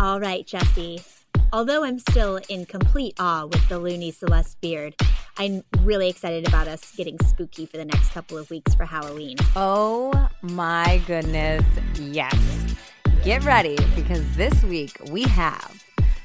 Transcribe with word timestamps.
All 0.00 0.18
right, 0.18 0.46
Jesse. 0.46 1.02
Although 1.52 1.84
I'm 1.84 1.98
still 1.98 2.40
in 2.48 2.64
complete 2.64 3.14
awe 3.20 3.44
with 3.44 3.68
the 3.68 3.78
Looney 3.78 4.10
Celeste 4.12 4.58
beard, 4.62 4.94
I'm 5.36 5.62
really 5.80 6.08
excited 6.08 6.48
about 6.48 6.68
us 6.68 6.96
getting 6.96 7.18
spooky 7.26 7.66
for 7.66 7.76
the 7.76 7.84
next 7.84 8.10
couple 8.12 8.38
of 8.38 8.48
weeks 8.48 8.74
for 8.74 8.86
Halloween. 8.86 9.36
Oh 9.56 10.30
my 10.40 11.02
goodness, 11.06 11.62
yes. 11.98 12.34
Get 13.24 13.44
ready 13.44 13.76
because 13.94 14.24
this 14.36 14.62
week 14.62 14.96
we 15.10 15.24
have 15.24 15.84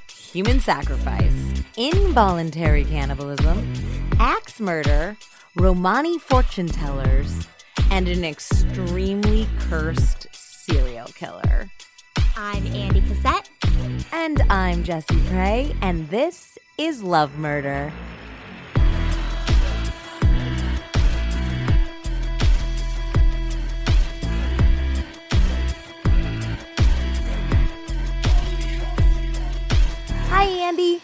human 0.09 0.61
sacrifice, 0.61 1.35
involuntary 1.75 2.85
cannibalism, 2.85 3.73
axe 4.21 4.61
murder, 4.61 5.17
Romani 5.57 6.17
fortune 6.17 6.69
tellers, 6.69 7.45
and 7.91 8.07
an 8.07 8.23
extremely 8.23 9.49
cursed 9.59 10.27
serial 10.31 11.07
killer. 11.07 11.69
I'm 12.37 12.67
Andy 12.67 12.99
Cassette. 12.99 13.49
And 14.11 14.41
I'm 14.49 14.83
Jessie 14.83 15.21
Prey, 15.27 15.73
and 15.81 16.09
this 16.09 16.57
is 16.77 17.01
Love 17.01 17.37
Murder. 17.37 17.93
Hi, 30.27 30.43
Andy. 30.43 31.01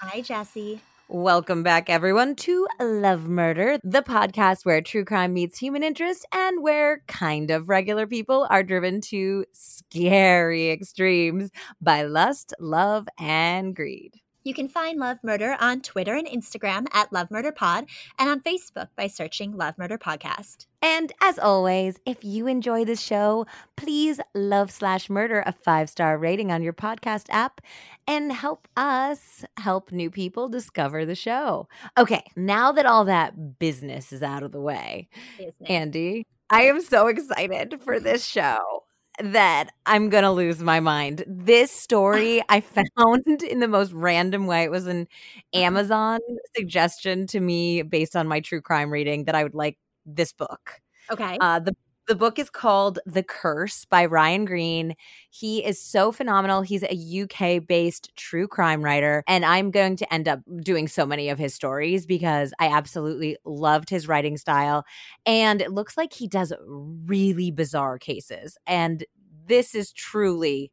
Hi, 0.00 0.20
Jesse. 0.20 0.80
Welcome 1.14 1.62
back, 1.62 1.88
everyone, 1.88 2.34
to 2.34 2.66
Love 2.80 3.28
Murder, 3.28 3.78
the 3.84 4.02
podcast 4.02 4.64
where 4.64 4.80
true 4.80 5.04
crime 5.04 5.32
meets 5.32 5.56
human 5.56 5.84
interest 5.84 6.26
and 6.32 6.60
where 6.60 7.04
kind 7.06 7.52
of 7.52 7.68
regular 7.68 8.04
people 8.04 8.48
are 8.50 8.64
driven 8.64 9.00
to 9.02 9.44
scary 9.52 10.72
extremes 10.72 11.52
by 11.80 12.02
lust, 12.02 12.52
love, 12.58 13.06
and 13.16 13.76
greed. 13.76 14.23
You 14.44 14.52
can 14.52 14.68
find 14.68 15.00
Love 15.00 15.18
Murder 15.22 15.56
on 15.58 15.80
Twitter 15.80 16.14
and 16.14 16.26
Instagram 16.26 16.86
at 16.92 17.10
Love 17.10 17.30
Murder 17.30 17.50
Pod 17.50 17.86
and 18.18 18.28
on 18.28 18.40
Facebook 18.40 18.88
by 18.94 19.06
searching 19.06 19.56
Love 19.56 19.78
Murder 19.78 19.96
Podcast. 19.96 20.66
And 20.82 21.12
as 21.22 21.38
always, 21.38 21.98
if 22.04 22.22
you 22.22 22.46
enjoy 22.46 22.84
the 22.84 22.94
show, 22.94 23.46
please 23.74 24.20
love 24.34 24.70
slash 24.70 25.08
murder 25.08 25.42
a 25.46 25.52
five 25.52 25.88
star 25.88 26.18
rating 26.18 26.52
on 26.52 26.62
your 26.62 26.74
podcast 26.74 27.28
app 27.30 27.62
and 28.06 28.30
help 28.32 28.68
us 28.76 29.46
help 29.56 29.90
new 29.90 30.10
people 30.10 30.50
discover 30.50 31.06
the 31.06 31.14
show. 31.14 31.66
Okay, 31.96 32.24
now 32.36 32.70
that 32.70 32.84
all 32.84 33.06
that 33.06 33.58
business 33.58 34.12
is 34.12 34.22
out 34.22 34.42
of 34.42 34.52
the 34.52 34.60
way, 34.60 35.08
Business. 35.38 35.54
Andy, 35.70 36.26
I 36.50 36.64
am 36.64 36.82
so 36.82 37.06
excited 37.06 37.80
for 37.82 37.98
this 37.98 38.26
show 38.26 38.83
that 39.22 39.70
I'm 39.86 40.08
going 40.10 40.24
to 40.24 40.30
lose 40.30 40.60
my 40.60 40.80
mind. 40.80 41.24
This 41.26 41.70
story 41.70 42.42
I 42.48 42.60
found 42.60 43.42
in 43.42 43.60
the 43.60 43.68
most 43.68 43.92
random 43.92 44.46
way. 44.46 44.64
It 44.64 44.70
was 44.70 44.86
an 44.86 45.08
Amazon 45.52 46.20
suggestion 46.56 47.26
to 47.28 47.40
me 47.40 47.82
based 47.82 48.16
on 48.16 48.28
my 48.28 48.40
true 48.40 48.60
crime 48.60 48.90
reading 48.90 49.24
that 49.24 49.34
I 49.34 49.42
would 49.42 49.54
like 49.54 49.78
this 50.06 50.32
book. 50.32 50.80
Okay. 51.10 51.38
Uh, 51.40 51.60
the 51.60 51.74
the 52.06 52.14
book 52.14 52.38
is 52.38 52.50
called 52.50 52.98
The 53.06 53.22
Curse 53.22 53.84
by 53.86 54.04
Ryan 54.04 54.44
Green. 54.44 54.94
He 55.30 55.64
is 55.64 55.80
so 55.80 56.12
phenomenal. 56.12 56.62
He's 56.62 56.82
a 56.84 57.22
UK 57.22 57.66
based 57.66 58.10
true 58.16 58.46
crime 58.46 58.82
writer, 58.82 59.22
and 59.26 59.44
I'm 59.44 59.70
going 59.70 59.96
to 59.96 60.12
end 60.12 60.28
up 60.28 60.40
doing 60.60 60.88
so 60.88 61.06
many 61.06 61.28
of 61.28 61.38
his 61.38 61.54
stories 61.54 62.06
because 62.06 62.52
I 62.58 62.68
absolutely 62.68 63.36
loved 63.44 63.90
his 63.90 64.06
writing 64.06 64.36
style. 64.36 64.84
And 65.24 65.62
it 65.62 65.72
looks 65.72 65.96
like 65.96 66.12
he 66.12 66.28
does 66.28 66.52
really 66.66 67.50
bizarre 67.50 67.98
cases. 67.98 68.58
And 68.66 69.04
this 69.46 69.74
is 69.74 69.92
truly 69.92 70.72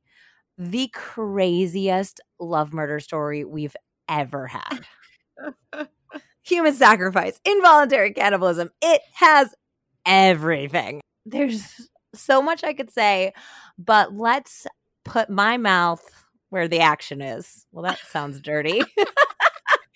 the 0.58 0.90
craziest 0.94 2.20
love 2.40 2.74
murder 2.74 3.00
story 3.00 3.46
we've 3.46 3.76
ever 4.10 4.48
had. 4.48 4.86
Human 6.44 6.74
sacrifice, 6.74 7.40
involuntary 7.46 8.14
cannibalism. 8.14 8.70
It 8.82 9.02
has 9.14 9.54
everything. 10.06 11.02
There's 11.26 11.90
so 12.14 12.42
much 12.42 12.64
I 12.64 12.74
could 12.74 12.92
say, 12.92 13.34
but 13.78 14.14
let's 14.14 14.68
put 15.06 15.30
my 15.30 15.58
mouth 15.58 16.04
where 16.50 16.68
the 16.68 16.80
action 16.80 17.22
is. 17.22 17.66
Well, 17.72 17.84
that 17.84 18.00
sounds 18.10 18.40
dirty. 18.42 18.82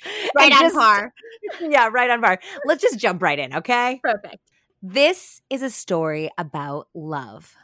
right 0.35 0.51
on 0.53 0.59
just- 0.59 0.75
par. 0.75 1.13
Yeah, 1.61 1.89
right 1.91 2.09
on 2.09 2.21
par. 2.21 2.39
Let's 2.65 2.81
just 2.81 2.97
jump 2.97 3.21
right 3.21 3.37
in, 3.37 3.53
okay? 3.57 3.99
Perfect. 4.03 4.39
This 4.81 5.41
is 5.51 5.61
a 5.61 5.69
story 5.69 6.29
about 6.39 6.87
love. 6.95 7.55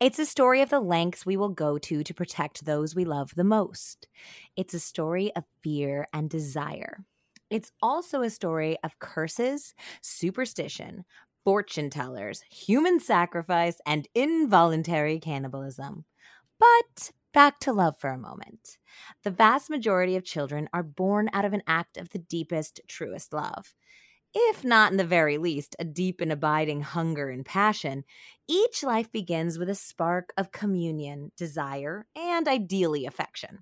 It's 0.00 0.18
a 0.18 0.26
story 0.26 0.62
of 0.62 0.70
the 0.70 0.80
lengths 0.80 1.26
we 1.26 1.36
will 1.36 1.50
go 1.50 1.76
to 1.78 2.02
to 2.02 2.14
protect 2.14 2.64
those 2.64 2.94
we 2.94 3.04
love 3.04 3.34
the 3.34 3.44
most. 3.44 4.08
It's 4.56 4.74
a 4.74 4.80
story 4.80 5.32
of 5.36 5.44
fear 5.62 6.06
and 6.14 6.30
desire. 6.30 7.04
It's 7.50 7.70
also 7.82 8.22
a 8.22 8.30
story 8.30 8.78
of 8.82 8.98
curses, 8.98 9.74
superstition, 10.00 11.04
fortune 11.44 11.90
tellers, 11.90 12.42
human 12.50 12.98
sacrifice, 13.00 13.80
and 13.86 14.08
involuntary 14.14 15.18
cannibalism. 15.20 16.04
But 16.58 17.12
back 17.32 17.60
to 17.60 17.72
love 17.72 17.98
for 17.98 18.10
a 18.10 18.18
moment. 18.18 18.78
The 19.24 19.30
vast 19.30 19.68
majority 19.68 20.16
of 20.16 20.24
children 20.24 20.68
are 20.72 20.82
born 20.82 21.28
out 21.32 21.44
of 21.44 21.52
an 21.52 21.62
act 21.66 21.96
of 21.96 22.10
the 22.10 22.18
deepest, 22.18 22.80
truest 22.88 23.32
love 23.32 23.74
if 24.34 24.64
not 24.64 24.90
in 24.90 24.96
the 24.96 25.04
very 25.04 25.38
least, 25.38 25.76
a 25.78 25.84
deep 25.84 26.20
and 26.20 26.32
abiding 26.32 26.80
hunger 26.80 27.30
and 27.30 27.46
passion, 27.46 28.04
each 28.48 28.82
life 28.82 29.10
begins 29.12 29.58
with 29.58 29.70
a 29.70 29.74
spark 29.74 30.32
of 30.36 30.52
communion, 30.52 31.30
desire, 31.36 32.06
and 32.16 32.48
ideally 32.48 33.06
affection. 33.06 33.60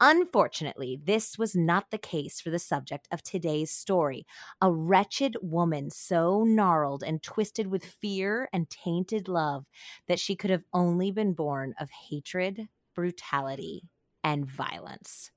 Unfortunately, 0.00 0.98
this 1.02 1.36
was 1.36 1.56
not 1.56 1.90
the 1.90 1.98
case 1.98 2.40
for 2.40 2.50
the 2.50 2.58
subject 2.58 3.08
of 3.10 3.22
today's 3.22 3.70
story 3.70 4.24
a 4.60 4.72
wretched 4.72 5.36
woman 5.42 5.90
so 5.90 6.44
gnarled 6.44 7.02
and 7.02 7.22
twisted 7.22 7.66
with 7.66 7.84
fear 7.84 8.48
and 8.52 8.70
tainted 8.70 9.28
love 9.28 9.66
that 10.06 10.20
she 10.20 10.36
could 10.36 10.50
have 10.50 10.64
only 10.72 11.10
been 11.10 11.32
born 11.32 11.74
of 11.80 11.90
hatred, 12.08 12.68
brutality, 12.94 13.82
and 14.24 14.46
violence 14.46 15.30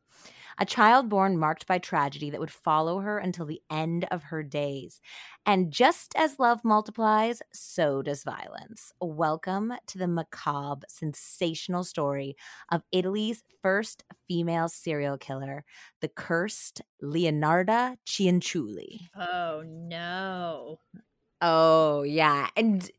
a 0.58 0.66
child 0.66 1.10
born 1.10 1.38
marked 1.38 1.68
by 1.68 1.78
tragedy 1.78 2.30
that 2.30 2.40
would 2.40 2.52
follow 2.52 3.00
her 3.00 3.18
until 3.18 3.46
the 3.46 3.62
end 3.70 4.06
of 4.12 4.24
her 4.24 4.44
days. 4.44 5.02
And 5.46 5.72
just 5.72 6.14
as 6.16 6.40
love 6.40 6.64
multiplies, 6.64 7.42
so 7.54 8.02
does 8.02 8.24
violence. 8.24 8.94
Welcome 9.02 9.74
to 9.88 9.98
the 9.98 10.08
macabre, 10.08 10.86
sensational 10.88 11.84
story 11.84 12.36
of 12.72 12.84
Italy's 12.92 13.44
first 13.62 14.04
female 14.28 14.70
serial 14.70 15.18
killer, 15.18 15.66
the 16.02 16.08
cursed 16.08 16.82
Leonarda 17.04 17.98
Cianciulli. 18.06 19.10
Oh, 19.16 19.64
no. 19.66 20.80
Oh, 21.42 22.04
yeah. 22.04 22.50
And 22.56 22.90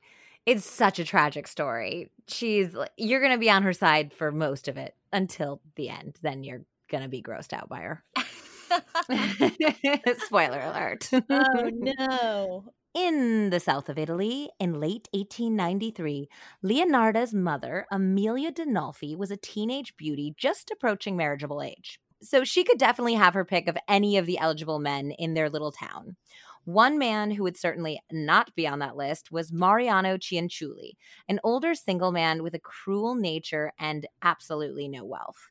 it's 0.45 0.65
such 0.65 0.99
a 0.99 1.05
tragic 1.05 1.49
story. 1.49 2.11
She's 2.29 2.77
you're 2.97 3.21
going 3.21 3.33
to 3.33 3.39
be 3.39 3.51
on 3.51 3.65
her 3.65 3.73
side 3.73 4.13
for 4.13 4.31
most 4.31 4.69
of 4.69 4.77
it 4.77 4.95
until 5.13 5.61
the 5.75 5.89
end. 5.89 6.19
Then 6.23 6.45
you're 6.45 6.63
to 7.03 7.09
be 7.09 7.23
grossed 7.23 7.53
out 7.53 7.69
by 7.69 7.81
her. 7.81 8.05
Spoiler 10.27 10.61
alert. 10.61 11.11
oh, 11.13 11.71
no. 11.73 12.65
In 12.95 13.51
the 13.51 13.61
south 13.61 13.91
of 13.91 13.99
Italy, 13.99 14.49
in 14.59 14.81
late 14.81 15.09
1893, 15.13 16.29
Leonarda's 16.63 17.35
mother, 17.35 17.87
Amelia 17.91 18.51
Dinolfi, 18.51 19.15
was 19.15 19.31
a 19.31 19.37
teenage 19.37 19.95
beauty 19.99 20.35
just 20.37 20.71
approaching 20.71 21.17
marriageable 21.17 21.61
age. 21.61 22.01
So 22.23 22.43
she 22.43 22.65
could 22.65 22.79
definitely 22.79 23.15
have 23.15 23.35
her 23.35 23.45
pick 23.45 23.69
of 23.69 23.77
any 23.87 24.17
of 24.17 24.25
the 24.25 24.39
eligible 24.39 24.79
men 24.79 25.11
in 25.11 25.35
their 25.35 25.51
little 25.51 25.73
town. 25.73 26.17
One 26.65 26.99
man 26.99 27.31
who 27.31 27.45
would 27.45 27.57
certainly 27.57 28.01
not 28.11 28.53
be 28.57 28.67
on 28.67 28.81
that 28.81 28.97
list 28.97 29.31
was 29.31 29.53
Mariano 29.53 30.17
Cianciulli, 30.17 30.93
an 31.29 31.39
older 31.45 31.75
single 31.75 32.11
man 32.11 32.43
with 32.43 32.55
a 32.55 32.59
cruel 32.59 33.15
nature 33.15 33.73
and 33.79 34.07
absolutely 34.23 34.89
no 34.89 35.05
wealth. 35.05 35.51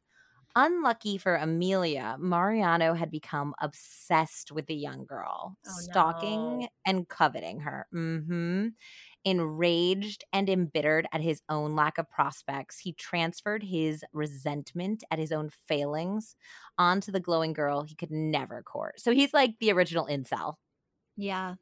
Unlucky 0.58 1.18
for 1.18 1.36
Amelia, 1.36 2.16
Mariano 2.18 2.94
had 2.94 3.12
become 3.12 3.54
obsessed 3.60 4.54
with 4.54 4.68
the 4.68 4.76
young 4.76 5.06
girl, 5.06 5.58
Oh, 5.68 5.80
stalking 5.80 6.68
no. 6.70 6.70
and 6.86 7.10
coveting 7.10 7.60
her. 7.60 7.88
hmm 7.92 8.70
Enraged 9.26 10.24
and 10.32 10.50
embittered 10.50 11.08
at 11.12 11.20
his 11.22 11.42
own 11.50 11.76
lack 11.76 11.98
of 11.98 12.10
prospects, 12.10 12.80
he 12.80 12.94
transferred 12.94 13.64
his 13.64 14.06
resentment 14.14 15.04
at 15.12 15.20
his 15.20 15.32
own 15.32 15.50
failings 15.68 16.36
onto 16.78 17.12
the 17.12 17.20
glowing 17.20 17.54
girl 17.54 17.84
he 17.84 17.96
could 17.96 18.12
never 18.12 18.64
court. 18.64 19.00
So 19.02 19.12
he's 19.14 19.34
like 19.34 19.56
the 19.60 19.72
original 19.74 20.08
incel. 20.08 20.56
Yeah. 21.18 21.56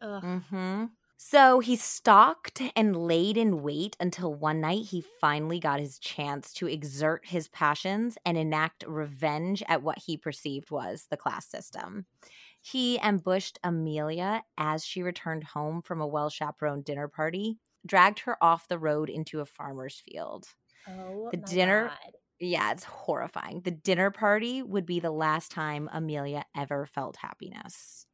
Ugh. 0.00 0.24
Mm-hmm. 0.24 0.86
So 1.22 1.60
he 1.60 1.76
stalked 1.76 2.62
and 2.74 2.96
laid 2.96 3.36
in 3.36 3.62
wait 3.62 3.94
until 4.00 4.32
one 4.32 4.62
night 4.62 4.86
he 4.86 5.04
finally 5.20 5.60
got 5.60 5.78
his 5.78 5.98
chance 5.98 6.50
to 6.54 6.66
exert 6.66 7.26
his 7.26 7.46
passions 7.46 8.16
and 8.24 8.38
enact 8.38 8.84
revenge 8.88 9.62
at 9.68 9.82
what 9.82 9.98
he 9.98 10.16
perceived 10.16 10.70
was 10.70 11.08
the 11.10 11.18
class 11.18 11.46
system. 11.46 12.06
He 12.62 12.98
ambushed 13.00 13.58
Amelia 13.62 14.44
as 14.56 14.82
she 14.82 15.02
returned 15.02 15.44
home 15.44 15.82
from 15.82 16.00
a 16.00 16.06
well 16.06 16.30
chaperoned 16.30 16.86
dinner 16.86 17.06
party, 17.06 17.58
dragged 17.84 18.20
her 18.20 18.42
off 18.42 18.66
the 18.66 18.78
road 18.78 19.10
into 19.10 19.40
a 19.40 19.44
farmer's 19.44 20.00
field. 20.00 20.46
Oh, 20.88 21.28
The 21.30 21.36
dinner- 21.36 21.88
God. 21.88 22.12
Yeah, 22.38 22.72
it's 22.72 22.84
horrifying. 22.84 23.60
The 23.60 23.70
dinner 23.70 24.10
party 24.10 24.62
would 24.62 24.86
be 24.86 25.00
the 25.00 25.10
last 25.10 25.52
time 25.52 25.90
Amelia 25.92 26.46
ever 26.56 26.86
felt 26.86 27.16
happiness. 27.16 28.06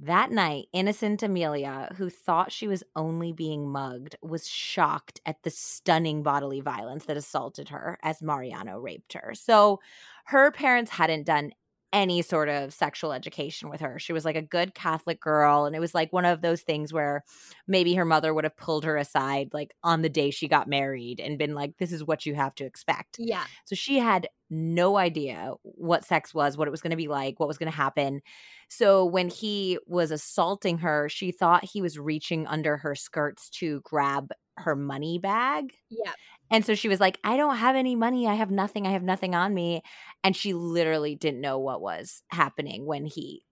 That 0.00 0.32
night, 0.32 0.66
innocent 0.72 1.22
Amelia, 1.22 1.94
who 1.96 2.10
thought 2.10 2.50
she 2.50 2.66
was 2.66 2.82
only 2.96 3.32
being 3.32 3.70
mugged, 3.70 4.16
was 4.20 4.48
shocked 4.48 5.20
at 5.24 5.42
the 5.44 5.50
stunning 5.50 6.22
bodily 6.24 6.60
violence 6.60 7.04
that 7.04 7.16
assaulted 7.16 7.68
her 7.68 7.98
as 8.02 8.20
Mariano 8.20 8.78
raped 8.78 9.12
her. 9.12 9.32
So 9.34 9.80
her 10.26 10.50
parents 10.50 10.90
hadn't 10.92 11.24
done 11.24 11.52
any 11.92 12.22
sort 12.22 12.48
of 12.48 12.72
sexual 12.72 13.12
education 13.12 13.68
with 13.68 13.80
her. 13.80 13.98
She 13.98 14.12
was 14.12 14.24
like 14.24 14.36
a 14.36 14.42
good 14.42 14.74
Catholic 14.74 15.20
girl. 15.20 15.66
And 15.66 15.76
it 15.76 15.80
was 15.80 15.94
like 15.94 16.12
one 16.12 16.24
of 16.24 16.40
those 16.40 16.62
things 16.62 16.92
where 16.92 17.22
maybe 17.66 17.94
her 17.94 18.04
mother 18.04 18.32
would 18.32 18.44
have 18.44 18.56
pulled 18.56 18.84
her 18.84 18.96
aside, 18.96 19.50
like 19.52 19.74
on 19.84 20.02
the 20.02 20.08
day 20.08 20.30
she 20.30 20.48
got 20.48 20.68
married, 20.68 21.20
and 21.20 21.38
been 21.38 21.54
like, 21.54 21.76
this 21.78 21.92
is 21.92 22.02
what 22.02 22.24
you 22.24 22.34
have 22.34 22.54
to 22.54 22.64
expect. 22.64 23.16
Yeah. 23.18 23.44
So 23.64 23.74
she 23.74 23.98
had 23.98 24.28
no 24.48 24.96
idea 24.96 25.52
what 25.62 26.04
sex 26.04 26.34
was, 26.34 26.56
what 26.56 26.68
it 26.68 26.70
was 26.72 26.80
going 26.80 26.90
to 26.90 26.96
be 26.96 27.08
like, 27.08 27.38
what 27.38 27.48
was 27.48 27.58
going 27.58 27.70
to 27.70 27.76
happen. 27.76 28.22
So 28.68 29.04
when 29.04 29.28
he 29.28 29.78
was 29.86 30.10
assaulting 30.10 30.78
her, 30.78 31.08
she 31.10 31.30
thought 31.30 31.64
he 31.64 31.82
was 31.82 31.98
reaching 31.98 32.46
under 32.46 32.78
her 32.78 32.94
skirts 32.94 33.50
to 33.50 33.80
grab 33.82 34.30
her 34.58 34.76
money 34.76 35.18
bag. 35.18 35.74
Yeah. 35.90 36.12
And 36.52 36.64
so 36.64 36.74
she 36.74 36.88
was 36.88 37.00
like, 37.00 37.18
I 37.24 37.36
don't 37.36 37.56
have 37.56 37.76
any 37.76 37.96
money. 37.96 38.28
I 38.28 38.34
have 38.34 38.50
nothing. 38.50 38.86
I 38.86 38.90
have 38.90 39.02
nothing 39.02 39.34
on 39.34 39.54
me. 39.54 39.82
And 40.22 40.36
she 40.36 40.52
literally 40.52 41.14
didn't 41.14 41.40
know 41.40 41.58
what 41.58 41.80
was 41.80 42.22
happening 42.28 42.86
when 42.86 43.06
he 43.06 43.42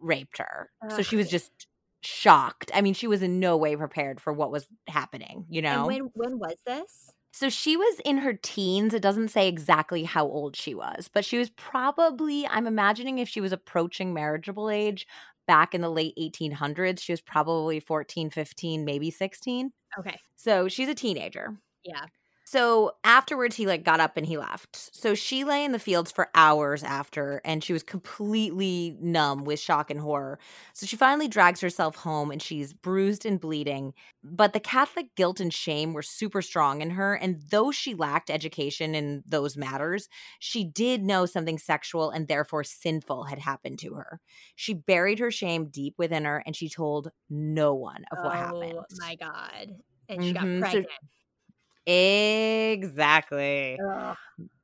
raped 0.00 0.38
her. 0.38 0.70
So 0.90 1.02
she 1.02 1.16
was 1.16 1.28
just 1.28 1.50
shocked. 2.02 2.70
I 2.72 2.80
mean, 2.82 2.94
she 2.94 3.08
was 3.08 3.22
in 3.22 3.40
no 3.40 3.56
way 3.56 3.74
prepared 3.76 4.20
for 4.20 4.32
what 4.32 4.52
was 4.52 4.68
happening, 4.86 5.46
you 5.48 5.60
know? 5.60 5.80
And 5.80 5.86
when 5.86 6.10
when 6.14 6.38
was 6.38 6.56
this? 6.64 7.10
So 7.32 7.50
she 7.50 7.76
was 7.76 8.00
in 8.04 8.18
her 8.18 8.32
teens. 8.32 8.94
It 8.94 9.02
doesn't 9.02 9.28
say 9.28 9.46
exactly 9.46 10.04
how 10.04 10.24
old 10.24 10.56
she 10.56 10.74
was, 10.74 11.10
but 11.12 11.24
she 11.24 11.36
was 11.36 11.50
probably, 11.50 12.46
I'm 12.46 12.66
imagining 12.66 13.18
if 13.18 13.28
she 13.28 13.42
was 13.42 13.52
approaching 13.52 14.14
marriageable 14.14 14.70
age 14.70 15.06
back 15.46 15.74
in 15.74 15.82
the 15.82 15.90
late 15.90 16.14
1800s, 16.18 17.00
she 17.00 17.12
was 17.12 17.20
probably 17.20 17.78
14, 17.78 18.30
15, 18.30 18.84
maybe 18.84 19.10
16. 19.10 19.70
Okay. 19.98 20.18
So 20.36 20.68
she's 20.68 20.88
a 20.88 20.94
teenager. 20.94 21.56
Yeah. 21.84 22.06
So 22.48 22.92
afterwards, 23.02 23.56
he 23.56 23.66
like 23.66 23.82
got 23.82 23.98
up 23.98 24.16
and 24.16 24.24
he 24.24 24.38
left. 24.38 24.94
So 24.94 25.16
she 25.16 25.42
lay 25.42 25.64
in 25.64 25.72
the 25.72 25.80
fields 25.80 26.12
for 26.12 26.30
hours 26.36 26.84
after, 26.84 27.40
and 27.44 27.62
she 27.62 27.72
was 27.72 27.82
completely 27.82 28.96
numb 29.00 29.44
with 29.44 29.58
shock 29.58 29.90
and 29.90 29.98
horror. 29.98 30.38
So 30.72 30.86
she 30.86 30.94
finally 30.96 31.26
drags 31.26 31.60
herself 31.60 31.96
home 31.96 32.30
and 32.30 32.40
she's 32.40 32.72
bruised 32.72 33.26
and 33.26 33.40
bleeding. 33.40 33.94
But 34.22 34.52
the 34.52 34.60
Catholic 34.60 35.12
guilt 35.16 35.40
and 35.40 35.52
shame 35.52 35.92
were 35.92 36.02
super 36.02 36.40
strong 36.40 36.82
in 36.82 36.90
her. 36.90 37.14
And 37.16 37.42
though 37.50 37.72
she 37.72 37.94
lacked 37.94 38.30
education 38.30 38.94
in 38.94 39.24
those 39.26 39.56
matters, 39.56 40.08
she 40.38 40.62
did 40.62 41.02
know 41.02 41.26
something 41.26 41.58
sexual 41.58 42.10
and 42.10 42.28
therefore 42.28 42.62
sinful 42.62 43.24
had 43.24 43.40
happened 43.40 43.80
to 43.80 43.94
her. 43.94 44.20
She 44.54 44.72
buried 44.72 45.18
her 45.18 45.32
shame 45.32 45.66
deep 45.68 45.94
within 45.98 46.24
her 46.24 46.44
and 46.46 46.54
she 46.54 46.68
told 46.68 47.10
no 47.28 47.74
one 47.74 48.04
of 48.12 48.22
what 48.22 48.36
happened. 48.36 48.78
Oh 48.78 48.84
my 48.90 49.16
god. 49.16 49.72
And 50.08 50.22
she 50.22 50.32
got 50.32 50.48
Mhm. 50.48 50.60
So- 50.66 50.84
pregnant. 50.84 51.00
Exactly. 51.86 53.82
Ugh. 53.82 54.16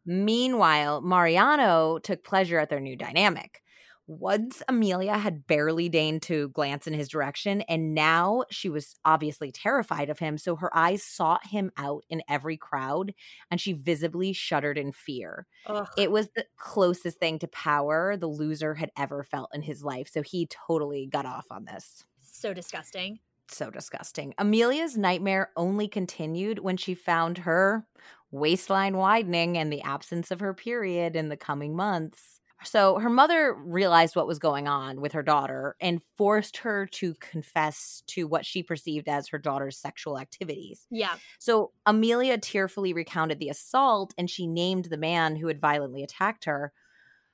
Meanwhile, 0.07 1.03
Mariano 1.03 1.99
took 1.99 2.25
pleasure 2.25 2.59
at 2.59 2.71
their 2.71 2.81
new 2.81 2.97
dynamic. 2.97 3.63
Once 4.09 4.63
Amelia 4.69 5.17
had 5.17 5.47
barely 5.47 5.89
deigned 5.89 6.23
to 6.23 6.49
glance 6.51 6.87
in 6.89 6.93
his 6.95 7.09
direction, 7.09 7.63
and 7.63 7.95
now 7.95 8.45
she 8.51 8.69
was 8.69 8.95
obviously 9.05 9.53
terrified 9.53 10.11
of 10.11 10.19
him. 10.19 10.39
So 10.39 10.57
her 10.57 10.77
eyes 10.77 11.05
sought 11.05 11.47
him 11.47 11.71
out 11.77 12.05
in 12.11 12.23
every 12.29 12.57
crowd, 12.57 13.15
and 13.51 13.61
she 13.61 13.75
visibly 13.75 14.33
shuddered 14.33 14.77
in 14.77 14.93
fear. 14.93 15.47
Ugh. 15.67 15.89
It 15.97 16.11
was 16.11 16.31
the 16.31 16.47
closest 16.57 17.19
thing 17.21 17.39
to 17.41 17.49
power 17.49 18.17
the 18.17 18.27
loser 18.29 18.75
had 18.75 18.91
ever 18.97 19.23
felt 19.23 19.51
in 19.55 19.63
his 19.63 19.85
life. 19.85 20.09
So 20.09 20.23
he 20.23 20.47
totally 20.49 21.07
got 21.07 21.27
off 21.27 21.47
on 21.51 21.65
this 21.67 22.05
so 22.23 22.55
disgusting. 22.55 23.21
So 23.53 23.71
disgusting. 23.71 24.35
Amelia's 24.39 24.97
nightmare 24.97 25.51
only 25.57 25.89
continued 25.89 26.59
when 26.59 26.77
she 26.77 26.95
found 26.95 27.39
her 27.39 27.87
waistline 28.31 28.97
widening 28.97 29.59
and 29.59 29.73
the 29.73 29.83
absence 29.83 30.31
of 30.31 30.41
her 30.41 30.55
period 30.55 31.17
in 31.17 31.29
the 31.29 31.37
coming 31.37 31.77
months. 31.77 32.41
So 32.65 32.99
her 32.99 33.11
mother 33.11 33.55
realized 33.55 34.15
what 34.17 34.27
was 34.27 34.39
going 34.39 34.69
on 34.69 35.01
with 35.01 35.13
her 35.13 35.23
daughter 35.23 35.77
and 35.81 36.01
forced 36.17 36.59
her 36.59 36.87
to 36.93 37.15
confess 37.15 38.03
to 38.09 38.27
what 38.27 38.47
she 38.47 38.63
perceived 38.63 39.09
as 39.09 39.29
her 39.29 39.39
daughter's 39.39 39.77
sexual 39.77 40.19
activities. 40.19 40.87
Yeah. 40.91 41.15
So 41.39 41.73
Amelia 41.87 42.39
tearfully 42.39 42.93
recounted 42.93 43.39
the 43.39 43.49
assault 43.49 44.15
and 44.17 44.31
she 44.31 44.47
named 44.47 44.87
the 44.87 44.97
man 44.97 45.37
who 45.37 45.49
had 45.49 45.61
violently 45.61 46.03
attacked 46.03 46.45
her. 46.45 46.73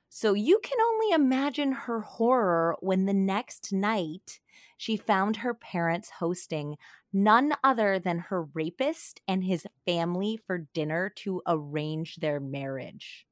So 0.09 0.33
you 0.33 0.59
can 0.63 0.79
only 0.81 1.13
imagine 1.13 1.71
her 1.71 2.01
horror 2.01 2.75
when 2.79 3.05
the 3.05 3.13
next 3.13 3.71
night 3.71 4.39
she 4.79 4.95
found 4.95 5.35
her 5.35 5.53
parents 5.53 6.09
hosting 6.19 6.77
none 7.11 7.53
other 7.65 7.99
than 7.99 8.17
her 8.17 8.43
rapist 8.43 9.19
and 9.27 9.43
his 9.43 9.67
family 9.85 10.39
for 10.47 10.69
dinner 10.73 11.11
to 11.17 11.41
arrange 11.45 12.15
their 12.15 12.39
marriage. 12.39 13.27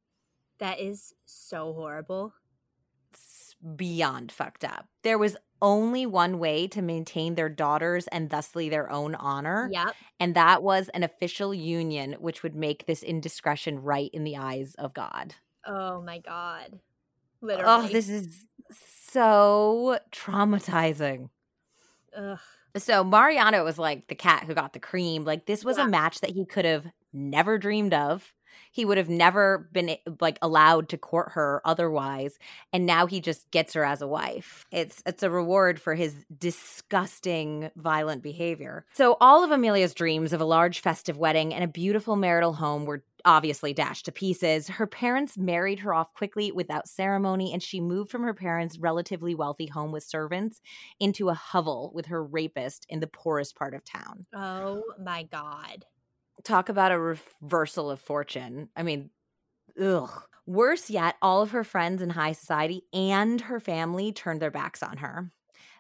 That 0.60 0.82
is 0.82 1.14
so 1.26 1.72
horrible. 1.72 2.34
It's 3.14 3.56
beyond 3.78 4.30
fucked 4.30 4.66
up. 4.66 4.88
There 5.04 5.18
was 5.18 5.38
only 5.62 6.06
one 6.06 6.38
way 6.38 6.68
to 6.68 6.82
maintain 6.82 7.36
their 7.36 7.48
daughters 7.48 8.08
and 8.08 8.30
thusly 8.30 8.68
their 8.68 8.92
own 8.92 9.16
honor. 9.16 9.70
Yep. 9.72 9.96
And 10.20 10.36
that 10.36 10.62
was 10.62 10.90
an 10.90 11.04
official 11.04 11.54
union, 11.54 12.18
which 12.20 12.44
would 12.44 12.56
make 12.56 12.86
this 12.86 13.04
indiscretion 13.04 13.82
right 13.84 14.10
in 14.12 14.26
the 14.26 14.36
eyes 14.36 14.76
of 14.76 14.94
God. 14.94 15.36
Oh 15.66 16.02
my 16.02 16.20
god. 16.20 16.82
Literally. 17.40 17.88
Oh, 17.88 17.88
this 17.88 18.10
is 18.10 18.44
so 18.70 20.00
traumatizing. 20.12 21.30
Ugh. 22.16 22.40
So 22.78 23.04
Mariano 23.04 23.64
was 23.64 23.80
like 23.80 24.08
the 24.08 24.16
cat 24.16 24.44
who 24.44 24.54
got 24.54 24.74
the 24.74 24.80
cream. 24.80 25.24
Like 25.26 25.46
this 25.46 25.64
was 25.66 25.78
Yeah. 25.78 25.86
a 25.86 25.86
match 25.86 26.20
that 26.22 26.30
he 26.32 26.46
could 26.46 26.66
have 26.66 26.86
never 27.14 27.58
dreamed 27.58 27.94
of. 27.94 28.34
He 28.72 28.86
would 28.86 28.98
have 28.98 29.10
never 29.10 29.70
been 29.72 29.90
eh, 29.90 29.98
like 30.20 30.38
allowed 30.42 30.90
to 30.90 30.98
court 30.98 31.32
her 31.34 31.62
otherwise, 31.66 32.38
and 32.74 32.86
now 32.86 33.06
he 33.06 33.20
just 33.20 33.50
gets 33.52 33.74
her 33.74 33.84
as 33.84 34.02
a 34.02 34.08
wife. 34.08 34.66
It's 34.72 35.02
it's 35.06 35.24
a 35.24 35.30
reward 35.30 35.80
for 35.80 35.96
his 35.96 36.26
disgusting 36.38 37.70
violent 37.76 38.24
behavior. 38.24 38.86
So 38.94 39.18
all 39.22 39.44
of 39.44 39.52
Amelia's 39.52 39.94
dreams 39.94 40.34
of 40.34 40.42
a 40.42 40.46
large 40.46 40.80
festive 40.82 41.18
wedding 41.18 41.54
and 41.54 41.64
a 41.64 41.68
beautiful 41.68 42.16
marital 42.16 42.54
home 42.54 42.86
were 42.86 43.04
obviously 43.26 43.74
dashed 43.74 44.06
to 44.06 44.12
pieces. 44.12 44.68
Her 44.68 44.88
parents 44.88 45.38
married 45.38 45.80
her 45.80 45.94
off 45.94 46.14
quickly 46.14 46.52
without 46.52 46.88
ceremony, 46.88 47.54
and 47.54 47.62
she 47.62 47.82
moved 47.82 48.10
from 48.10 48.24
her 48.24 48.34
parents' 48.34 48.80
relatively 48.80 49.36
wealthy 49.36 49.68
home 49.68 49.92
with 49.92 50.04
servants 50.04 50.62
into 51.00 51.30
a 51.30 51.34
hovel 51.34 51.92
with 51.94 52.08
her 52.08 52.24
rapist 52.24 52.86
in 52.90 53.00
the 53.00 53.08
poorest 53.08 53.56
part 53.56 53.74
of 53.74 53.84
town. 53.84 54.26
Oh 54.34 54.84
my 55.00 55.24
god. 55.24 55.86
Talk 56.48 56.70
about 56.70 56.94
a 56.94 57.00
reversal 57.00 57.90
of 57.90 58.00
fortune. 58.00 58.70
I 58.74 58.82
mean, 58.82 59.10
ugh. 59.82 60.24
Worse 60.46 60.90
yet, 60.90 61.18
all 61.22 61.42
of 61.42 61.52
her 61.52 61.66
friends 61.66 62.02
in 62.02 62.10
high 62.12 62.32
society 62.32 62.84
and 62.94 63.42
her 63.42 63.60
family 63.60 64.14
turned 64.14 64.42
their 64.42 64.52
backs 64.52 64.82
on 64.82 64.98
her. 64.98 65.34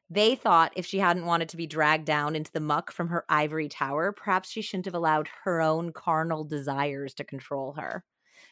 They 0.09 0.36
thought 0.36 0.74
if 0.75 0.86
she 0.86 1.00
hadn't 1.00 1.25
wanted 1.25 1.50
to 1.50 1.57
be 1.57 1.67
dragged 1.67 2.05
down 2.05 2.36
into 2.36 2.51
the 2.51 2.59
muck 2.59 2.91
from 2.91 3.09
her 3.09 3.25
ivory 3.29 3.69
tower, 3.69 4.12
perhaps 4.12 4.50
she 4.50 4.62
shouldn't 4.62 4.86
have 4.86 4.95
allowed 4.95 5.29
her 5.43 5.62
own 5.62 5.93
carnal 5.93 6.43
desires 6.43 7.13
to 7.15 7.24
control 7.24 7.74
her. 7.74 8.05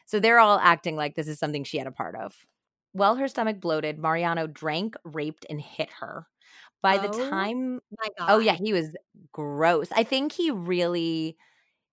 So 0.06 0.20
they're 0.20 0.40
all 0.40 0.58
acting 0.58 0.96
like 0.96 1.16
this 1.16 1.28
is 1.28 1.38
something 1.38 1.64
she 1.64 1.78
had 1.78 1.86
a 1.88 1.92
part 1.92 2.16
of. 2.16 2.46
While 2.92 3.16
her 3.16 3.28
stomach 3.28 3.60
bloated, 3.60 3.98
Mariano 3.98 4.46
drank, 4.46 4.96
raped, 5.04 5.46
and 5.50 5.60
hit 5.60 5.90
her. 6.00 6.28
By 6.82 6.98
the 6.98 7.08
Oh 7.08 7.10
time. 7.10 7.80
Oh 8.28 8.38
yeah, 8.38 8.56
he 8.62 8.72
was 8.72 8.96
gross. 9.32 9.92
I 9.92 10.04
think 10.04 10.32
he 10.32 10.50
really 10.50 11.36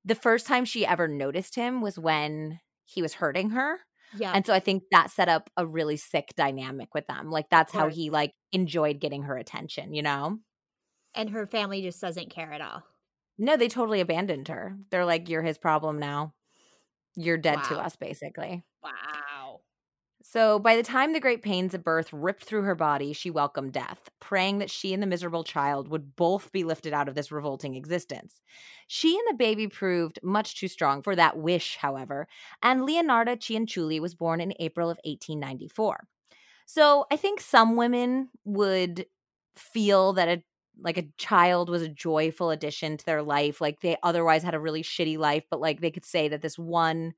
the 0.06 0.16
first 0.16 0.48
time 0.48 0.66
she 0.66 0.86
ever 0.86 1.08
noticed 1.08 1.56
him 1.56 1.82
was 1.82 1.98
when 1.98 2.60
he 2.86 3.02
was 3.02 3.16
hurting 3.16 3.52
her. 3.52 3.80
Yeah. 4.16 4.32
And 4.34 4.46
so 4.46 4.54
I 4.54 4.60
think 4.60 4.84
that 4.92 5.12
set 5.12 5.30
up 5.30 5.50
a 5.58 5.66
really 5.66 5.98
sick 5.98 6.34
dynamic 6.36 6.94
with 6.94 7.08
them. 7.08 7.32
Like 7.32 7.50
that's 7.50 7.74
how 7.74 7.90
he 7.90 8.10
like 8.10 8.34
enjoyed 8.52 9.00
getting 9.00 9.24
her 9.24 9.38
attention, 9.38 9.94
you 9.94 10.04
know? 10.04 10.40
and 11.16 11.30
her 11.30 11.48
family 11.48 11.82
just 11.82 12.02
doesn't 12.02 12.30
care 12.30 12.52
at 12.52 12.62
all. 12.62 12.84
No, 13.38 13.58
they 13.58 13.68
totally 13.68 14.02
abandoned 14.02 14.48
her. 14.48 14.78
They're 14.92 15.06
like 15.06 15.30
you're 15.30 15.42
his 15.42 15.58
problem 15.58 16.00
now. 16.00 16.34
You're 17.16 17.38
dead 17.38 17.64
to 17.66 17.78
us 17.78 17.96
basically. 17.96 18.64
Wow. 18.84 18.92
So 20.34 20.58
by 20.58 20.76
the 20.76 20.82
time 20.82 21.14
the 21.14 21.20
great 21.20 21.44
pains 21.44 21.76
of 21.76 21.84
birth 21.84 22.12
ripped 22.12 22.44
through 22.44 22.64
her 22.64 22.74
body, 22.74 23.14
she 23.14 23.30
welcomed 23.30 23.72
death, 23.72 24.10
praying 24.20 24.58
that 24.58 24.72
she 24.72 24.92
and 24.92 25.00
the 25.00 25.06
miserable 25.06 25.44
child 25.44 25.90
would 25.90 26.16
both 26.16 26.52
be 26.52 26.64
lifted 26.64 26.92
out 26.92 27.08
of 27.08 27.14
this 27.14 27.32
revolting 27.32 27.76
existence. 27.76 28.42
She 28.88 29.16
and 29.16 29.28
the 29.30 29.38
baby 29.38 29.68
proved 29.68 30.18
much 30.24 30.60
too 30.60 30.68
strong 30.68 31.04
for 31.04 31.16
that 31.16 31.38
wish, 31.38 31.78
however, 31.78 32.28
and 32.64 32.82
Leonarda 32.82 33.38
Cianciulli 33.38 34.00
was 34.00 34.16
born 34.16 34.42
in 34.42 34.56
April 34.60 34.90
of 34.90 34.98
1894. 35.04 36.08
So 36.66 37.06
I 37.12 37.16
think 37.16 37.40
some 37.40 37.76
women 37.76 38.30
would 38.44 39.06
feel 39.56 40.14
that 40.14 40.30
a 40.30 40.44
like 40.82 40.98
a 40.98 41.10
child 41.20 41.70
was 41.70 41.84
a 41.84 41.90
joyful 41.90 42.50
addition 42.50 42.98
to 42.98 43.06
their 43.06 43.22
life 43.22 43.62
like 43.62 43.82
they 43.82 43.96
otherwise 44.02 44.42
had 44.42 44.56
a 44.56 44.60
really 44.60 44.82
shitty 44.82 45.20
life 45.20 45.44
but 45.52 45.62
like 45.62 45.80
they 45.80 45.92
could 45.92 46.04
say 46.04 46.28
that 46.28 46.42
this 46.42 46.58
one 46.58 47.14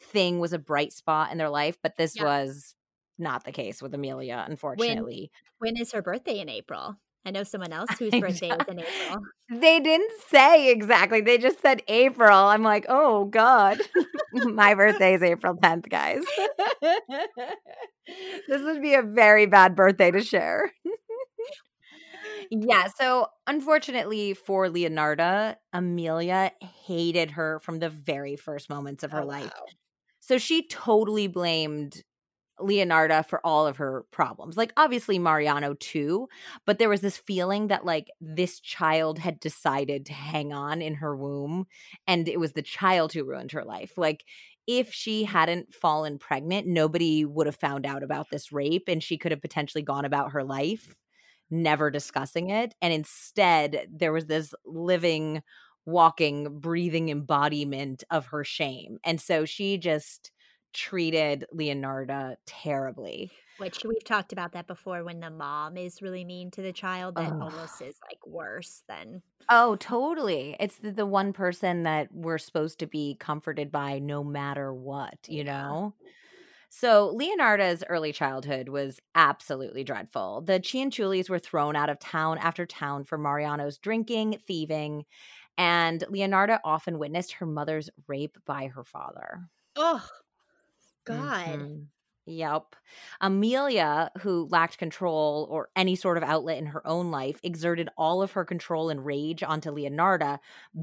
thing 0.00 0.38
was 0.38 0.52
a 0.52 0.58
bright 0.58 0.92
spot 0.92 1.32
in 1.32 1.38
their 1.38 1.50
life, 1.50 1.76
but 1.82 1.96
this 1.96 2.14
Yeah. 2.14 2.24
was 2.24 2.74
not 3.18 3.44
the 3.44 3.52
case 3.52 3.82
with 3.82 3.94
Amelia, 3.94 4.44
unfortunately. 4.46 5.30
When 5.58 5.76
is 5.76 5.92
her 5.92 6.02
birthday 6.02 6.38
in 6.40 6.48
April? 6.48 6.96
I 7.24 7.30
know 7.30 7.42
someone 7.42 7.72
else 7.72 7.90
whose 7.98 8.14
birthday 8.14 8.50
is 8.50 8.66
in 8.68 8.78
April. 8.78 9.18
They 9.50 9.80
didn't 9.80 10.12
say 10.28 10.70
exactly. 10.70 11.20
They 11.20 11.38
just 11.38 11.60
said 11.62 11.82
April. 11.88 12.36
I'm 12.36 12.62
like, 12.62 12.86
oh 12.88 13.24
God. 13.26 13.80
My 14.32 14.74
birthday 14.74 15.14
is 15.14 15.22
April 15.22 15.56
10th, 15.56 15.88
guys. 15.88 16.22
this 18.48 18.62
would 18.62 18.82
be 18.82 18.94
a 18.94 19.02
very 19.02 19.46
bad 19.46 19.74
birthday 19.74 20.10
to 20.10 20.22
share. 20.22 20.72
yeah, 22.50 22.88
so 22.98 23.26
unfortunately 23.46 24.34
for 24.34 24.68
Leonarda, 24.68 25.56
Amelia 25.72 26.52
hated 26.86 27.32
her 27.32 27.58
from 27.60 27.78
the 27.78 27.90
very 27.90 28.36
first 28.36 28.70
moments 28.70 29.02
of 29.02 29.12
her 29.12 29.22
Oh, 29.22 29.26
life. 29.26 29.44
wow. 29.44 29.66
So 30.28 30.36
she 30.36 30.66
totally 30.68 31.26
blamed 31.26 32.02
Leonarda 32.60 33.24
for 33.26 33.40
all 33.46 33.66
of 33.66 33.78
her 33.78 34.04
problems. 34.10 34.58
Like 34.58 34.74
obviously 34.76 35.18
Mariano 35.18 35.72
too, 35.72 36.28
but 36.66 36.78
there 36.78 36.90
was 36.90 37.00
this 37.00 37.16
feeling 37.16 37.68
that 37.68 37.86
like 37.86 38.08
this 38.20 38.60
child 38.60 39.18
had 39.18 39.40
decided 39.40 40.04
to 40.04 40.12
hang 40.12 40.52
on 40.52 40.82
in 40.82 40.96
her 40.96 41.16
womb 41.16 41.64
and 42.06 42.28
it 42.28 42.38
was 42.38 42.52
the 42.52 42.60
child 42.60 43.14
who 43.14 43.24
ruined 43.24 43.52
her 43.52 43.64
life. 43.64 43.96
Like 43.96 44.22
if 44.66 44.92
she 44.92 45.24
hadn't 45.24 45.74
fallen 45.74 46.18
pregnant, 46.18 46.66
nobody 46.66 47.24
would 47.24 47.46
have 47.46 47.56
found 47.56 47.86
out 47.86 48.02
about 48.02 48.26
this 48.30 48.52
rape 48.52 48.84
and 48.86 49.02
she 49.02 49.16
could 49.16 49.32
have 49.32 49.40
potentially 49.40 49.82
gone 49.82 50.04
about 50.04 50.32
her 50.32 50.44
life 50.44 50.94
never 51.50 51.90
discussing 51.90 52.50
it 52.50 52.74
and 52.82 52.92
instead 52.92 53.86
there 53.90 54.12
was 54.12 54.26
this 54.26 54.54
living 54.66 55.42
walking 55.88 56.60
breathing 56.60 57.08
embodiment 57.08 58.04
of 58.10 58.26
her 58.26 58.44
shame. 58.44 58.98
And 59.04 59.20
so 59.20 59.44
she 59.46 59.78
just 59.78 60.30
treated 60.74 61.46
Leonarda 61.54 62.36
terribly. 62.46 63.32
Which 63.56 63.84
we've 63.84 64.04
talked 64.04 64.32
about 64.32 64.52
that 64.52 64.66
before 64.68 65.02
when 65.04 65.20
the 65.20 65.30
mom 65.30 65.76
is 65.76 66.00
really 66.00 66.24
mean 66.24 66.50
to 66.52 66.62
the 66.62 66.72
child, 66.72 67.16
that 67.16 67.34
Ugh. 67.34 67.40
almost 67.40 67.80
is 67.82 67.98
like 68.08 68.24
worse 68.26 68.84
than 68.88 69.22
Oh, 69.50 69.76
totally. 69.76 70.56
It's 70.60 70.78
the, 70.78 70.92
the 70.92 71.06
one 71.06 71.32
person 71.32 71.82
that 71.84 72.12
we're 72.12 72.36
supposed 72.38 72.78
to 72.80 72.86
be 72.86 73.16
comforted 73.18 73.72
by 73.72 73.98
no 73.98 74.22
matter 74.22 74.74
what, 74.74 75.26
you 75.26 75.42
Yeah. 75.42 75.42
know? 75.42 75.94
So 76.70 77.10
Leonarda's 77.14 77.84
early 77.88 78.12
childhood 78.12 78.70
was 78.70 79.00
absolutely 79.14 79.84
dreadful. 79.84 80.42
The 80.42 80.60
Cianciullis 80.60 81.30
were 81.30 81.38
thrown 81.38 81.76
out 81.76 81.90
of 81.90 81.98
town 82.00 82.38
after 82.38 82.66
town 82.66 83.04
for 83.04 83.18
Mariano's 83.18 83.78
drinking, 83.78 84.40
thieving, 84.46 85.06
and 85.58 86.02
Leonarda 86.10 86.60
often 86.64 86.98
witnessed 86.98 87.32
her 87.34 87.46
mother's 87.46 87.90
rape 88.08 88.38
by 88.46 88.68
her 88.68 88.84
father. 88.84 89.50
Oh 89.76 90.08
God. 91.04 91.66
Mhm. 91.66 91.88
Yep. 92.26 92.76
Amelia, 93.22 94.10
who 94.20 94.46
lacked 94.50 94.76
control 94.76 95.46
or 95.50 95.70
any 95.74 95.96
sort 95.96 96.18
of 96.18 96.22
outlet 96.22 96.58
in 96.58 96.66
her 96.66 96.86
own 96.86 97.10
life, 97.10 97.40
exerted 97.42 97.88
all 97.96 98.20
of 98.20 98.32
her 98.32 98.44
control 98.44 98.90
and 98.90 99.04
rage 99.06 99.42
onto 99.42 99.70
Leonarda, 99.70 100.38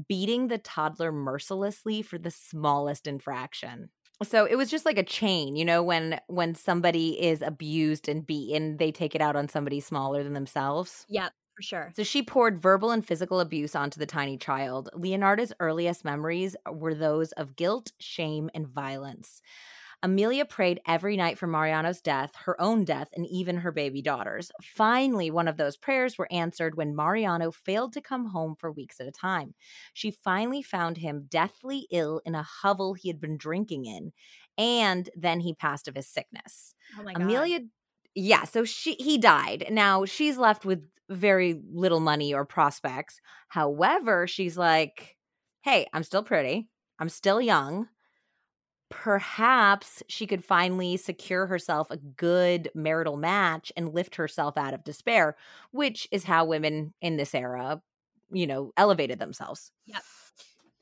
beating 0.08 0.48
the 0.48 0.58
toddler 0.58 1.12
mercilessly 1.12 2.02
for 2.02 2.18
the 2.18 2.32
smallest 2.32 3.06
infraction. 3.06 3.90
So 4.22 4.46
it 4.46 4.56
was 4.56 4.70
just 4.70 4.86
like 4.86 4.96
a 4.96 5.02
chain, 5.02 5.56
you 5.56 5.64
know, 5.64 5.82
when 5.82 6.20
when 6.28 6.54
somebody 6.54 7.20
is 7.22 7.42
abused 7.42 8.08
and 8.08 8.26
beaten, 8.26 8.78
they 8.78 8.90
take 8.90 9.14
it 9.14 9.20
out 9.20 9.36
on 9.36 9.48
somebody 9.48 9.78
smaller 9.80 10.22
than 10.24 10.32
themselves. 10.32 11.06
Yep, 11.08 11.32
for 11.56 11.62
sure. 11.62 11.92
So 11.96 12.02
she 12.04 12.22
poured 12.22 12.60
verbal 12.60 12.90
and 12.90 13.04
physical 13.04 13.40
abuse 13.40 13.74
onto 13.74 13.98
the 13.98 14.06
tiny 14.06 14.36
child. 14.36 14.90
Leonarda's 14.94 15.52
earliest 15.58 16.04
memories 16.04 16.54
were 16.70 16.94
those 16.94 17.32
of 17.32 17.56
guilt, 17.56 17.92
shame, 17.98 18.50
and 18.54 18.68
violence. 18.68 19.40
Amelia 20.02 20.44
prayed 20.44 20.80
every 20.86 21.16
night 21.16 21.38
for 21.38 21.46
Mariano's 21.46 22.02
death, 22.02 22.32
her 22.44 22.60
own 22.60 22.84
death, 22.84 23.08
and 23.14 23.26
even 23.26 23.56
her 23.56 23.72
baby 23.72 24.02
daughter's. 24.02 24.52
Finally, 24.62 25.30
one 25.30 25.48
of 25.48 25.56
those 25.56 25.78
prayers 25.78 26.18
were 26.18 26.30
answered 26.30 26.76
when 26.76 26.94
Mariano 26.94 27.50
failed 27.50 27.94
to 27.94 28.02
come 28.02 28.26
home 28.26 28.54
for 28.58 28.70
weeks 28.70 29.00
at 29.00 29.08
a 29.08 29.12
time. 29.12 29.54
She 29.94 30.10
finally 30.10 30.62
found 30.62 30.98
him 30.98 31.26
deathly 31.28 31.88
ill 31.90 32.20
in 32.26 32.34
a 32.34 32.42
hovel 32.42 32.94
he 32.94 33.08
had 33.08 33.20
been 33.20 33.38
drinking 33.38 33.86
in, 33.86 34.12
and 34.58 35.08
then 35.16 35.40
he 35.40 35.54
passed 35.54 35.88
of 35.88 35.94
his 35.94 36.06
sickness. 36.08 36.74
Oh 36.98 37.02
my 37.02 37.14
God. 37.14 37.22
Amelia 37.22 37.60
yeah, 38.16 38.44
so 38.44 38.64
she 38.64 38.94
he 38.96 39.18
died. 39.18 39.66
Now 39.70 40.06
she's 40.06 40.38
left 40.38 40.66
with 40.66 40.84
very 41.10 41.62
little 41.72 42.00
money 42.00 42.34
or 42.34 42.46
prospects. 42.46 43.20
However, 43.50 44.26
she's 44.28 44.58
like, 44.58 45.16
"Hey, 45.62 45.88
I'm 45.94 46.04
still 46.04 46.24
pretty. 46.24 46.68
I'm 47.00 47.10
still 47.10 47.40
young. 47.42 47.88
Perhaps 48.88 50.04
she 50.08 50.26
could 50.28 50.44
finally 50.44 50.96
secure 50.96 51.46
herself 51.46 51.90
a 51.90 51.96
good 51.96 52.70
marital 52.74 53.16
match 53.16 53.72
and 53.76 53.92
lift 53.92 54.14
herself 54.14 54.56
out 54.56 54.74
of 54.74 54.84
despair, 54.84 55.36
which 55.72 56.06
is 56.12 56.24
how 56.24 56.44
women 56.44 56.94
in 57.00 57.16
this 57.16 57.34
era, 57.34 57.82
you 58.32 58.46
know, 58.46 58.72
elevated 58.76 59.18
themselves." 59.18 59.72
Yep. 59.86 60.04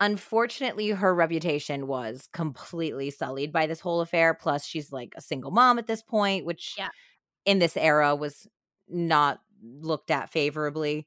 Unfortunately, 0.00 0.90
her 0.90 1.14
reputation 1.14 1.86
was 1.86 2.28
completely 2.32 3.10
sullied 3.10 3.52
by 3.52 3.66
this 3.66 3.80
whole 3.80 4.00
affair. 4.00 4.34
Plus, 4.34 4.64
she's 4.66 4.92
like 4.92 5.14
a 5.16 5.20
single 5.20 5.50
mom 5.52 5.78
at 5.78 5.86
this 5.86 6.02
point, 6.02 6.44
which 6.44 6.74
Yeah. 6.78 6.90
In 7.44 7.58
this 7.58 7.76
era 7.76 8.14
was 8.14 8.46
not 8.88 9.40
looked 9.62 10.10
at 10.10 10.30
favorably. 10.30 11.06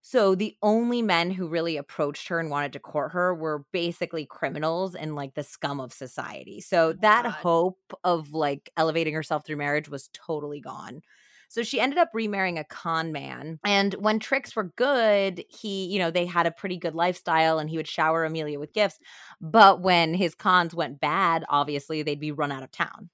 So 0.00 0.34
the 0.34 0.56
only 0.62 1.02
men 1.02 1.30
who 1.30 1.48
really 1.48 1.76
approached 1.76 2.28
her 2.28 2.38
and 2.38 2.50
wanted 2.50 2.72
to 2.74 2.80
court 2.80 3.12
her 3.12 3.34
were 3.34 3.64
basically 3.72 4.24
criminals 4.26 4.94
and 4.94 5.14
like 5.16 5.34
the 5.34 5.42
scum 5.42 5.80
of 5.80 5.92
society. 5.92 6.60
So 6.60 6.92
Oh 7.00 7.00
that 7.00 7.26
God. 7.30 7.32
hope 7.42 7.80
of 8.04 8.32
like 8.32 8.70
elevating 8.76 9.12
herself 9.14 9.44
through 9.44 9.56
marriage 9.56 9.88
was 9.88 10.08
totally 10.12 10.60
gone. 10.60 11.02
So 11.48 11.62
she 11.62 11.80
ended 11.80 11.98
up 11.98 12.10
remarrying 12.12 12.58
a 12.58 12.64
con 12.64 13.10
man. 13.12 13.58
And 13.64 13.94
when 13.94 14.18
tricks 14.18 14.54
were 14.54 14.72
good, 14.76 15.44
he, 15.48 15.86
you 15.86 15.98
know, 15.98 16.10
they 16.10 16.26
had 16.26 16.46
a 16.46 16.50
pretty 16.50 16.76
good 16.76 16.94
lifestyle 16.94 17.58
and 17.58 17.70
he 17.70 17.76
would 17.76 17.88
shower 17.88 18.24
Amelia 18.24 18.58
with 18.60 18.74
gifts. 18.74 18.98
But 19.40 19.80
when 19.80 20.14
his 20.14 20.34
cons 20.34 20.74
went 20.74 21.00
bad, 21.00 21.44
obviously 21.48 22.02
they'd 22.02 22.20
be 22.20 22.32
run 22.32 22.52
out 22.52 22.62
of 22.62 22.70
town. 22.70 23.10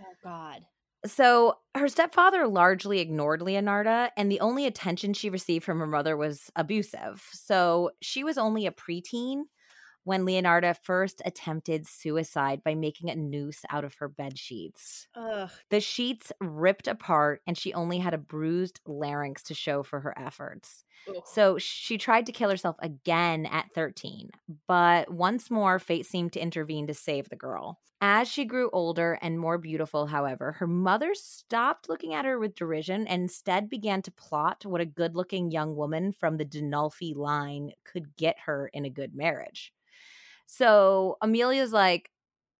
Oh 0.00 0.14
God. 0.22 0.64
So 1.06 1.58
her 1.74 1.88
stepfather 1.88 2.46
largely 2.46 3.00
ignored 3.00 3.40
Leonarda, 3.40 4.10
and 4.16 4.30
the 4.30 4.40
only 4.40 4.66
attention 4.66 5.12
she 5.12 5.28
received 5.28 5.64
from 5.64 5.78
her 5.80 5.86
mother 5.86 6.16
was 6.16 6.50
abusive. 6.56 7.28
So 7.32 7.90
she 8.00 8.24
was 8.24 8.38
only 8.38 8.66
a 8.66 8.72
preteen 8.72 9.42
when 10.04 10.24
Leonarda 10.24 10.76
first 10.82 11.20
attempted 11.24 11.86
suicide 11.86 12.62
by 12.62 12.74
making 12.74 13.10
a 13.10 13.16
noose 13.16 13.64
out 13.70 13.84
of 13.84 13.94
her 13.94 14.08
bed 14.08 14.38
sheets. 14.38 15.08
Ugh. 15.14 15.50
The 15.70 15.80
sheets 15.80 16.30
ripped 16.40 16.86
apart, 16.86 17.42
and 17.46 17.58
she 17.58 17.74
only 17.74 17.98
had 17.98 18.14
a 18.14 18.18
bruised 18.18 18.80
larynx 18.86 19.42
to 19.44 19.54
show 19.54 19.82
for 19.82 20.00
her 20.00 20.16
efforts. 20.18 20.84
Ugh. 21.08 21.22
So 21.26 21.58
she 21.58 21.98
tried 21.98 22.26
to 22.26 22.32
kill 22.32 22.50
herself 22.50 22.76
again 22.80 23.46
at 23.46 23.72
13, 23.74 24.30
but 24.68 25.10
once 25.10 25.50
more, 25.50 25.78
fate 25.78 26.06
seemed 26.06 26.32
to 26.34 26.40
intervene 26.40 26.86
to 26.86 26.94
save 26.94 27.28
the 27.28 27.36
girl. 27.36 27.80
As 28.06 28.28
she 28.28 28.44
grew 28.44 28.68
older 28.70 29.18
and 29.22 29.38
more 29.40 29.56
beautiful, 29.56 30.06
however, 30.06 30.52
her 30.52 30.66
mother 30.66 31.14
stopped 31.14 31.88
looking 31.88 32.12
at 32.12 32.26
her 32.26 32.38
with 32.38 32.54
derision 32.54 33.06
and 33.06 33.22
instead 33.22 33.70
began 33.70 34.02
to 34.02 34.10
plot 34.10 34.66
what 34.66 34.82
a 34.82 34.86
good 34.86 35.16
looking 35.16 35.50
young 35.50 35.74
woman 35.74 36.12
from 36.12 36.36
the 36.36 36.44
Denolfi 36.44 37.16
line 37.16 37.72
could 37.84 38.14
get 38.16 38.36
her 38.44 38.68
in 38.74 38.84
a 38.84 38.90
good 38.90 39.14
marriage. 39.14 39.72
So 40.46 41.16
Amelia's 41.22 41.72
like, 41.72 42.10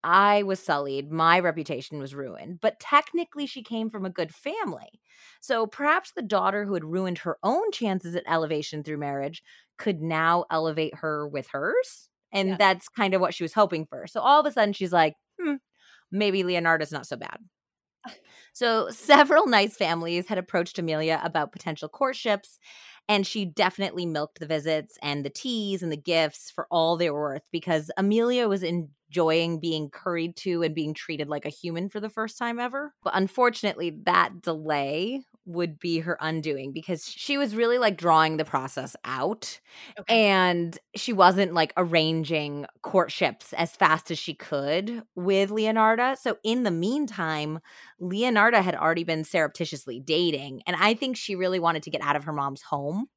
I 0.03 0.43
was 0.43 0.59
sullied. 0.59 1.11
My 1.11 1.39
reputation 1.39 1.99
was 1.99 2.13
ruined. 2.13 2.59
But 2.61 2.79
technically, 2.79 3.47
she 3.47 3.63
came 3.63 3.89
from 3.89 4.05
a 4.05 4.09
good 4.09 4.33
family. 4.33 5.01
So 5.41 5.65
perhaps 5.65 6.11
the 6.11 6.21
daughter 6.21 6.65
who 6.65 6.75
had 6.75 6.83
ruined 6.85 7.19
her 7.19 7.37
own 7.43 7.71
chances 7.71 8.15
at 8.15 8.23
elevation 8.27 8.83
through 8.83 8.97
marriage 8.97 9.41
could 9.77 10.01
now 10.01 10.45
elevate 10.51 10.95
her 10.95 11.27
with 11.27 11.47
hers. 11.51 12.09
And 12.31 12.51
Yeah. 12.51 12.57
that's 12.57 12.87
kind 12.89 13.13
of 13.13 13.21
what 13.21 13.33
she 13.33 13.43
was 13.43 13.53
hoping 13.53 13.85
for. 13.87 14.05
So 14.07 14.19
all 14.21 14.39
of 14.39 14.45
a 14.45 14.51
sudden, 14.51 14.73
she's 14.73 14.93
like, 14.93 15.15
hmm, 15.41 15.55
maybe 16.11 16.43
Leonarda's 16.43 16.91
not 16.91 17.07
so 17.07 17.17
bad. 17.17 17.37
So 18.53 18.89
several 18.89 19.47
nice 19.47 19.75
families 19.75 20.27
had 20.27 20.37
approached 20.37 20.79
Amelia 20.79 21.19
about 21.23 21.51
potential 21.51 21.89
courtships, 21.89 22.59
and 23.07 23.25
she 23.25 23.45
definitely 23.45 24.05
milked 24.05 24.39
the 24.39 24.47
visits 24.47 24.97
and 25.01 25.23
the 25.23 25.29
teas 25.29 25.83
and 25.83 25.91
the 25.91 25.97
gifts 25.97 26.51
for 26.51 26.67
all 26.71 26.97
they 26.97 27.09
were 27.09 27.21
worth 27.21 27.43
because 27.51 27.91
Amelia 27.97 28.47
was 28.47 28.63
enjoying 28.63 29.59
being 29.59 29.89
curried 29.89 30.35
to 30.37 30.63
and 30.63 30.73
being 30.73 30.93
treated 30.93 31.29
like 31.29 31.45
a 31.45 31.49
human 31.49 31.89
for 31.89 31.99
the 31.99 32.09
first 32.09 32.37
time 32.37 32.59
ever. 32.59 32.93
But 33.03 33.13
unfortunately, 33.15 33.91
that 34.05 34.41
delay 34.41 35.21
would 35.45 35.79
be 35.79 35.99
her 35.99 36.17
undoing 36.21 36.71
because 36.71 37.07
she 37.07 37.37
was 37.37 37.55
really 37.55 37.77
like 37.77 37.97
drawing 37.97 38.37
the 38.37 38.45
process 38.45 38.95
out 39.05 39.59
Okay. 39.97 40.05
and 40.07 40.77
she 40.95 41.13
wasn't 41.13 41.53
like 41.53 41.73
arranging 41.77 42.65
courtships 42.81 43.53
as 43.53 43.75
fast 43.75 44.11
as 44.11 44.19
she 44.19 44.33
could 44.33 45.03
with 45.15 45.49
Leonarda. 45.49 46.17
So 46.17 46.37
in 46.43 46.63
the 46.63 46.71
meantime, 46.71 47.59
Leonarda 48.01 48.61
had 48.61 48.75
already 48.75 49.03
been 49.03 49.23
surreptitiously 49.23 49.99
dating, 49.99 50.61
and 50.67 50.75
I 50.79 50.93
think 50.93 51.17
she 51.17 51.35
really 51.35 51.59
wanted 51.59 51.83
to 51.83 51.91
get 51.91 52.01
out 52.01 52.15
of 52.15 52.23
her 52.25 52.33
mom's 52.33 52.61
home. 52.61 53.07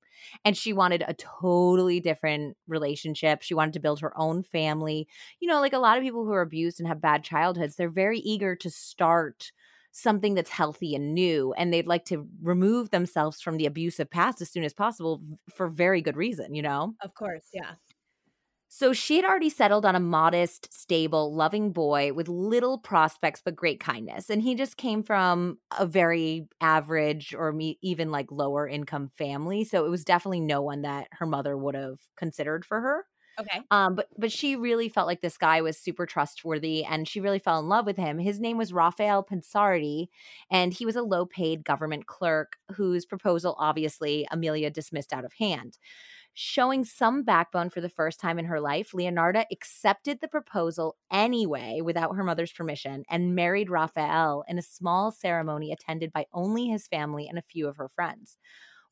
and 0.44 0.56
she 0.56 0.72
wanted 0.72 1.04
a 1.06 1.14
totally 1.14 2.00
different 2.00 2.56
relationship. 2.66 3.42
She 3.42 3.54
wanted 3.54 3.74
to 3.74 3.80
build 3.80 4.00
her 4.00 4.18
own 4.18 4.42
family. 4.42 5.08
You 5.40 5.48
know, 5.48 5.60
like 5.60 5.72
a 5.72 5.78
lot 5.78 5.96
of 5.98 6.04
people 6.04 6.24
who 6.24 6.32
are 6.32 6.42
abused 6.42 6.80
and 6.80 6.88
have 6.88 7.00
bad 7.00 7.24
childhoods, 7.24 7.76
they're 7.76 7.88
very 7.90 8.18
eager 8.20 8.56
to 8.56 8.70
start 8.70 9.52
something 10.00 10.34
that's 10.34 10.50
healthy 10.50 10.94
and 10.94 11.14
new 11.14 11.52
and 11.54 11.72
they'd 11.72 11.86
like 11.86 12.04
to 12.06 12.28
remove 12.42 12.90
themselves 12.90 13.40
from 13.40 13.56
the 13.56 13.66
abusive 13.66 14.10
past 14.10 14.40
as 14.40 14.50
soon 14.50 14.64
as 14.64 14.74
possible 14.74 15.22
for 15.50 15.68
very 15.68 16.00
good 16.02 16.16
reason, 16.16 16.54
you 16.54 16.62
know? 16.62 16.94
Of 17.02 17.14
course, 17.14 17.48
yeah. 17.52 17.74
So 18.70 18.92
she 18.92 19.16
had 19.16 19.24
already 19.24 19.48
settled 19.48 19.86
on 19.86 19.96
a 19.96 20.00
modest, 20.00 20.72
stable, 20.72 21.34
loving 21.34 21.72
boy 21.72 22.12
with 22.12 22.28
little 22.28 22.76
prospects 22.78 23.40
but 23.42 23.56
great 23.56 23.80
kindness. 23.80 24.28
And 24.28 24.42
he 24.42 24.54
just 24.54 24.76
came 24.76 25.02
from 25.02 25.58
a 25.78 25.86
very 25.86 26.48
average 26.60 27.34
or 27.34 27.50
me, 27.52 27.78
even 27.82 28.10
like 28.10 28.30
lower 28.30 28.68
income 28.68 29.10
family. 29.16 29.64
So 29.64 29.86
it 29.86 29.88
was 29.90 30.04
definitely 30.04 30.40
no 30.40 30.60
one 30.60 30.82
that 30.82 31.08
her 31.12 31.24
mother 31.26 31.56
would 31.56 31.74
have 31.74 31.98
considered 32.18 32.64
for 32.64 32.80
her. 32.80 33.06
Okay. 33.40 33.60
Um, 33.70 33.94
but 33.94 34.08
but 34.18 34.32
she 34.32 34.56
really 34.56 34.88
felt 34.88 35.06
like 35.06 35.20
this 35.20 35.38
guy 35.38 35.60
was 35.60 35.78
super 35.78 36.06
trustworthy 36.06 36.84
and 36.84 37.06
she 37.06 37.20
really 37.20 37.38
fell 37.38 37.60
in 37.60 37.68
love 37.68 37.86
with 37.86 37.96
him. 37.96 38.18
His 38.18 38.40
name 38.40 38.58
was 38.58 38.72
Rafael 38.72 39.22
Pensardi, 39.24 40.08
and 40.50 40.72
he 40.72 40.84
was 40.84 40.96
a 40.96 41.02
low-paid 41.02 41.64
government 41.64 42.06
clerk 42.06 42.56
whose 42.74 43.06
proposal 43.06 43.54
obviously 43.58 44.26
Amelia 44.32 44.70
dismissed 44.70 45.12
out 45.12 45.24
of 45.24 45.34
hand. 45.34 45.78
Showing 46.34 46.84
some 46.84 47.22
backbone 47.24 47.70
for 47.70 47.80
the 47.80 47.88
first 47.88 48.20
time 48.20 48.38
in 48.38 48.44
her 48.46 48.60
life, 48.60 48.92
Leonarda 48.92 49.44
accepted 49.52 50.20
the 50.20 50.28
proposal 50.28 50.96
anyway 51.10 51.80
without 51.82 52.14
her 52.16 52.24
mother's 52.24 52.52
permission 52.52 53.04
and 53.10 53.34
married 53.34 53.70
Rafael 53.70 54.44
in 54.48 54.58
a 54.58 54.62
small 54.62 55.10
ceremony 55.10 55.72
attended 55.72 56.12
by 56.12 56.26
only 56.32 56.68
his 56.68 56.86
family 56.88 57.28
and 57.28 57.38
a 57.38 57.42
few 57.42 57.68
of 57.68 57.76
her 57.76 57.88
friends. 57.88 58.38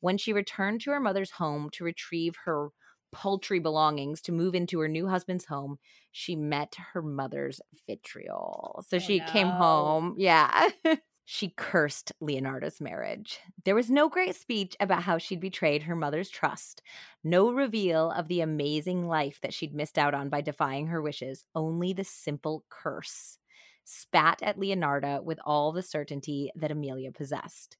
When 0.00 0.18
she 0.18 0.32
returned 0.32 0.80
to 0.82 0.90
her 0.90 1.00
mother's 1.00 1.32
home 1.32 1.70
to 1.72 1.84
retrieve 1.84 2.34
her 2.44 2.70
paltry 3.12 3.58
belongings 3.58 4.20
to 4.22 4.32
move 4.32 4.54
into 4.54 4.80
her 4.80 4.88
new 4.88 5.08
husband's 5.08 5.46
home, 5.46 5.78
she 6.12 6.36
met 6.36 6.76
her 6.92 7.02
mother's 7.02 7.60
vitriol. 7.86 8.84
So 8.88 8.96
Oh, 8.96 9.00
she 9.00 9.20
came 9.20 9.48
home. 9.48 10.14
Yeah. 10.18 10.68
she 11.24 11.52
cursed 11.56 12.12
Leonarda's 12.22 12.80
marriage. 12.80 13.40
There 13.64 13.74
was 13.74 13.90
no 13.90 14.08
great 14.08 14.36
speech 14.36 14.76
about 14.80 15.02
how 15.02 15.18
she'd 15.18 15.40
betrayed 15.40 15.82
her 15.84 15.96
mother's 15.96 16.30
trust, 16.30 16.82
no 17.24 17.50
reveal 17.52 18.10
of 18.12 18.28
the 18.28 18.40
amazing 18.40 19.08
life 19.08 19.40
that 19.42 19.52
she'd 19.54 19.74
missed 19.74 19.98
out 19.98 20.14
on 20.14 20.28
by 20.28 20.40
defying 20.40 20.86
her 20.86 21.02
wishes, 21.02 21.44
only 21.54 21.92
the 21.92 22.04
simple 22.04 22.64
curse. 22.68 23.38
Spat 23.84 24.42
at 24.42 24.58
Leonarda 24.58 25.22
with 25.22 25.38
all 25.44 25.72
the 25.72 25.82
certainty 25.82 26.50
that 26.56 26.70
Amelia 26.72 27.12
possessed. 27.12 27.76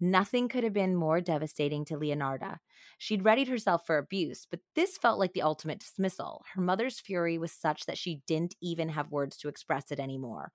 Nothing 0.00 0.48
could 0.48 0.62
have 0.64 0.72
been 0.72 0.94
more 0.94 1.20
devastating 1.20 1.84
to 1.86 1.96
Leonarda. 1.98 2.58
She'd 2.98 3.24
readied 3.24 3.48
herself 3.48 3.84
for 3.84 3.98
abuse, 3.98 4.46
but 4.48 4.60
this 4.74 4.96
felt 4.96 5.18
like 5.18 5.32
the 5.32 5.42
ultimate 5.42 5.80
dismissal. 5.80 6.44
Her 6.54 6.60
mother's 6.60 7.00
fury 7.00 7.36
was 7.36 7.52
such 7.52 7.86
that 7.86 7.98
she 7.98 8.22
didn't 8.26 8.54
even 8.62 8.90
have 8.90 9.10
words 9.10 9.36
to 9.38 9.48
express 9.48 9.90
it 9.90 9.98
anymore. 9.98 10.52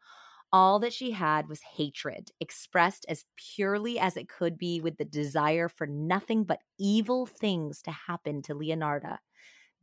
All 0.54 0.80
that 0.80 0.94
she 0.94 1.12
had 1.12 1.50
was 1.50 1.62
hatred, 1.62 2.32
expressed 2.40 3.06
as 3.10 3.26
purely 3.38 4.00
as 4.00 4.16
it 4.16 4.30
could 4.30 4.58
be 4.58 4.80
with 4.80 4.98
the 4.98 5.06
desire 5.06 5.68
for 5.68 5.88
nothing 5.88 6.44
but 6.46 6.62
evil 6.80 7.26
things 7.26 7.82
to 7.84 7.92
happen 7.92 8.42
to 8.44 8.54
Leonarda. 8.56 9.18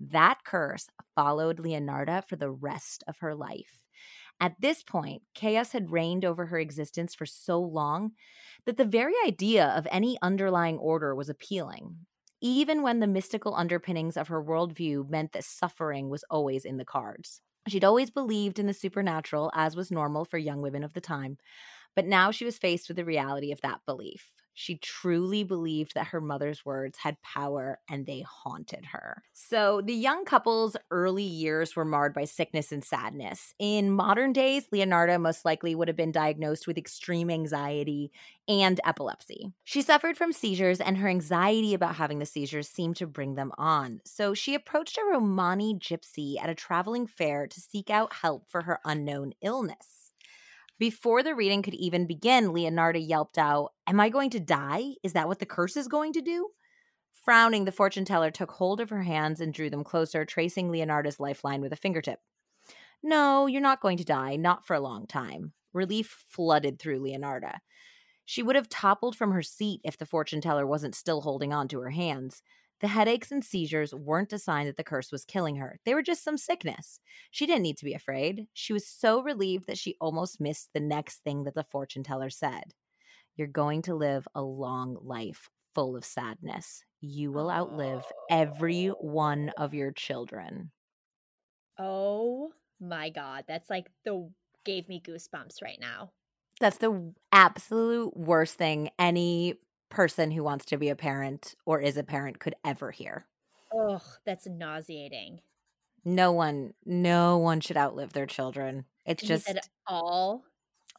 That 0.01 0.41
curse 0.45 0.89
followed 1.15 1.59
Leonarda 1.59 2.27
for 2.27 2.37
the 2.37 2.51
rest 2.51 3.05
of 3.07 3.19
her 3.19 3.35
life. 3.35 3.81
At 4.41 4.61
this 4.61 4.83
point, 4.83 5.23
chaos 5.35 5.73
had 5.73 5.91
reigned 5.91 6.25
over 6.25 6.47
her 6.47 6.59
existence 6.59 7.15
for 7.15 7.27
so 7.27 7.61
long 7.61 8.13
that 8.65 8.77
the 8.79 8.85
very 8.85 9.15
idea 9.27 9.67
of 9.67 9.87
any 9.91 10.17
underlying 10.23 10.79
order 10.79 11.15
was 11.15 11.29
appealing, 11.29 12.07
even 12.41 12.83
when 12.83 13.01
the 13.01 13.07
mystical 13.07 13.55
underpinnings 13.55 14.17
of 14.17 14.29
her 14.29 14.43
worldview 14.43 15.09
meant 15.09 15.33
that 15.33 15.45
suffering 15.45 16.09
was 16.09 16.25
always 16.31 16.65
in 16.65 16.79
the 16.79 16.85
cards. 16.87 17.43
She'd 17.69 17.85
always 17.85 18.11
believed 18.11 18.59
in 18.59 18.67
the 18.67 18.73
supernatural, 18.75 19.51
as 19.55 19.77
was 19.77 19.91
normal 19.91 20.25
for 20.25 20.39
young 20.39 20.63
women 20.63 20.83
of 20.83 20.95
the 20.95 21.01
time, 21.03 21.37
but 21.95 22.07
now 22.07 22.31
she 22.31 22.47
was 22.47 22.59
faced 22.59 22.89
with 22.89 22.97
the 22.97 23.05
reality 23.05 23.53
of 23.53 23.61
that 23.61 23.81
belief. 23.85 24.31
She 24.61 24.77
truly 24.77 25.43
believed 25.43 25.95
that 25.95 26.09
her 26.09 26.21
mother's 26.21 26.67
words 26.67 26.99
had 26.99 27.23
power 27.23 27.81
and 27.89 28.05
they 28.05 28.21
haunted 28.21 28.85
her. 28.93 29.23
So, 29.33 29.81
the 29.81 29.95
young 29.95 30.27
couple's 30.27 30.77
early 30.91 31.23
years 31.23 31.75
were 31.75 31.87
marred 31.87 32.13
by 32.13 32.27
sickness 32.27 32.71
and 32.71 32.85
sadness. 32.85 33.55
In 33.59 33.91
modern 33.91 34.35
days, 34.35 34.69
Leonarda 34.71 35.19
most 35.19 35.47
likely 35.47 35.75
would 35.75 35.89
have 35.89 35.97
been 35.97 36.13
diagnosed 36.13 36.67
with 36.67 36.77
extreme 36.77 37.31
anxiety 37.31 38.13
and 38.47 38.79
epilepsy. 38.85 39.55
She 39.65 39.81
suffered 39.81 40.19
from 40.19 40.31
seizures, 40.31 40.79
and 40.79 40.99
her 40.99 41.09
anxiety 41.09 41.73
about 41.73 41.95
having 41.95 42.19
the 42.19 42.27
seizures 42.27 42.69
seemed 42.69 42.97
to 42.97 43.07
bring 43.07 43.37
them 43.37 43.53
on. 43.57 44.03
So, 44.05 44.35
she 44.35 44.55
approached 44.55 44.99
a 44.99 45.05
Romani 45.11 45.75
gypsy 45.75 46.35
at 46.39 46.51
a 46.51 46.55
traveling 46.55 47.07
fair 47.07 47.47
to 47.47 47.61
seek 47.61 47.89
out 47.89 48.13
help 48.13 48.51
for 48.51 48.63
her 48.65 48.79
unknown 48.85 49.33
illness. 49.41 50.00
Before 50.81 51.23
the 51.23 51.35
reading 51.35 51.61
could 51.61 51.75
even 51.75 52.07
begin, 52.07 52.55
Leonarda 52.55 53.07
yelped 53.07 53.37
out, 53.37 53.75
Am 53.87 54.01
I 54.01 54.09
going 54.09 54.31
to 54.31 54.41
die? 54.41 54.95
Is 55.03 55.13
that 55.13 55.29
what 55.29 55.39
the 55.39 55.45
curse 55.45 55.77
is 55.77 55.89
going 55.89 56.15
to 56.15 56.23
do? 56.23 56.49
Frowning, 57.13 57.67
the 57.67 57.71
fortune 57.71 58.07
teller 58.07 58.31
took 58.31 58.53
hold 58.53 58.81
of 58.81 58.89
her 58.89 59.03
hands 59.03 59.43
and 59.43 59.53
drew 59.53 59.69
them 59.69 59.85
closer, 59.85 60.25
tracing 60.25 60.71
Leonarda's 60.71 61.21
lifeline 61.21 61.61
with 61.61 61.75
a 61.75 61.77
fingertip. 61.77 62.21
No, 63.03 63.47
you're 63.47 63.61
not 63.61 63.83
going 63.83 63.99
to 63.99 64.07
die, 64.07 64.37
not 64.37 64.67
for 64.67 64.73
a 64.73 64.81
long 64.81 65.07
time. 65.07 65.53
Relief 65.75 66.25
flooded 66.27 66.79
through 66.79 67.01
Leonarda. 67.01 67.59
She 68.25 68.43
would 68.43 68.57
have 68.57 68.71
toppled 68.71 69.17
from 69.17 69.33
her 69.33 69.43
seat 69.43 69.83
if 69.85 69.99
the 69.99 70.07
fortune 70.07 70.41
teller 70.41 70.67
wasn't 70.67 70.95
still 70.95 71.21
holding 71.21 71.53
on 71.53 71.69
to 71.69 71.81
her 71.81 71.91
hands. 71.91 72.43
The 72.81 72.89
headaches 72.89 73.31
and 73.31 73.45
seizures 73.45 73.95
weren't 73.95 74.33
a 74.33 74.39
sign 74.39 74.67
that 74.67 74.77
the 74.77 74.85
curse 74.85 75.13
was 75.13 75.27
killing 75.27 75.57
her. 75.57 75.79
They 75.85 75.95
were 75.95 76.03
just 76.03 76.25
some 76.25 76.39
sickness. 76.39 76.99
She 77.31 77.47
didn't 77.47 77.63
need 77.63 77.77
to 77.79 77.85
be 77.85 77.93
afraid. 77.93 78.47
She 78.55 78.73
was 78.73 78.87
so 78.87 79.23
relieved 79.23 79.67
that 79.67 79.79
she 79.79 79.97
almost 80.01 80.41
missed 80.41 80.71
the 80.73 80.81
next 80.81 81.19
thing 81.19 81.45
that 81.45 81.55
the 81.55 81.65
fortune 81.65 82.03
teller 82.03 82.31
said. 82.31 82.75
You're 83.37 83.49
going 83.49 83.83
to 83.83 83.95
live 83.95 84.27
a 84.35 84.43
long 84.43 84.97
life 85.03 85.51
full 85.75 85.95
of 85.97 86.05
sadness. 86.05 86.85
You 87.01 87.33
will 87.33 87.51
outlive 87.51 88.05
every 88.31 88.89
one 88.89 89.53
of 89.57 89.75
your 89.75 89.93
children. 89.93 90.73
Oh 91.79 92.53
my 92.81 93.11
god, 93.11 93.45
that's 93.47 93.71
like 93.71 93.91
the 94.05 94.31
gave 94.65 94.89
me 94.89 95.03
goosebumps 95.05 95.63
right 95.63 95.79
now. 95.81 96.13
That's 96.61 96.79
the 96.79 97.15
absolute 97.33 98.17
worst 98.17 98.57
thing 98.57 98.91
any 98.99 99.55
person 99.91 100.31
who 100.31 100.43
wants 100.45 100.65
to 100.67 100.79
be 100.79 100.89
a 100.89 100.97
parent 100.97 101.55
or 101.67 101.81
is 101.81 101.97
a 101.99 102.05
parent 102.05 102.39
could 102.41 102.55
ever 102.65 102.91
hear. 102.93 103.27
Ugh, 103.77 104.03
that's 104.25 104.47
nauseating. 104.47 105.43
No 106.05 106.31
one, 106.33 106.75
no 106.85 107.39
one 107.39 107.61
should 107.63 107.77
outlive 107.79 108.13
their 108.13 108.27
children. 108.27 108.85
It's 109.07 109.23
And 109.23 109.29
just 109.29 109.59
all. 109.87 110.45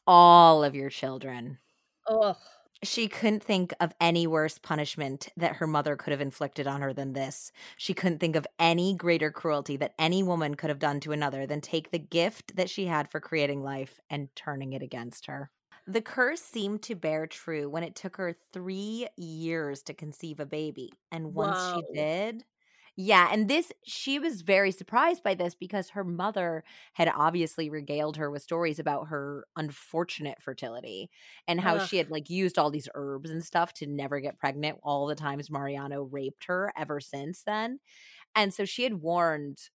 all 0.05 0.63
of 0.63 0.75
your 0.75 0.89
children. 0.91 1.59
Ugh. 2.07 2.37
She 2.83 3.07
couldn't 3.07 3.43
think 3.43 3.73
of 3.79 3.93
any 3.99 4.25
worse 4.27 4.57
punishment 4.59 5.29
that 5.37 5.55
her 5.57 5.65
mother 5.67 5.95
could 5.95 6.11
have 6.11 6.21
inflicted 6.21 6.65
on 6.67 6.81
her 6.81 6.93
than 6.93 7.13
this. 7.13 7.51
She 7.77 7.93
couldn't 7.95 8.19
think 8.19 8.35
of 8.35 8.45
any 8.59 8.93
greater 8.95 9.31
cruelty 9.31 9.77
that 9.77 9.93
any 9.99 10.21
woman 10.23 10.53
could 10.55 10.69
have 10.69 10.77
done 10.79 10.99
to 11.01 11.11
another 11.11 11.45
than 11.47 11.61
take 11.61 11.89
the 11.91 11.97
gift 11.99 12.55
that 12.55 12.69
she 12.69 12.85
had 12.85 13.09
for 13.11 13.19
creating 13.19 13.61
life 13.63 13.99
and 14.11 14.35
turning 14.35 14.73
it 14.73 14.81
against 14.83 15.25
her. 15.27 15.51
The 15.87 16.01
curse 16.01 16.41
seemed 16.41 16.83
to 16.83 16.95
bear 16.95 17.27
true 17.27 17.69
when 17.69 17.83
it 17.83 17.95
took 17.95 18.17
her 18.17 18.33
three 18.53 19.07
years 19.17 19.81
to 19.83 19.93
conceive 19.93 20.39
a 20.39 20.45
baby. 20.45 20.91
And 21.11 21.33
once 21.33 21.57
Whoa. 21.59 21.73
she 21.73 21.83
did, 21.93 22.45
yeah, 22.97 23.29
and 23.31 23.47
this, 23.49 23.71
she 23.83 24.19
was 24.19 24.41
very 24.41 24.71
surprised 24.71 25.23
by 25.23 25.33
this 25.33 25.55
because 25.55 25.89
her 25.91 26.03
mother 26.03 26.63
had 26.93 27.07
obviously 27.13 27.69
regaled 27.69 28.17
her 28.17 28.29
with 28.29 28.43
stories 28.43 28.79
about 28.79 29.07
her 29.07 29.47
unfortunate 29.55 30.41
fertility 30.41 31.09
and 31.47 31.61
how 31.61 31.77
Ugh. 31.77 31.87
she 31.87 31.97
had 31.97 32.11
like 32.11 32.29
used 32.29 32.59
all 32.59 32.69
these 32.69 32.89
herbs 32.93 33.29
and 33.29 33.43
stuff 33.43 33.73
to 33.75 33.87
never 33.87 34.19
get 34.19 34.37
pregnant 34.39 34.77
all 34.83 35.07
the 35.07 35.15
times 35.15 35.49
Mariano 35.49 36.03
raped 36.03 36.45
her 36.45 36.71
ever 36.77 36.99
since 36.99 37.43
then. 37.43 37.79
And 38.35 38.53
so 38.53 38.65
she 38.65 38.83
had 38.83 38.95
warned 38.95 39.69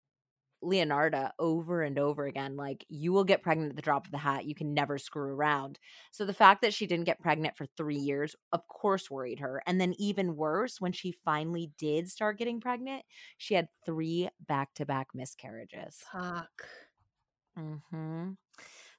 Leonarda 0.63 1.33
over 1.39 1.83
and 1.83 1.99
over 1.99 2.27
again 2.27 2.57
like 2.57 2.85
you 2.89 3.13
will 3.13 3.25
get 3.25 3.43
pregnant 3.43 3.71
at 3.71 3.77
the 3.77 3.83
drop 3.83 4.07
of 4.07 4.13
the 4.13 4.19
hat 4.19 4.45
you 4.45 4.55
can 4.55 4.75
never 4.75 4.99
screw 4.99 5.33
around. 5.35 5.79
So 6.13 6.25
the 6.25 6.35
fact 6.35 6.63
that 6.63 6.75
she 6.75 6.87
didn't 6.87 7.07
get 7.07 7.21
pregnant 7.21 7.57
for 7.57 7.67
3 7.77 7.97
years 7.97 8.37
of 8.53 8.67
course 8.69 9.11
worried 9.11 9.41
her 9.41 9.63
and 9.67 9.81
then 9.81 9.95
even 9.99 10.37
worse 10.37 10.81
when 10.81 10.93
she 10.93 11.13
finally 11.25 11.73
did 11.79 12.09
start 12.11 12.39
getting 12.39 12.61
pregnant 12.61 13.05
she 13.39 13.55
had 13.55 13.69
3 13.85 14.29
back-to-back 14.47 15.09
miscarriages. 15.15 16.05
Fuck. 16.13 16.69
hmm 17.57 18.33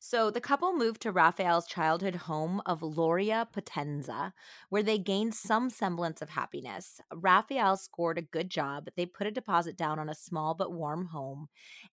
So 0.05 0.29
the 0.29 0.41
couple 0.41 0.73
moved 0.73 1.01
to 1.03 1.13
Raphael's 1.13 1.65
childhood 1.65 2.15
home 2.15 2.61
of 2.65 2.81
Lauria 2.81 3.49
Potenza, 3.49 4.33
where 4.67 4.83
they 4.83 4.99
gained 4.99 5.33
some 5.33 5.69
semblance 5.69 6.21
of 6.21 6.31
happiness. 6.31 6.99
Raphael 7.13 7.77
scored 7.77 8.17
a 8.17 8.21
good 8.21 8.49
job. 8.49 8.89
They 8.97 9.05
put 9.05 9.27
a 9.27 9.31
deposit 9.31 9.77
down 9.77 9.99
on 9.99 10.09
a 10.09 10.13
small 10.15 10.55
but 10.55 10.73
warm 10.73 11.05
home, 11.05 11.47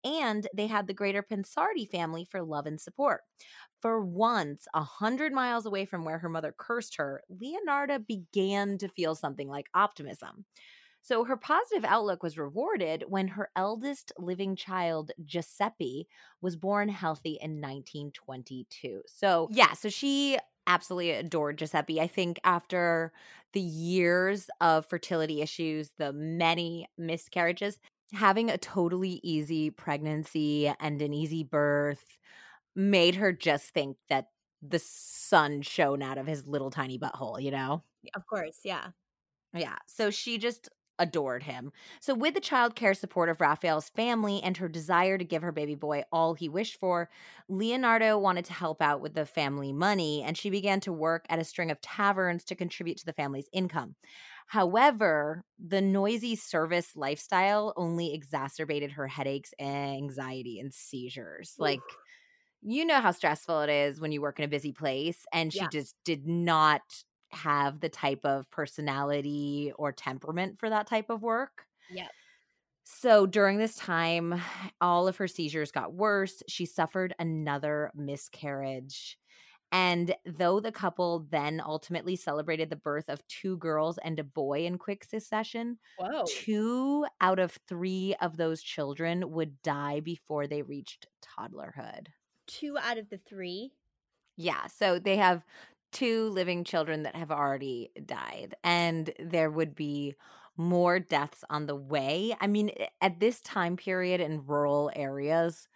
and 0.03 0.47
they 0.55 0.65
had 0.65 0.87
the 0.87 0.93
greater 0.93 1.21
Pensardi 1.21 1.87
family 1.87 2.25
for 2.25 2.41
love 2.41 2.65
and 2.65 2.81
support. 2.81 3.21
For 3.79 4.03
once, 4.03 4.67
a 4.73 4.81
hundred 4.83 5.31
miles 5.31 5.67
away 5.67 5.85
from 5.85 6.03
where 6.03 6.17
her 6.19 6.29
mother 6.29 6.53
cursed 6.57 6.95
her, 6.97 7.21
Leonarda 7.29 8.05
began 8.07 8.79
to 8.79 8.89
feel 8.89 9.13
something 9.13 9.47
like 9.47 9.69
optimism. 9.75 10.45
So 11.09 11.23
her 11.23 11.37
positive 11.37 11.83
outlook 11.83 12.21
was 12.21 12.37
rewarded 12.37 13.03
when 13.07 13.29
her 13.29 13.49
eldest 13.55 14.11
living 14.19 14.55
child, 14.55 15.11
Giuseppe, 15.25 16.07
was 16.39 16.55
born 16.55 16.89
healthy 16.89 17.39
in 17.41 17.59
1922. 17.59 19.01
So, 19.07 19.47
yeah, 19.51 19.73
so 19.73 19.89
she 19.89 20.37
absolutely 20.67 21.11
adored 21.11 21.57
Giuseppe. 21.57 21.99
I 21.99 22.05
think 22.05 22.39
after 22.43 23.11
the 23.53 23.59
years 23.59 24.51
of 24.61 24.85
fertility 24.85 25.41
issues, 25.41 25.93
the 25.97 26.13
many 26.13 26.87
miscarriages, 26.95 27.79
having 28.13 28.51
a 28.51 28.59
totally 28.59 29.19
easy 29.23 29.71
pregnancy 29.71 30.67
and 30.79 31.01
an 31.01 31.13
easy 31.13 31.43
birth 31.43 32.17
made 32.75 33.15
her 33.15 33.31
just 33.33 33.71
think 33.71 33.97
that 34.09 34.27
the 34.61 34.79
sun 34.79 35.61
shone 35.63 36.03
out 36.03 36.17
of 36.19 36.27
his 36.27 36.45
little 36.45 36.69
tiny 36.69 36.99
butthole, 36.99 37.41
you 37.41 37.51
know? 37.51 37.83
Of 38.15 38.25
course, 38.27 38.59
yeah. 38.63 38.91
Yeah. 39.53 39.77
So 39.87 40.11
she 40.11 40.37
just 40.37 40.69
adored 40.99 41.43
him. 41.43 41.71
So, 41.99 42.13
with 42.13 42.33
the 42.33 42.41
child 42.41 42.75
care 42.75 42.93
support 42.93 43.29
of 43.29 43.41
Raphael's 43.41 43.89
family 43.89 44.41
and 44.43 44.55
her 44.57 44.67
desire 44.67 45.17
to 45.17 45.23
give 45.23 45.41
her 45.41 45.51
baby 45.51 45.75
boy 45.75 46.03
all 46.11 46.33
he 46.33 46.49
wished 46.49 46.79
for, 46.79 47.09
Leonarda 47.49 48.19
wanted 48.19 48.45
to 48.45 48.53
help 48.53 48.81
out 48.81 49.01
with 49.01 49.15
the 49.15 49.25
family 49.25 49.73
money, 49.73 50.21
and 50.23 50.37
she 50.37 50.49
began 50.49 50.79
to 50.81 50.93
work 50.93 51.25
at 51.29 51.39
a 51.39 51.43
string 51.43 51.71
of 51.71 51.81
taverns 51.81 52.43
to 52.45 52.55
contribute 52.55 52.97
to 52.97 53.05
the 53.05 53.13
family's 53.13 53.49
income. 53.51 53.95
However, 54.47 55.43
the 55.59 55.81
noisy 55.81 56.35
service 56.35 56.95
lifestyle 56.95 57.73
only 57.77 58.13
exacerbated 58.13 58.91
her 58.93 59.07
headaches, 59.07 59.53
anxiety, 59.59 60.59
and 60.59 60.73
seizures. 60.73 61.53
Like, 61.59 61.81
you 62.61 62.83
know 62.83 62.99
how 62.99 63.11
stressful 63.11 63.61
it 63.61 63.69
is 63.69 64.01
when 64.01 64.11
you 64.11 64.21
work 64.21 64.39
in 64.39 64.45
a 64.45 64.49
busy 64.49 64.71
place, 64.71 65.25
and 65.31 65.53
she 65.53 65.59
yeah. 65.59 65.69
just 65.71 65.95
did 66.03 66.27
not 66.27 66.81
have 67.31 67.79
the 67.79 67.89
type 67.89 68.25
of 68.25 68.49
personality 68.51 69.71
or 69.77 69.91
temperament 69.91 70.59
for 70.59 70.69
that 70.69 70.87
type 70.87 71.09
of 71.09 71.21
work. 71.21 71.65
Yeah. 71.91 72.07
So 72.83 73.27
during 73.27 73.59
this 73.59 73.75
time, 73.75 74.41
all 74.81 75.07
of 75.07 75.17
her 75.17 75.27
seizures 75.27 75.71
got 75.71 75.93
worse. 75.93 76.41
She 76.47 76.65
suffered 76.65 77.13
another 77.19 77.91
miscarriage. 77.93 79.17
And 79.71 80.15
though 80.25 80.59
the 80.59 80.71
couple 80.71 81.27
then 81.29 81.61
ultimately 81.63 82.15
celebrated 82.15 82.71
the 82.71 82.75
birth 82.75 83.07
of 83.07 83.25
two 83.27 83.57
girls 83.57 83.99
and 83.99 84.19
a 84.19 84.23
boy 84.23 84.65
in 84.65 84.79
quick 84.79 85.03
succession, 85.03 85.77
Whoa. 85.99 86.23
two 86.27 87.05
out 87.21 87.37
of 87.37 87.57
three 87.67 88.15
of 88.19 88.37
those 88.37 88.63
children 88.63 89.31
would 89.31 89.61
die 89.61 89.99
before 89.99 90.47
they 90.47 90.63
reached 90.63 91.05
toddlerhood. 91.21 92.07
Two 92.47 92.77
out 92.79 92.97
of 92.97 93.09
the 93.09 93.19
three? 93.19 93.73
Yeah. 94.37 94.65
So 94.65 94.97
they 94.97 95.17
have 95.17 95.43
two 95.91 96.29
living 96.29 96.63
children 96.63 97.03
that 97.03 97.15
have 97.15 97.31
already 97.31 97.91
died, 98.05 98.55
and 98.63 99.11
there 99.19 99.51
would 99.51 99.75
be 99.75 100.15
more 100.57 100.99
deaths 100.99 101.43
on 101.49 101.65
the 101.67 101.75
way. 101.75 102.35
I 102.41 102.47
mean, 102.47 102.71
at 103.01 103.19
this 103.19 103.41
time 103.41 103.77
period 103.77 104.21
in 104.21 104.45
rural 104.45 104.91
areas, 104.95 105.67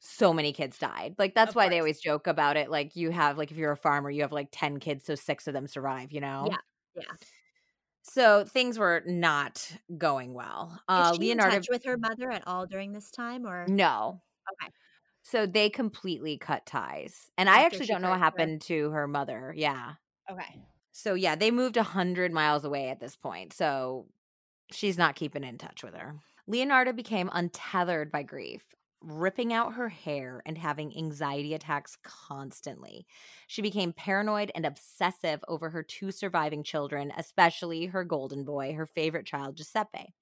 so 0.00 0.32
many 0.34 0.52
kids 0.52 0.78
died. 0.78 1.16
Like 1.18 1.34
that's 1.34 1.54
of 1.54 1.56
why 1.56 1.68
course. 1.68 1.70
they 1.70 1.78
always 1.80 2.00
joke 2.00 2.26
about 2.26 2.56
it. 2.56 2.70
Like 2.70 2.96
you 2.96 3.10
have 3.10 3.38
like 3.38 3.50
if 3.52 3.56
you're 3.58 3.72
a 3.72 3.76
farmer, 3.76 4.10
you 4.10 4.22
have 4.22 4.32
like 4.32 4.48
10 4.52 4.80
kids, 4.80 5.04
so 5.06 5.14
six 5.16 5.46
of 5.48 5.54
them 5.54 5.66
survive, 5.68 6.12
you 6.12 6.20
know? 6.20 6.50
Yeah. 6.50 6.58
Yeah. 6.94 7.16
So 8.02 8.44
things 8.44 8.78
were 8.78 9.02
not 9.06 9.76
going 9.98 10.32
well. 10.34 10.82
Uh 10.88 11.14
she 11.16 11.16
Leonarda 11.16 11.60
in 11.62 11.66
touch 11.66 11.68
with 11.70 11.84
her 11.84 11.96
mother 11.96 12.30
at 12.30 12.46
all 12.46 12.66
during 12.66 12.92
this 12.92 13.10
time 13.10 13.46
or 13.46 13.74
no. 13.76 14.22
Okay. 14.52 14.72
So 15.22 15.46
they 15.46 15.68
completely 15.70 16.38
cut 16.38 16.66
ties. 16.66 17.30
And 17.36 17.48
After 17.48 17.60
I 17.60 17.64
actually 17.64 17.86
don't 17.86 18.02
know 18.02 18.10
what 18.10 18.18
happened 18.18 18.62
her. 18.62 18.66
to 18.68 18.90
her 18.90 19.06
mother. 19.06 19.52
Yeah. 19.56 19.94
Okay. 20.30 20.60
So 20.92 21.14
yeah, 21.14 21.34
they 21.36 21.50
moved 21.50 21.76
a 21.76 21.82
hundred 21.82 22.32
miles 22.32 22.64
away 22.64 22.88
at 22.88 23.00
this 23.00 23.16
point. 23.16 23.52
So 23.52 24.06
she's 24.72 24.98
not 24.98 25.16
keeping 25.16 25.44
in 25.44 25.58
touch 25.58 25.82
with 25.82 25.94
her. 25.94 26.16
Leonarda 26.50 26.94
became 26.96 27.30
untethered 27.32 28.10
by 28.10 28.22
grief, 28.22 28.62
ripping 29.02 29.52
out 29.52 29.74
her 29.74 29.88
hair 29.88 30.42
and 30.44 30.58
having 30.58 30.96
anxiety 30.96 31.54
attacks 31.54 31.96
constantly. 32.02 33.06
She 33.46 33.62
became 33.62 33.92
paranoid 33.92 34.50
and 34.54 34.66
obsessive 34.66 35.40
over 35.48 35.70
her 35.70 35.82
two 35.82 36.10
surviving 36.10 36.62
children, 36.64 37.12
especially 37.16 37.86
her 37.86 38.04
golden 38.04 38.44
boy, 38.44 38.74
her 38.74 38.86
favorite 38.86 39.26
child, 39.26 39.56
Giuseppe. 39.56 40.14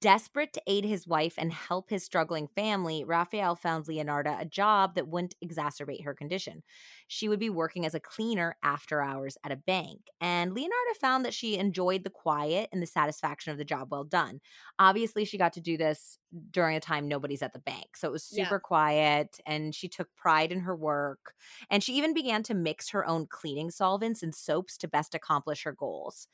Desperate 0.00 0.52
to 0.52 0.62
aid 0.66 0.84
his 0.84 1.06
wife 1.06 1.34
and 1.38 1.52
help 1.52 1.90
his 1.90 2.02
struggling 2.02 2.48
family, 2.48 3.04
Raphael 3.04 3.54
found 3.54 3.84
Leonarda 3.84 4.40
a 4.40 4.44
job 4.44 4.96
that 4.96 5.06
wouldn't 5.06 5.36
exacerbate 5.44 6.02
her 6.02 6.12
condition. 6.12 6.64
She 7.06 7.28
would 7.28 7.38
be 7.38 7.50
working 7.50 7.86
as 7.86 7.94
a 7.94 8.00
cleaner 8.00 8.56
after 8.64 9.00
hours 9.00 9.38
at 9.44 9.52
a 9.52 9.56
bank. 9.56 10.08
And 10.20 10.56
Leonarda 10.56 10.96
found 11.00 11.24
that 11.24 11.34
she 11.34 11.56
enjoyed 11.56 12.02
the 12.02 12.10
quiet 12.10 12.68
and 12.72 12.82
the 12.82 12.86
satisfaction 12.86 13.52
of 13.52 13.58
the 13.58 13.64
job 13.64 13.92
well 13.92 14.02
done. 14.02 14.40
Obviously, 14.80 15.24
she 15.24 15.38
got 15.38 15.52
to 15.52 15.60
do 15.60 15.76
this 15.76 16.18
during 16.50 16.76
a 16.76 16.80
time 16.80 17.06
nobody's 17.06 17.42
at 17.42 17.52
the 17.52 17.60
bank. 17.60 17.96
So 17.96 18.08
it 18.08 18.12
was 18.12 18.24
super 18.24 18.56
yeah. 18.56 18.58
quiet 18.58 19.38
and 19.46 19.72
she 19.72 19.88
took 19.88 20.08
pride 20.16 20.50
in 20.50 20.60
her 20.60 20.74
work. 20.74 21.34
And 21.70 21.80
she 21.80 21.92
even 21.92 22.12
began 22.12 22.42
to 22.44 22.54
mix 22.54 22.90
her 22.90 23.06
own 23.06 23.28
cleaning 23.30 23.70
solvents 23.70 24.24
and 24.24 24.34
soaps 24.34 24.76
to 24.78 24.88
best 24.88 25.14
accomplish 25.14 25.62
her 25.62 25.72
goals 25.72 26.26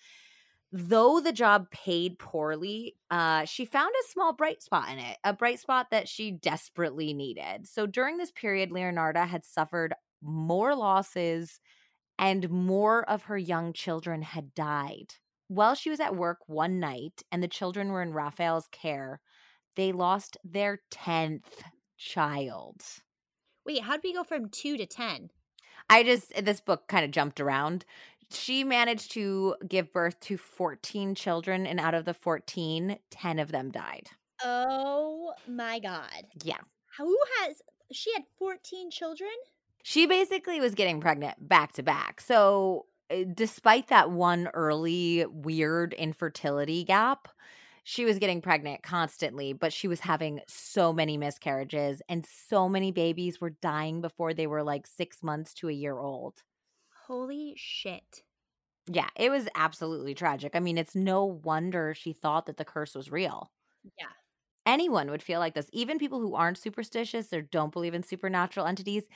though 0.73 1.21
the 1.21 1.33
job 1.33 1.71
paid 1.71 2.19
poorly, 2.19 2.97
uh, 3.11 3.45
she 3.45 3.65
found 3.65 3.91
a 3.91 4.11
small 4.11 4.33
bright 4.33 4.63
spot 4.63 4.89
in 4.91 4.99
it, 4.99 5.19
a 5.23 5.33
bright 5.33 5.61
spot 5.61 5.89
that 5.91 6.09
she 6.09 6.31
desperately 6.31 7.13
needed. 7.13 7.67
So 7.67 7.87
during 7.87 8.17
this 8.17 8.33
period, 8.33 8.71
Leonarda 8.71 9.29
had 9.29 9.45
suffered 9.45 9.95
more 10.23 10.75
losses 10.75 11.61
and 12.19 12.49
more 12.49 13.09
of 13.09 13.25
her 13.25 13.39
young 13.39 13.73
children 13.73 14.23
had 14.23 14.55
died. 14.55 15.15
While 15.49 15.75
she 15.75 15.91
was 15.91 16.01
at 16.01 16.17
work 16.17 16.39
one 16.47 16.81
night 16.81 17.23
and 17.31 17.43
the 17.43 17.49
children 17.49 17.93
were 17.93 18.03
in 18.03 18.15
Raphael's 18.15 18.69
care, 18.73 19.21
they 19.77 19.93
lost 19.93 20.39
their 20.43 20.81
10th 20.91 21.65
child. 21.99 22.83
Wait, 23.67 23.83
how 23.83 23.97
did 23.97 24.05
we 24.05 24.15
go 24.15 24.25
from 24.25 24.49
two 24.49 24.77
to 24.79 24.87
10? 24.87 25.31
I 25.91 26.03
just, 26.05 26.33
this 26.45 26.61
book 26.61 26.89
kind 26.89 27.05
of 27.05 27.11
jumped 27.11 27.41
around 27.41 27.85
she 28.35 28.65
managed 28.65 29.13
to 29.13 29.57
give 29.67 29.93
birth 29.93 30.19
to 30.21 30.37
14 30.37 31.15
children 31.15 31.67
and 31.67 31.81
out 31.81 31.95
of 31.95 32.05
the 32.05 32.15
14 32.15 32.99
10 33.11 33.39
of 33.39 33.53
them 33.53 33.71
died. 33.71 34.09
Oh 34.43 35.35
my 35.47 35.79
god. 35.79 36.27
Yeah. 36.43 36.59
Who 36.99 37.17
has 37.41 37.63
she 37.93 38.13
had 38.13 38.25
14 38.39 38.91
children? 38.91 39.31
She 39.83 40.07
basically 40.07 40.61
was 40.61 40.75
getting 40.75 41.01
pregnant 41.01 41.49
back 41.49 41.73
to 41.73 41.83
back. 41.83 42.21
So 42.21 42.87
eh, 43.11 43.25
despite 43.33 43.89
that 43.89 44.11
one 44.11 44.49
early 44.55 45.27
weird 45.27 45.93
infertility 45.95 46.85
gap 46.85 47.29
she 47.85 48.05
was 48.05 48.19
getting 48.19 48.41
pregnant 48.41 48.83
constantly, 48.83 49.53
but 49.53 49.73
she 49.73 49.89
was 49.89 50.01
having 50.01 50.41
so 50.47 50.93
many 50.93 51.17
miscarriages 51.17 52.01
and 52.09 52.25
so 52.25 52.69
many 52.69 52.93
babies 52.93 53.41
were 53.41 53.51
dying 53.51 54.01
before 54.01 54.35
they 54.35 54.47
were 54.47 54.63
like 54.63 54.87
six 54.87 55.23
months 55.23 55.53
to 55.55 55.69
a 55.69 55.73
year 55.73 55.99
old. 55.99 56.43
Holy 57.13 57.55
shit. 57.55 58.25
Yeah, 58.87 59.09
it 59.17 59.31
was 59.31 59.49
absolutely 59.55 60.15
tragic. 60.15 60.55
I 60.57 60.61
mean, 60.61 60.77
it's 60.79 60.95
no 60.95 61.25
wonder 61.25 61.95
she 61.95 62.13
thought 62.13 62.47
that 62.47 62.57
the 62.57 62.65
curse 62.65 62.95
was 62.95 63.11
real. 63.11 63.53
Yeah. 63.99 64.13
Anyone 64.65 65.11
would 65.11 65.23
feel 65.23 65.41
like 65.41 65.55
this, 65.55 65.69
even 65.73 65.99
people 65.99 66.21
who 66.21 66.35
aren't 66.35 66.59
superstitious 66.59 67.33
or 67.33 67.43
don't 67.43 67.73
believe 67.73 67.95
in 67.95 68.03
supernatural 68.05 68.67
entities. 68.67 69.09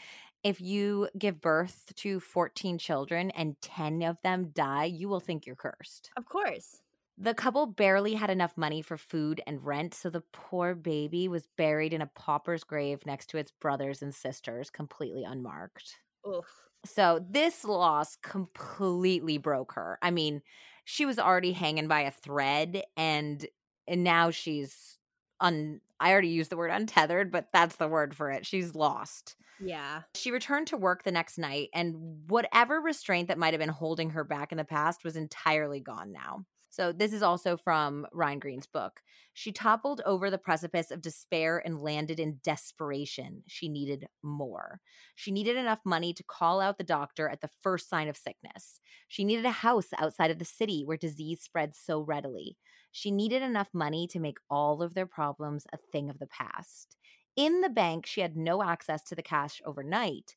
If 0.42 0.60
you 0.60 1.08
give 1.16 1.40
birth 1.40 1.92
to 1.96 2.18
14 2.20 2.78
children 2.78 3.30
and 3.30 3.60
10 3.60 4.02
of 4.02 4.20
them 4.22 4.50
die, 4.50 4.84
you 4.86 5.08
will 5.08 5.20
think 5.20 5.46
you're 5.46 5.56
cursed. 5.56 6.12
Of 6.16 6.26
course. 6.26 6.82
The 7.18 7.34
couple 7.34 7.66
barely 7.66 8.14
had 8.14 8.30
enough 8.30 8.56
money 8.56 8.80
for 8.80 8.96
food 8.96 9.42
and 9.46 9.62
rent, 9.64 9.92
so 9.92 10.08
the 10.08 10.22
poor 10.32 10.74
baby 10.74 11.28
was 11.28 11.46
buried 11.46 11.92
in 11.92 12.00
a 12.00 12.06
pauper's 12.06 12.64
grave 12.64 13.04
next 13.04 13.26
to 13.30 13.38
its 13.38 13.50
brothers 13.50 14.00
and 14.02 14.14
sisters, 14.14 14.70
completely 14.70 15.22
unmarked. 15.24 16.00
Oof. 16.26 16.65
So 16.86 17.24
this 17.28 17.64
loss 17.64 18.16
completely 18.16 19.38
broke 19.38 19.72
her. 19.72 19.98
I 20.02 20.10
mean, 20.10 20.42
she 20.84 21.04
was 21.04 21.18
already 21.18 21.52
hanging 21.52 21.88
by 21.88 22.00
a 22.00 22.10
thread 22.10 22.82
and 22.96 23.46
and 23.88 24.02
now 24.02 24.30
she's 24.30 24.98
un 25.40 25.80
I 25.98 26.12
already 26.12 26.28
used 26.28 26.50
the 26.50 26.56
word 26.56 26.70
untethered, 26.70 27.32
but 27.32 27.48
that's 27.52 27.76
the 27.76 27.88
word 27.88 28.14
for 28.14 28.30
it. 28.30 28.44
She's 28.44 28.74
lost. 28.74 29.36
Yeah. 29.58 30.02
She 30.14 30.30
returned 30.30 30.66
to 30.68 30.76
work 30.76 31.02
the 31.02 31.12
next 31.12 31.38
night 31.38 31.70
and 31.72 32.28
whatever 32.28 32.80
restraint 32.80 33.28
that 33.28 33.38
might 33.38 33.54
have 33.54 33.60
been 33.60 33.68
holding 33.68 34.10
her 34.10 34.24
back 34.24 34.52
in 34.52 34.58
the 34.58 34.64
past 34.64 35.04
was 35.04 35.16
entirely 35.16 35.80
gone 35.80 36.12
now. 36.12 36.44
So, 36.76 36.92
this 36.92 37.14
is 37.14 37.22
also 37.22 37.56
from 37.56 38.06
Ryan 38.12 38.38
Green's 38.38 38.66
book. 38.66 39.00
She 39.32 39.50
toppled 39.50 40.02
over 40.04 40.30
the 40.30 40.36
precipice 40.36 40.90
of 40.90 41.00
despair 41.00 41.62
and 41.64 41.80
landed 41.80 42.20
in 42.20 42.38
desperation. 42.44 43.42
She 43.46 43.70
needed 43.70 44.08
more. 44.22 44.82
She 45.14 45.30
needed 45.30 45.56
enough 45.56 45.80
money 45.86 46.12
to 46.12 46.22
call 46.22 46.60
out 46.60 46.76
the 46.76 46.84
doctor 46.84 47.30
at 47.30 47.40
the 47.40 47.48
first 47.62 47.88
sign 47.88 48.08
of 48.08 48.16
sickness. 48.18 48.78
She 49.08 49.24
needed 49.24 49.46
a 49.46 49.52
house 49.52 49.88
outside 49.96 50.30
of 50.30 50.38
the 50.38 50.44
city 50.44 50.82
where 50.84 50.98
disease 50.98 51.40
spreads 51.40 51.78
so 51.82 52.02
readily. 52.02 52.58
She 52.92 53.10
needed 53.10 53.40
enough 53.40 53.70
money 53.72 54.06
to 54.08 54.20
make 54.20 54.36
all 54.50 54.82
of 54.82 54.92
their 54.92 55.06
problems 55.06 55.66
a 55.72 55.78
thing 55.78 56.10
of 56.10 56.18
the 56.18 56.26
past. 56.26 56.98
In 57.36 57.62
the 57.62 57.70
bank, 57.70 58.04
she 58.04 58.20
had 58.20 58.36
no 58.36 58.62
access 58.62 59.02
to 59.04 59.14
the 59.14 59.22
cash 59.22 59.62
overnight, 59.64 60.36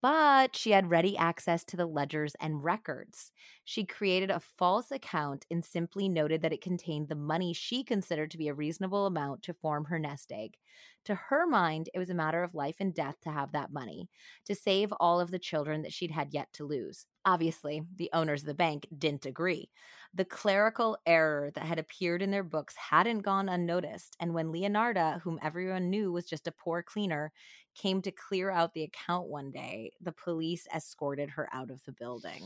but 0.00 0.54
she 0.56 0.70
had 0.70 0.90
ready 0.90 1.16
access 1.16 1.64
to 1.64 1.76
the 1.76 1.86
ledgers 1.86 2.34
and 2.40 2.62
records. 2.64 3.32
She 3.64 3.84
created 3.84 4.30
a 4.30 4.40
false 4.40 4.90
account 4.90 5.44
and 5.50 5.64
simply 5.64 6.08
noted 6.08 6.42
that 6.42 6.52
it 6.52 6.60
contained 6.62 7.08
the 7.08 7.14
money 7.16 7.52
she 7.52 7.82
considered 7.82 8.30
to 8.30 8.38
be 8.38 8.48
a 8.48 8.54
reasonable 8.54 9.06
amount 9.06 9.42
to 9.44 9.54
form 9.54 9.86
her 9.86 9.98
nest 9.98 10.30
egg. 10.32 10.56
To 11.04 11.14
her 11.14 11.46
mind, 11.46 11.88
it 11.94 11.98
was 11.98 12.10
a 12.10 12.14
matter 12.14 12.42
of 12.42 12.54
life 12.54 12.76
and 12.80 12.94
death 12.94 13.20
to 13.22 13.30
have 13.30 13.52
that 13.52 13.72
money, 13.72 14.08
to 14.44 14.54
save 14.54 14.92
all 15.00 15.20
of 15.20 15.30
the 15.30 15.38
children 15.38 15.82
that 15.82 15.92
she'd 15.92 16.10
had 16.10 16.32
yet 16.34 16.52
to 16.54 16.64
lose. 16.64 17.06
Obviously, 17.24 17.82
the 17.96 18.10
owners 18.12 18.42
of 18.42 18.46
the 18.46 18.54
bank 18.54 18.86
didn't 18.96 19.26
agree. 19.26 19.70
The 20.14 20.24
clerical 20.24 20.98
error 21.06 21.50
that 21.54 21.64
had 21.64 21.78
appeared 21.78 22.22
in 22.22 22.30
their 22.30 22.42
books 22.44 22.76
hadn't 22.76 23.20
gone 23.20 23.48
unnoticed, 23.48 24.16
and 24.20 24.34
when 24.34 24.52
Leonarda, 24.52 25.20
whom 25.22 25.38
everyone 25.42 25.90
knew 25.90 26.12
was 26.12 26.26
just 26.26 26.46
a 26.46 26.52
poor 26.52 26.82
cleaner, 26.82 27.32
came 27.78 28.02
to 28.02 28.10
clear 28.10 28.50
out 28.50 28.74
the 28.74 28.82
account 28.82 29.28
one 29.28 29.50
day, 29.50 29.92
the 30.00 30.12
police 30.12 30.66
escorted 30.74 31.30
her 31.30 31.48
out 31.52 31.70
of 31.70 31.82
the 31.84 31.92
building. 31.92 32.42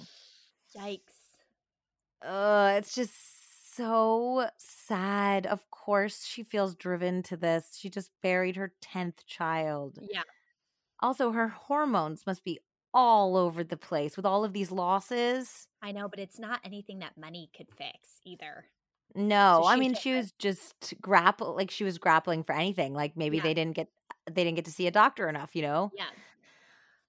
Yikes. 0.77 1.01
Uh, 2.23 2.75
it's 2.77 2.95
just 2.95 3.75
so 3.75 4.49
sad. 4.59 5.47
Of 5.47 5.68
course, 5.71 6.25
she 6.25 6.42
feels 6.42 6.75
driven 6.75 7.23
to 7.25 7.37
this. 7.37 7.77
She 7.79 7.90
just 7.90 8.11
buried 8.23 8.57
her 8.57 8.73
10th 8.83 9.25
child. 9.27 9.99
Yeah. 10.11 10.23
Also, 11.01 11.33
her 11.33 11.49
hormones 11.49 12.27
must 12.27 12.45
be 12.45 12.61
all 12.95 13.37
over 13.37 13.64
the 13.64 13.77
place 13.77 14.16
with 14.16 14.27
all 14.27 14.45
of 14.45 14.53
these 14.53 14.71
losses. 14.71 15.66
I 15.81 15.92
know, 15.92 16.09
but 16.09 16.18
it's 16.21 16.38
not 16.38 16.61
anything 16.64 17.01
that 17.01 17.16
money 17.16 17.51
could 17.57 17.68
fix 17.77 18.21
either. 18.25 18.66
No, 19.14 19.61
So 19.62 19.68
I 19.68 19.77
mean 19.77 19.95
she 19.95 20.14
was 20.14 20.33
just 20.38 20.95
grapple 21.01 21.55
like 21.55 21.71
she 21.71 21.85
was 21.85 21.99
grappling 21.99 22.45
for 22.45 22.55
anything. 22.55 22.95
Like 22.95 23.16
maybe 23.16 23.38
Yeah. 23.38 23.42
they 23.42 23.55
didn't 23.55 23.77
get 23.77 23.88
they 24.30 24.44
didn't 24.44 24.56
get 24.56 24.64
to 24.66 24.72
see 24.72 24.87
a 24.87 24.92
doctor 24.92 25.28
enough, 25.28 25.54
you 25.54 25.62
know? 25.62 25.92
Yeah. 25.96 26.06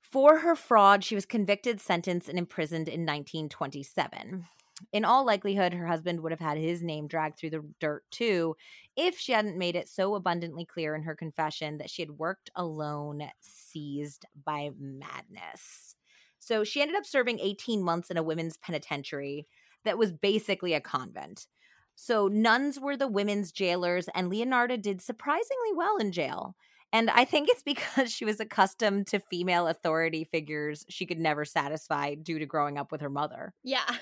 For 0.01 0.39
her 0.39 0.55
fraud, 0.55 1.03
she 1.03 1.15
was 1.15 1.25
convicted, 1.25 1.81
sentenced, 1.81 2.29
and 2.29 2.37
imprisoned 2.37 2.87
in 2.87 3.01
1927. 3.01 4.45
In 4.91 5.05
all 5.05 5.25
likelihood, 5.25 5.73
her 5.73 5.87
husband 5.87 6.21
would 6.21 6.31
have 6.31 6.39
had 6.39 6.57
his 6.57 6.83
name 6.83 7.07
dragged 7.07 7.37
through 7.37 7.51
the 7.51 7.63
dirt 7.79 8.03
too 8.11 8.55
if 8.95 9.17
she 9.17 9.31
hadn't 9.31 9.57
made 9.57 9.75
it 9.75 9.87
so 9.87 10.15
abundantly 10.15 10.65
clear 10.65 10.95
in 10.95 11.03
her 11.03 11.15
confession 11.15 11.77
that 11.77 11.89
she 11.89 12.01
had 12.01 12.11
worked 12.11 12.49
alone, 12.55 13.23
seized 13.39 14.25
by 14.45 14.71
madness. 14.79 15.95
So 16.39 16.63
she 16.63 16.81
ended 16.81 16.97
up 16.97 17.05
serving 17.05 17.39
18 17.39 17.81
months 17.81 18.11
in 18.11 18.17
a 18.17 18.23
women's 18.23 18.57
penitentiary 18.57 19.47
that 19.85 19.97
was 19.97 20.11
basically 20.11 20.73
a 20.73 20.81
convent. 20.81 21.47
So 21.95 22.27
nuns 22.27 22.79
were 22.79 22.97
the 22.97 23.07
women's 23.07 23.51
jailers, 23.51 24.09
and 24.13 24.31
Leonarda 24.31 24.81
did 24.81 25.01
surprisingly 25.01 25.73
well 25.75 25.97
in 25.97 26.11
jail. 26.11 26.55
And 26.93 27.09
I 27.09 27.25
think 27.25 27.49
it's 27.49 27.63
because 27.63 28.13
she 28.13 28.23
was 28.23 28.39
accustomed 28.39 29.07
to 29.07 29.19
female 29.19 29.67
authority 29.67 30.23
figures 30.23 30.85
she 30.89 31.07
could 31.07 31.19
never 31.19 31.43
satisfy 31.43 32.13
due 32.13 32.37
to 32.37 32.45
growing 32.45 32.77
up 32.77 32.91
with 32.91 33.01
her 33.01 33.09
mother. 33.09 33.53
Yeah. 33.63 33.81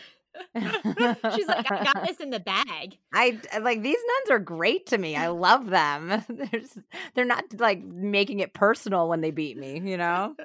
She's 0.55 1.47
like, 1.47 1.69
I 1.71 1.83
got 1.83 2.05
this 2.07 2.19
in 2.19 2.29
the 2.29 2.39
bag. 2.39 2.97
I 3.13 3.37
like 3.61 3.81
these 3.81 3.97
nuns 3.97 4.31
are 4.31 4.39
great 4.39 4.85
to 4.87 4.97
me. 4.97 5.15
I 5.15 5.27
love 5.29 5.67
them. 5.69 6.23
There's, 6.29 6.77
they're 7.15 7.25
not 7.25 7.43
like 7.59 7.83
making 7.83 8.39
it 8.39 8.53
personal 8.53 9.09
when 9.09 9.21
they 9.21 9.31
beat 9.31 9.57
me, 9.57 9.81
you 9.83 9.97
know? 9.97 10.35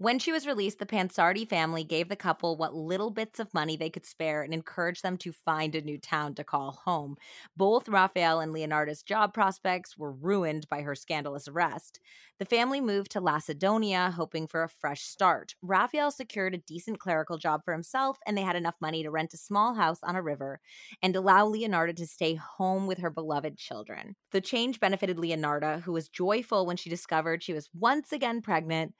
When 0.00 0.20
she 0.20 0.30
was 0.30 0.46
released, 0.46 0.78
the 0.78 0.86
Pansardi 0.86 1.44
family 1.44 1.82
gave 1.82 2.08
the 2.08 2.14
couple 2.14 2.56
what 2.56 2.72
little 2.72 3.10
bits 3.10 3.40
of 3.40 3.52
money 3.52 3.76
they 3.76 3.90
could 3.90 4.06
spare 4.06 4.42
and 4.42 4.54
encouraged 4.54 5.02
them 5.02 5.16
to 5.18 5.32
find 5.32 5.74
a 5.74 5.80
new 5.80 5.98
town 5.98 6.36
to 6.36 6.44
call 6.44 6.80
home. 6.84 7.16
Both 7.56 7.88
Raphael 7.88 8.38
and 8.38 8.54
Leonarda's 8.54 9.02
job 9.02 9.34
prospects 9.34 9.98
were 9.98 10.12
ruined 10.12 10.68
by 10.68 10.82
her 10.82 10.94
scandalous 10.94 11.48
arrest. 11.48 11.98
The 12.38 12.44
family 12.44 12.80
moved 12.80 13.10
to 13.10 13.20
Lacedonia, 13.20 14.12
hoping 14.12 14.46
for 14.46 14.62
a 14.62 14.68
fresh 14.68 15.02
start. 15.02 15.56
Raphael 15.62 16.12
secured 16.12 16.54
a 16.54 16.58
decent 16.58 17.00
clerical 17.00 17.36
job 17.36 17.62
for 17.64 17.72
himself, 17.72 18.18
and 18.24 18.38
they 18.38 18.42
had 18.42 18.54
enough 18.54 18.76
money 18.80 19.02
to 19.02 19.10
rent 19.10 19.34
a 19.34 19.36
small 19.36 19.74
house 19.74 19.98
on 20.04 20.14
a 20.14 20.22
river 20.22 20.60
and 21.02 21.16
allow 21.16 21.44
Leonarda 21.48 21.96
to 21.96 22.06
stay 22.06 22.36
home 22.36 22.86
with 22.86 22.98
her 22.98 23.10
beloved 23.10 23.58
children. 23.58 24.14
The 24.30 24.40
change 24.40 24.78
benefited 24.78 25.16
Leonarda, 25.16 25.82
who 25.82 25.90
was 25.90 26.08
joyful 26.08 26.66
when 26.66 26.76
she 26.76 26.88
discovered 26.88 27.42
she 27.42 27.52
was 27.52 27.68
once 27.74 28.12
again 28.12 28.42
pregnant 28.42 28.94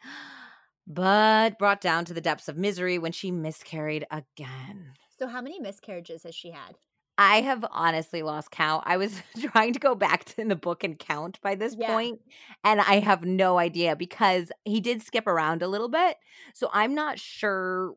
but 0.88 1.58
brought 1.58 1.80
down 1.80 2.04
to 2.06 2.14
the 2.14 2.20
depths 2.22 2.48
of 2.48 2.58
misery 2.58 2.98
when 2.98 3.12
she 3.12 3.30
miscarried 3.30 4.06
again. 4.10 4.94
So, 5.10 5.26
how 5.26 5.42
many 5.42 5.60
miscarriages 5.60 6.22
has 6.22 6.34
she 6.34 6.50
had? 6.52 6.78
I 7.20 7.40
have 7.40 7.64
honestly 7.72 8.22
lost 8.22 8.52
count. 8.52 8.84
I 8.86 8.96
was 8.96 9.20
trying 9.40 9.72
to 9.72 9.80
go 9.80 9.94
back 9.94 10.24
to 10.26 10.40
in 10.40 10.48
the 10.48 10.56
book 10.56 10.84
and 10.84 10.98
count 10.98 11.40
by 11.40 11.54
this 11.54 11.74
Yeah. 11.74 11.76
point, 11.76 12.20
and 12.64 12.80
I 12.80 13.00
have 13.00 13.24
no 13.24 13.58
idea 13.58 13.96
because 13.96 14.52
he 14.64 14.80
did 14.80 15.02
skip 15.02 15.26
around 15.26 15.62
a 15.62 15.68
little 15.68 15.88
bit. 15.88 16.16
So 16.54 16.70
I'm 16.72 16.94
not 16.94 17.18
sure 17.18 17.94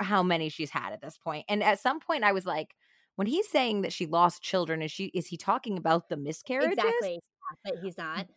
how 0.00 0.22
many 0.22 0.48
she's 0.48 0.70
had 0.70 0.92
at 0.92 1.02
this 1.02 1.18
point. 1.18 1.46
And 1.48 1.62
at 1.62 1.80
some 1.80 2.00
point 2.00 2.24
I 2.24 2.32
was 2.32 2.46
like, 2.46 2.74
when 3.16 3.28
he's 3.28 3.48
saying 3.48 3.82
that 3.82 3.92
she 3.92 4.06
lost 4.06 4.42
children, 4.42 4.82
is 4.82 4.90
she 4.92 5.06
is 5.06 5.28
he 5.28 5.36
talking 5.36 5.78
about 5.78 6.08
the 6.08 6.16
miscarriages? 6.16 6.92
Exactly. 6.94 7.20
But 7.64 7.76
he's 7.76 7.98
not. 7.98 8.28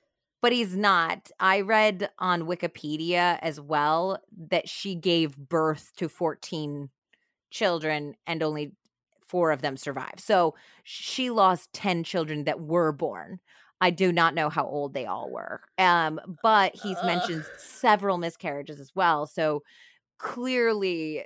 But 0.45 0.51
he's 0.51 0.77
not. 0.77 1.31
I 1.39 1.62
read 1.62 2.12
on 2.19 2.43
Wikipedia 2.43 3.39
as 3.41 3.60
well 3.60 4.19
that 4.51 4.69
she 4.69 4.93
gave 4.93 5.36
birth 5.36 5.91
to 5.95 6.08
14 6.08 6.91
children 7.49 8.13
and 8.27 8.43
only 8.43 8.73
four 9.25 9.49
of 9.49 9.63
them 9.63 9.75
survived. 9.75 10.19
So 10.19 10.53
she 10.84 11.31
lost 11.31 11.73
10 11.73 12.03
children 12.03 12.43
that 12.43 12.62
were 12.62 12.91
born. 12.91 13.39
I 13.81 13.89
do 13.89 14.12
not 14.12 14.36
know 14.36 14.49
how 14.49 14.67
old 14.67 14.93
they 14.93 15.08
all 15.08 15.31
were. 15.31 15.62
Um, 15.79 16.21
but 16.43 16.75
he's 16.75 17.01
mentioned 17.03 17.43
several 17.58 18.19
miscarriages 18.19 18.79
as 18.79 18.91
well. 18.93 19.25
So 19.25 19.63
clearly 20.19 21.25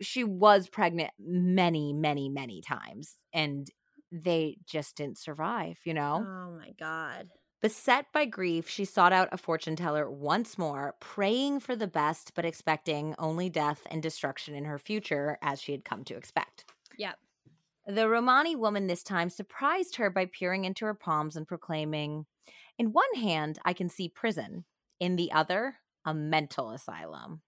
she 0.00 0.24
was 0.24 0.68
pregnant 0.68 1.12
many, 1.20 1.92
many, 1.92 2.28
many 2.28 2.62
times 2.62 3.14
and 3.32 3.70
they 4.10 4.56
just 4.66 4.96
didn't 4.96 5.18
survive, 5.18 5.78
you 5.84 5.94
know? 5.94 6.26
Oh 6.26 6.50
my 6.58 6.72
God. 6.80 7.28
Beset 7.60 8.06
by 8.12 8.24
grief, 8.24 8.68
she 8.68 8.86
sought 8.86 9.12
out 9.12 9.28
a 9.32 9.36
fortune 9.36 9.76
teller 9.76 10.10
once 10.10 10.56
more, 10.56 10.94
praying 10.98 11.60
for 11.60 11.76
the 11.76 11.86
best, 11.86 12.32
but 12.34 12.46
expecting 12.46 13.14
only 13.18 13.50
death 13.50 13.86
and 13.90 14.02
destruction 14.02 14.54
in 14.54 14.64
her 14.64 14.78
future, 14.78 15.36
as 15.42 15.60
she 15.60 15.72
had 15.72 15.84
come 15.84 16.02
to 16.04 16.16
expect. 16.16 16.64
Yep. 16.96 17.18
The 17.86 18.08
Romani 18.08 18.56
woman 18.56 18.86
this 18.86 19.02
time 19.02 19.28
surprised 19.28 19.96
her 19.96 20.08
by 20.08 20.26
peering 20.26 20.64
into 20.64 20.86
her 20.86 20.94
palms 20.94 21.36
and 21.36 21.46
proclaiming, 21.46 22.24
In 22.78 22.92
one 22.92 23.14
hand, 23.14 23.58
I 23.64 23.74
can 23.74 23.90
see 23.90 24.08
prison, 24.08 24.64
in 24.98 25.16
the 25.16 25.30
other, 25.32 25.76
a 26.04 26.14
mental 26.14 26.70
asylum. 26.70 27.42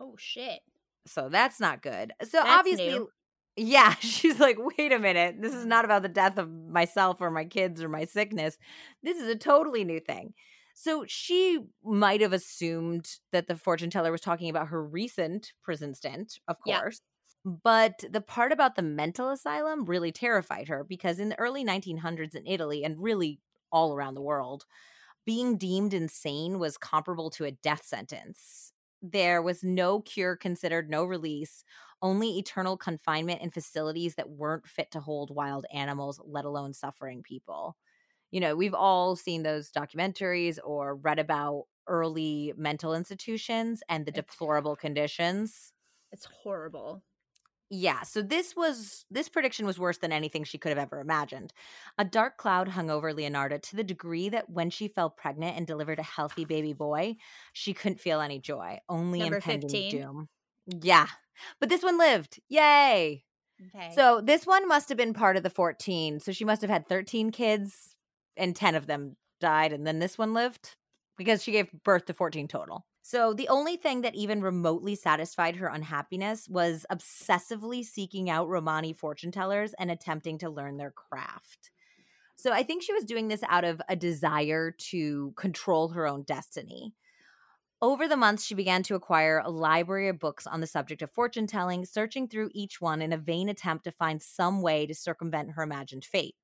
Oh 0.00 0.14
shit. 0.18 0.60
So 1.06 1.28
that's 1.28 1.60
not 1.60 1.82
good. 1.82 2.12
So 2.22 2.38
That's 2.38 2.48
obviously, 2.48 2.88
new. 2.88 3.10
Yeah, 3.56 3.94
she's 4.00 4.40
like, 4.40 4.56
wait 4.58 4.92
a 4.92 4.98
minute. 4.98 5.40
This 5.40 5.54
is 5.54 5.64
mm. 5.64 5.66
not 5.66 5.84
about 5.84 6.02
the 6.02 6.08
death 6.08 6.38
of 6.38 6.50
myself 6.50 7.20
or 7.20 7.30
my 7.30 7.44
kids 7.44 7.82
or 7.82 7.88
my 7.88 8.04
sickness. 8.04 8.58
This 9.02 9.18
is 9.18 9.28
a 9.28 9.36
totally 9.36 9.84
new 9.84 10.00
thing. 10.00 10.34
So 10.74 11.04
she 11.06 11.60
might 11.84 12.20
have 12.20 12.32
assumed 12.32 13.08
that 13.30 13.46
the 13.46 13.56
fortune 13.56 13.90
teller 13.90 14.10
was 14.10 14.20
talking 14.20 14.50
about 14.50 14.68
her 14.68 14.84
recent 14.84 15.52
prison 15.62 15.94
stint, 15.94 16.40
of 16.48 16.60
Yeah. 16.64 16.82
course. 16.82 17.00
But 17.44 18.04
the 18.10 18.20
part 18.22 18.52
about 18.52 18.74
the 18.76 18.82
mental 18.82 19.30
asylum 19.30 19.84
really 19.84 20.12
terrified 20.12 20.68
her 20.68 20.82
because 20.84 21.20
in 21.20 21.28
the 21.28 21.38
early 21.38 21.62
1900s 21.64 22.34
in 22.34 22.46
Italy 22.46 22.84
and 22.84 23.00
really 23.02 23.40
all 23.70 23.94
around 23.94 24.14
the 24.14 24.22
world, 24.22 24.64
being 25.26 25.58
deemed 25.58 25.94
insane 25.94 26.58
was 26.60 26.78
comparable 26.78 27.30
to 27.32 27.46
a 27.46 27.52
death 27.52 27.84
sentence. 27.86 28.73
There 29.06 29.42
was 29.42 29.62
no 29.62 30.00
cure 30.00 30.36
considered, 30.36 30.88
no 30.88 31.04
release, 31.04 31.62
only 32.00 32.38
eternal 32.38 32.76
confinement 32.78 33.42
in 33.42 33.50
facilities 33.50 34.14
that 34.14 34.30
weren't 34.30 34.66
fit 34.66 34.90
to 34.92 35.00
hold 35.00 35.34
wild 35.34 35.66
animals, 35.72 36.20
let 36.24 36.44
alone 36.46 36.72
suffering 36.72 37.22
people. 37.22 37.76
You 38.30 38.40
know, 38.40 38.56
we've 38.56 38.74
all 38.74 39.16
seen 39.16 39.42
those 39.42 39.72
documentaries 39.72 40.58
or 40.64 40.96
read 40.96 41.18
about 41.18 41.66
early 41.88 42.54
mental 42.56 42.94
institutions 42.94 43.82
and 43.88 44.06
the 44.06 44.12
It's- 44.14 44.40
deplorable 44.42 44.76
conditions. 44.76 45.72
It's 46.12 46.24
horrible. 46.24 47.04
Yeah, 47.76 48.02
so 48.02 48.22
this 48.22 48.54
was 48.54 49.04
this 49.10 49.28
prediction 49.28 49.66
was 49.66 49.80
worse 49.80 49.98
than 49.98 50.12
anything 50.12 50.44
she 50.44 50.58
could 50.58 50.68
have 50.68 50.78
ever 50.78 51.00
imagined. 51.00 51.52
A 51.98 52.04
dark 52.04 52.36
cloud 52.36 52.68
hung 52.68 52.88
over 52.88 53.12
Leonarda 53.12 53.60
to 53.60 53.76
the 53.76 53.82
degree 53.82 54.28
that 54.28 54.48
when 54.48 54.70
she 54.70 54.86
fell 54.86 55.10
pregnant 55.10 55.56
and 55.56 55.66
delivered 55.66 55.98
a 55.98 56.04
healthy 56.04 56.44
baby 56.44 56.72
boy, 56.72 57.16
she 57.52 57.74
couldn't 57.74 58.00
feel 58.00 58.20
any 58.20 58.38
joy, 58.38 58.78
only 58.88 59.18
Number 59.18 59.36
impending 59.36 59.68
15? 59.68 59.90
doom. 59.90 60.28
Yeah. 60.68 61.08
But 61.58 61.68
this 61.68 61.82
one 61.82 61.98
lived. 61.98 62.38
Yay. 62.48 63.24
Okay. 63.74 63.92
So 63.96 64.20
this 64.20 64.46
one 64.46 64.68
must 64.68 64.88
have 64.88 64.98
been 64.98 65.12
part 65.12 65.36
of 65.36 65.42
the 65.42 65.50
14. 65.50 66.20
So 66.20 66.30
she 66.30 66.44
must 66.44 66.62
have 66.62 66.70
had 66.70 66.86
13 66.86 67.32
kids 67.32 67.96
and 68.36 68.54
10 68.54 68.76
of 68.76 68.86
them 68.86 69.16
died 69.40 69.72
and 69.72 69.84
then 69.84 69.98
this 69.98 70.16
one 70.16 70.32
lived 70.32 70.76
because 71.18 71.42
she 71.42 71.50
gave 71.50 71.72
birth 71.82 72.06
to 72.06 72.14
14 72.14 72.46
total. 72.46 72.86
So 73.06 73.34
the 73.34 73.48
only 73.48 73.76
thing 73.76 74.00
that 74.00 74.14
even 74.14 74.40
remotely 74.40 74.94
satisfied 74.94 75.56
her 75.56 75.66
unhappiness 75.66 76.48
was 76.48 76.86
obsessively 76.90 77.84
seeking 77.84 78.30
out 78.30 78.48
Romani 78.48 78.94
fortune 78.94 79.30
tellers 79.30 79.74
and 79.74 79.90
attempting 79.90 80.38
to 80.38 80.48
learn 80.48 80.78
their 80.78 80.90
craft. 80.90 81.70
So 82.36 82.52
I 82.52 82.62
think 82.62 82.82
she 82.82 82.94
was 82.94 83.04
doing 83.04 83.28
this 83.28 83.42
out 83.48 83.64
of 83.64 83.82
a 83.90 83.96
desire 83.96 84.70
to 84.70 85.32
control 85.36 85.90
her 85.90 86.06
own 86.06 86.22
destiny. 86.22 86.94
Over 87.82 88.08
the 88.08 88.16
months, 88.16 88.44
she 88.44 88.54
began 88.54 88.82
to 88.84 88.94
acquire 88.94 89.38
a 89.38 89.50
library 89.50 90.08
of 90.08 90.18
books 90.18 90.46
on 90.46 90.60
the 90.60 90.66
subject 90.66 91.02
of 91.02 91.10
fortune 91.12 91.46
telling, 91.46 91.84
searching 91.84 92.28
through 92.28 92.52
each 92.54 92.80
one 92.80 93.02
in 93.02 93.12
a 93.12 93.18
vain 93.18 93.50
attempt 93.50 93.84
to 93.84 93.92
find 93.92 94.22
some 94.22 94.62
way 94.62 94.86
to 94.86 94.94
circumvent 94.94 95.52
her 95.52 95.62
imagined 95.62 96.06
fate. 96.06 96.36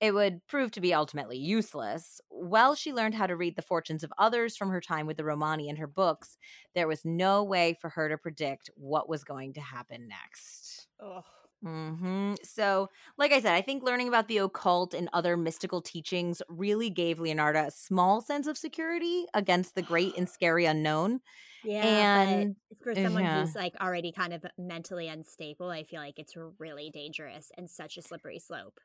It 0.00 0.12
would 0.14 0.46
prove 0.46 0.70
to 0.72 0.80
be 0.80 0.94
ultimately 0.94 1.38
useless. 1.38 2.20
While 2.38 2.74
she 2.74 2.92
learned 2.92 3.14
how 3.14 3.26
to 3.26 3.36
read 3.36 3.56
the 3.56 3.62
fortunes 3.62 4.04
of 4.04 4.12
others 4.18 4.56
from 4.56 4.70
her 4.70 4.80
time 4.80 5.06
with 5.06 5.16
the 5.16 5.24
Romani 5.24 5.68
and 5.68 5.78
her 5.78 5.86
books, 5.86 6.38
there 6.74 6.88
was 6.88 7.04
no 7.04 7.44
way 7.44 7.74
for 7.74 7.90
her 7.90 8.08
to 8.08 8.18
predict 8.18 8.70
what 8.74 9.08
was 9.08 9.24
going 9.24 9.54
to 9.54 9.60
happen 9.60 10.08
next. 10.08 10.88
Ugh. 11.00 11.24
hmm 11.62 12.34
So, 12.44 12.88
like 13.18 13.32
I 13.32 13.40
said, 13.40 13.54
I 13.54 13.62
think 13.62 13.82
learning 13.82 14.08
about 14.08 14.28
the 14.28 14.38
occult 14.38 14.94
and 14.94 15.08
other 15.12 15.36
mystical 15.36 15.82
teachings 15.82 16.42
really 16.48 16.90
gave 16.90 17.18
Leonarda 17.18 17.66
a 17.66 17.70
small 17.72 18.20
sense 18.22 18.46
of 18.46 18.56
security 18.58 19.26
against 19.34 19.74
the 19.74 19.82
great 19.82 20.16
and 20.16 20.28
scary 20.30 20.66
unknown. 20.66 21.20
Yeah, 21.62 22.40
And- 22.40 22.56
for 22.82 22.94
someone 22.94 23.26
yeah. 23.26 23.28
who's 23.28 23.54
like 23.54 23.74
already 23.80 24.12
kind 24.12 24.32
of 24.32 24.44
mentally 24.56 25.08
unstable, 25.08 25.70
I 25.70 25.84
feel 25.84 26.00
like 26.00 26.18
it's 26.18 26.36
really 26.36 26.90
dangerous 26.90 27.50
and 27.56 27.68
such 27.70 27.96
a 27.96 28.02
slippery 28.02 28.38
slope. 28.38 28.80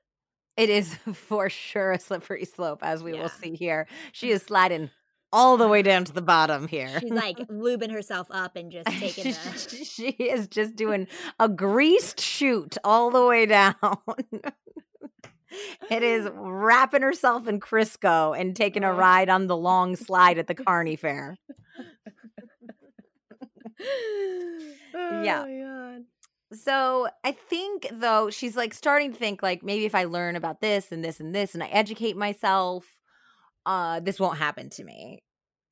It 0.57 0.69
is 0.69 0.93
for 1.13 1.49
sure 1.49 1.91
a 1.91 1.99
slippery 1.99 2.45
slope, 2.45 2.79
as 2.83 3.03
we 3.03 3.13
Yeah. 3.13 3.23
will 3.23 3.29
see 3.29 3.55
here. 3.55 3.87
She 4.11 4.29
mm. 4.29 4.33
is 4.33 4.43
sliding 4.43 4.89
all 5.31 5.57
the 5.57 5.67
way 5.67 5.81
down 5.81 6.05
to 6.05 6.13
the 6.13 6.21
bottom 6.21 6.67
here. 6.67 6.99
She's 6.99 7.09
like 7.11 7.37
lubing 7.47 7.91
herself 7.91 8.27
up 8.29 8.55
and 8.55 8.71
just 8.71 8.87
taking 8.99 9.31
the. 9.33 9.85
she 9.85 10.09
is 10.09 10.47
just 10.47 10.75
doing 10.75 11.07
a 11.39 11.49
greased 11.49 12.19
chute 12.19 12.77
all 12.83 13.09
the 13.09 13.25
way 13.25 13.47
down. 13.47 13.73
it 15.89 16.03
is 16.03 16.29
wrapping 16.35 17.01
herself 17.01 17.47
in 17.47 17.59
Crisco 17.59 18.39
and 18.39 18.55
taking 18.55 18.83
a 18.83 18.91
Oh. 18.91 18.95
ride 18.95 19.29
on 19.29 19.47
the 19.47 19.57
long 19.57 19.95
slide 19.95 20.37
at 20.37 20.45
the 20.45 20.53
Carney 20.55 20.95
Fair. 20.95 21.35
Oh, 24.95 25.23
yeah. 25.23 25.43
Oh 25.43 25.47
my 25.47 25.93
God. 25.97 26.03
So 26.53 27.07
I 27.23 27.31
think 27.31 27.87
though 27.91 28.29
she's 28.29 28.55
like 28.55 28.73
starting 28.73 29.11
to 29.11 29.17
think 29.17 29.41
like 29.41 29.63
maybe 29.63 29.85
if 29.85 29.95
I 29.95 30.03
learn 30.03 30.35
about 30.35 30.61
this 30.61 30.91
and 30.91 31.03
this 31.03 31.19
and 31.19 31.33
this 31.33 31.53
and 31.55 31.63
I 31.63 31.67
educate 31.67 32.15
myself, 32.15 32.99
uh, 33.65 33.99
this 34.01 34.19
won't 34.19 34.37
happen 34.37 34.69
to 34.71 34.83
me. 34.83 35.23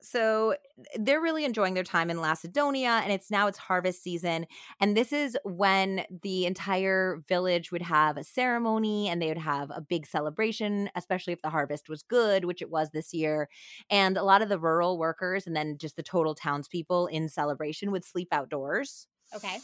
So 0.02 0.56
they're 0.96 1.22
really 1.22 1.46
enjoying 1.46 1.76
their 1.76 1.84
time 1.84 2.10
in 2.10 2.22
Lacedonia 2.22 3.02
and 3.04 3.12
it's 3.12 3.32
now 3.32 3.48
it's 3.48 3.58
harvest 3.60 4.04
season 4.04 4.48
and 4.80 4.98
this 4.98 5.14
is 5.14 5.38
when 5.46 6.06
the 6.24 6.46
entire 6.48 7.24
village 7.28 7.72
would 7.72 7.84
have 7.84 8.18
a 8.18 8.24
ceremony 8.24 9.10
and 9.10 9.22
they 9.22 9.28
would 9.28 9.38
have 9.38 9.72
a 9.72 9.82
big 9.82 10.08
celebration 10.08 10.90
especially 10.96 11.34
if 11.34 11.42
the 11.44 11.52
harvest 11.52 11.90
was 11.90 12.04
good 12.04 12.46
which 12.46 12.62
it 12.64 12.72
was 12.72 12.92
this 12.92 13.14
year 13.14 13.50
and 13.92 14.18
a 14.18 14.24
lot 14.24 14.42
of 14.42 14.50
the 14.50 14.60
rural 14.60 14.98
workers 14.98 15.48
and 15.48 15.56
then 15.56 15.78
just 15.78 15.98
the 15.98 16.04
total 16.04 16.36
townspeople 16.36 17.08
in 17.08 17.30
celebration 17.30 17.92
would 17.92 18.06
sleep 18.06 18.30
outdoors 18.32 19.08
Okay. 19.34 19.60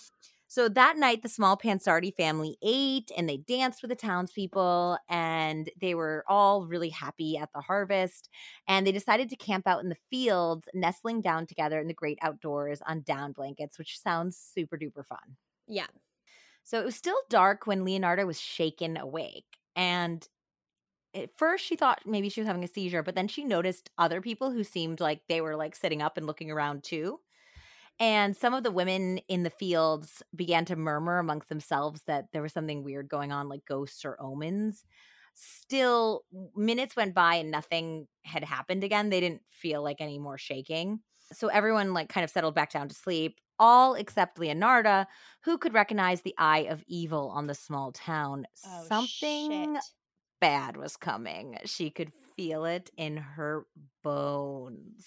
So 0.50 0.70
that 0.70 0.98
night, 0.98 1.24
the 1.24 1.30
small 1.30 1.58
Pansardi 1.58 2.16
family 2.16 2.58
ate 2.62 3.12
and 3.18 3.28
they 3.28 3.38
danced 3.38 3.82
with 3.82 3.90
the 3.90 3.96
townspeople, 3.96 4.98
and 5.10 5.70
they 5.80 5.94
were 5.94 6.24
all 6.28 6.66
really 6.66 6.90
happy 6.90 7.38
at 7.38 7.52
the 7.54 7.62
harvest. 7.62 8.30
And 8.68 8.88
they 8.88 8.94
decided 8.94 9.30
to 9.30 9.36
camp 9.36 9.68
out 9.68 9.84
in 9.84 9.90
the 9.90 9.98
fields, 10.10 10.70
nestling 10.74 11.22
down 11.22 11.48
together 11.48 11.80
in 11.80 11.88
the 11.88 11.94
great 11.94 12.18
outdoors 12.22 12.82
on 12.88 13.02
down 13.02 13.34
blankets, 13.34 13.78
which 13.78 14.00
sounds 14.00 14.38
super 14.38 14.78
duper 14.78 15.06
fun. 15.06 15.36
Yeah. 15.68 15.88
So 16.64 16.80
it 16.82 16.86
was 16.86 16.96
still 16.96 17.20
dark 17.30 17.66
when 17.68 17.86
Leonarda 17.86 18.26
was 18.26 18.40
shaken 18.40 18.98
awake. 18.98 19.58
And 19.76 20.28
at 21.14 21.38
first, 21.38 21.66
she 21.66 21.76
thought 21.76 22.02
maybe 22.06 22.30
she 22.30 22.42
was 22.42 22.48
having 22.48 22.64
a 22.64 22.68
seizure, 22.68 23.04
but 23.04 23.16
then 23.16 23.28
she 23.28 23.44
noticed 23.46 23.92
other 23.98 24.22
people 24.22 24.52
who 24.52 24.64
seemed 24.64 25.00
like 25.00 25.28
they 25.28 25.42
were 25.42 25.56
like 25.56 25.76
sitting 25.76 26.02
up 26.02 26.18
and 26.18 26.28
looking 26.28 26.52
around 26.52 26.84
too. 26.84 27.20
And 28.00 28.38
some 28.38 28.54
of 28.54 28.64
the 28.64 28.72
women 28.72 29.18
in 29.28 29.44
the 29.44 29.50
fields 29.50 30.22
began 30.36 30.66
to 30.66 30.76
murmur 30.76 31.18
amongst 31.18 31.50
themselves 31.50 32.04
that 32.06 32.26
there 32.32 32.42
was 32.44 32.54
something 32.54 32.84
weird 32.84 33.10
going 33.10 33.32
on, 33.32 33.50
like 33.50 33.66
ghosts 33.66 34.06
or 34.06 34.22
omens. 34.22 34.86
Still, 35.34 36.24
minutes 36.56 36.96
went 36.96 37.14
by 37.16 37.36
and 37.36 37.52
nothing 37.52 38.08
had 38.24 38.44
happened 38.44 38.84
again. 38.84 39.10
They 39.10 39.20
didn't 39.20 39.42
feel 39.52 39.84
like 39.84 40.02
any 40.02 40.20
more 40.20 40.38
shaking. 40.38 41.00
So 41.34 41.48
everyone 41.48 41.94
like 41.94 42.10
kind 42.10 42.24
of 42.24 42.30
settled 42.30 42.56
back 42.56 42.72
down 42.72 42.88
to 42.88 42.96
sleep, 42.96 43.40
all 43.60 43.96
except 43.96 44.38
Leonarda, 44.38 45.06
who 45.44 45.58
could 45.58 45.74
recognize 45.74 46.22
the 46.22 46.36
eye 46.38 46.68
of 46.70 46.84
evil 46.88 47.30
on 47.30 47.48
the 47.48 47.54
small 47.56 47.92
town. 47.92 48.46
Oh, 48.66 48.86
Something 48.88 49.76
shit. 49.76 49.84
bad 50.40 50.78
was 50.78 50.98
coming. 50.98 51.58
She 51.66 51.90
could 51.90 52.12
feel 52.36 52.66
it 52.66 52.90
in 52.98 53.18
her 53.18 53.66
bones. 54.04 55.06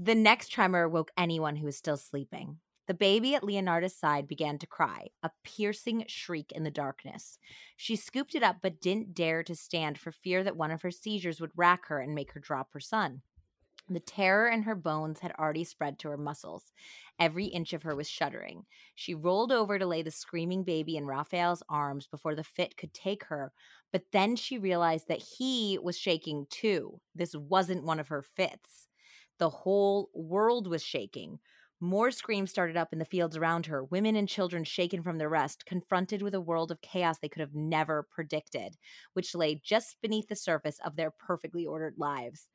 The 0.00 0.14
next 0.14 0.50
tremor 0.50 0.88
woke 0.88 1.10
anyone 1.16 1.56
who 1.56 1.66
was 1.66 1.76
still 1.76 1.96
sleeping. 1.96 2.58
The 2.86 2.94
baby 2.94 3.34
at 3.34 3.42
Leonarda's 3.42 3.96
side 3.96 4.28
began 4.28 4.56
to 4.58 4.66
cry, 4.66 5.08
a 5.24 5.32
piercing 5.42 6.04
shriek 6.06 6.52
in 6.52 6.62
the 6.62 6.70
darkness. 6.70 7.36
She 7.76 7.96
scooped 7.96 8.36
it 8.36 8.44
up 8.44 8.58
but 8.62 8.80
didn't 8.80 9.12
dare 9.12 9.42
to 9.42 9.56
stand 9.56 9.98
for 9.98 10.12
fear 10.12 10.44
that 10.44 10.56
one 10.56 10.70
of 10.70 10.82
her 10.82 10.92
seizures 10.92 11.40
would 11.40 11.50
rack 11.56 11.86
her 11.88 11.98
and 11.98 12.14
make 12.14 12.32
her 12.32 12.40
drop 12.40 12.72
her 12.74 12.80
son. 12.80 13.22
The 13.90 13.98
terror 13.98 14.48
in 14.48 14.62
her 14.62 14.76
bones 14.76 15.18
had 15.18 15.32
already 15.32 15.64
spread 15.64 15.98
to 15.98 16.10
her 16.10 16.16
muscles. 16.16 16.70
Every 17.18 17.46
inch 17.46 17.72
of 17.72 17.82
her 17.82 17.96
was 17.96 18.08
shuddering. 18.08 18.66
She 18.94 19.14
rolled 19.14 19.50
over 19.50 19.80
to 19.80 19.86
lay 19.86 20.02
the 20.02 20.12
screaming 20.12 20.62
baby 20.62 20.96
in 20.96 21.06
Raphael's 21.06 21.62
arms 21.68 22.06
before 22.06 22.36
the 22.36 22.44
fit 22.44 22.76
could 22.76 22.94
take 22.94 23.24
her, 23.24 23.52
but 23.90 24.04
then 24.12 24.36
she 24.36 24.58
realized 24.58 25.08
that 25.08 25.24
he 25.38 25.76
was 25.82 25.98
shaking 25.98 26.46
too. 26.50 27.00
This 27.16 27.34
wasn't 27.34 27.84
one 27.84 27.98
of 27.98 28.08
her 28.08 28.22
fits. 28.22 28.87
The 29.38 29.50
whole 29.50 30.10
world 30.14 30.66
was 30.66 30.82
shaking. 30.82 31.40
More 31.80 32.10
screams 32.10 32.50
started 32.50 32.76
up 32.76 32.92
in 32.92 32.98
the 32.98 33.04
fields 33.04 33.36
around 33.36 33.66
her, 33.66 33.84
women 33.84 34.16
and 34.16 34.28
children 34.28 34.64
shaken 34.64 35.02
from 35.02 35.18
their 35.18 35.28
rest, 35.28 35.64
confronted 35.64 36.22
with 36.22 36.34
a 36.34 36.40
world 36.40 36.72
of 36.72 36.80
chaos 36.80 37.18
they 37.18 37.28
could 37.28 37.40
have 37.40 37.54
never 37.54 38.02
predicted, 38.02 38.76
which 39.12 39.34
lay 39.34 39.54
just 39.54 40.00
beneath 40.00 40.26
the 40.28 40.34
surface 40.36 40.80
of 40.80 40.96
their 40.96 41.12
perfectly 41.12 41.64
ordered 41.64 41.94
lives. 41.96 42.50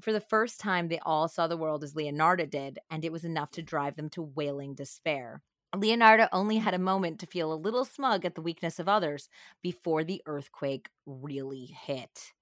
For 0.00 0.12
the 0.12 0.20
first 0.20 0.60
time, 0.60 0.88
they 0.88 0.98
all 1.00 1.28
saw 1.28 1.46
the 1.48 1.56
world 1.56 1.84
as 1.84 1.94
Leonarda 1.94 2.48
did, 2.50 2.78
and 2.90 3.04
it 3.04 3.12
was 3.12 3.24
enough 3.24 3.50
to 3.52 3.62
drive 3.62 3.96
them 3.96 4.08
to 4.10 4.22
wailing 4.22 4.74
despair. 4.74 5.42
Leonarda 5.74 6.28
only 6.32 6.58
had 6.58 6.74
a 6.74 6.78
moment 6.78 7.20
to 7.20 7.26
feel 7.26 7.52
a 7.52 7.54
little 7.54 7.84
smug 7.84 8.24
at 8.24 8.34
the 8.34 8.42
weakness 8.42 8.78
of 8.78 8.88
others 8.88 9.28
before 9.62 10.02
the 10.04 10.22
earthquake 10.26 10.90
really 11.06 11.66
hit. 11.66 12.32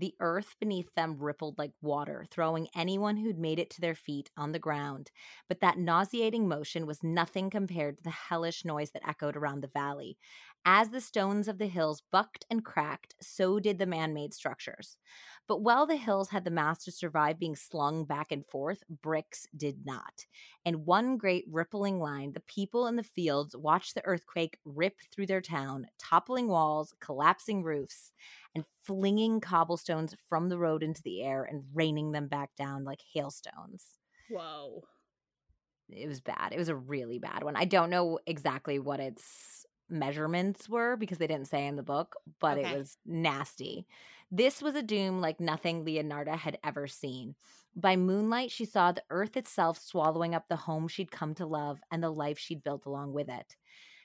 The 0.00 0.16
earth 0.18 0.56
beneath 0.58 0.92
them 0.94 1.18
rippled 1.18 1.58
like 1.58 1.74
water, 1.82 2.26
throwing 2.30 2.68
anyone 2.74 3.18
who'd 3.18 3.38
made 3.38 3.58
it 3.58 3.70
to 3.70 3.80
their 3.82 3.94
feet 3.94 4.30
on 4.36 4.52
the 4.52 4.58
ground. 4.58 5.12
But 5.46 5.60
that 5.60 5.78
nauseating 5.78 6.48
motion 6.48 6.86
was 6.86 7.04
nothing 7.04 7.50
compared 7.50 7.98
to 7.98 8.02
the 8.02 8.10
hellish 8.10 8.64
noise 8.64 8.92
that 8.92 9.06
echoed 9.06 9.36
around 9.36 9.60
the 9.60 9.68
valley. 9.68 10.18
As 10.64 10.90
the 10.90 11.00
stones 11.00 11.48
of 11.48 11.58
the 11.58 11.66
hills 11.66 12.02
bucked 12.12 12.44
and 12.50 12.64
cracked, 12.64 13.14
so 13.20 13.58
did 13.60 13.78
the 13.78 13.86
man 13.86 14.12
made 14.14 14.34
structures. 14.34 14.98
But 15.46 15.62
while 15.62 15.86
the 15.86 15.96
hills 15.96 16.30
had 16.30 16.44
the 16.44 16.50
mass 16.50 16.84
to 16.84 16.92
survive 16.92 17.38
being 17.38 17.56
slung 17.56 18.04
back 18.04 18.30
and 18.30 18.46
forth, 18.46 18.84
bricks 18.88 19.46
did 19.56 19.84
not. 19.86 20.26
In 20.64 20.84
one 20.84 21.16
great 21.16 21.44
rippling 21.48 21.98
line, 21.98 22.32
the 22.32 22.40
people 22.40 22.86
in 22.86 22.96
the 22.96 23.02
fields 23.02 23.56
watched 23.56 23.94
the 23.94 24.04
earthquake 24.04 24.58
rip 24.64 25.00
through 25.10 25.26
their 25.26 25.40
town, 25.40 25.86
toppling 25.98 26.48
walls, 26.48 26.94
collapsing 27.00 27.62
roofs, 27.62 28.12
and 28.54 28.64
flinging 28.82 29.40
cobblestones 29.40 30.14
from 30.28 30.48
the 30.50 30.58
road 30.58 30.82
into 30.82 31.02
the 31.02 31.22
air 31.22 31.42
and 31.42 31.64
raining 31.74 32.12
them 32.12 32.28
back 32.28 32.54
down 32.54 32.84
like 32.84 33.00
hailstones. 33.14 33.98
Whoa. 34.28 34.88
It 35.88 36.06
was 36.06 36.20
bad. 36.20 36.52
It 36.52 36.58
was 36.58 36.68
a 36.68 36.76
really 36.76 37.18
bad 37.18 37.42
one. 37.42 37.56
I 37.56 37.64
don't 37.64 37.90
know 37.90 38.20
exactly 38.26 38.78
what 38.78 39.00
its 39.00 39.66
measurements 39.90 40.68
were 40.68 40.96
because 40.96 41.18
they 41.18 41.26
didn't 41.26 41.48
say 41.48 41.66
in 41.66 41.76
the 41.76 41.82
book, 41.82 42.16
but 42.40 42.58
Okay. 42.58 42.70
it 42.74 42.78
was 42.78 42.96
nasty. 43.04 43.86
This 44.30 44.62
was 44.62 44.74
a 44.74 44.82
doom 44.82 45.20
like 45.20 45.40
nothing 45.40 45.84
Leonarda 45.84 46.36
had 46.36 46.58
ever 46.62 46.86
seen. 46.86 47.34
By 47.74 47.96
moonlight, 47.96 48.50
she 48.50 48.64
saw 48.64 48.92
the 48.92 49.02
earth 49.10 49.36
itself 49.36 49.78
swallowing 49.78 50.34
up 50.34 50.48
the 50.48 50.56
home 50.56 50.88
she'd 50.88 51.10
come 51.10 51.34
to 51.34 51.46
love 51.46 51.80
and 51.90 52.02
the 52.02 52.10
life 52.10 52.38
she'd 52.38 52.62
built 52.62 52.86
along 52.86 53.12
with 53.12 53.28
it. 53.28 53.56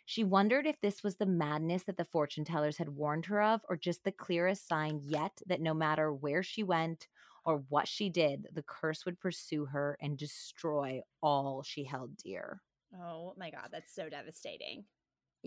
She 0.05 0.23
wondered 0.23 0.67
if 0.67 0.79
this 0.81 1.03
was 1.03 1.15
the 1.15 1.25
madness 1.25 1.83
that 1.83 1.97
the 1.97 2.05
fortune 2.05 2.45
tellers 2.45 2.77
had 2.77 2.89
warned 2.89 3.25
her 3.25 3.41
of, 3.41 3.61
or 3.69 3.75
just 3.75 4.03
the 4.03 4.11
clearest 4.11 4.67
sign 4.67 4.99
yet 5.03 5.41
that 5.47 5.61
no 5.61 5.73
matter 5.73 6.13
where 6.13 6.43
she 6.43 6.63
went 6.63 7.07
or 7.43 7.63
what 7.69 7.87
she 7.87 8.09
did, 8.09 8.47
the 8.53 8.63
curse 8.63 9.05
would 9.05 9.19
pursue 9.19 9.65
her 9.65 9.97
and 10.01 10.17
destroy 10.17 11.01
all 11.21 11.63
she 11.63 11.83
held 11.85 12.17
dear. 12.17 12.61
Oh 12.93 13.33
my 13.37 13.49
God. 13.49 13.69
That's 13.71 13.93
so 13.93 14.09
devastating. 14.09 14.85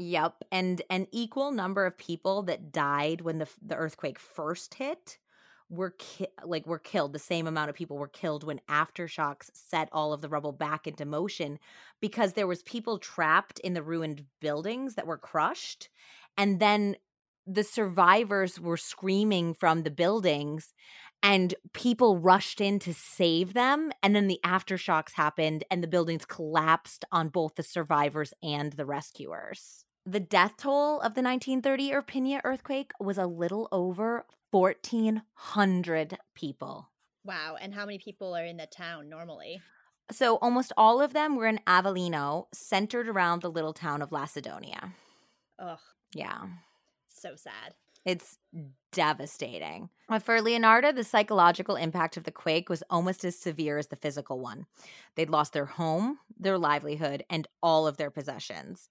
Yep, 0.00 0.44
and 0.52 0.80
an 0.90 1.08
equal 1.10 1.50
number 1.50 1.84
of 1.84 1.98
people 1.98 2.42
that 2.44 2.70
died 2.70 3.20
when 3.22 3.38
the 3.38 3.48
the 3.60 3.74
earthquake 3.74 4.20
first 4.20 4.74
hit 4.74 5.18
were 5.68 5.90
ki- 5.98 6.28
like 6.44 6.66
were 6.66 6.78
killed. 6.78 7.12
The 7.12 7.18
same 7.18 7.48
amount 7.48 7.68
of 7.70 7.74
people 7.74 7.98
were 7.98 8.06
killed 8.08 8.44
when 8.44 8.60
aftershocks 8.68 9.50
set 9.54 9.88
all 9.90 10.12
of 10.12 10.20
the 10.20 10.28
rubble 10.28 10.52
back 10.52 10.86
into 10.86 11.04
motion 11.04 11.58
because 12.00 12.34
there 12.34 12.46
was 12.46 12.62
people 12.62 12.98
trapped 12.98 13.58
in 13.60 13.74
the 13.74 13.82
ruined 13.82 14.24
buildings 14.40 14.94
that 14.94 15.06
were 15.06 15.18
crushed, 15.18 15.88
and 16.36 16.60
then 16.60 16.94
the 17.44 17.64
survivors 17.64 18.60
were 18.60 18.76
screaming 18.76 19.52
from 19.54 19.82
the 19.82 19.90
buildings 19.90 20.74
and 21.24 21.54
people 21.72 22.18
rushed 22.18 22.60
in 22.60 22.78
to 22.78 22.94
save 22.94 23.52
them. 23.54 23.90
And 24.02 24.14
then 24.14 24.28
the 24.28 24.38
aftershocks 24.44 25.14
happened, 25.14 25.64
and 25.70 25.82
the 25.82 25.88
buildings 25.88 26.24
collapsed 26.24 27.04
on 27.10 27.30
both 27.30 27.56
the 27.56 27.62
survivors 27.64 28.32
and 28.42 28.72
the 28.74 28.86
rescuers. 28.86 29.84
The 30.10 30.20
death 30.20 30.56
toll 30.56 31.00
of 31.00 31.12
the 31.12 31.20
1930 31.20 31.90
Irpinia 31.90 32.40
earthquake 32.42 32.92
was 32.98 33.18
a 33.18 33.26
little 33.26 33.68
over 33.70 34.24
1,400 34.52 36.18
people. 36.34 36.88
Wow. 37.26 37.58
And 37.60 37.74
how 37.74 37.84
many 37.84 37.98
people 37.98 38.34
are 38.34 38.44
in 38.46 38.56
the 38.56 38.64
town 38.64 39.10
normally? 39.10 39.60
So 40.10 40.36
almost 40.36 40.72
all 40.78 41.02
of 41.02 41.12
them 41.12 41.36
were 41.36 41.46
in 41.46 41.60
Avellino, 41.66 42.46
centered 42.54 43.06
around 43.06 43.42
the 43.42 43.50
little 43.50 43.74
town 43.74 44.00
of 44.00 44.10
Lacedonia. 44.10 44.94
Ugh. 45.58 45.78
Yeah. 46.14 46.46
So 47.08 47.34
sad. 47.36 47.74
It's 48.06 48.38
devastating. 48.92 49.90
But 50.08 50.22
for 50.22 50.40
Leonarda, 50.40 50.94
the 50.94 51.04
psychological 51.04 51.76
impact 51.76 52.16
of 52.16 52.24
the 52.24 52.32
quake 52.32 52.70
was 52.70 52.82
almost 52.88 53.26
as 53.26 53.38
severe 53.38 53.76
as 53.76 53.88
the 53.88 53.96
physical 53.96 54.40
one. 54.40 54.64
They'd 55.16 55.28
lost 55.28 55.52
their 55.52 55.66
home, 55.66 56.18
their 56.40 56.56
livelihood, 56.56 57.24
and 57.28 57.46
all 57.62 57.86
of 57.86 57.98
their 57.98 58.10
possessions. 58.10 58.88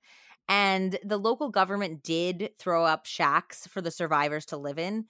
And 0.50 0.98
the 1.04 1.18
local 1.18 1.50
government 1.50 2.04
did 2.04 2.52
throw 2.60 2.86
up 2.86 3.06
shacks 3.06 3.68
for 3.68 3.82
the 3.82 3.92
survivors 3.92 4.46
to 4.48 4.58
live 4.58 4.80
in, 4.80 5.06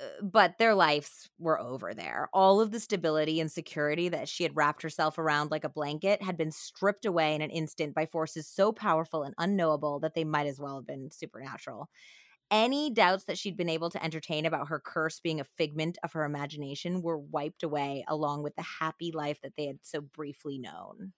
uh, 0.00 0.22
but 0.22 0.58
their 0.58 0.74
lives 0.74 1.30
were 1.38 1.60
over 1.60 1.94
there. 1.94 2.28
All 2.32 2.60
of 2.60 2.72
the 2.72 2.80
stability 2.80 3.40
and 3.40 3.50
security 3.52 4.08
that 4.10 4.28
she 4.28 4.44
had 4.44 4.56
wrapped 4.56 4.82
herself 4.82 5.18
around 5.18 5.50
like 5.50 5.64
a 5.64 5.68
blanket 5.70 6.22
had 6.22 6.36
been 6.36 6.52
stripped 6.52 7.04
away 7.06 7.34
in 7.34 7.42
an 7.42 7.50
instant 7.50 7.94
by 7.94 8.06
forces 8.06 8.48
so 8.48 8.72
powerful 8.72 9.22
and 9.24 9.34
unknowable 9.38 10.00
that 10.00 10.14
they 10.14 10.24
might 10.24 10.46
as 10.46 10.60
well 10.60 10.76
have 10.76 10.86
been 10.86 11.10
supernatural. 11.10 11.88
Any 12.50 12.90
doubts 12.90 13.24
that 13.24 13.38
she'd 13.38 13.56
been 13.56 13.68
able 13.68 13.90
to 13.90 14.04
entertain 14.04 14.46
about 14.46 14.68
her 14.68 14.80
curse 14.80 15.20
being 15.20 15.40
a 15.40 15.44
figment 15.44 15.98
of 16.04 16.12
her 16.12 16.24
imagination 16.24 17.02
were 17.02 17.18
wiped 17.18 17.62
away, 17.62 18.04
along 18.08 18.42
with 18.42 18.56
the 18.56 18.62
happy 18.62 19.12
life 19.12 19.40
that 19.42 19.54
they 19.56 19.66
had 19.66 19.80
so 19.84 20.00
briefly 20.00 20.58
known. 20.58 21.12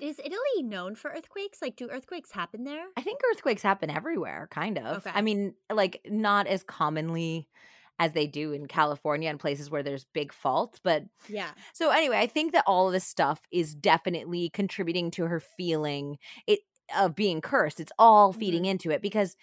Is 0.00 0.18
Italy 0.18 0.62
known 0.62 0.94
for 0.94 1.10
earthquakes? 1.10 1.60
Like, 1.62 1.76
do 1.76 1.88
earthquakes 1.90 2.30
happen 2.30 2.64
there? 2.64 2.86
I 2.96 3.02
think 3.02 3.20
earthquakes 3.30 3.62
happen 3.62 3.90
everywhere, 3.90 4.48
kind 4.50 4.78
of. 4.78 4.98
Okay. 4.98 5.10
I 5.14 5.22
mean, 5.22 5.54
like, 5.70 6.00
not 6.08 6.46
as 6.46 6.62
commonly 6.62 7.48
as 8.00 8.12
they 8.12 8.26
do 8.26 8.52
in 8.52 8.66
California 8.66 9.28
and 9.28 9.38
places 9.38 9.70
where 9.70 9.82
there's 9.82 10.06
big 10.14 10.32
faults. 10.32 10.80
But 10.82 11.04
Yeah. 11.28 11.50
so 11.74 11.90
anyway, 11.90 12.16
I 12.16 12.26
think 12.26 12.52
that 12.52 12.64
all 12.66 12.86
of 12.86 12.94
this 12.94 13.04
stuff 13.04 13.42
is 13.52 13.74
definitely 13.74 14.48
contributing 14.48 15.10
to 15.12 15.26
her 15.26 15.38
feeling 15.38 16.18
it 16.46 16.60
of 16.98 17.14
being 17.14 17.40
cursed. 17.40 17.78
It's 17.78 17.92
all 17.98 18.32
feeding 18.32 18.62
mm-hmm. 18.62 18.70
into 18.70 18.90
it 18.90 19.02
because 19.02 19.36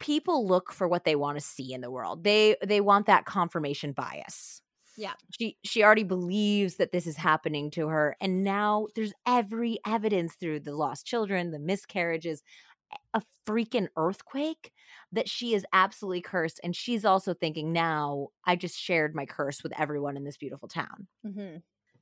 people 0.00 0.46
look 0.46 0.72
for 0.72 0.88
what 0.88 1.04
they 1.04 1.14
want 1.14 1.38
to 1.38 1.44
see 1.44 1.72
in 1.72 1.80
the 1.80 1.90
world. 1.90 2.24
They 2.24 2.56
they 2.64 2.80
want 2.80 3.06
that 3.06 3.24
confirmation 3.24 3.92
bias. 3.92 4.61
Yeah. 4.96 5.14
She 5.38 5.56
she 5.64 5.82
already 5.82 6.04
believes 6.04 6.76
that 6.76 6.92
this 6.92 7.06
is 7.06 7.16
happening 7.16 7.70
to 7.72 7.88
her 7.88 8.16
and 8.20 8.44
now 8.44 8.88
there's 8.94 9.12
every 9.26 9.78
evidence 9.86 10.34
through 10.34 10.60
the 10.60 10.74
lost 10.74 11.06
children, 11.06 11.50
the 11.50 11.58
miscarriages, 11.58 12.42
a 13.14 13.22
freaking 13.46 13.88
earthquake 13.96 14.72
that 15.12 15.28
she 15.28 15.54
is 15.54 15.64
absolutely 15.72 16.20
cursed 16.20 16.60
and 16.62 16.76
she's 16.76 17.04
also 17.04 17.34
thinking 17.34 17.72
now 17.72 18.28
I 18.44 18.56
just 18.56 18.78
shared 18.78 19.14
my 19.14 19.26
curse 19.26 19.62
with 19.62 19.72
everyone 19.78 20.16
in 20.16 20.24
this 20.24 20.36
beautiful 20.36 20.68
town. 20.68 21.08
Mm-hmm. 21.26 21.58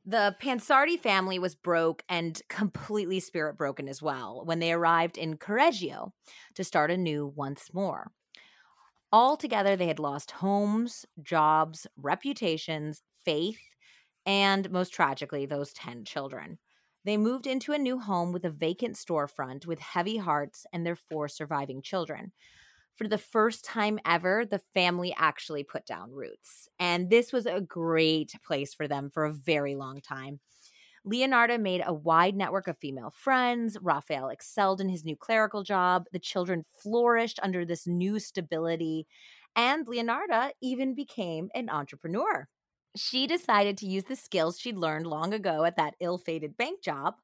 The 0.07 0.35
Pansardi 0.43 0.99
family 0.99 1.39
was 1.39 1.55
broke 1.55 2.03
and 2.09 2.41
completely 2.49 3.21
spirit 3.21 3.57
broken 3.57 3.87
as 3.87 4.01
well 4.01 4.43
when 4.45 4.59
they 4.59 4.73
arrived 4.73 5.19
in 5.19 5.37
Correggio 5.37 6.13
to 6.55 6.65
start 6.65 6.91
anew 6.91 7.27
once 7.37 7.73
more. 7.73 8.11
Altogether, 9.13 9.77
they 9.77 9.87
had 9.89 9.99
lost 9.99 10.31
homes, 10.33 11.05
jobs, 11.23 11.87
reputations, 11.97 13.03
faith, 13.25 13.61
and 14.27 14.71
most 14.71 14.93
tragically, 14.93 15.47
those 15.47 15.73
10 15.73 16.05
children. 16.05 16.59
They 17.05 17.17
moved 17.17 17.47
into 17.47 17.73
a 17.73 17.79
new 17.79 17.99
home 17.99 18.31
with 18.33 18.45
a 18.45 18.51
vacant 18.51 18.97
storefront 18.97 19.67
with 19.67 19.79
heavy 19.81 20.19
hearts 20.19 20.67
and 20.73 20.85
their 20.87 20.97
four 20.97 21.29
surviving 21.29 21.83
children. 21.83 22.33
For 22.97 23.09
the 23.09 23.19
first 23.19 23.65
time 23.65 23.99
ever, 24.05 24.45
the 24.45 24.61
family 24.75 25.15
actually 25.17 25.65
put 25.65 25.87
down 25.87 26.13
roots. 26.13 26.69
And 26.79 27.11
this 27.11 27.33
was 27.33 27.47
a 27.47 27.61
great 27.61 28.35
place 28.47 28.75
for 28.75 28.89
them 28.89 29.11
for 29.11 29.25
a 29.25 29.33
very 29.33 29.75
long 29.77 30.01
time. 30.03 30.41
Leonarda 31.07 31.61
made 31.61 31.83
a 31.85 31.95
wide 31.95 32.37
network 32.37 32.69
of 32.69 32.79
female 32.79 33.11
friends. 33.11 33.77
Raphael 33.81 34.29
excelled 34.29 34.81
in 34.81 34.89
his 34.89 35.05
new 35.05 35.17
clerical 35.17 35.63
job. 35.63 36.07
The 36.13 36.19
children 36.19 36.65
flourished 36.83 37.41
under 37.43 37.65
this 37.65 37.87
new 37.87 38.19
stability. 38.19 39.07
And 39.57 39.87
Leonarda 39.87 40.53
even 40.61 40.95
became 40.95 41.49
an 41.55 41.69
entrepreneur. 41.69 42.49
She 42.97 43.27
decided 43.27 43.77
to 43.79 43.87
use 43.87 44.05
the 44.05 44.17
skills 44.17 44.59
she'd 44.59 44.77
learned 44.77 45.07
long 45.07 45.33
ago 45.33 45.65
at 45.65 45.77
that 45.77 45.95
ill 46.01 46.19
fated 46.19 46.57
bank 46.57 46.83
job 46.83 47.15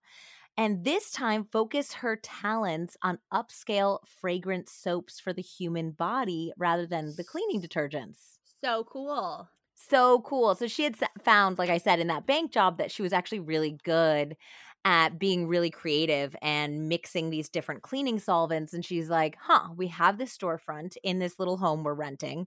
and 0.57 0.85
this 0.85 1.11
time 1.11 1.45
focus 1.45 1.93
her 1.95 2.17
talents 2.17 2.97
on 3.03 3.19
upscale 3.33 3.99
fragrant 4.07 4.69
soaps 4.69 5.21
for 5.21 5.33
the 5.33 5.43
human 5.43 5.91
body 5.91 6.53
rather 6.57 6.87
than 6.87 7.15
the 7.17 7.25
cleaning 7.25 7.61
detergents. 7.61 8.39
So 8.63 8.85
cool. 8.85 9.51
So 9.77 10.21
cool. 10.23 10.55
So 10.55 10.67
she 10.67 10.85
had 10.85 10.97
found, 11.23 11.59
like 11.59 11.71
I 11.71 11.79
said, 11.79 12.01
in 12.01 12.07
that 12.09 12.27
bank 12.27 12.51
job 12.51 12.79
that 12.79 12.91
she 12.91 13.03
was 13.03 13.13
actually 13.13 13.41
really 13.41 13.79
good 13.85 14.37
at 14.85 15.19
being 15.19 15.49
really 15.49 15.71
creative 15.71 16.35
and 16.41 16.89
mixing 16.89 17.31
these 17.31 17.49
different 17.49 17.83
cleaning 17.83 18.19
solvents. 18.19 18.73
And 18.73 18.85
she's 18.85 19.11
like, 19.11 19.37
huh, 19.41 19.69
we 19.77 19.89
have 19.89 20.17
this 20.19 20.37
storefront 20.37 20.97
in 21.03 21.19
this 21.19 21.39
little 21.39 21.59
home 21.59 21.85
we're 21.85 21.95
renting. 21.95 22.47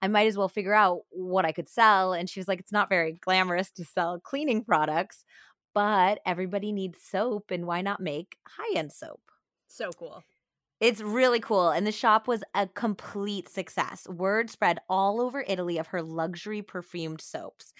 I 0.00 0.08
might 0.08 0.28
as 0.28 0.36
well 0.38 0.48
figure 0.48 0.74
out 0.74 1.00
what 1.10 1.44
I 1.44 1.52
could 1.52 1.68
sell. 1.68 2.12
And 2.12 2.30
she 2.30 2.38
was 2.40 2.46
like, 2.48 2.60
it's 2.60 2.72
not 2.72 2.88
very 2.88 3.12
glamorous 3.14 3.70
to 3.72 3.84
sell 3.84 4.20
cleaning 4.20 4.64
products, 4.64 5.24
but 5.74 6.20
everybody 6.24 6.72
needs 6.72 7.00
soap. 7.02 7.50
And 7.50 7.66
why 7.66 7.80
not 7.82 8.00
make 8.00 8.36
high 8.46 8.78
end 8.78 8.92
soap? 8.92 9.20
So 9.68 9.92
cool. 9.92 10.24
It's 10.80 11.00
really 11.00 11.40
cool. 11.40 11.70
And 11.70 11.86
the 11.86 11.92
shop 11.92 12.28
was 12.28 12.44
a 12.54 12.66
complete 12.68 13.48
success. 13.48 14.06
Word 14.08 14.48
spread 14.50 14.78
all 14.88 15.20
over 15.20 15.44
Italy 15.46 15.78
of 15.78 15.88
her 15.88 16.02
luxury 16.02 16.62
perfumed 16.62 17.20
soaps. 17.20 17.74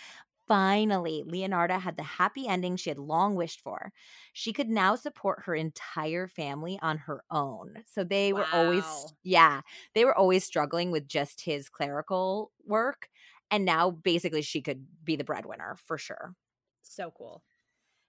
Finally, 0.49 1.25
Leonarda 1.27 1.81
had 1.81 1.97
the 1.97 2.03
happy 2.03 2.49
ending 2.49 2.77
she 2.77 2.91
had 2.91 2.99
long 2.99 3.37
wished 3.37 3.61
for. 3.61 3.93
She 4.33 4.53
could 4.53 4.69
now 4.69 4.97
support 4.97 5.43
her 5.45 5.55
entire 5.55 6.27
family 6.27 6.79
on 6.83 6.99
her 6.99 7.23
own. 7.31 7.83
So 7.87 8.03
they 8.03 8.33
were 8.33 8.49
always, 8.53 9.15
yeah, 9.23 9.61
they 9.95 10.05
were 10.05 10.17
always 10.17 10.45
struggling 10.45 10.91
with 10.91 11.07
just 11.07 11.43
his 11.43 11.69
clerical 11.69 12.53
work. 12.67 13.09
And 13.51 13.65
now 13.65 13.91
basically 13.91 14.43
she 14.43 14.63
could 14.63 14.87
be 15.05 15.17
the 15.17 15.25
breadwinner 15.25 15.77
for 15.87 15.99
sure. 15.99 16.35
So 16.83 17.11
cool. 17.11 17.43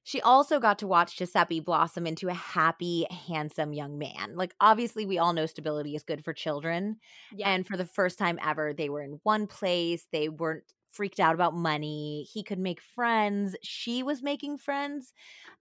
She 0.04 0.22
also 0.22 0.60
got 0.60 0.80
to 0.80 0.88
watch 0.88 1.18
Giuseppe 1.18 1.60
blossom 1.60 2.08
into 2.08 2.30
a 2.30 2.34
happy, 2.34 3.06
handsome 3.28 3.74
young 3.74 3.98
man. 3.98 4.36
Like, 4.36 4.56
obviously, 4.60 5.06
we 5.06 5.20
all 5.20 5.34
know 5.34 5.46
stability 5.46 5.96
is 5.96 6.04
good 6.04 6.24
for 6.24 6.34
children. 6.34 6.98
Yeah. 7.32 7.50
And 7.50 7.68
for 7.68 7.78
the 7.78 7.86
first 7.86 8.18
time 8.18 8.40
ever, 8.44 8.74
they 8.74 8.90
were 8.90 9.02
in 9.02 9.20
one 9.24 9.46
place. 9.46 10.08
They 10.12 10.30
weren't 10.30 10.64
freaked 10.90 11.20
out 11.20 11.36
about 11.36 11.54
money. 11.54 12.28
He 12.34 12.44
could 12.44 12.58
make 12.60 12.82
friends. 12.82 13.56
She 13.62 14.02
was 14.02 14.24
making 14.24 14.58
friends. 14.58 15.14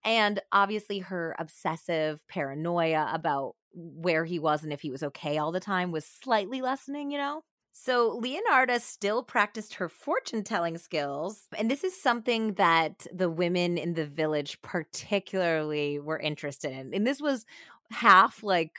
And 0.04 0.40
obviously, 0.52 1.00
her 1.00 1.36
obsessive 1.38 2.26
paranoia 2.28 3.10
about 3.12 3.56
where 3.74 4.24
he 4.24 4.38
was 4.38 4.64
and 4.64 4.72
if 4.72 4.80
he 4.80 4.90
was 4.90 5.02
okay 5.02 5.36
all 5.36 5.52
the 5.52 5.60
time 5.60 5.92
was 5.92 6.06
slightly 6.06 6.62
lessening, 6.62 7.10
you 7.10 7.18
know? 7.18 7.42
So 7.80 8.20
Leonarda 8.20 8.80
still 8.80 9.22
practiced 9.22 9.74
her 9.74 9.88
fortune 9.88 10.42
telling 10.42 10.78
skills. 10.78 11.46
And 11.56 11.70
this 11.70 11.84
is 11.84 11.98
something 12.00 12.54
that 12.54 13.06
the 13.12 13.30
women 13.30 13.78
in 13.78 13.94
the 13.94 14.04
village 14.04 14.60
particularly 14.62 16.00
were 16.00 16.18
interested 16.18 16.72
in. 16.72 16.92
And 16.92 17.06
this 17.06 17.20
was 17.20 17.46
half 17.92 18.42
like 18.42 18.72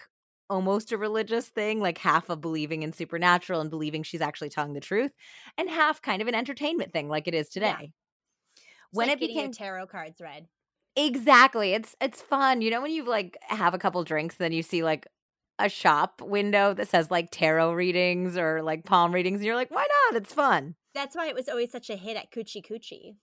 almost 0.50 0.92
a 0.92 0.98
religious 0.98 1.48
thing, 1.48 1.80
like 1.80 1.98
half 1.98 2.30
of 2.30 2.42
believing 2.42 2.84
in 2.84 2.92
supernatural 2.92 3.62
and 3.62 3.70
believing 3.70 4.04
she's 4.04 4.20
actually 4.20 4.50
telling 4.50 4.74
the 4.74 4.82
truth, 4.82 5.14
and 5.58 5.70
half 5.70 6.02
kind 6.02 6.22
of 6.22 6.28
an 6.28 6.36
entertainment 6.36 6.92
thing 6.92 7.08
like 7.08 7.26
it 7.26 7.34
is 7.34 7.48
today. 7.48 7.76
Yeah. 7.80 8.62
When 8.92 9.08
like 9.08 9.22
it 9.22 9.28
became 9.30 9.54
tarot 9.54 9.88
cards 9.88 10.20
read. 10.20 10.48
Exactly. 10.98 11.72
It's 11.72 11.96
it's 12.02 12.22
fun. 12.22 12.62
You 12.62 12.70
know 12.70 12.82
when 12.82 12.92
you 12.92 13.06
like 13.06 13.38
have 13.44 13.74
a 13.74 13.80
couple 13.80 14.04
drinks 14.04 14.36
then 14.36 14.52
you 14.52 14.62
see 14.62 14.84
like 14.84 15.08
a 15.60 15.70
shop 15.70 16.22
window 16.22 16.74
that 16.74 16.88
says 16.88 17.12
like 17.12 17.30
tarot 17.32 17.74
readings 17.74 18.38
or 18.38 18.64
like 18.64 18.86
palm 18.86 19.14
readings 19.14 19.38
and 19.40 19.46
you're 19.46 19.56
like, 19.56 19.70
"Why 19.72 19.86
not? 20.12 20.22
It's 20.22 20.34
fun." 20.34 20.76
That's 20.96 21.16
why 21.16 21.28
it 21.28 21.36
was 21.36 21.48
always 21.48 21.72
such 21.72 21.90
a 21.90 21.96
hit 21.96 22.18
at 22.18 22.32
Coochie 22.32 22.66
Coochie. 22.66 23.16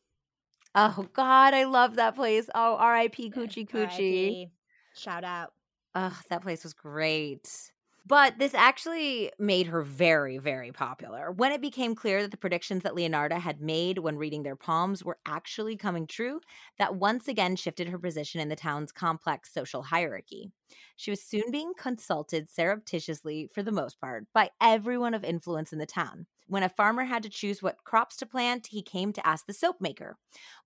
Oh 0.75 1.09
god, 1.15 1.55
I 1.55 1.65
love 1.65 1.97
that 1.97 2.15
place. 2.15 2.49
Oh, 2.55 2.77
R.I.P. 2.77 3.31
Coochie 3.31 3.69
Coochie. 3.69 4.51
Shout 4.95 5.25
out. 5.25 5.53
Oh, 5.95 6.17
that 6.29 6.43
place 6.43 6.63
was 6.63 6.75
great. 6.75 7.73
But 8.09 8.39
this 8.39 8.55
actually 8.55 9.33
made 9.37 9.67
her 9.67 9.83
very, 9.83 10.39
very 10.39 10.71
popular. 10.71 11.33
When 11.33 11.51
it 11.51 11.61
became 11.61 11.97
clear 11.97 12.23
that 12.23 12.31
the 12.31 12.37
predictions 12.37 12.85
that 12.85 12.95
Leonarda 12.95 13.41
had 13.41 13.61
made 13.61 13.99
when 13.99 14.17
reading 14.17 14.45
their 14.45 14.55
palms 14.55 15.03
were 15.03 15.19
actually 15.27 15.77
coming 15.77 16.07
true, 16.07 16.41
that 16.79 16.95
once 16.95 17.27
again 17.27 17.57
shifted 17.57 17.89
her 17.89 17.99
position 17.99 18.41
in 18.41 18.49
the 18.49 18.55
town's 18.55 18.93
complex 18.93 19.53
social 19.53 19.83
hierarchy. 19.83 20.53
She 20.95 21.11
was 21.11 21.21
soon 21.21 21.51
being 21.51 21.73
consulted 21.77 22.49
surreptitiously, 22.49 23.51
for 23.53 23.65
the 23.65 23.73
most 23.73 24.01
part, 24.01 24.27
by 24.33 24.51
everyone 24.61 25.15
of 25.15 25.25
influence 25.25 25.73
in 25.73 25.81
the 25.81 25.87
town. 25.87 26.27
When 26.47 26.63
a 26.63 26.69
farmer 26.69 27.07
had 27.07 27.25
to 27.25 27.29
choose 27.29 27.61
what 27.61 27.83
crops 27.83 28.17
to 28.19 28.27
plant, 28.27 28.69
he 28.69 28.83
came 28.83 29.13
to 29.15 29.27
ask 29.27 29.47
the 29.47 29.53
soap 29.53 29.81
maker. 29.81 30.17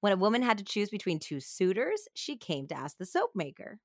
When 0.01 0.12
a 0.12 0.16
woman 0.16 0.43
had 0.43 0.59
to 0.59 0.64
choose 0.64 0.91
between 0.91 1.18
two 1.18 1.41
suitors, 1.41 2.07
she 2.14 2.36
came 2.36 2.66
to 2.66 2.76
ask 2.76 2.99
the 2.99 3.07
soap 3.07 3.30
maker. 3.34 3.78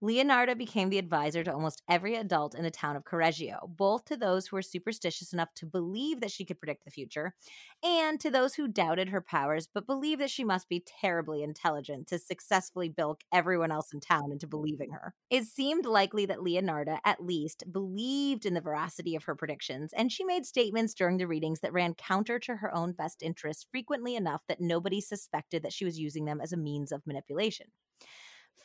Leonarda 0.00 0.56
became 0.56 0.90
the 0.90 0.98
advisor 0.98 1.42
to 1.42 1.52
almost 1.52 1.82
every 1.88 2.14
adult 2.14 2.54
in 2.54 2.62
the 2.62 2.70
town 2.70 2.94
of 2.94 3.04
Correggio, 3.04 3.68
both 3.76 4.04
to 4.04 4.16
those 4.16 4.46
who 4.46 4.54
were 4.54 4.62
superstitious 4.62 5.32
enough 5.32 5.52
to 5.54 5.66
believe 5.66 6.20
that 6.20 6.30
she 6.30 6.44
could 6.44 6.60
predict 6.60 6.84
the 6.84 6.90
future, 6.90 7.34
and 7.82 8.20
to 8.20 8.30
those 8.30 8.54
who 8.54 8.68
doubted 8.68 9.08
her 9.08 9.20
powers 9.20 9.66
but 9.66 9.86
believed 9.88 10.20
that 10.20 10.30
she 10.30 10.44
must 10.44 10.68
be 10.68 10.78
terribly 10.86 11.42
intelligent 11.42 12.06
to 12.06 12.18
successfully 12.20 12.88
bilk 12.88 13.24
everyone 13.32 13.72
else 13.72 13.92
in 13.92 13.98
town 13.98 14.30
into 14.30 14.46
believing 14.46 14.92
her. 14.92 15.14
It 15.30 15.46
seemed 15.46 15.84
likely 15.84 16.26
that 16.26 16.38
Leonarda, 16.38 17.00
at 17.04 17.24
least, 17.24 17.64
believed 17.72 18.46
in 18.46 18.54
the 18.54 18.60
veracity 18.60 19.16
of 19.16 19.24
her 19.24 19.34
predictions, 19.34 19.92
and 19.92 20.12
she 20.12 20.22
made 20.22 20.46
statements 20.46 20.94
during 20.94 21.16
the 21.16 21.26
readings 21.26 21.58
that 21.60 21.72
ran 21.72 21.94
counter 21.94 22.38
to 22.38 22.56
her 22.56 22.72
own 22.72 22.92
best 22.92 23.20
interests 23.20 23.66
frequently 23.68 24.14
enough 24.14 24.42
that 24.46 24.60
nobody 24.60 25.00
suspected 25.00 25.64
that 25.64 25.72
she 25.72 25.84
was 25.84 25.98
using 25.98 26.24
them 26.24 26.40
as 26.40 26.52
a 26.52 26.56
means 26.56 26.92
of 26.92 27.04
manipulation. 27.04 27.72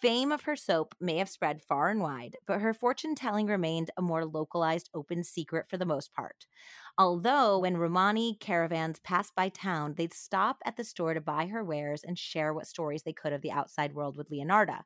Fame 0.02 0.32
of 0.34 0.42
her 0.42 0.56
soap 0.58 0.94
may 1.00 1.18
have 1.18 1.30
spread 1.30 1.62
far 1.62 1.90
and 1.90 2.02
wide, 2.02 2.38
but 2.46 2.60
her 2.60 2.74
fortune 2.74 3.16
telling 3.16 3.48
remained 3.48 3.92
a 3.96 4.02
more 4.02 4.26
localized, 4.26 4.90
open 4.94 5.24
secret 5.24 5.70
for 5.70 5.78
the 5.78 5.86
most 5.86 6.12
part. 6.12 6.46
Although, 6.98 7.60
when 7.60 7.78
Romani 7.78 8.36
caravans 8.36 9.00
passed 9.00 9.34
by 9.36 9.48
town, 9.50 9.94
they'd 9.96 10.14
stop 10.14 10.62
at 10.66 10.76
the 10.76 10.84
store 10.84 11.14
to 11.14 11.22
buy 11.22 11.48
her 11.48 11.64
wares 11.64 12.04
and 12.04 12.20
share 12.20 12.54
what 12.54 12.68
stories 12.68 13.04
they 13.04 13.14
could 13.14 13.32
of 13.32 13.42
the 13.42 13.52
outside 13.52 13.94
world 13.94 14.18
with 14.18 14.30
Leonarda. 14.30 14.84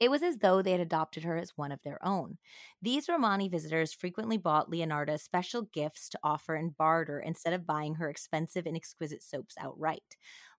It 0.00 0.10
was 0.10 0.22
as 0.22 0.38
though 0.38 0.60
they 0.62 0.72
had 0.72 0.80
adopted 0.80 1.22
her 1.24 1.36
as 1.36 1.56
one 1.56 1.72
of 1.72 1.82
their 1.82 2.04
own. 2.04 2.38
These 2.82 3.08
Romani 3.08 3.48
visitors 3.48 3.92
frequently 3.92 4.36
bought 4.36 4.70
Leonarda 4.70 5.20
special 5.20 5.62
gifts 5.62 6.08
to 6.10 6.18
offer 6.22 6.56
in 6.56 6.70
barter 6.70 7.20
instead 7.20 7.52
of 7.52 7.66
buying 7.66 7.94
her 7.96 8.08
expensive 8.08 8.66
and 8.66 8.76
exquisite 8.76 9.22
soaps 9.22 9.56
outright. 9.58 10.16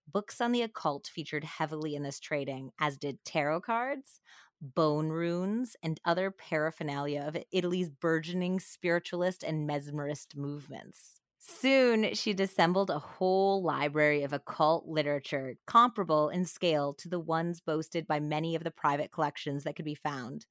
Books 0.07 0.39
on 0.39 0.51
the 0.51 0.61
occult 0.61 1.07
featured 1.07 1.43
heavily 1.43 1.95
in 1.95 2.03
this 2.03 2.19
trading, 2.19 2.71
as 2.79 2.97
did 2.97 3.23
tarot 3.25 3.61
cards, 3.61 4.21
bone 4.61 5.09
runes, 5.09 5.75
and 5.83 5.99
other 6.05 6.31
paraphernalia 6.31 7.23
of 7.27 7.37
Italy's 7.51 7.89
burgeoning 7.89 8.59
spiritualist 8.59 9.43
and 9.43 9.67
mesmerist 9.69 10.35
movements. 10.35 11.21
Soon, 11.39 12.15
she'd 12.15 12.39
assembled 12.39 12.89
a 12.89 12.97
whole 12.97 13.61
library 13.61 14.23
of 14.23 14.33
occult 14.33 14.87
literature 14.87 15.57
comparable 15.67 16.29
in 16.29 16.45
scale 16.45 16.93
to 16.95 17.07
the 17.07 17.19
ones 17.19 17.61
boasted 17.61 18.07
by 18.07 18.19
many 18.19 18.55
of 18.55 18.63
the 18.63 18.71
private 18.71 19.11
collections 19.11 19.63
that 19.63 19.75
could 19.75 19.85
be 19.85 19.95
found, 19.95 20.47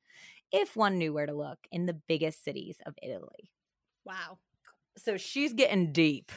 if 0.52 0.76
one 0.76 0.98
knew 0.98 1.12
where 1.12 1.26
to 1.26 1.34
look, 1.34 1.58
in 1.72 1.86
the 1.86 2.00
biggest 2.06 2.44
cities 2.44 2.76
of 2.86 2.94
Italy. 3.02 3.50
Wow. 4.04 4.38
So 4.96 5.16
she's 5.16 5.52
getting 5.52 5.92
deep. 5.92 6.30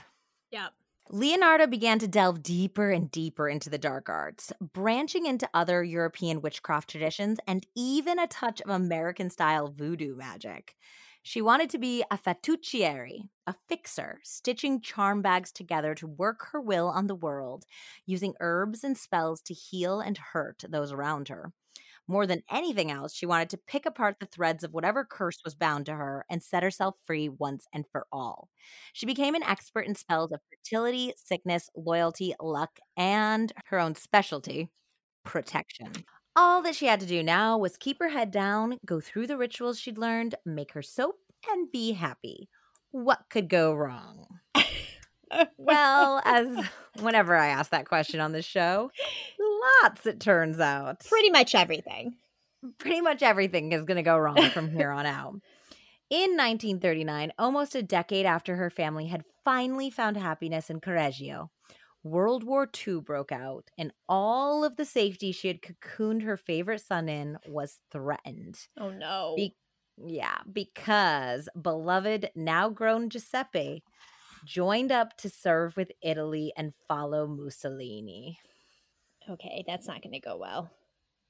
Yep. 0.51 0.73
Leonarda 1.11 1.69
began 1.69 1.99
to 1.99 2.07
delve 2.07 2.43
deeper 2.43 2.89
and 2.91 3.09
deeper 3.09 3.47
into 3.47 3.69
the 3.69 3.77
dark 3.77 4.09
arts, 4.09 4.51
branching 4.73 5.25
into 5.25 5.49
other 5.53 5.81
European 5.81 6.41
witchcraft 6.41 6.89
traditions 6.89 7.39
and 7.47 7.65
even 7.75 8.19
a 8.19 8.27
touch 8.27 8.59
of 8.61 8.69
American 8.69 9.29
style 9.29 9.69
voodoo 9.69 10.15
magic. 10.15 10.75
She 11.23 11.41
wanted 11.41 11.69
to 11.69 11.77
be 11.77 12.03
a 12.11 12.17
fattucciere, 12.17 13.29
a 13.45 13.55
fixer, 13.69 14.19
stitching 14.23 14.81
charm 14.81 15.21
bags 15.21 15.51
together 15.53 15.95
to 15.95 16.07
work 16.07 16.47
her 16.51 16.59
will 16.59 16.89
on 16.89 17.07
the 17.07 17.15
world, 17.15 17.65
using 18.05 18.33
herbs 18.41 18.83
and 18.83 18.97
spells 18.97 19.41
to 19.43 19.53
heal 19.53 20.01
and 20.01 20.17
hurt 20.17 20.65
those 20.67 20.91
around 20.91 21.29
her. 21.29 21.53
More 22.07 22.25
than 22.25 22.43
anything 22.49 22.89
else, 22.89 23.13
she 23.13 23.25
wanted 23.25 23.49
to 23.51 23.57
pick 23.57 23.85
apart 23.85 24.17
the 24.19 24.25
threads 24.25 24.63
of 24.63 24.73
whatever 24.73 25.03
curse 25.05 25.39
was 25.43 25.55
bound 25.55 25.85
to 25.87 25.93
her 25.95 26.25
and 26.29 26.41
set 26.41 26.63
herself 26.63 26.95
free 27.05 27.27
once 27.29 27.67
and 27.73 27.85
for 27.91 28.07
all. 28.11 28.49
She 28.93 29.05
became 29.05 29.35
an 29.35 29.43
expert 29.43 29.85
in 29.87 29.95
spells 29.95 30.31
of 30.31 30.39
fertility, 30.49 31.13
sickness, 31.17 31.69
loyalty, 31.75 32.33
luck, 32.39 32.79
and 32.95 33.51
her 33.65 33.79
own 33.79 33.95
specialty, 33.95 34.69
protection. 35.23 36.05
All 36.35 36.61
that 36.61 36.75
she 36.75 36.85
had 36.85 36.99
to 37.01 37.05
do 37.05 37.23
now 37.23 37.57
was 37.57 37.77
keep 37.77 37.99
her 37.99 38.09
head 38.09 38.31
down, 38.31 38.79
go 38.85 39.01
through 39.01 39.27
the 39.27 39.37
rituals 39.37 39.79
she'd 39.79 39.97
learned, 39.97 40.35
make 40.45 40.73
her 40.73 40.81
soap, 40.83 41.15
and 41.49 41.71
be 41.71 41.93
happy. 41.93 42.49
What 42.91 43.25
could 43.29 43.49
go 43.49 43.73
wrong? 43.73 44.39
well, 45.57 46.21
as 46.25 46.47
whenever 46.99 47.35
I 47.35 47.47
ask 47.47 47.71
that 47.71 47.87
question 47.87 48.19
on 48.19 48.31
the 48.31 48.41
show, 48.41 48.91
lots, 49.83 50.05
it 50.05 50.19
turns 50.19 50.59
out. 50.59 51.05
Pretty 51.05 51.29
much 51.29 51.55
everything. 51.55 52.15
Pretty 52.77 53.01
much 53.01 53.21
everything 53.21 53.71
is 53.71 53.83
going 53.83 53.97
to 53.97 54.03
go 54.03 54.17
wrong 54.17 54.49
from 54.49 54.69
here 54.69 54.91
on 54.91 55.05
out. 55.05 55.35
In 56.09 56.37
1939, 56.37 57.33
almost 57.37 57.75
a 57.75 57.83
decade 57.83 58.25
after 58.25 58.55
her 58.55 58.69
family 58.69 59.07
had 59.07 59.25
finally 59.43 59.89
found 59.89 60.15
happiness 60.15 60.69
in 60.69 60.79
Correggio, 60.79 61.49
World 62.01 62.45
War 62.45 62.69
II 62.87 63.01
broke 63.01 63.33
out, 63.33 63.65
and 63.77 63.91
all 64.07 64.63
of 64.63 64.77
the 64.77 64.85
safety 64.85 65.33
she 65.33 65.49
had 65.49 65.59
cocooned 65.61 66.23
her 66.23 66.37
favorite 66.37 66.79
son 66.79 67.09
in 67.09 67.37
was 67.45 67.79
threatened. 67.91 68.57
Oh 68.79 68.89
no. 68.89 69.33
Be- 69.35 69.57
yeah, 69.97 70.37
because 70.49 71.49
beloved, 71.61 72.29
now 72.35 72.69
grown 72.69 73.09
Giuseppe 73.09 73.83
joined 74.47 74.91
up 74.91 75.17
to 75.17 75.29
serve 75.29 75.75
with 75.75 75.91
Italy 76.01 76.53
and 76.55 76.73
follow 76.87 77.27
Mussolini. 77.27 78.39
Okay, 79.29 79.63
that's 79.67 79.87
not 79.87 80.01
going 80.01 80.13
to 80.13 80.19
go 80.19 80.37
well. 80.37 80.71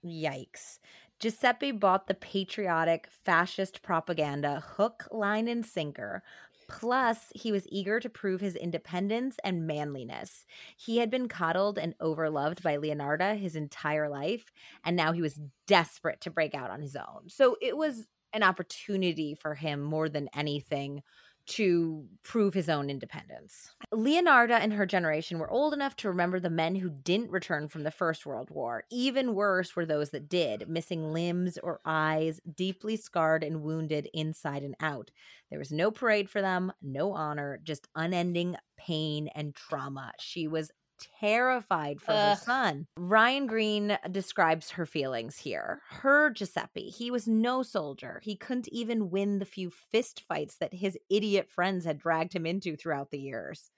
Yikes. 0.06 0.80
Giuseppe 1.20 1.72
bought 1.72 2.08
the 2.08 2.14
patriotic 2.14 3.08
fascist 3.10 3.82
propaganda 3.82 4.64
hook, 4.76 5.08
line, 5.12 5.48
and 5.48 5.66
sinker. 5.66 6.22
Plus, 6.70 7.32
he 7.34 7.52
was 7.52 7.66
eager 7.70 8.00
to 8.00 8.10
prove 8.10 8.42
his 8.42 8.56
independence 8.56 9.38
and 9.44 9.66
manliness. 9.66 10.46
He 10.76 10.98
had 10.98 11.10
been 11.10 11.28
coddled 11.28 11.80
and 11.80 11.98
overloved 12.00 12.62
by 12.62 12.78
Leonarda 12.78 13.40
his 13.40 13.56
entire 13.56 14.10
life, 14.10 14.52
and 14.84 14.96
now 14.96 15.12
he 15.12 15.22
was 15.22 15.40
desperate 15.66 16.22
to 16.22 16.30
break 16.30 16.54
out 16.54 16.70
on 16.70 16.82
his 16.82 16.96
own. 16.96 17.30
So 17.30 17.56
it 17.62 17.76
was 17.78 18.06
an 18.34 18.44
opportunity 18.44 19.34
for 19.34 19.56
him 19.56 19.82
more 19.82 20.10
than 20.10 20.30
anything 20.36 21.02
to 21.48 22.06
prove 22.24 22.54
his 22.54 22.70
own 22.70 22.90
independence. 22.90 23.72
Leonarda 23.94 24.60
and 24.60 24.74
her 24.74 24.86
generation 24.86 25.40
were 25.40 25.50
old 25.50 25.74
enough 25.74 25.96
to 25.96 26.10
remember 26.10 26.40
the 26.40 26.50
men 26.50 26.76
who 26.76 26.90
didn't 26.90 27.32
return 27.32 27.68
from 27.68 27.84
the 27.84 27.92
First 27.92 28.26
World 28.26 28.50
War. 28.50 28.84
Even 28.92 29.34
worse 29.34 29.76
were 29.76 29.86
those 29.86 30.10
that 30.12 30.30
did, 30.30 30.70
missing 30.70 31.14
limbs 31.14 31.58
or 31.58 31.80
eyes, 31.86 32.40
deeply 32.56 32.96
scarred 32.98 33.44
and 33.44 33.64
wounded 33.64 34.10
inside 34.14 34.64
and 34.64 34.76
out. 34.80 35.12
There 35.50 35.60
was 35.60 35.72
no 35.72 35.90
parade 35.90 36.30
for 36.30 36.42
them, 36.42 36.74
no 36.82 37.14
honor, 37.14 37.60
just 37.64 37.88
unending 37.96 38.56
pain 38.78 39.30
and 39.34 39.56
trauma. 39.56 40.12
She 40.20 40.48
was 40.48 40.72
terrified 41.20 42.02
for 42.02 42.12
Ugh. 42.12 42.38
her 42.38 42.44
son. 42.44 42.88
Ryan 42.98 43.48
Green 43.48 43.98
describes 44.12 44.72
her 44.72 44.86
feelings 44.86 45.40
here. 45.40 45.82
Her 45.90 46.30
Giuseppe, 46.30 46.90
he 46.90 47.12
was 47.12 47.28
no 47.28 47.64
soldier. 47.64 48.22
He 48.24 48.36
couldn't 48.36 48.68
even 48.70 49.10
win 49.10 49.40
the 49.40 49.46
few 49.46 49.70
fist 49.70 50.24
fights 50.28 50.58
that 50.58 50.74
his 50.74 50.98
idiot 51.10 51.50
friends 51.50 51.86
had 51.86 52.00
dragged 52.00 52.34
him 52.34 52.46
into 52.46 52.76
throughout 52.76 53.12
the 53.12 53.20
years. 53.20 53.72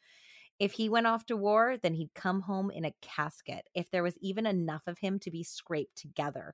If 0.59 0.73
he 0.73 0.89
went 0.89 1.07
off 1.07 1.25
to 1.27 1.37
war, 1.37 1.77
then 1.81 1.93
he'd 1.93 2.13
come 2.13 2.41
home 2.41 2.69
in 2.69 2.83
a 2.83 2.93
casket, 3.01 3.69
if 3.73 3.89
there 3.91 4.03
was 4.03 4.17
even 4.21 4.45
enough 4.45 4.83
of 4.87 4.99
him 4.99 5.17
to 5.19 5.31
be 5.31 5.43
scraped 5.43 5.97
together. 5.97 6.53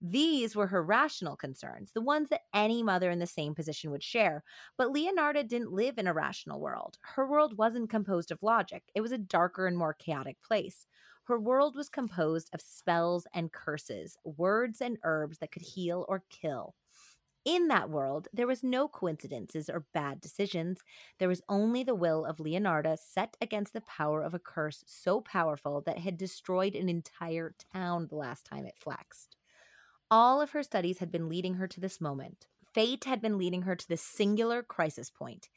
These 0.00 0.54
were 0.54 0.66
her 0.68 0.82
rational 0.82 1.36
concerns, 1.36 1.92
the 1.92 2.00
ones 2.00 2.28
that 2.28 2.42
any 2.52 2.82
mother 2.82 3.10
in 3.10 3.18
the 3.18 3.26
same 3.26 3.54
position 3.54 3.90
would 3.90 4.02
share. 4.02 4.44
But 4.76 4.92
Leonarda 4.92 5.48
didn't 5.48 5.72
live 5.72 5.98
in 5.98 6.06
a 6.06 6.12
rational 6.14 6.60
world. 6.60 6.98
Her 7.02 7.26
world 7.26 7.56
wasn't 7.58 7.90
composed 7.90 8.30
of 8.30 8.42
logic, 8.42 8.84
it 8.94 9.00
was 9.00 9.12
a 9.12 9.18
darker 9.18 9.66
and 9.66 9.76
more 9.76 9.94
chaotic 9.94 10.40
place. 10.42 10.86
Her 11.24 11.40
world 11.40 11.74
was 11.74 11.88
composed 11.88 12.50
of 12.52 12.60
spells 12.60 13.26
and 13.34 13.50
curses, 13.50 14.16
words 14.24 14.80
and 14.80 14.98
herbs 15.02 15.38
that 15.38 15.50
could 15.52 15.62
heal 15.62 16.04
or 16.08 16.22
kill. 16.28 16.74
In 17.44 17.68
that 17.68 17.90
world, 17.90 18.28
there 18.32 18.46
was 18.46 18.62
no 18.62 18.88
coincidences 18.88 19.70
or 19.70 19.86
bad 19.94 20.20
decisions. 20.20 20.82
There 21.18 21.28
was 21.28 21.42
only 21.48 21.82
the 21.82 21.94
will 21.94 22.24
of 22.26 22.38
Leonarda 22.38 22.98
set 22.98 23.36
against 23.40 23.72
the 23.72 23.80
power 23.82 24.22
of 24.22 24.34
a 24.34 24.38
curse 24.38 24.84
so 24.86 25.20
powerful 25.22 25.80
that 25.82 25.98
had 25.98 26.18
destroyed 26.18 26.74
an 26.74 26.88
entire 26.90 27.54
town 27.72 28.08
the 28.08 28.16
last 28.16 28.44
time 28.46 28.66
it 28.66 28.78
flexed. 28.78 29.36
All 30.16 30.40
of 30.40 30.52
her 30.52 30.62
studies 30.62 30.98
had 30.98 31.10
been 31.10 31.28
leading 31.28 31.54
her 31.54 31.66
to 31.66 31.80
this 31.80 32.00
moment. 32.00 32.46
Fate 32.72 33.02
had 33.02 33.20
been 33.20 33.36
leading 33.36 33.62
her 33.62 33.74
to 33.74 33.88
this 33.88 34.00
singular 34.00 34.62
crisis 34.62 35.10
point. 35.10 35.48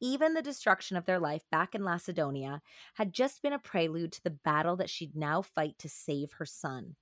Even 0.00 0.32
the 0.32 0.40
destruction 0.40 0.96
of 0.96 1.04
their 1.04 1.18
life 1.18 1.42
back 1.52 1.74
in 1.74 1.84
Lacedonia 1.84 2.62
had 2.94 3.12
just 3.12 3.42
been 3.42 3.52
a 3.52 3.58
prelude 3.58 4.12
to 4.12 4.24
the 4.24 4.30
battle 4.30 4.74
that 4.76 4.88
she'd 4.88 5.14
now 5.14 5.42
fight 5.42 5.78
to 5.80 5.90
save 5.90 6.32
her 6.32 6.46
son. 6.46 6.96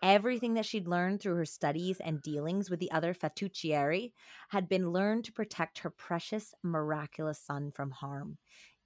Everything 0.00 0.54
that 0.54 0.64
she'd 0.64 0.86
learned 0.86 1.20
through 1.20 1.34
her 1.34 1.44
studies 1.44 1.98
and 1.98 2.22
dealings 2.22 2.70
with 2.70 2.78
the 2.78 2.92
other 2.92 3.14
Fattuccieri 3.14 4.12
had 4.50 4.68
been 4.68 4.92
learned 4.92 5.24
to 5.24 5.32
protect 5.32 5.80
her 5.80 5.90
precious, 5.90 6.54
miraculous 6.62 7.40
son 7.40 7.72
from 7.72 7.90
harm. 7.90 8.38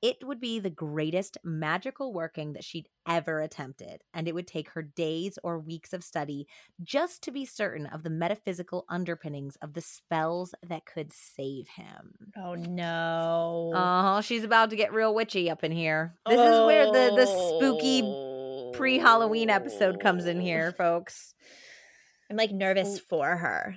It 0.05 0.19
would 0.23 0.39
be 0.39 0.59
the 0.59 0.69
greatest 0.69 1.39
magical 1.43 2.13
working 2.13 2.53
that 2.53 2.63
she'd 2.63 2.91
ever 3.09 3.41
attempted, 3.41 4.03
and 4.13 4.29
it 4.29 4.35
would 4.35 4.47
take 4.47 4.69
her 4.69 4.83
days 4.83 5.39
or 5.43 5.59
weeks 5.59 5.95
of 5.95 6.05
study 6.05 6.47
just 6.83 7.23
to 7.23 7.31
be 7.31 7.47
certain 7.47 7.87
of 7.87 8.03
the 8.03 8.11
metaphysical 8.11 8.85
underpinnings 8.91 9.57
of 9.63 9.73
the 9.73 9.81
spells 9.81 10.55
that 10.63 10.85
could 10.85 11.11
save 11.11 11.69
him. 11.69 12.13
Oh 12.37 12.55
no. 12.55 13.73
Oh, 13.75 14.21
she's 14.21 14.45
about 14.45 14.69
to 14.71 14.77
get 14.77 14.93
real 14.93 15.15
witchy 15.15 15.51
up 15.51 15.65
in 15.65 15.73
here. 15.73 16.17
This 16.29 16.39
is 16.39 16.67
where 16.67 16.85
the 16.85 17.17
the 17.17 17.25
spooky 17.25 18.03
pre-Halloween 18.77 19.49
episode 19.49 20.01
comes 20.01 20.27
in 20.27 20.37
oh. 20.37 20.43
here, 20.43 20.73
folks. 20.73 21.33
I'm 22.31 22.37
like 22.37 22.51
nervous 22.51 23.01
for 23.01 23.39
her. 23.39 23.77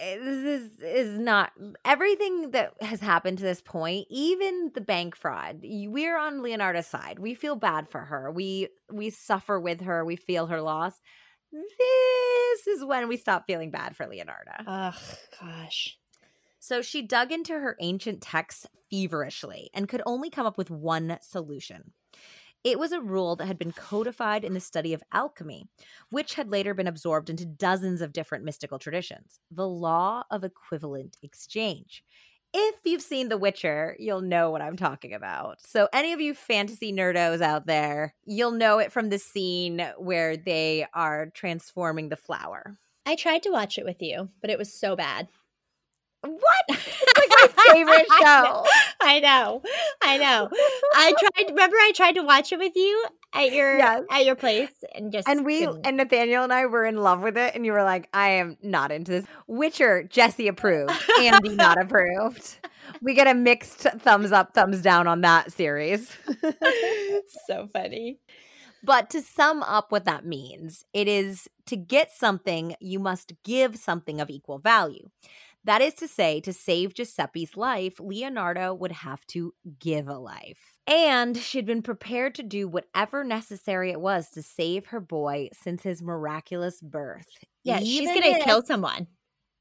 Eh, 0.00 0.16
this 0.18 0.62
is 0.62 0.82
is 0.82 1.18
not 1.18 1.52
everything 1.84 2.52
that 2.52 2.72
has 2.80 3.00
happened 3.00 3.36
to 3.36 3.44
this 3.44 3.60
point 3.60 4.06
even 4.08 4.70
the 4.74 4.80
bank 4.80 5.14
fraud 5.14 5.60
we're 5.62 6.16
on 6.18 6.42
leonarda's 6.42 6.86
side. 6.86 7.18
We 7.18 7.34
feel 7.34 7.54
bad 7.54 7.88
for 7.88 8.00
her. 8.00 8.30
We 8.30 8.68
we 8.90 9.10
suffer 9.10 9.60
with 9.60 9.82
her. 9.82 10.04
We 10.04 10.16
feel 10.16 10.46
her 10.46 10.62
loss. 10.62 11.00
This 11.52 12.66
is 12.66 12.84
when 12.84 13.08
we 13.08 13.16
stop 13.16 13.44
feeling 13.46 13.70
bad 13.70 13.94
for 13.94 14.06
leonarda. 14.06 14.64
Ugh, 14.66 14.94
gosh. 15.40 15.98
so 16.58 16.80
she 16.80 17.02
dug 17.02 17.30
into 17.30 17.52
her 17.52 17.76
ancient 17.80 18.22
texts 18.22 18.66
feverishly 18.90 19.70
and 19.74 19.88
could 19.88 20.02
only 20.06 20.30
come 20.30 20.46
up 20.46 20.56
with 20.56 20.70
one 20.70 21.18
solution 21.20 21.92
it 22.64 22.78
was 22.78 22.92
a 22.92 23.00
rule 23.00 23.36
that 23.36 23.46
had 23.46 23.58
been 23.58 23.72
codified 23.72 24.44
in 24.44 24.54
the 24.54 24.60
study 24.60 24.92
of 24.92 25.02
alchemy, 25.12 25.66
which 26.10 26.34
had 26.34 26.50
later 26.50 26.74
been 26.74 26.86
absorbed 26.86 27.30
into 27.30 27.46
dozens 27.46 28.00
of 28.00 28.12
different 28.12 28.44
mystical 28.44 28.78
traditions 28.78 29.40
the 29.50 29.68
law 29.68 30.24
of 30.30 30.44
equivalent 30.44 31.16
exchange. 31.22 32.04
If 32.52 32.80
you've 32.84 33.02
seen 33.02 33.28
The 33.28 33.38
Witcher, 33.38 33.96
you'll 34.00 34.22
know 34.22 34.50
what 34.50 34.60
I'm 34.60 34.76
talking 34.76 35.14
about. 35.14 35.60
So, 35.64 35.88
any 35.92 36.12
of 36.12 36.20
you 36.20 36.34
fantasy 36.34 36.92
nerdos 36.92 37.40
out 37.40 37.66
there, 37.66 38.14
you'll 38.24 38.50
know 38.50 38.78
it 38.78 38.90
from 38.90 39.08
the 39.08 39.20
scene 39.20 39.92
where 39.96 40.36
they 40.36 40.86
are 40.92 41.30
transforming 41.32 42.08
the 42.08 42.16
flower. 42.16 42.76
I 43.06 43.14
tried 43.14 43.44
to 43.44 43.50
watch 43.50 43.78
it 43.78 43.84
with 43.84 44.02
you, 44.02 44.30
but 44.40 44.50
it 44.50 44.58
was 44.58 44.72
so 44.72 44.96
bad. 44.96 45.28
What? 46.22 46.64
It's 46.68 47.18
like 47.18 47.54
my 47.56 47.72
favorite 47.72 48.06
show. 48.20 48.64
I 49.00 49.20
know. 49.20 49.62
I 50.02 50.18
know. 50.18 50.48
I 50.94 51.12
tried 51.18 51.50
remember 51.50 51.76
I 51.76 51.92
tried 51.94 52.12
to 52.16 52.22
watch 52.22 52.52
it 52.52 52.58
with 52.58 52.76
you 52.76 53.04
at 53.32 53.52
your 53.52 53.78
Yes. 53.78 54.02
at 54.10 54.24
your 54.26 54.34
place 54.34 54.70
and 54.94 55.10
just 55.12 55.26
And 55.28 55.44
we 55.46 55.64
couldn't. 55.66 55.86
and 55.86 55.96
Nathaniel 55.96 56.44
and 56.44 56.52
I 56.52 56.66
were 56.66 56.84
in 56.84 56.96
love 56.98 57.22
with 57.22 57.36
it, 57.38 57.54
and 57.54 57.64
you 57.64 57.72
were 57.72 57.84
like, 57.84 58.08
I 58.12 58.30
am 58.30 58.56
not 58.62 58.92
into 58.92 59.12
this. 59.12 59.24
Witcher, 59.46 60.02
Jesse 60.04 60.48
approved, 60.48 60.92
Andy 61.20 61.50
not 61.56 61.78
approved. 61.82 62.58
We 63.00 63.14
get 63.14 63.26
a 63.26 63.34
mixed 63.34 63.78
thumbs 63.80 64.32
up, 64.32 64.52
thumbs 64.52 64.82
down 64.82 65.06
on 65.06 65.20
that 65.22 65.52
series. 65.52 66.14
so 67.46 67.68
funny. 67.72 68.18
But 68.82 69.10
to 69.10 69.20
sum 69.20 69.62
up 69.62 69.92
what 69.92 70.06
that 70.06 70.24
means, 70.24 70.84
it 70.94 71.06
is 71.06 71.48
to 71.66 71.76
get 71.76 72.10
something, 72.12 72.74
you 72.80 72.98
must 72.98 73.34
give 73.44 73.76
something 73.76 74.20
of 74.20 74.30
equal 74.30 74.58
value. 74.58 75.10
That 75.64 75.82
is 75.82 75.94
to 75.94 76.08
say, 76.08 76.40
to 76.40 76.52
save 76.52 76.94
Giuseppe's 76.94 77.56
life, 77.56 77.96
Leonarda 77.96 78.76
would 78.78 78.92
have 78.92 79.26
to 79.28 79.52
give 79.78 80.08
a 80.08 80.18
life. 80.18 80.78
And 80.86 81.36
she'd 81.36 81.66
been 81.66 81.82
prepared 81.82 82.34
to 82.36 82.42
do 82.42 82.66
whatever 82.66 83.24
necessary 83.24 83.90
it 83.90 84.00
was 84.00 84.30
to 84.30 84.42
save 84.42 84.86
her 84.86 85.00
boy 85.00 85.50
since 85.52 85.82
his 85.82 86.02
miraculous 86.02 86.80
birth. 86.80 87.28
Yeah, 87.62 87.80
she's 87.80 88.08
gonna 88.08 88.42
kill 88.42 88.62
someone. 88.62 89.06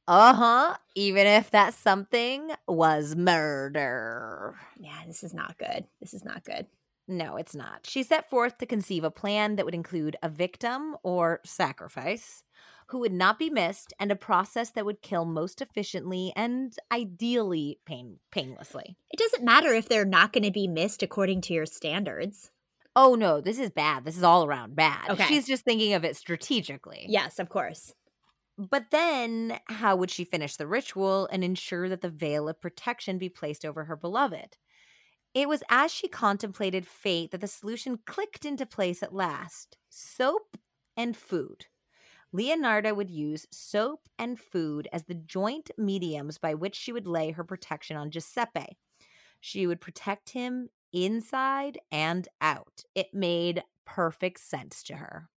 Uh 0.08 0.34
huh. 0.34 0.78
Even 0.95 1.28
if 1.28 1.52
that 1.52 1.74
something 1.74 2.50
was 2.68 3.16
murder. 3.16 4.56
Yeah, 4.80 5.02
this 5.06 5.24
is 5.24 5.34
not 5.34 5.58
good. 5.58 5.86
This 6.00 6.14
is 6.14 6.24
not 6.24 6.43
good. 6.43 6.66
No, 7.08 7.38
it's 7.38 7.56
not. 7.56 7.86
She 7.86 8.04
set 8.04 8.30
forth 8.30 8.58
to 8.60 8.66
conceive 8.66 9.04
a 9.04 9.12
plan 9.12 9.56
that 9.56 9.66
would 9.66 9.76
include 9.76 10.16
a 10.24 10.30
victim 10.30 10.95
or 11.04 11.41
sacrifice 11.43 12.43
who 12.90 13.00
would 13.00 13.14
not 13.14 13.38
be 13.38 13.50
missed 13.50 13.94
and 14.00 14.12
a 14.12 14.16
process 14.16 14.72
that 14.72 14.86
would 14.86 15.02
kill 15.02 15.24
most 15.24 15.62
efficiently 15.62 16.34
and 16.36 16.76
ideally 16.92 17.80
pain 17.86 18.18
painlessly. 18.32 18.96
It 19.12 19.20
doesn't 19.20 19.44
matter 19.44 19.74
if 19.74 19.88
they're 19.88 20.06
not 20.06 20.34
going 20.34 20.44
to 20.44 20.52
be 20.52 20.68
missed 20.68 21.04
according 21.04 21.42
to 21.42 21.54
your 21.54 21.68
standards. 21.68 22.52
Oh 22.96 23.14
no, 23.14 23.42
this 23.42 23.60
is 23.60 23.70
bad. 23.70 24.06
This 24.06 24.18
is 24.18 24.24
all 24.24 24.44
around 24.44 24.76
bad. 24.76 25.10
Okay. 25.12 25.26
She's 25.26 25.46
just 25.46 25.64
thinking 25.64 25.94
of 25.94 26.04
it 26.04 26.18
strategically. 26.18 27.06
Yes, 27.08 27.38
of 27.38 27.50
course. 27.50 27.94
But 28.58 28.86
then, 28.92 29.60
how 29.68 29.96
would 29.96 30.12
she 30.12 30.26
finish 30.26 30.56
the 30.58 30.68
ritual 30.68 31.30
and 31.32 31.44
ensure 31.44 31.88
that 31.88 32.02
the 32.02 32.10
veil 32.10 32.50
of 32.50 32.60
protection 32.60 33.18
be 33.18 33.30
placed 33.30 33.64
over 33.64 33.86
her 33.86 33.96
beloved? 33.96 34.58
It 35.34 35.48
was 35.48 35.64
as 35.70 35.94
she 35.94 36.08
contemplated 36.08 36.88
fate 36.88 37.32
that 37.32 37.40
the 37.40 37.48
solution 37.48 38.00
clicked 38.06 38.46
into 38.46 38.66
place 38.66 39.04
at 39.04 39.14
last 39.14 39.78
soap 39.90 40.58
and 40.98 41.16
food. 41.16 41.68
Leonarda 42.36 42.96
would 42.96 43.10
use 43.10 43.48
soap 43.52 44.08
and 44.18 44.40
food 44.40 44.88
as 44.94 45.04
the 45.04 45.16
joint 45.16 45.72
mediums 45.78 46.38
by 46.38 46.54
which 46.54 46.76
she 46.76 46.92
would 46.92 47.08
lay 47.08 47.32
her 47.32 47.44
protection 47.44 47.98
on 47.98 48.12
Giuseppe. 48.12 48.78
She 49.40 49.66
would 49.66 49.82
protect 49.82 50.30
him 50.30 50.70
inside 50.94 51.80
and 51.92 52.28
out. 52.42 52.84
It 52.94 53.14
made 53.14 53.64
perfect 53.86 54.40
sense 54.40 54.84
to 54.84 54.96
her. 54.96 55.30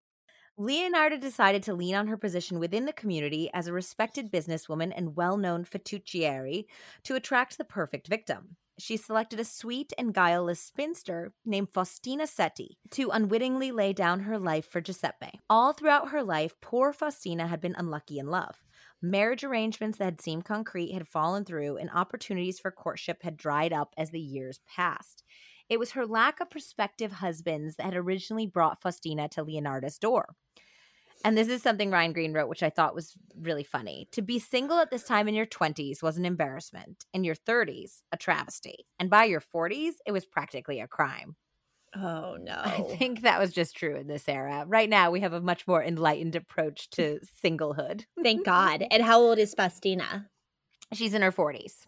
Leonarda 0.59 1.19
decided 1.19 1.63
to 1.63 1.73
lean 1.73 1.95
on 1.95 2.07
her 2.07 2.17
position 2.17 2.59
within 2.59 2.85
the 2.85 2.93
community 2.93 3.49
as 3.53 3.67
a 3.67 3.73
respected 3.73 4.31
businesswoman 4.31 4.93
and 4.95 5.15
well 5.15 5.35
known 5.35 5.65
fattucciere 5.65 6.65
to 7.03 7.15
attract 7.15 7.57
the 7.57 7.65
perfect 7.65 8.07
victim. 8.07 8.57
She 8.79 8.97
selected 8.97 9.39
a 9.39 9.45
sweet 9.45 9.93
and 9.97 10.13
guileless 10.13 10.59
spinster 10.59 11.33
named 11.45 11.69
Faustina 11.71 12.25
Setti 12.25 12.77
to 12.91 13.11
unwittingly 13.11 13.71
lay 13.71 13.93
down 13.93 14.21
her 14.21 14.39
life 14.39 14.65
for 14.65 14.81
Giuseppe. 14.81 15.39
All 15.49 15.73
throughout 15.73 16.09
her 16.09 16.23
life, 16.23 16.55
poor 16.59 16.91
Faustina 16.91 17.47
had 17.47 17.61
been 17.61 17.75
unlucky 17.77 18.17
in 18.17 18.27
love. 18.27 18.55
Marriage 19.01 19.43
arrangements 19.43 19.97
that 19.97 20.05
had 20.05 20.21
seemed 20.21 20.45
concrete 20.45 20.93
had 20.93 21.07
fallen 21.07 21.45
through, 21.45 21.77
and 21.77 21.89
opportunities 21.93 22.59
for 22.59 22.71
courtship 22.71 23.21
had 23.21 23.37
dried 23.37 23.73
up 23.73 23.93
as 23.97 24.11
the 24.11 24.19
years 24.19 24.61
passed. 24.65 25.23
It 25.69 25.77
was 25.77 25.91
her 25.91 26.05
lack 26.05 26.39
of 26.39 26.49
prospective 26.49 27.13
husbands 27.13 27.75
that 27.75 27.85
had 27.85 27.95
originally 27.95 28.47
brought 28.47 28.81
Faustina 28.81 29.27
to 29.29 29.43
Leonarda's 29.43 29.97
door. 29.97 30.35
And 31.23 31.37
this 31.37 31.47
is 31.47 31.61
something 31.63 31.89
Ryan 31.89 32.13
Green 32.13 32.33
wrote, 32.33 32.49
which 32.49 32.63
I 32.63 32.69
thought 32.69 32.95
was 32.95 33.13
really 33.39 33.63
funny. 33.63 34.07
To 34.11 34.21
be 34.21 34.39
single 34.39 34.79
at 34.79 34.91
this 34.91 35.03
time 35.03 35.27
in 35.27 35.35
your 35.35 35.45
20s 35.45 36.03
was 36.03 36.17
an 36.17 36.25
embarrassment. 36.25 37.05
In 37.13 37.23
your 37.23 37.35
30s, 37.35 38.01
a 38.11 38.17
travesty. 38.17 38.85
And 38.99 39.09
by 39.09 39.23
your 39.23 39.41
40s, 39.41 39.93
it 40.05 40.11
was 40.11 40.25
practically 40.25 40.81
a 40.81 40.87
crime. 40.87 41.35
Oh 41.95 42.37
no. 42.41 42.61
I 42.63 42.81
think 42.97 43.21
that 43.21 43.39
was 43.39 43.53
just 43.53 43.75
true 43.75 43.95
in 43.95 44.07
this 44.07 44.27
era. 44.27 44.65
Right 44.67 44.89
now, 44.89 45.11
we 45.11 45.21
have 45.21 45.33
a 45.33 45.41
much 45.41 45.67
more 45.67 45.83
enlightened 45.83 46.35
approach 46.35 46.89
to 46.91 47.19
singlehood. 47.43 48.05
Thank 48.21 48.45
God. 48.45 48.85
And 48.91 49.03
how 49.03 49.19
old 49.21 49.37
is 49.37 49.53
Faustina? 49.53 50.29
She's 50.91 51.13
in 51.13 51.21
her 51.21 51.31
40s. 51.31 51.85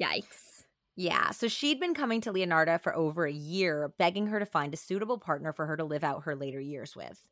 Yikes. 0.00 0.64
Yeah, 0.94 1.30
so 1.30 1.46
she'd 1.46 1.78
been 1.78 1.94
coming 1.94 2.20
to 2.22 2.32
Leonarda 2.32 2.80
for 2.82 2.94
over 2.94 3.24
a 3.24 3.32
year, 3.32 3.92
begging 3.98 4.26
her 4.26 4.40
to 4.40 4.46
find 4.46 4.74
a 4.74 4.76
suitable 4.76 5.18
partner 5.18 5.52
for 5.52 5.64
her 5.66 5.76
to 5.76 5.84
live 5.84 6.02
out 6.02 6.24
her 6.24 6.34
later 6.34 6.58
years 6.58 6.96
with. 6.96 7.22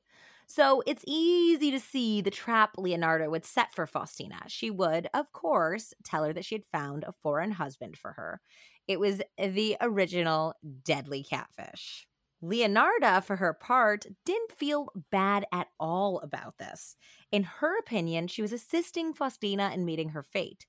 So 0.46 0.82
it's 0.86 1.04
easy 1.06 1.70
to 1.72 1.80
see 1.80 2.20
the 2.20 2.30
trap 2.30 2.76
Leonarda 2.76 3.28
would 3.30 3.44
set 3.44 3.74
for 3.74 3.86
Faustina. 3.86 4.42
She 4.46 4.70
would, 4.70 5.08
of 5.12 5.32
course, 5.32 5.92
tell 6.04 6.24
her 6.24 6.32
that 6.32 6.44
she 6.44 6.54
had 6.54 6.64
found 6.72 7.04
a 7.04 7.12
foreign 7.22 7.52
husband 7.52 7.96
for 7.96 8.12
her. 8.12 8.40
It 8.86 9.00
was 9.00 9.20
the 9.36 9.76
original 9.80 10.54
deadly 10.84 11.24
catfish. 11.24 12.06
Leonarda, 12.42 13.24
for 13.24 13.36
her 13.36 13.52
part, 13.54 14.06
didn't 14.24 14.52
feel 14.52 14.88
bad 15.10 15.46
at 15.52 15.68
all 15.80 16.20
about 16.20 16.58
this. 16.58 16.96
In 17.32 17.42
her 17.42 17.78
opinion, 17.78 18.28
she 18.28 18.42
was 18.42 18.52
assisting 18.52 19.14
Faustina 19.14 19.70
in 19.74 19.84
meeting 19.84 20.10
her 20.10 20.22
fate 20.22 20.66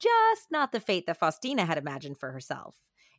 just 0.00 0.50
not 0.50 0.72
the 0.72 0.80
fate 0.80 1.06
that 1.06 1.18
Faustina 1.18 1.66
had 1.66 1.76
imagined 1.78 2.18
for 2.18 2.32
herself. 2.32 2.74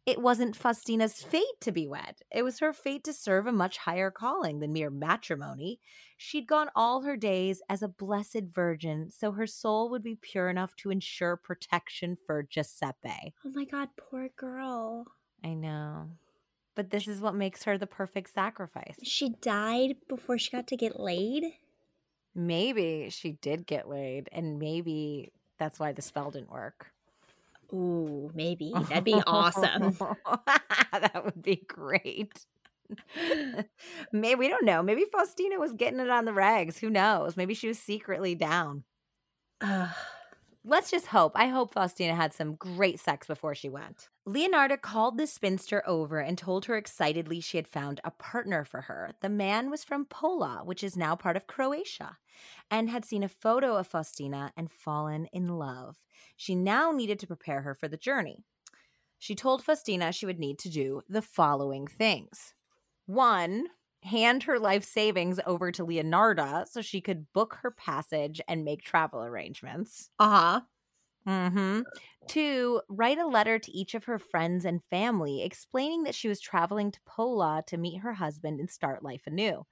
It 0.05 0.19
wasn't 0.19 0.57
Faustina's 0.57 1.21
fate 1.21 1.61
to 1.61 1.71
be 1.71 1.87
wed. 1.87 2.21
It 2.31 2.41
was 2.41 2.59
her 2.59 2.73
fate 2.73 3.03
to 3.03 3.13
serve 3.13 3.45
a 3.45 3.51
much 3.51 3.77
higher 3.77 4.09
calling 4.09 4.59
than 4.59 4.73
mere 4.73 4.89
matrimony. 4.89 5.79
She'd 6.17 6.47
gone 6.47 6.69
all 6.75 7.01
her 7.01 7.15
days 7.15 7.61
as 7.69 7.83
a 7.83 7.87
blessed 7.87 8.45
virgin, 8.51 9.11
so 9.11 9.31
her 9.33 9.45
soul 9.45 9.91
would 9.91 10.01
be 10.01 10.15
pure 10.15 10.49
enough 10.49 10.75
to 10.77 10.89
ensure 10.89 11.37
protection 11.37 12.17
for 12.25 12.41
Giuseppe. 12.41 13.35
Oh 13.45 13.51
my 13.53 13.65
God, 13.65 13.89
poor 13.95 14.29
girl. 14.35 15.05
I 15.43 15.53
know. 15.53 16.09
But 16.73 16.89
this 16.89 17.07
is 17.07 17.21
what 17.21 17.35
makes 17.35 17.63
her 17.65 17.77
the 17.77 17.85
perfect 17.85 18.33
sacrifice. 18.33 18.97
She 19.03 19.29
died 19.41 19.97
before 20.09 20.39
she 20.39 20.49
got 20.49 20.67
to 20.67 20.77
get 20.77 20.99
laid? 20.99 21.43
Maybe 22.33 23.09
she 23.11 23.33
did 23.33 23.67
get 23.67 23.87
laid, 23.87 24.29
and 24.31 24.57
maybe 24.57 25.31
that's 25.59 25.79
why 25.79 25.91
the 25.91 26.01
spell 26.01 26.31
didn't 26.31 26.49
work. 26.49 26.87
Ooh, 27.73 28.31
maybe. 28.33 28.73
That'd 28.89 29.03
be 29.03 29.21
awesome. 29.25 29.97
that 30.91 31.21
would 31.23 31.41
be 31.41 31.63
great. 31.67 32.45
Maybe 34.11 34.35
we 34.35 34.49
don't 34.49 34.65
know. 34.65 34.83
Maybe 34.83 35.05
Faustina 35.11 35.57
was 35.59 35.73
getting 35.73 35.99
it 35.99 36.09
on 36.09 36.25
the 36.25 36.31
regs. 36.31 36.77
Who 36.79 36.89
knows? 36.89 37.37
Maybe 37.37 37.53
she 37.53 37.69
was 37.69 37.79
secretly 37.79 38.35
down. 38.35 38.83
Let's 40.63 40.91
just 40.91 41.07
hope. 41.07 41.31
I 41.35 41.47
hope 41.47 41.73
Faustina 41.73 42.15
had 42.15 42.33
some 42.33 42.55
great 42.55 42.99
sex 42.99 43.27
before 43.27 43.55
she 43.55 43.69
went. 43.69 44.09
Leonarda 44.27 44.79
called 44.79 45.17
the 45.17 45.25
spinster 45.25 45.81
over 45.87 46.19
and 46.19 46.37
told 46.37 46.65
her 46.65 46.77
excitedly 46.77 47.39
she 47.39 47.57
had 47.57 47.67
found 47.67 47.99
a 48.03 48.11
partner 48.11 48.63
for 48.63 48.81
her. 48.81 49.11
The 49.21 49.29
man 49.29 49.71
was 49.71 49.83
from 49.83 50.05
Pola, 50.05 50.61
which 50.63 50.83
is 50.83 50.95
now 50.95 51.15
part 51.15 51.35
of 51.35 51.47
Croatia, 51.47 52.17
and 52.69 52.89
had 52.89 53.03
seen 53.03 53.23
a 53.23 53.29
photo 53.29 53.77
of 53.77 53.87
Faustina 53.87 54.53
and 54.55 54.71
fallen 54.71 55.25
in 55.33 55.47
love. 55.47 55.97
She 56.37 56.53
now 56.53 56.91
needed 56.91 57.19
to 57.19 57.27
prepare 57.27 57.61
her 57.61 57.73
for 57.73 57.87
the 57.87 57.97
journey. 57.97 58.43
She 59.17 59.33
told 59.35 59.63
Faustina 59.63 60.11
she 60.11 60.27
would 60.27 60.39
need 60.39 60.59
to 60.59 60.69
do 60.69 61.01
the 61.09 61.21
following 61.23 61.87
things. 61.87 62.53
One, 63.07 63.67
hand 64.03 64.43
her 64.43 64.59
life 64.59 64.83
savings 64.83 65.39
over 65.47 65.71
to 65.71 65.85
Leonarda 65.85 66.67
so 66.67 66.81
she 66.81 67.01
could 67.01 67.31
book 67.33 67.57
her 67.61 67.71
passage 67.71 68.39
and 68.47 68.65
make 68.65 68.83
travel 68.83 69.23
arrangements. 69.23 70.09
Uh 70.19 70.29
huh. 70.29 70.61
Mm-hmm. 71.27 71.81
Two, 72.27 72.81
write 72.87 73.17
a 73.17 73.27
letter 73.27 73.59
to 73.59 73.71
each 73.71 73.93
of 73.93 74.05
her 74.05 74.19
friends 74.19 74.63
and 74.63 74.83
family 74.89 75.43
explaining 75.43 76.03
that 76.03 76.15
she 76.15 76.27
was 76.27 76.39
traveling 76.39 76.91
to 76.91 76.99
Pola 77.05 77.63
to 77.67 77.77
meet 77.77 78.01
her 78.01 78.13
husband 78.13 78.59
and 78.59 78.69
start 78.69 79.03
life 79.03 79.23
anew. 79.25 79.65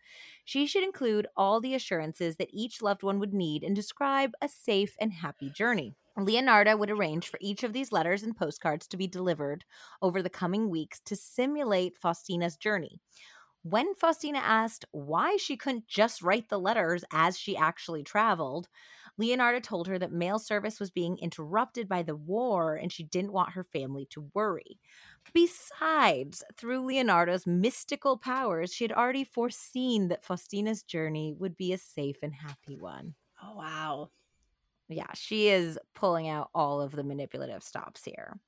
She 0.45 0.65
should 0.65 0.83
include 0.83 1.27
all 1.37 1.61
the 1.61 1.75
assurances 1.75 2.37
that 2.37 2.49
each 2.51 2.81
loved 2.81 3.03
one 3.03 3.19
would 3.19 3.33
need 3.33 3.63
and 3.63 3.75
describe 3.75 4.33
a 4.41 4.49
safe 4.49 4.95
and 4.99 5.13
happy 5.13 5.49
journey. 5.49 5.95
Leonarda 6.17 6.77
would 6.77 6.91
arrange 6.91 7.29
for 7.29 7.39
each 7.41 7.63
of 7.63 7.71
these 7.71 7.91
letters 7.91 8.23
and 8.23 8.35
postcards 8.35 8.87
to 8.87 8.97
be 8.97 9.07
delivered 9.07 9.63
over 10.01 10.21
the 10.21 10.29
coming 10.29 10.69
weeks 10.69 10.99
to 11.01 11.15
simulate 11.15 11.97
Faustina's 11.97 12.57
journey. 12.57 12.99
When 13.63 13.93
Faustina 13.95 14.39
asked 14.39 14.85
why 14.91 15.37
she 15.37 15.57
couldn't 15.57 15.87
just 15.87 16.21
write 16.21 16.49
the 16.49 16.59
letters 16.59 17.03
as 17.11 17.37
she 17.37 17.57
actually 17.57 18.03
traveled, 18.03 18.69
Leonarda 19.19 19.61
told 19.61 19.87
her 19.87 19.99
that 19.99 20.11
mail 20.11 20.39
service 20.39 20.79
was 20.79 20.91
being 20.91 21.17
interrupted 21.19 21.87
by 21.89 22.03
the 22.03 22.15
war 22.15 22.75
and 22.75 22.91
she 22.91 23.03
didn't 23.03 23.33
want 23.33 23.51
her 23.53 23.63
family 23.63 24.05
to 24.11 24.31
worry. 24.33 24.79
Besides, 25.33 26.43
through 26.55 26.85
Leonarda's 26.85 27.45
mystical 27.45 28.17
powers, 28.17 28.73
she 28.73 28.83
had 28.85 28.91
already 28.93 29.23
foreseen 29.23 30.07
that 30.07 30.23
Faustina's 30.23 30.83
journey 30.83 31.33
would 31.33 31.57
be 31.57 31.73
a 31.73 31.77
safe 31.77 32.17
and 32.23 32.33
happy 32.33 32.77
one. 32.77 33.15
Oh, 33.41 33.55
wow. 33.55 34.11
Yeah, 34.87 35.13
she 35.13 35.49
is 35.49 35.77
pulling 35.93 36.27
out 36.27 36.49
all 36.55 36.81
of 36.81 36.91
the 36.91 37.03
manipulative 37.03 37.63
stops 37.63 38.03
here. 38.03 38.39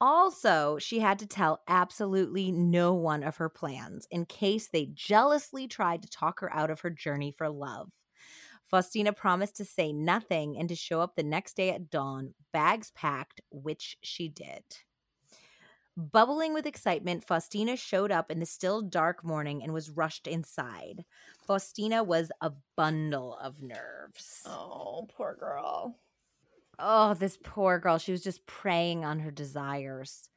Also, 0.00 0.78
she 0.78 1.00
had 1.00 1.18
to 1.20 1.26
tell 1.26 1.62
absolutely 1.68 2.52
no 2.52 2.94
one 2.94 3.22
of 3.24 3.38
her 3.38 3.48
plans 3.50 4.06
in 4.10 4.26
case 4.26 4.68
they 4.68 4.86
jealously 4.86 5.68
tried 5.68 6.02
to 6.02 6.08
talk 6.10 6.40
her 6.40 6.52
out 6.54 6.70
of 6.70 6.80
her 6.80 6.90
journey 6.90 7.32
for 7.32 7.48
love. 7.50 7.92
Faustina 8.70 9.12
promised 9.12 9.56
to 9.56 9.64
say 9.64 9.92
nothing 9.92 10.56
and 10.56 10.68
to 10.68 10.76
show 10.76 11.00
up 11.00 11.16
the 11.16 11.24
next 11.24 11.56
day 11.56 11.70
at 11.70 11.90
dawn, 11.90 12.34
bags 12.52 12.92
packed, 12.94 13.40
which 13.50 13.96
she 14.00 14.28
did. 14.28 14.62
Bubbling 15.96 16.54
with 16.54 16.66
excitement, 16.66 17.26
Faustina 17.26 17.76
showed 17.76 18.12
up 18.12 18.30
in 18.30 18.38
the 18.38 18.46
still 18.46 18.80
dark 18.80 19.24
morning 19.24 19.62
and 19.62 19.72
was 19.72 19.90
rushed 19.90 20.28
inside. 20.28 21.04
Faustina 21.44 22.04
was 22.04 22.30
a 22.40 22.52
bundle 22.76 23.36
of 23.42 23.60
nerves. 23.60 24.42
Oh, 24.46 25.08
poor 25.16 25.36
girl. 25.38 25.96
Oh, 26.78 27.14
this 27.14 27.36
poor 27.42 27.80
girl. 27.80 27.98
She 27.98 28.12
was 28.12 28.22
just 28.22 28.46
preying 28.46 29.04
on 29.04 29.18
her 29.18 29.32
desires. 29.32 30.30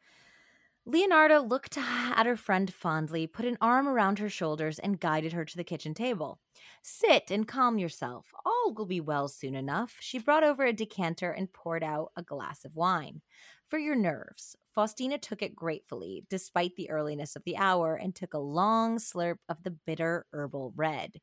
Leonarda 0.85 1.47
looked 1.47 1.77
at 1.77 2.25
her 2.25 2.35
friend 2.35 2.73
fondly, 2.73 3.25
put 3.25 3.45
an 3.45 3.57
arm 3.61 3.87
around 3.87 4.19
her 4.19 4.29
shoulders, 4.29 4.79
and 4.79 4.99
guided 4.99 5.31
her 5.31 5.45
to 5.45 5.55
the 5.55 5.63
kitchen 5.63 5.93
table. 5.93 6.39
Sit 6.81 7.31
and 7.31 7.47
calm 7.47 7.77
yourself. 7.77 8.33
All 8.45 8.73
will 8.73 8.85
be 8.85 8.99
well 8.99 9.29
soon 9.29 9.55
enough. 9.55 9.95
She 10.01 10.19
brought 10.19 10.43
over 10.43 10.65
a 10.65 10.73
decanter 10.73 11.31
and 11.31 11.51
poured 11.53 11.83
out 11.83 12.11
a 12.17 12.23
glass 12.23 12.65
of 12.65 12.75
wine. 12.75 13.21
For 13.69 13.79
your 13.79 13.95
nerves. 13.95 14.55
Faustina 14.75 15.17
took 15.17 15.41
it 15.41 15.55
gratefully, 15.55 16.25
despite 16.29 16.75
the 16.75 16.89
earliness 16.89 17.35
of 17.35 17.43
the 17.43 17.57
hour, 17.57 17.95
and 17.95 18.13
took 18.13 18.33
a 18.33 18.39
long 18.39 18.97
slurp 18.97 19.37
of 19.47 19.63
the 19.63 19.71
bitter 19.71 20.25
herbal 20.33 20.73
red. 20.75 21.21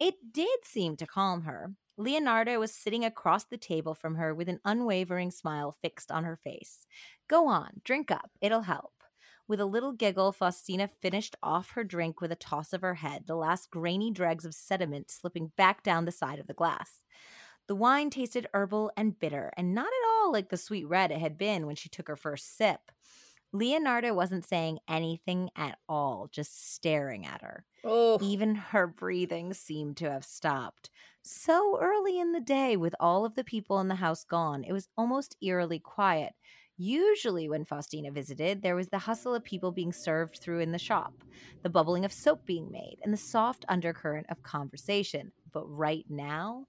It 0.00 0.14
did 0.32 0.64
seem 0.64 0.96
to 0.96 1.06
calm 1.06 1.42
her. 1.42 1.74
Leonarda 1.98 2.58
was 2.58 2.72
sitting 2.72 3.04
across 3.04 3.44
the 3.44 3.58
table 3.58 3.94
from 3.94 4.14
her 4.14 4.34
with 4.34 4.48
an 4.48 4.58
unwavering 4.64 5.30
smile 5.30 5.76
fixed 5.82 6.10
on 6.10 6.24
her 6.24 6.36
face. 6.36 6.86
Go 7.28 7.46
on, 7.46 7.82
drink 7.84 8.10
up. 8.10 8.30
It'll 8.40 8.62
help. 8.62 9.01
With 9.48 9.60
a 9.60 9.66
little 9.66 9.92
giggle, 9.92 10.32
Faustina 10.32 10.88
finished 10.88 11.36
off 11.42 11.72
her 11.72 11.84
drink 11.84 12.20
with 12.20 12.32
a 12.32 12.36
toss 12.36 12.72
of 12.72 12.80
her 12.82 12.94
head, 12.94 13.26
the 13.26 13.34
last 13.36 13.70
grainy 13.70 14.10
dregs 14.10 14.44
of 14.44 14.54
sediment 14.54 15.10
slipping 15.10 15.52
back 15.56 15.82
down 15.82 16.04
the 16.04 16.12
side 16.12 16.38
of 16.38 16.46
the 16.46 16.54
glass. 16.54 17.02
The 17.68 17.74
wine 17.74 18.10
tasted 18.10 18.46
herbal 18.54 18.92
and 18.96 19.18
bitter, 19.18 19.52
and 19.56 19.74
not 19.74 19.86
at 19.86 20.08
all 20.10 20.32
like 20.32 20.48
the 20.48 20.56
sweet 20.56 20.84
red 20.86 21.10
it 21.10 21.18
had 21.18 21.38
been 21.38 21.66
when 21.66 21.76
she 21.76 21.88
took 21.88 22.08
her 22.08 22.16
first 22.16 22.56
sip. 22.56 22.90
Leonarda 23.54 24.14
wasn't 24.14 24.46
saying 24.46 24.78
anything 24.88 25.50
at 25.54 25.78
all, 25.88 26.28
just 26.32 26.72
staring 26.72 27.26
at 27.26 27.42
her. 27.42 27.66
Oh, 27.84 28.18
Even 28.22 28.54
her 28.54 28.86
breathing 28.86 29.52
seemed 29.52 29.98
to 29.98 30.10
have 30.10 30.24
stopped. 30.24 30.90
So 31.22 31.78
early 31.80 32.18
in 32.18 32.32
the 32.32 32.40
day, 32.40 32.76
with 32.76 32.94
all 32.98 33.24
of 33.26 33.34
the 33.34 33.44
people 33.44 33.78
in 33.80 33.88
the 33.88 33.96
house 33.96 34.24
gone, 34.24 34.64
it 34.64 34.72
was 34.72 34.88
almost 34.96 35.36
eerily 35.42 35.78
quiet. 35.78 36.32
Usually, 36.84 37.48
when 37.48 37.64
Faustina 37.64 38.10
visited, 38.10 38.60
there 38.60 38.74
was 38.74 38.88
the 38.88 38.98
hustle 38.98 39.36
of 39.36 39.44
people 39.44 39.70
being 39.70 39.92
served 39.92 40.38
through 40.38 40.58
in 40.58 40.72
the 40.72 40.80
shop, 40.80 41.14
the 41.62 41.70
bubbling 41.70 42.04
of 42.04 42.12
soap 42.12 42.44
being 42.44 42.72
made, 42.72 42.96
and 43.04 43.12
the 43.12 43.16
soft 43.16 43.64
undercurrent 43.68 44.26
of 44.30 44.42
conversation. 44.42 45.30
But 45.52 45.64
right 45.68 46.04
now, 46.08 46.66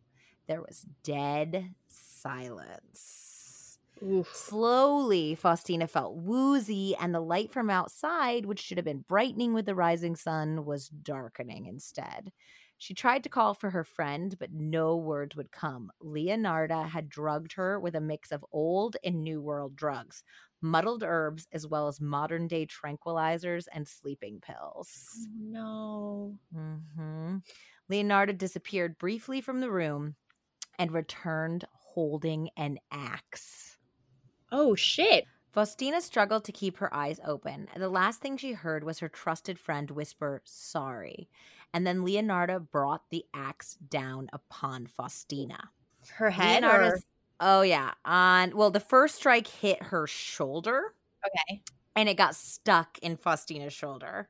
there 0.47 0.61
was 0.61 0.85
dead 1.03 1.73
silence. 1.87 3.79
oof. 4.03 4.29
Slowly, 4.35 5.33
Faustina 5.33 5.87
felt 5.87 6.15
woozy, 6.15 6.95
and 6.95 7.11
the 7.11 7.19
light 7.19 7.51
from 7.51 7.71
outside, 7.71 8.45
which 8.45 8.59
should 8.59 8.77
have 8.77 8.85
been 8.85 9.05
brightening 9.09 9.51
with 9.51 9.65
the 9.65 9.73
rising 9.73 10.15
sun, 10.15 10.63
was 10.63 10.89
darkening 10.89 11.65
instead. 11.65 12.31
She 12.83 12.93
tried 12.93 13.23
to 13.23 13.29
call 13.29 13.53
for 13.53 13.69
her 13.69 13.85
friend, 13.85 14.37
but 14.37 14.51
no 14.51 14.97
words 14.97 15.37
would 15.37 15.53
come. 15.53 15.89
Leonarda 16.01 16.89
had 16.89 17.07
drugged 17.07 17.53
her 17.53 17.79
with 17.79 17.95
a 17.95 18.01
mix 18.01 18.29
of 18.29 18.43
old 18.51 18.97
and 19.05 19.23
new 19.23 19.41
world 19.41 19.77
drugs, 19.77 20.21
muddled 20.59 21.01
herbs, 21.01 21.47
as 21.53 21.65
well 21.65 21.87
as 21.87 22.01
modern 22.01 22.45
day 22.45 22.65
tranquilizers 22.65 23.67
and 23.71 23.87
sleeping 23.87 24.41
pills. 24.41 25.29
No. 25.33 26.37
hmm 26.53 27.37
Leonarda 27.89 28.37
disappeared 28.37 28.97
briefly 28.97 29.39
from 29.39 29.61
the 29.61 29.71
room 29.71 30.17
and 30.77 30.91
returned 30.91 31.63
holding 31.71 32.49
an 32.57 32.79
axe. 32.91 33.77
Oh, 34.51 34.75
shit. 34.75 35.23
Faustina 35.53 36.01
struggled 36.01 36.43
to 36.45 36.51
keep 36.51 36.77
her 36.77 36.93
eyes 36.93 37.19
open. 37.23 37.69
The 37.77 37.87
last 37.87 38.21
thing 38.21 38.37
she 38.37 38.53
heard 38.53 38.83
was 38.83 38.99
her 38.99 39.07
trusted 39.07 39.59
friend 39.59 39.91
whisper, 39.91 40.41
sorry. 40.45 41.29
And 41.73 41.87
then 41.87 42.05
Leonarda 42.05 42.69
brought 42.71 43.09
the 43.09 43.25
axe 43.33 43.75
down 43.89 44.29
upon 44.31 44.85
Faustina. 44.87 45.71
Her 46.15 46.29
head 46.29 46.63
or 46.63 46.99
Oh, 47.39 47.61
yeah. 47.61 47.91
On 48.05 48.55
well, 48.55 48.71
the 48.71 48.79
first 48.79 49.15
strike 49.15 49.47
hit 49.47 49.81
her 49.83 50.07
shoulder 50.07 50.93
okay. 51.25 51.61
and 51.95 52.07
it 52.07 52.15
got 52.15 52.35
stuck 52.35 52.97
in 52.99 53.17
Faustina's 53.17 53.73
shoulder. 53.73 54.29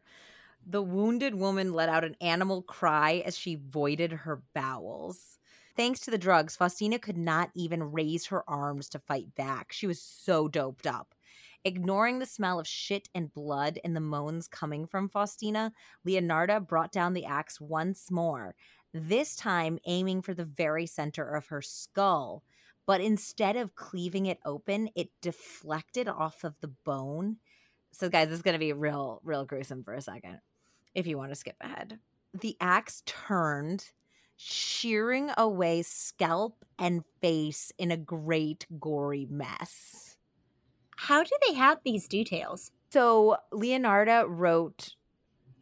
The 0.65 0.81
wounded 0.81 1.35
woman 1.35 1.73
let 1.73 1.89
out 1.89 2.05
an 2.05 2.15
animal 2.21 2.61
cry 2.61 3.21
as 3.25 3.37
she 3.37 3.55
voided 3.55 4.11
her 4.11 4.41
bowels. 4.55 5.37
Thanks 5.75 5.99
to 6.01 6.11
the 6.11 6.17
drugs, 6.17 6.55
Faustina 6.55 6.99
could 6.99 7.17
not 7.17 7.49
even 7.55 7.91
raise 7.91 8.27
her 8.27 8.47
arms 8.49 8.89
to 8.89 8.99
fight 8.99 9.35
back. 9.35 9.71
She 9.73 9.87
was 9.87 10.01
so 10.01 10.47
doped 10.47 10.87
up. 10.87 11.13
Ignoring 11.65 12.19
the 12.19 12.25
smell 12.25 12.59
of 12.59 12.67
shit 12.67 13.07
and 13.15 13.33
blood 13.33 13.79
and 13.85 13.95
the 13.95 14.01
moans 14.01 14.49
coming 14.49 14.85
from 14.85 15.07
Faustina, 15.07 15.71
Leonarda 16.05 16.65
brought 16.65 16.91
down 16.91 17.13
the 17.13 17.25
axe 17.25 17.61
once 17.61 18.11
more, 18.11 18.53
this 18.93 19.35
time 19.35 19.79
aiming 19.85 20.21
for 20.21 20.33
the 20.33 20.43
very 20.43 20.85
center 20.85 21.35
of 21.35 21.47
her 21.47 21.61
skull. 21.61 22.43
But 22.85 22.99
instead 22.99 23.55
of 23.55 23.75
cleaving 23.75 24.25
it 24.25 24.39
open, 24.45 24.89
it 24.93 25.09
deflected 25.21 26.09
off 26.09 26.43
of 26.43 26.55
the 26.59 26.67
bone. 26.67 27.37
So, 27.91 28.09
guys, 28.09 28.27
this 28.27 28.37
is 28.37 28.41
going 28.41 28.55
to 28.55 28.59
be 28.59 28.73
real, 28.73 29.21
real 29.23 29.45
gruesome 29.45 29.85
for 29.85 29.93
a 29.93 30.01
second 30.01 30.39
if 30.93 31.07
you 31.07 31.17
want 31.17 31.31
to 31.31 31.35
skip 31.35 31.55
ahead. 31.61 31.99
The 32.33 32.57
axe 32.59 33.03
turned, 33.05 33.91
shearing 34.35 35.31
away 35.37 35.83
scalp 35.83 36.65
and 36.77 37.05
face 37.21 37.71
in 37.77 37.91
a 37.91 37.97
great, 37.97 38.65
gory 38.81 39.27
mess. 39.29 40.12
How 41.03 41.21
do 41.21 41.29
they 41.47 41.53
have 41.55 41.79
these 41.83 42.07
details? 42.07 42.71
So, 42.93 43.37
Leonarda 43.51 44.25
wrote 44.27 44.95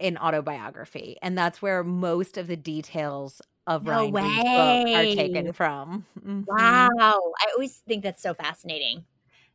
an 0.00 0.18
autobiography, 0.18 1.16
and 1.22 1.36
that's 1.38 1.62
where 1.62 1.84
most 1.84 2.38
of 2.38 2.46
the 2.46 2.56
details 2.56 3.42
of 3.66 3.86
No 3.86 4.10
Ryan 4.10 4.44
book 4.54 4.90
are 4.94 5.06
taken 5.06 5.52
from. 5.52 6.06
Mhm. 6.20 6.46
Wow. 6.46 7.32
I 7.40 7.50
always 7.54 7.78
think 7.88 8.02
that's 8.04 8.22
so 8.22 8.34
fascinating. 8.34 9.04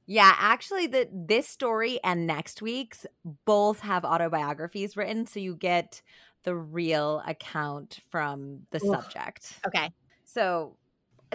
Yeah, 0.07 0.33
actually, 0.37 0.87
the 0.87 1.09
this 1.11 1.47
story 1.49 1.99
and 2.03 2.25
next 2.27 2.61
week's 2.61 3.05
both 3.45 3.81
have 3.81 4.05
autobiographies 4.05 4.95
written, 4.95 5.25
so 5.25 5.39
you 5.39 5.55
get 5.55 6.01
the 6.43 6.55
real 6.55 7.21
account 7.25 7.99
from 8.09 8.67
the 8.71 8.79
Oof. 8.83 8.91
subject. 8.91 9.53
Okay. 9.67 9.89
So, 10.23 10.77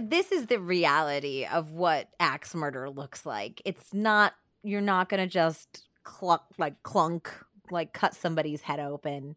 this 0.01 0.33
is 0.33 0.47
the 0.47 0.59
reality 0.61 1.45
of 1.45 1.73
what 1.73 2.09
axe 2.19 2.55
murder 2.55 2.89
looks 2.89 3.27
like. 3.27 3.61
It's 3.67 3.93
not 3.93 4.33
you're 4.63 4.81
not 4.81 5.09
gonna 5.09 5.27
just 5.27 5.87
cluck 6.05 6.47
like 6.59 6.83
clunk 6.83 7.33
like 7.71 7.93
cut 7.93 8.15
somebody's 8.15 8.63
head 8.63 8.81
open. 8.81 9.37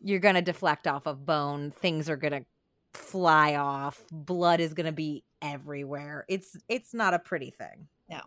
You're 0.00 0.20
gonna 0.20 0.42
deflect 0.42 0.86
off 0.86 1.06
of 1.06 1.24
bone. 1.24 1.70
Things 1.70 2.08
are 2.08 2.16
gonna 2.16 2.44
fly 2.92 3.54
off. 3.54 4.02
Blood 4.10 4.60
is 4.60 4.74
gonna 4.74 4.92
be 4.92 5.24
everywhere. 5.40 6.24
It's 6.28 6.56
it's 6.68 6.94
not 6.94 7.14
a 7.14 7.18
pretty 7.18 7.50
thing. 7.50 7.88
No. 8.08 8.20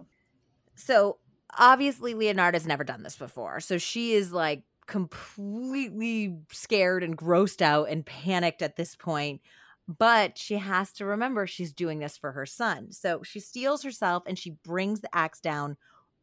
So 0.76 1.18
obviously 1.58 2.14
Leonarda's 2.14 2.68
never 2.68 2.84
done 2.84 3.04
this 3.04 3.16
before. 3.16 3.60
So 3.60 3.78
she 3.78 4.14
is 4.14 4.32
like 4.32 4.64
completely 4.88 6.38
scared 6.52 7.04
and 7.04 7.18
grossed 7.18 7.62
out 7.62 7.90
and 7.90 8.06
panicked 8.06 8.62
at 8.62 8.78
this 8.78 8.96
point. 8.96 9.42
But 9.88 10.38
she 10.38 10.58
has 10.58 10.92
to 10.94 11.06
remember 11.06 11.48
she's 11.48 11.72
doing 11.72 12.00
this 12.00 12.18
for 12.18 12.34
her 12.34 12.46
son. 12.46 12.92
So 12.92 13.24
she 13.24 13.40
steels 13.40 13.84
herself 13.84 14.24
and 14.26 14.38
she 14.38 14.52
brings 14.52 15.00
the 15.00 15.16
axe 15.16 15.40
down 15.40 15.78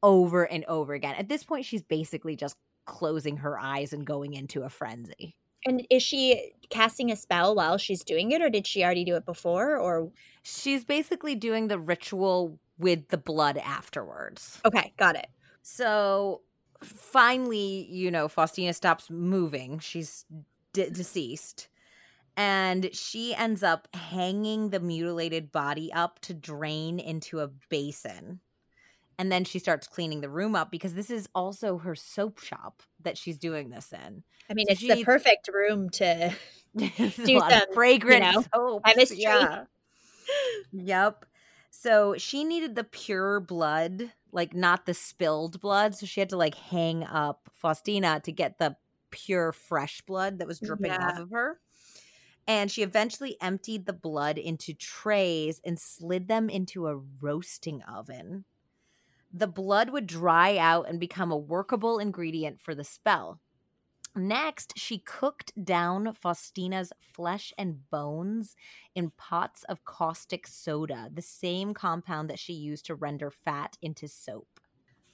over 0.04 0.44
and 0.44 0.64
over 0.66 0.94
again. 0.94 1.16
At 1.16 1.28
this 1.28 1.42
point, 1.42 1.64
she's 1.64 1.82
basically 1.82 2.36
just 2.36 2.56
closing 2.84 3.38
her 3.38 3.58
eyes 3.58 3.92
and 3.92 4.06
going 4.06 4.34
into 4.34 4.62
a 4.62 4.68
frenzy. 4.68 5.34
And 5.66 5.84
is 5.88 6.02
she 6.02 6.52
casting 6.68 7.10
a 7.10 7.16
spell 7.16 7.54
while 7.54 7.78
she's 7.78 8.04
doing 8.04 8.30
it, 8.32 8.42
or 8.42 8.50
did 8.50 8.66
she 8.66 8.84
already 8.84 9.04
do 9.04 9.16
it 9.16 9.24
before? 9.24 9.78
Or 9.78 10.10
she's 10.42 10.84
basically 10.84 11.34
doing 11.34 11.68
the 11.68 11.78
ritual 11.78 12.60
with 12.78 13.08
the 13.08 13.16
blood 13.16 13.56
afterwards. 13.56 14.60
Okay, 14.66 14.92
got 14.98 15.16
it. 15.16 15.28
So 15.62 16.42
finally, 16.82 17.88
you 17.90 18.10
know, 18.10 18.28
Faustina 18.28 18.74
stops 18.74 19.08
moving. 19.08 19.78
She's 19.78 20.26
de- 20.74 20.90
deceased. 20.90 21.68
And 22.36 22.90
she 22.92 23.34
ends 23.34 23.62
up 23.62 23.88
hanging 23.94 24.68
the 24.68 24.80
mutilated 24.80 25.50
body 25.50 25.90
up 25.92 26.18
to 26.22 26.34
drain 26.34 26.98
into 26.98 27.40
a 27.40 27.48
basin. 27.70 28.40
And 29.18 29.30
then 29.30 29.44
she 29.44 29.58
starts 29.58 29.86
cleaning 29.86 30.20
the 30.20 30.28
room 30.28 30.56
up 30.56 30.70
because 30.70 30.94
this 30.94 31.10
is 31.10 31.28
also 31.34 31.78
her 31.78 31.94
soap 31.94 32.40
shop 32.40 32.82
that 33.02 33.16
she's 33.16 33.38
doing 33.38 33.70
this 33.70 33.92
in. 33.92 34.24
I 34.50 34.54
mean, 34.54 34.66
so 34.66 34.72
it's 34.72 34.80
the 34.80 35.04
perfect 35.04 35.48
room 35.52 35.90
to 35.90 36.34
do 36.76 36.88
some 37.10 37.60
fragrant 37.72 38.24
you 38.24 38.32
know, 38.32 38.80
soaps. 38.82 39.12
Yeah. 39.12 39.64
yep. 40.72 41.24
So 41.70 42.14
she 42.18 42.44
needed 42.44 42.74
the 42.74 42.84
pure 42.84 43.40
blood, 43.40 44.12
like 44.32 44.54
not 44.54 44.86
the 44.86 44.94
spilled 44.94 45.60
blood. 45.60 45.94
So 45.94 46.06
she 46.06 46.20
had 46.20 46.30
to 46.30 46.36
like 46.36 46.54
hang 46.54 47.04
up 47.04 47.50
Faustina 47.52 48.20
to 48.20 48.32
get 48.32 48.58
the 48.58 48.76
pure 49.10 49.52
fresh 49.52 50.00
blood 50.02 50.38
that 50.38 50.48
was 50.48 50.60
dripping 50.60 50.92
yeah. 50.92 51.08
off 51.12 51.18
of 51.18 51.30
her. 51.30 51.60
And 52.46 52.70
she 52.70 52.82
eventually 52.82 53.36
emptied 53.40 53.86
the 53.86 53.92
blood 53.92 54.38
into 54.38 54.74
trays 54.74 55.60
and 55.64 55.78
slid 55.78 56.28
them 56.28 56.50
into 56.50 56.86
a 56.86 56.96
roasting 56.96 57.82
oven. 57.82 58.44
The 59.36 59.48
blood 59.48 59.90
would 59.90 60.06
dry 60.06 60.56
out 60.56 60.88
and 60.88 61.00
become 61.00 61.32
a 61.32 61.36
workable 61.36 61.98
ingredient 61.98 62.60
for 62.60 62.72
the 62.72 62.84
spell. 62.84 63.40
Next, 64.14 64.78
she 64.78 64.98
cooked 64.98 65.52
down 65.64 66.12
Faustina's 66.12 66.92
flesh 67.00 67.52
and 67.58 67.90
bones 67.90 68.54
in 68.94 69.10
pots 69.16 69.64
of 69.64 69.84
caustic 69.84 70.46
soda, 70.46 71.10
the 71.12 71.20
same 71.20 71.74
compound 71.74 72.30
that 72.30 72.38
she 72.38 72.52
used 72.52 72.86
to 72.86 72.94
render 72.94 73.28
fat 73.28 73.76
into 73.82 74.06
soap. 74.06 74.60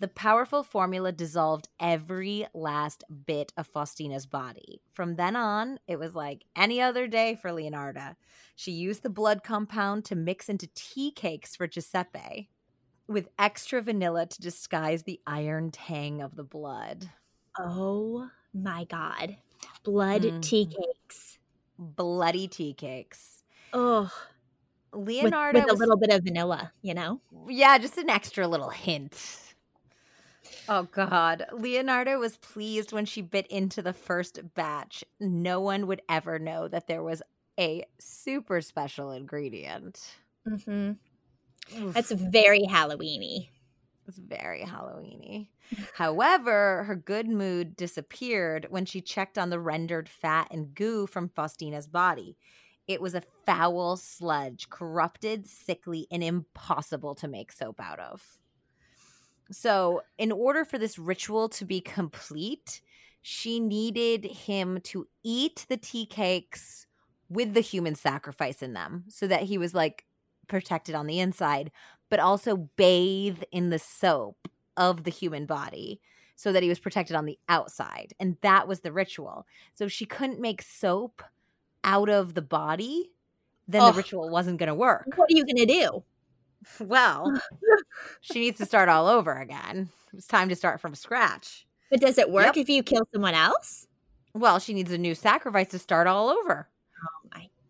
The 0.01 0.09
powerful 0.09 0.63
formula 0.63 1.13
dissolved 1.13 1.69
every 1.81 2.47
last 2.53 3.05
bit 3.27 3.55
of 3.57 3.73
Faustina's 3.73 4.27
body. 4.27 4.83
From 4.93 5.17
then 5.17 5.35
on, 5.35 5.79
it 5.89 5.99
was 5.99 6.15
like 6.15 6.45
any 6.55 6.79
other 6.79 7.07
day 7.07 7.37
for 7.41 7.53
Leonarda. 7.53 8.17
She 8.55 8.73
used 8.73 9.03
the 9.03 9.09
blood 9.09 9.43
compound 9.43 10.05
to 10.07 10.15
mix 10.15 10.51
into 10.51 10.69
tea 10.75 11.11
cakes 11.11 11.57
for 11.57 11.67
Giuseppe 11.67 12.51
with 13.11 13.29
extra 13.39 13.83
vanilla 13.83 14.25
to 14.25 14.41
disguise 14.41 15.03
the 15.03 15.21
iron 15.27 15.73
tang 15.73 16.23
of 16.23 16.37
the 16.37 16.45
blood. 16.45 17.11
Oh 17.59 18.31
my 18.55 18.85
god. 18.85 19.37
Blood 19.83 20.23
mm. 20.23 20.41
tea 20.41 20.67
cakes. 20.67 21.39
Bloody 21.77 22.47
tea 22.47 22.73
cakes. 22.73 23.43
Oh. 23.73 24.11
Leonarda 24.93 25.55
with, 25.55 25.65
with 25.65 25.73
was, 25.73 25.81
a 25.81 25.83
little 25.83 25.97
bit 25.97 26.11
of 26.11 26.23
vanilla, 26.23 26.73
you 26.83 26.95
know? 26.95 27.21
Yeah, 27.49 27.79
just 27.79 27.99
an 27.99 28.11
extra 28.11 28.47
little 28.47 28.71
hint. 28.71 29.39
Oh 30.69 30.85
God. 30.85 31.47
Leonarda 31.53 32.19
was 32.19 32.37
pleased 32.37 32.93
when 32.93 33.07
she 33.07 33.23
bit 33.23 33.47
into 33.49 33.83
the 33.83 33.93
first 33.93 34.39
batch. 34.55 35.05
No 35.19 35.61
one 35.61 35.89
would 35.89 36.03
ever 36.09 36.39
know 36.39 36.69
that 36.69 36.87
there 36.87 37.03
was 37.03 37.23
a 37.59 37.85
super 37.99 38.61
special 38.61 39.11
ingredient. 39.11 40.01
Mm-hmm. 40.49 40.93
That's 41.93 42.11
very 42.11 42.67
Halloweeny. 42.69 43.49
It's 44.07 44.19
very 44.19 44.63
Halloweeny. 44.63 45.49
However, 45.95 46.85
her 46.85 46.97
good 46.97 47.29
mood 47.29 47.77
disappeared 47.77 48.67
when 48.71 48.85
she 48.85 49.01
checked 49.01 49.39
on 49.39 49.51
the 49.51 49.61
rendered 49.61 50.09
fat 50.09 50.49
and 50.51 50.75
goo 50.75 51.07
from 51.07 51.29
Faustina's 51.29 51.87
body. 51.87 52.37
It 52.89 53.01
was 53.01 53.15
a 53.15 53.23
foul 53.47 53.97
sludge, 53.97 54.69
corrupted, 54.69 55.47
sickly, 55.47 56.09
and 56.11 56.25
impossible 56.25 57.15
to 57.17 57.29
make 57.29 57.53
soap 57.53 57.81
out 57.81 58.01
of. 58.01 58.39
So, 59.53 60.03
in 60.19 60.33
order 60.33 60.65
for 60.65 60.79
this 60.79 60.99
ritual 60.99 61.49
to 61.51 61.65
be 61.65 61.81
complete, 61.81 62.81
she 63.23 63.61
needed 63.61 64.25
him 64.25 64.81
to 64.85 65.07
eat 65.23 65.67
the 65.69 65.77
tea 65.77 66.07
cakes 66.07 66.87
with 67.29 67.55
the 67.55 67.61
human 67.61 67.95
sacrifice 67.95 68.63
in 68.63 68.73
them 68.73 69.05
so 69.09 69.27
that 69.27 69.45
he 69.45 69.57
was 69.57 69.73
like 69.75 70.05
protected 70.51 70.95
on 70.95 71.07
the 71.07 71.19
inside, 71.19 71.71
but 72.11 72.21
also 72.21 72.69
bathe 72.77 73.43
in 73.51 73.71
the 73.71 73.79
soap 73.79 74.49
of 74.77 75.05
the 75.05 75.11
human 75.11 75.47
body 75.47 76.01
so 76.37 76.53
that 76.53 76.63
he 76.63 76.69
was 76.69 76.79
protected 76.79 77.17
on 77.17 77.27
the 77.27 77.39
outside. 77.49 78.15
And 78.21 78.37
that 78.43 78.69
was 78.69 78.81
the 78.81 78.93
ritual. 78.93 79.47
So 79.75 79.85
if 79.85 79.93
she 79.93 80.07
couldn't 80.07 80.41
make 80.41 80.63
soap 80.63 81.23
out 81.85 82.09
of 82.09 82.35
the 82.35 82.43
body, 82.43 83.13
then 83.69 83.83
oh. 83.83 83.93
the 83.93 83.97
ritual 83.97 84.29
wasn't 84.29 84.59
going 84.59 84.69
to 84.69 84.75
work. 84.75 85.07
What 85.17 85.31
are 85.31 85.37
you 85.37 85.45
going 85.45 85.57
to 85.57 85.67
do? 85.67 86.05
Well, 86.79 87.41
she 88.21 88.39
needs 88.39 88.59
to 88.59 88.67
start 88.67 88.91
all 88.91 89.07
over 89.09 89.33
again. 89.33 89.89
It's 90.13 90.27
time 90.27 90.51
to 90.51 90.55
start 90.55 90.79
from 90.79 90.95
scratch. 90.95 91.67
But 91.91 92.03
does 92.03 92.19
it 92.19 92.31
work 92.31 92.55
yep. 92.55 92.57
if 92.59 92.69
you 92.69 92.83
kill 92.83 93.09
someone 93.15 93.33
else? 93.33 93.87
Well, 94.35 94.59
she 94.59 94.75
needs 94.75 94.93
a 94.93 94.99
new 94.99 95.15
sacrifice 95.15 95.69
to 95.69 95.79
start 95.79 96.07
all 96.07 96.29
over. 96.29 96.69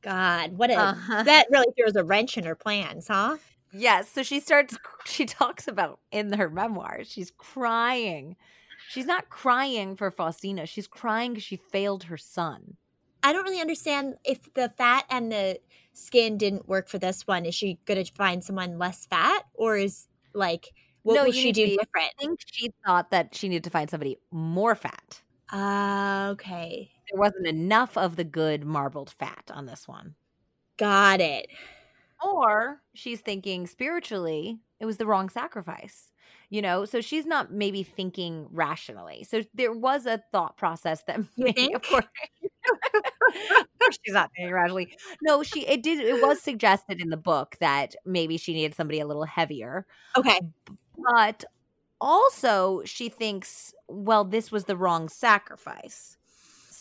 God, 0.02 0.56
what 0.56 0.70
a 0.70 0.78
uh-huh. 0.78 1.22
that 1.24 1.46
really 1.50 1.72
throws 1.76 1.96
a 1.96 2.04
wrench 2.04 2.38
in 2.38 2.44
her 2.44 2.54
plans, 2.54 3.08
huh? 3.08 3.36
Yes. 3.72 4.10
So 4.10 4.22
she 4.22 4.40
starts, 4.40 4.76
she 5.04 5.26
talks 5.26 5.68
about 5.68 6.00
in 6.10 6.32
her 6.32 6.50
memoirs, 6.50 7.10
she's 7.10 7.32
crying. 7.36 8.36
She's 8.88 9.06
not 9.06 9.28
crying 9.28 9.94
for 9.94 10.10
Faustina. 10.10 10.66
She's 10.66 10.88
crying 10.88 11.32
because 11.32 11.44
she 11.44 11.56
failed 11.56 12.04
her 12.04 12.16
son. 12.16 12.76
I 13.22 13.32
don't 13.32 13.44
really 13.44 13.60
understand 13.60 14.14
if 14.24 14.52
the 14.54 14.72
fat 14.76 15.04
and 15.10 15.30
the 15.30 15.60
skin 15.92 16.38
didn't 16.38 16.66
work 16.66 16.88
for 16.88 16.98
this 16.98 17.26
one. 17.26 17.44
Is 17.44 17.54
she 17.54 17.78
going 17.84 18.02
to 18.04 18.12
find 18.14 18.42
someone 18.42 18.78
less 18.78 19.06
fat 19.06 19.44
or 19.54 19.76
is 19.76 20.08
like, 20.34 20.72
what 21.02 21.14
no, 21.14 21.24
will 21.24 21.32
she 21.32 21.52
do 21.52 21.66
be, 21.66 21.76
different? 21.76 22.08
I 22.18 22.22
think 22.22 22.40
she 22.46 22.72
thought 22.84 23.10
that 23.10 23.34
she 23.34 23.48
needed 23.48 23.64
to 23.64 23.70
find 23.70 23.88
somebody 23.88 24.16
more 24.30 24.74
fat. 24.74 25.22
Uh, 25.52 26.30
okay. 26.32 26.90
There 27.10 27.20
wasn't 27.20 27.46
enough 27.46 27.96
of 27.96 28.16
the 28.16 28.24
good 28.24 28.64
marbled 28.64 29.10
fat 29.10 29.50
on 29.52 29.66
this 29.66 29.88
one. 29.88 30.14
Got 30.78 31.20
it. 31.20 31.48
Or 32.24 32.82
she's 32.94 33.20
thinking 33.20 33.66
spiritually, 33.66 34.60
it 34.80 34.86
was 34.86 34.98
the 34.98 35.06
wrong 35.06 35.28
sacrifice. 35.28 36.12
You 36.50 36.62
know, 36.62 36.84
so 36.84 37.00
she's 37.00 37.26
not 37.26 37.52
maybe 37.52 37.82
thinking 37.82 38.48
rationally. 38.50 39.24
So 39.24 39.42
there 39.54 39.72
was 39.72 40.06
a 40.06 40.22
thought 40.32 40.56
process 40.56 41.02
that 41.04 41.20
maybe, 41.36 41.72
of 41.74 41.82
course, 41.82 42.04
she's 44.04 44.14
not 44.14 44.30
thinking 44.36 44.52
rationally. 44.52 44.96
No, 45.22 45.42
she 45.42 45.66
it 45.66 45.82
did 45.82 46.00
it 46.00 46.20
was 46.20 46.40
suggested 46.40 47.00
in 47.00 47.10
the 47.10 47.16
book 47.16 47.56
that 47.60 47.94
maybe 48.04 48.36
she 48.36 48.52
needed 48.52 48.74
somebody 48.74 49.00
a 49.00 49.06
little 49.06 49.24
heavier. 49.24 49.86
Okay. 50.16 50.40
But 51.14 51.44
also 52.00 52.82
she 52.84 53.08
thinks, 53.08 53.74
well, 53.88 54.24
this 54.24 54.50
was 54.52 54.64
the 54.64 54.76
wrong 54.76 55.08
sacrifice. 55.08 56.16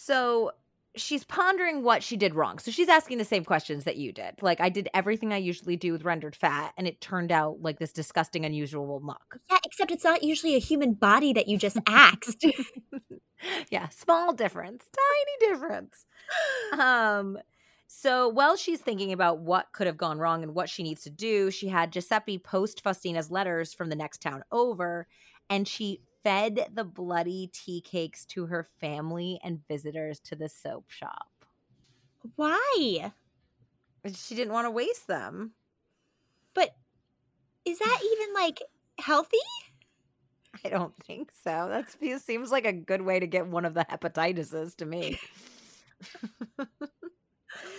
So 0.09 0.53
she's 0.95 1.23
pondering 1.23 1.83
what 1.83 2.01
she 2.01 2.17
did 2.17 2.33
wrong. 2.33 2.57
So 2.57 2.71
she's 2.71 2.89
asking 2.89 3.19
the 3.19 3.25
same 3.25 3.45
questions 3.45 3.83
that 3.83 3.97
you 3.97 4.11
did. 4.11 4.41
Like 4.41 4.59
I 4.59 4.69
did 4.69 4.89
everything 4.91 5.31
I 5.31 5.37
usually 5.37 5.75
do 5.75 5.91
with 5.91 6.03
rendered 6.03 6.35
fat 6.35 6.73
and 6.77 6.87
it 6.87 6.99
turned 6.99 7.31
out 7.31 7.61
like 7.61 7.77
this 7.77 7.93
disgusting 7.93 8.43
unusual 8.43 8.99
muck. 9.01 9.37
Yeah, 9.51 9.59
except 9.63 9.91
it's 9.91 10.03
not 10.03 10.23
usually 10.23 10.55
a 10.55 10.59
human 10.59 10.95
body 10.95 11.31
that 11.33 11.47
you 11.47 11.59
just 11.59 11.77
axed. 11.85 12.43
yeah, 13.69 13.89
small 13.89 14.33
difference, 14.33 14.85
tiny 14.91 15.51
difference. 15.53 16.07
Um 16.75 17.37
so 17.85 18.27
while 18.27 18.55
she's 18.55 18.81
thinking 18.81 19.13
about 19.13 19.41
what 19.41 19.67
could 19.73 19.85
have 19.85 19.97
gone 19.97 20.17
wrong 20.17 20.41
and 20.41 20.55
what 20.55 20.69
she 20.69 20.81
needs 20.81 21.03
to 21.03 21.11
do, 21.11 21.51
she 21.51 21.67
had 21.67 21.91
Giuseppe 21.91 22.39
post 22.39 22.83
Faustina's 22.83 23.29
letters 23.29 23.75
from 23.75 23.89
the 23.89 23.95
next 23.95 24.23
town 24.23 24.41
over 24.51 25.07
and 25.51 25.67
she 25.67 26.01
fed 26.23 26.67
the 26.73 26.83
bloody 26.83 27.49
tea 27.53 27.81
cakes 27.81 28.25
to 28.25 28.45
her 28.47 28.67
family 28.79 29.39
and 29.43 29.65
visitors 29.67 30.19
to 30.21 30.35
the 30.35 30.49
soap 30.49 30.89
shop. 30.89 31.27
Why? 32.35 33.11
She 34.13 34.35
didn't 34.35 34.53
want 34.53 34.65
to 34.65 34.71
waste 34.71 35.07
them. 35.07 35.51
But 36.53 36.75
is 37.65 37.79
that 37.79 37.99
even 38.13 38.33
like 38.33 38.61
healthy? 38.99 39.37
I 40.63 40.69
don't 40.69 40.95
think 41.05 41.31
so. 41.31 41.69
That 41.69 42.21
seems 42.21 42.51
like 42.51 42.65
a 42.65 42.73
good 42.73 43.01
way 43.01 43.19
to 43.19 43.27
get 43.27 43.47
one 43.47 43.65
of 43.65 43.73
the 43.73 43.85
hepatitises 43.85 44.75
to 44.77 44.85
me. 44.85 45.19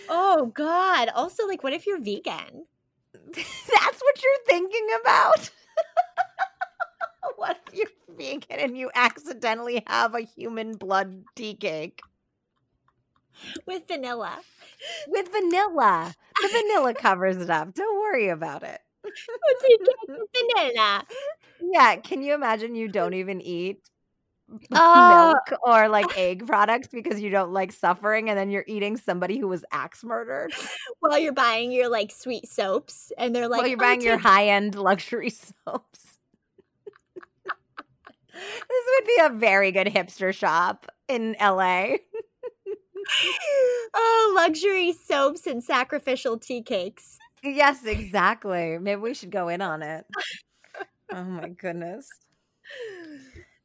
oh 0.09 0.51
God! 0.55 1.09
Also, 1.13 1.45
like, 1.47 1.63
what 1.63 1.73
if 1.73 1.85
you're 1.85 1.99
vegan? 1.99 2.65
That's 3.33 4.01
what 4.01 4.23
you're 4.23 4.45
thinking 4.47 4.87
about. 5.01 5.51
what 7.35 7.57
if 7.67 7.73
you're 7.73 7.87
vegan 8.17 8.59
and 8.59 8.77
you 8.77 8.91
accidentally 8.93 9.83
have 9.87 10.15
a 10.15 10.21
human 10.21 10.75
blood 10.75 11.23
tea 11.35 11.55
cake 11.55 12.01
with 13.65 13.87
vanilla? 13.87 14.39
With 15.07 15.31
vanilla, 15.31 16.13
the 16.41 16.47
vanilla 16.47 16.93
covers 16.93 17.37
it 17.37 17.49
up. 17.49 17.73
Don't 17.73 17.99
worry 17.99 18.29
about 18.29 18.63
it. 18.63 18.79
vanilla. 20.07 21.03
Yeah, 21.61 21.95
can 21.97 22.21
you 22.21 22.33
imagine 22.33 22.75
you 22.75 22.87
don't 22.87 23.13
even 23.13 23.41
eat 23.41 23.89
uh, 24.71 25.33
milk 25.33 25.59
or 25.63 25.87
like 25.87 26.05
egg 26.17 26.45
products 26.47 26.89
because 26.89 27.21
you 27.21 27.29
don't 27.29 27.53
like 27.53 27.71
suffering 27.71 28.29
and 28.29 28.37
then 28.37 28.49
you're 28.49 28.65
eating 28.67 28.97
somebody 28.97 29.37
who 29.37 29.47
was 29.47 29.63
axe 29.71 30.03
murdered 30.03 30.53
while 30.99 31.17
you're 31.17 31.33
buying 31.33 31.71
your 31.71 31.89
like 31.89 32.11
sweet 32.11 32.47
soaps 32.47 33.11
and 33.17 33.35
they're 33.35 33.47
like 33.47 33.59
while 33.59 33.67
you're 33.67 33.77
oh, 33.77 33.79
buying 33.79 34.01
your 34.01 34.17
high-end 34.17 34.75
luxury 34.75 35.29
soaps 35.29 36.00
this 38.69 38.85
would 38.95 39.07
be 39.07 39.17
a 39.23 39.39
very 39.39 39.71
good 39.71 39.87
hipster 39.87 40.33
shop 40.33 40.87
in 41.07 41.35
LA 41.39 41.87
oh 43.93 44.33
luxury 44.35 44.93
soaps 44.93 45.47
and 45.47 45.63
sacrificial 45.63 46.37
tea 46.37 46.61
cakes. 46.61 47.17
Yes 47.43 47.85
exactly. 47.85 48.77
Maybe 48.79 49.01
we 49.01 49.13
should 49.13 49.31
go 49.31 49.47
in 49.47 49.61
on 49.61 49.81
it. 49.81 50.05
Oh 51.13 51.23
my 51.23 51.49
goodness. 51.49 52.07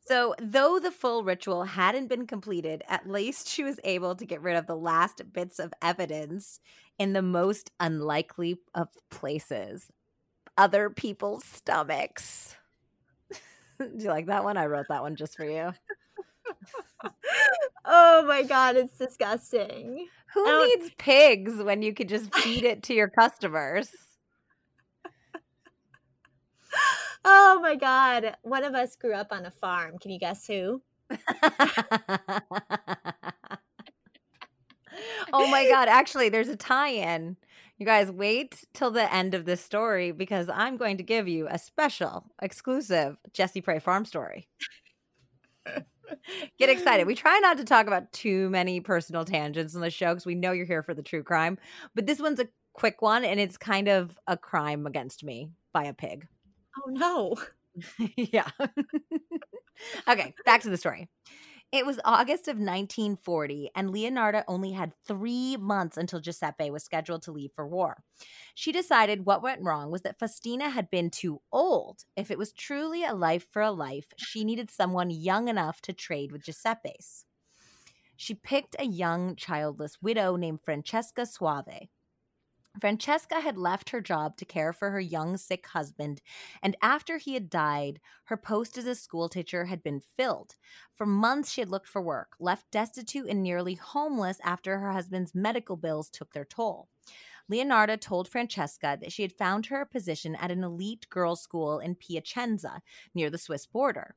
So, 0.08 0.36
though 0.40 0.78
the 0.78 0.92
full 0.92 1.24
ritual 1.24 1.64
hadn't 1.64 2.06
been 2.06 2.28
completed, 2.28 2.84
at 2.88 3.08
least 3.08 3.48
she 3.48 3.64
was 3.64 3.80
able 3.82 4.14
to 4.14 4.24
get 4.24 4.40
rid 4.40 4.56
of 4.56 4.66
the 4.66 4.76
last 4.76 5.20
bits 5.32 5.58
of 5.58 5.74
evidence 5.82 6.60
in 6.96 7.12
the 7.12 7.22
most 7.22 7.72
unlikely 7.80 8.58
of 8.74 8.88
places 9.10 9.90
other 10.58 10.90
people's 10.90 11.44
stomachs. 11.44 12.55
Do 13.78 13.90
you 13.98 14.08
like 14.08 14.26
that 14.26 14.44
one? 14.44 14.56
I 14.56 14.66
wrote 14.66 14.86
that 14.88 15.02
one 15.02 15.16
just 15.16 15.36
for 15.36 15.44
you. 15.44 15.72
oh 17.84 18.24
my 18.26 18.42
God, 18.42 18.76
it's 18.76 18.96
disgusting. 18.96 20.06
Who 20.34 20.66
needs 20.66 20.90
pigs 20.98 21.62
when 21.62 21.82
you 21.82 21.94
could 21.94 22.08
just 22.08 22.34
feed 22.34 22.64
it 22.64 22.82
to 22.84 22.94
your 22.94 23.08
customers? 23.08 23.90
Oh 27.28 27.58
my 27.60 27.74
God. 27.74 28.36
One 28.42 28.62
of 28.62 28.74
us 28.74 28.94
grew 28.94 29.12
up 29.12 29.32
on 29.32 29.46
a 29.46 29.50
farm. 29.50 29.98
Can 29.98 30.12
you 30.12 30.18
guess 30.20 30.46
who? 30.46 30.80
oh 35.32 35.48
my 35.48 35.66
God. 35.68 35.88
Actually, 35.88 36.28
there's 36.28 36.48
a 36.48 36.54
tie 36.54 36.90
in. 36.90 37.36
You 37.78 37.84
guys 37.84 38.10
wait 38.10 38.64
till 38.72 38.90
the 38.90 39.12
end 39.12 39.34
of 39.34 39.44
this 39.44 39.60
story 39.60 40.10
because 40.10 40.48
I'm 40.48 40.78
going 40.78 40.96
to 40.96 41.02
give 41.02 41.28
you 41.28 41.46
a 41.50 41.58
special, 41.58 42.24
exclusive 42.40 43.18
Jesse 43.34 43.60
Prey 43.60 43.80
farm 43.80 44.06
story. 44.06 44.48
Get 46.58 46.70
excited. 46.70 47.06
We 47.06 47.14
try 47.14 47.38
not 47.40 47.58
to 47.58 47.64
talk 47.64 47.86
about 47.86 48.12
too 48.12 48.48
many 48.48 48.80
personal 48.80 49.24
tangents 49.24 49.74
on 49.74 49.82
the 49.82 49.90
show 49.90 50.14
because 50.14 50.24
we 50.24 50.34
know 50.34 50.52
you're 50.52 50.64
here 50.64 50.82
for 50.82 50.94
the 50.94 51.02
true 51.02 51.22
crime. 51.22 51.58
But 51.94 52.06
this 52.06 52.18
one's 52.18 52.40
a 52.40 52.48
quick 52.72 53.02
one 53.02 53.24
and 53.24 53.38
it's 53.38 53.58
kind 53.58 53.88
of 53.88 54.18
a 54.26 54.36
crime 54.36 54.86
against 54.86 55.22
me 55.22 55.50
by 55.74 55.84
a 55.84 55.92
pig. 55.92 56.26
Oh 56.78 56.90
no. 56.90 57.36
yeah. 58.16 58.48
okay, 60.08 60.34
back 60.46 60.62
to 60.62 60.70
the 60.70 60.78
story. 60.78 61.08
It 61.72 61.84
was 61.84 62.00
August 62.04 62.46
of 62.48 62.56
1940, 62.58 63.70
and 63.74 63.90
Leonarda 63.90 64.44
only 64.46 64.72
had 64.72 64.94
three 65.06 65.56
months 65.56 65.96
until 65.96 66.20
Giuseppe 66.20 66.70
was 66.70 66.84
scheduled 66.84 67.22
to 67.22 67.32
leave 67.32 67.52
for 67.52 67.66
war. 67.66 68.02
She 68.54 68.70
decided 68.70 69.26
what 69.26 69.42
went 69.42 69.62
wrong 69.62 69.90
was 69.90 70.02
that 70.02 70.18
Faustina 70.18 70.70
had 70.70 70.90
been 70.90 71.10
too 71.10 71.42
old. 71.50 72.04
If 72.16 72.30
it 72.30 72.38
was 72.38 72.52
truly 72.52 73.04
a 73.04 73.14
life 73.14 73.46
for 73.50 73.62
a 73.62 73.72
life, 73.72 74.12
she 74.16 74.44
needed 74.44 74.70
someone 74.70 75.10
young 75.10 75.48
enough 75.48 75.82
to 75.82 75.92
trade 75.92 76.30
with 76.30 76.44
Giuseppe's. 76.44 77.24
She 78.16 78.34
picked 78.34 78.76
a 78.78 78.86
young, 78.86 79.36
childless 79.36 80.00
widow 80.00 80.36
named 80.36 80.62
Francesca 80.62 81.26
Soave. 81.26 81.88
Francesca 82.80 83.40
had 83.40 83.56
left 83.56 83.90
her 83.90 84.00
job 84.00 84.36
to 84.36 84.44
care 84.44 84.72
for 84.72 84.90
her 84.90 85.00
young 85.00 85.36
sick 85.36 85.66
husband, 85.66 86.20
and 86.62 86.76
after 86.82 87.18
he 87.18 87.34
had 87.34 87.48
died, 87.48 88.00
her 88.24 88.36
post 88.36 88.76
as 88.76 88.86
a 88.86 88.94
schoolteacher 88.94 89.64
had 89.66 89.82
been 89.82 90.00
filled. 90.00 90.56
For 90.94 91.06
months, 91.06 91.50
she 91.50 91.60
had 91.60 91.70
looked 91.70 91.88
for 91.88 92.02
work, 92.02 92.36
left 92.38 92.70
destitute 92.70 93.28
and 93.28 93.42
nearly 93.42 93.74
homeless 93.74 94.38
after 94.44 94.78
her 94.78 94.92
husband's 94.92 95.34
medical 95.34 95.76
bills 95.76 96.10
took 96.10 96.32
their 96.32 96.44
toll. 96.44 96.88
Leonarda 97.50 97.96
told 97.96 98.28
Francesca 98.28 98.98
that 99.00 99.12
she 99.12 99.22
had 99.22 99.32
found 99.32 99.66
her 99.66 99.80
a 99.80 99.86
position 99.86 100.34
at 100.34 100.50
an 100.50 100.64
elite 100.64 101.06
girls' 101.08 101.42
school 101.42 101.78
in 101.78 101.94
Piacenza, 101.94 102.82
near 103.14 103.30
the 103.30 103.38
Swiss 103.38 103.66
border. 103.66 104.16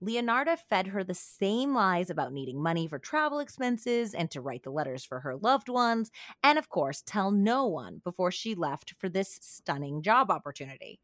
Leonarda 0.00 0.56
fed 0.56 0.86
her 0.88 1.02
the 1.02 1.14
same 1.14 1.74
lies 1.74 2.08
about 2.08 2.32
needing 2.32 2.62
money 2.62 2.86
for 2.86 2.98
travel 2.98 3.40
expenses 3.40 4.14
and 4.14 4.30
to 4.30 4.40
write 4.40 4.62
the 4.62 4.70
letters 4.70 5.04
for 5.04 5.20
her 5.20 5.36
loved 5.36 5.68
ones, 5.68 6.10
and 6.42 6.58
of 6.58 6.68
course, 6.68 7.02
tell 7.04 7.32
no 7.32 7.66
one 7.66 8.00
before 8.04 8.30
she 8.30 8.54
left 8.54 8.94
for 8.98 9.08
this 9.08 9.38
stunning 9.42 10.00
job 10.02 10.30
opportunity. 10.30 11.00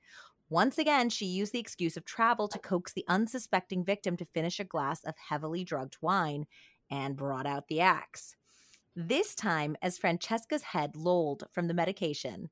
Once 0.49 0.79
again, 0.79 1.09
she 1.11 1.27
used 1.27 1.53
the 1.53 1.59
excuse 1.59 1.97
of 1.97 2.05
travel 2.05 2.47
to 2.47 2.59
coax 2.59 2.93
the 2.93 3.05
unsuspecting 3.09 3.85
victim 3.85 4.17
to 4.17 4.25
finish 4.25 4.61
a 4.61 4.65
glass 4.65 5.03
of 5.03 5.15
heavily 5.17 5.65
drugged 5.65 5.97
wine 6.01 6.47
and 6.91 7.17
brought 7.17 7.47
out 7.47 7.67
the 7.67 7.81
axe. 7.81 8.37
This 8.95 9.35
time, 9.35 9.77
as 9.83 9.99
Francesca's 9.99 10.63
head 10.63 10.95
lolled 10.95 11.45
from 11.51 11.67
the 11.67 11.75
medication, 11.75 12.51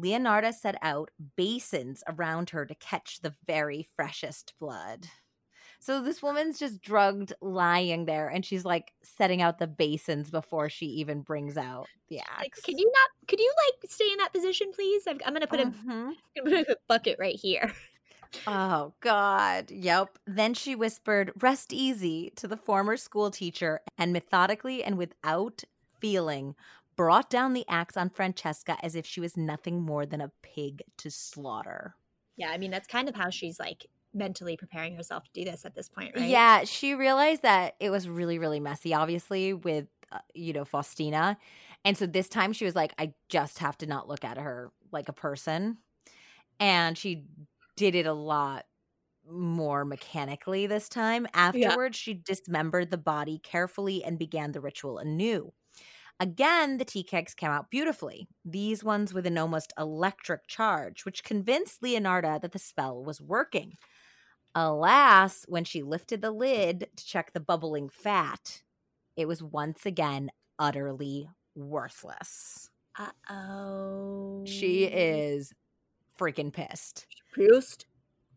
Leonarda 0.00 0.54
set 0.54 0.76
out 0.80 1.10
basins 1.36 2.02
around 2.08 2.48
her 2.50 2.64
to 2.64 2.74
catch 2.76 3.20
the 3.20 3.34
very 3.46 3.86
freshest 3.94 4.54
blood. 4.58 5.08
So 5.82 6.00
this 6.00 6.22
woman's 6.22 6.60
just 6.60 6.80
drugged 6.80 7.32
lying 7.40 8.04
there 8.04 8.28
and 8.28 8.46
she's 8.46 8.64
like 8.64 8.92
setting 9.02 9.42
out 9.42 9.58
the 9.58 9.66
basins 9.66 10.30
before 10.30 10.68
she 10.68 10.86
even 10.86 11.22
brings 11.22 11.56
out 11.56 11.88
the 12.08 12.20
axe. 12.20 12.38
Like, 12.38 12.54
can 12.62 12.78
you 12.78 12.86
not 12.86 13.26
could 13.26 13.40
you 13.40 13.52
like 13.66 13.90
stay 13.90 14.08
in 14.12 14.18
that 14.18 14.32
position 14.32 14.70
please? 14.72 15.02
I'm, 15.08 15.18
I'm 15.26 15.32
going 15.32 15.40
to 15.40 15.48
put 15.48 15.58
mm-hmm. 15.58 15.90
a 15.90 15.94
I'm 16.38 16.44
going 16.44 16.58
to 16.58 16.64
put 16.64 16.76
a 16.76 16.78
bucket 16.86 17.16
right 17.18 17.34
here. 17.34 17.72
Oh 18.46 18.92
God. 19.00 19.72
Yep. 19.72 20.18
Then 20.24 20.54
she 20.54 20.76
whispered, 20.76 21.32
"Rest 21.40 21.72
easy" 21.72 22.32
to 22.36 22.46
the 22.46 22.56
former 22.56 22.96
school 22.96 23.32
teacher 23.32 23.80
and 23.98 24.12
methodically 24.12 24.84
and 24.84 24.96
without 24.96 25.64
feeling 26.00 26.54
brought 26.94 27.28
down 27.28 27.54
the 27.54 27.66
axe 27.68 27.96
on 27.96 28.08
Francesca 28.08 28.78
as 28.82 28.94
if 28.94 29.04
she 29.04 29.20
was 29.20 29.36
nothing 29.36 29.82
more 29.82 30.06
than 30.06 30.20
a 30.20 30.30
pig 30.42 30.82
to 30.98 31.10
slaughter. 31.10 31.96
Yeah, 32.36 32.50
I 32.50 32.58
mean 32.58 32.70
that's 32.70 32.86
kind 32.86 33.08
of 33.08 33.16
how 33.16 33.30
she's 33.30 33.58
like 33.58 33.86
mentally 34.14 34.56
preparing 34.56 34.94
herself 34.94 35.24
to 35.24 35.30
do 35.32 35.44
this 35.44 35.64
at 35.64 35.74
this 35.74 35.88
point, 35.88 36.12
right? 36.16 36.28
Yeah, 36.28 36.64
she 36.64 36.94
realized 36.94 37.42
that 37.42 37.74
it 37.80 37.90
was 37.90 38.08
really, 38.08 38.38
really 38.38 38.60
messy, 38.60 38.94
obviously, 38.94 39.52
with, 39.52 39.86
uh, 40.10 40.18
you 40.34 40.52
know, 40.52 40.64
Faustina. 40.64 41.38
And 41.84 41.96
so 41.96 42.06
this 42.06 42.28
time 42.28 42.52
she 42.52 42.64
was 42.64 42.74
like, 42.74 42.92
I 42.98 43.14
just 43.28 43.58
have 43.58 43.76
to 43.78 43.86
not 43.86 44.08
look 44.08 44.24
at 44.24 44.38
her 44.38 44.70
like 44.92 45.08
a 45.08 45.12
person. 45.12 45.78
And 46.60 46.96
she 46.96 47.24
did 47.76 47.94
it 47.94 48.06
a 48.06 48.12
lot 48.12 48.66
more 49.28 49.84
mechanically 49.84 50.66
this 50.66 50.88
time. 50.88 51.26
Afterwards, 51.34 51.98
yeah. 51.98 52.12
she 52.12 52.14
dismembered 52.14 52.90
the 52.90 52.98
body 52.98 53.38
carefully 53.42 54.04
and 54.04 54.18
began 54.18 54.52
the 54.52 54.60
ritual 54.60 54.98
anew. 54.98 55.52
Again, 56.20 56.78
the 56.78 56.84
tea 56.84 57.02
came 57.02 57.26
out 57.42 57.70
beautifully, 57.70 58.28
these 58.44 58.84
ones 58.84 59.12
with 59.12 59.26
an 59.26 59.38
almost 59.38 59.72
electric 59.76 60.46
charge, 60.46 61.04
which 61.04 61.24
convinced 61.24 61.82
Leonarda 61.82 62.40
that 62.40 62.52
the 62.52 62.58
spell 62.60 63.02
was 63.02 63.20
working. 63.20 63.76
Alas, 64.54 65.44
when 65.48 65.64
she 65.64 65.82
lifted 65.82 66.20
the 66.20 66.30
lid 66.30 66.88
to 66.96 67.04
check 67.04 67.32
the 67.32 67.40
bubbling 67.40 67.88
fat, 67.88 68.62
it 69.16 69.26
was 69.26 69.42
once 69.42 69.86
again 69.86 70.30
utterly 70.58 71.28
worthless. 71.54 72.70
Uh 72.98 73.10
oh. 73.30 74.44
She 74.46 74.84
is 74.84 75.52
freaking 76.18 76.52
pissed. 76.52 77.06
Pissed? 77.34 77.86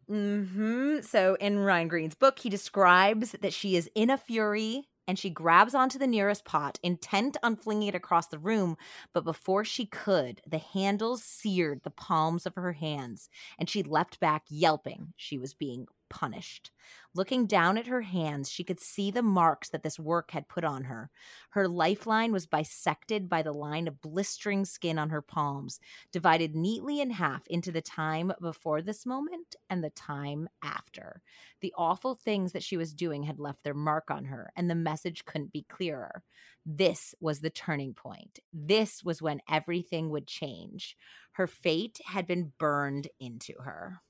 Mm-hmm. 0.10 1.02
So 1.02 1.36
in 1.40 1.60
Ryan 1.60 1.88
Green's 1.88 2.16
book, 2.16 2.40
he 2.40 2.50
describes 2.50 3.32
that 3.42 3.54
she 3.54 3.76
is 3.76 3.90
in 3.96 4.10
a 4.10 4.18
fury 4.18 4.88
and 5.08 5.20
she 5.20 5.30
grabs 5.30 5.76
onto 5.76 6.00
the 6.00 6.08
nearest 6.08 6.46
pot, 6.46 6.80
intent 6.82 7.38
on 7.44 7.56
flinging 7.56 7.90
it 7.90 7.96
across 7.96 8.28
the 8.28 8.40
room. 8.40 8.76
But 9.14 9.24
before 9.24 9.64
she 9.64 9.86
could, 9.86 10.42
the 10.48 10.58
handles 10.58 11.24
seared 11.24 11.82
the 11.84 11.92
palms 11.92 12.46
of 12.46 12.56
her 12.56 12.74
hands, 12.74 13.30
and 13.60 13.70
she 13.70 13.84
leapt 13.84 14.20
back, 14.20 14.44
yelping. 14.50 15.14
She 15.16 15.38
was 15.38 15.54
being 15.54 15.88
punished. 16.10 16.72
Looking 17.14 17.46
down 17.46 17.78
at 17.78 17.88
her 17.88 18.02
hands, 18.02 18.52
she 18.52 18.64
could 18.64 18.80
see 18.80 19.10
the 19.10 19.22
marks 19.22 19.70
that 19.70 19.84
this 19.84 19.98
work 19.98 20.32
had 20.32 20.50
put 20.50 20.64
on 20.64 20.84
her. 20.84 21.10
Her 21.52 21.68
lifeline 21.68 22.32
was 22.32 22.46
bisected 22.46 23.30
by 23.30 23.42
the 23.42 23.54
line 23.54 23.88
of 23.88 24.02
blistering 24.02 24.66
skin 24.66 25.00
on 25.00 25.10
her 25.10 25.22
palms, 25.22 25.80
divided 26.12 26.56
neatly 26.56 27.00
in 27.00 27.12
half 27.12 27.48
into 27.48 27.72
the 27.72 27.82
time 27.82 28.34
before 28.42 28.82
this 28.82 29.06
moment 29.06 29.56
and 29.70 29.84
the 29.84 29.90
time 29.90 30.50
after. 30.64 31.22
The 31.62 31.74
awful 31.78 32.16
things 32.16 32.52
that 32.52 32.64
she 32.64 32.78
was 32.78 32.94
doing 32.94 33.24
had 33.24 33.40
left 33.40 33.64
their 33.64 33.74
mark 33.74 34.12
on 34.12 34.26
her, 34.26 34.52
and 34.56 34.70
the 34.70 34.76
message 34.76 35.26
couldn't 35.26 35.54
be 35.54 35.66
clearer. 35.70 36.24
This 36.66 37.16
was 37.20 37.40
the 37.40 37.50
turning 37.50 37.94
point. 37.94 38.40
This 38.52 39.04
was 39.04 39.22
when 39.22 39.42
everything 39.50 40.10
would 40.10 40.28
change. 40.28 40.98
Her 41.34 41.48
fate 41.48 42.00
had 42.06 42.26
been 42.26 42.54
burned 42.58 43.08
into 43.20 43.54
her. 43.62 44.02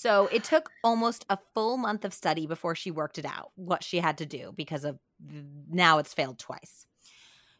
So 0.00 0.28
it 0.30 0.44
took 0.44 0.70
almost 0.84 1.26
a 1.28 1.40
full 1.54 1.76
month 1.76 2.04
of 2.04 2.14
study 2.14 2.46
before 2.46 2.76
she 2.76 2.88
worked 2.88 3.18
it 3.18 3.24
out, 3.24 3.50
what 3.56 3.82
she 3.82 3.98
had 3.98 4.16
to 4.18 4.26
do, 4.26 4.52
because 4.56 4.84
of 4.84 5.00
now 5.68 5.98
it's 5.98 6.14
failed 6.14 6.38
twice. 6.38 6.86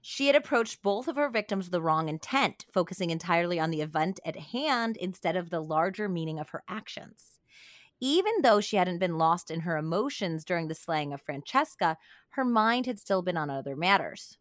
She 0.02 0.28
had 0.28 0.36
approached 0.36 0.80
both 0.80 1.08
of 1.08 1.16
her 1.16 1.28
victims 1.30 1.64
with 1.64 1.72
the 1.72 1.82
wrong 1.82 2.08
intent, 2.08 2.64
focusing 2.72 3.10
entirely 3.10 3.58
on 3.58 3.70
the 3.70 3.80
event 3.80 4.20
at 4.24 4.36
hand 4.36 4.96
instead 4.98 5.34
of 5.34 5.50
the 5.50 5.58
larger 5.58 6.08
meaning 6.08 6.38
of 6.38 6.50
her 6.50 6.62
actions. 6.68 7.40
Even 7.98 8.34
though 8.42 8.60
she 8.60 8.76
hadn't 8.76 8.98
been 8.98 9.18
lost 9.18 9.50
in 9.50 9.62
her 9.62 9.76
emotions 9.76 10.44
during 10.44 10.68
the 10.68 10.76
slaying 10.76 11.12
of 11.12 11.20
Francesca, 11.20 11.96
her 12.30 12.44
mind 12.44 12.86
had 12.86 13.00
still 13.00 13.20
been 13.20 13.36
on 13.36 13.50
other 13.50 13.74
matters 13.74 14.38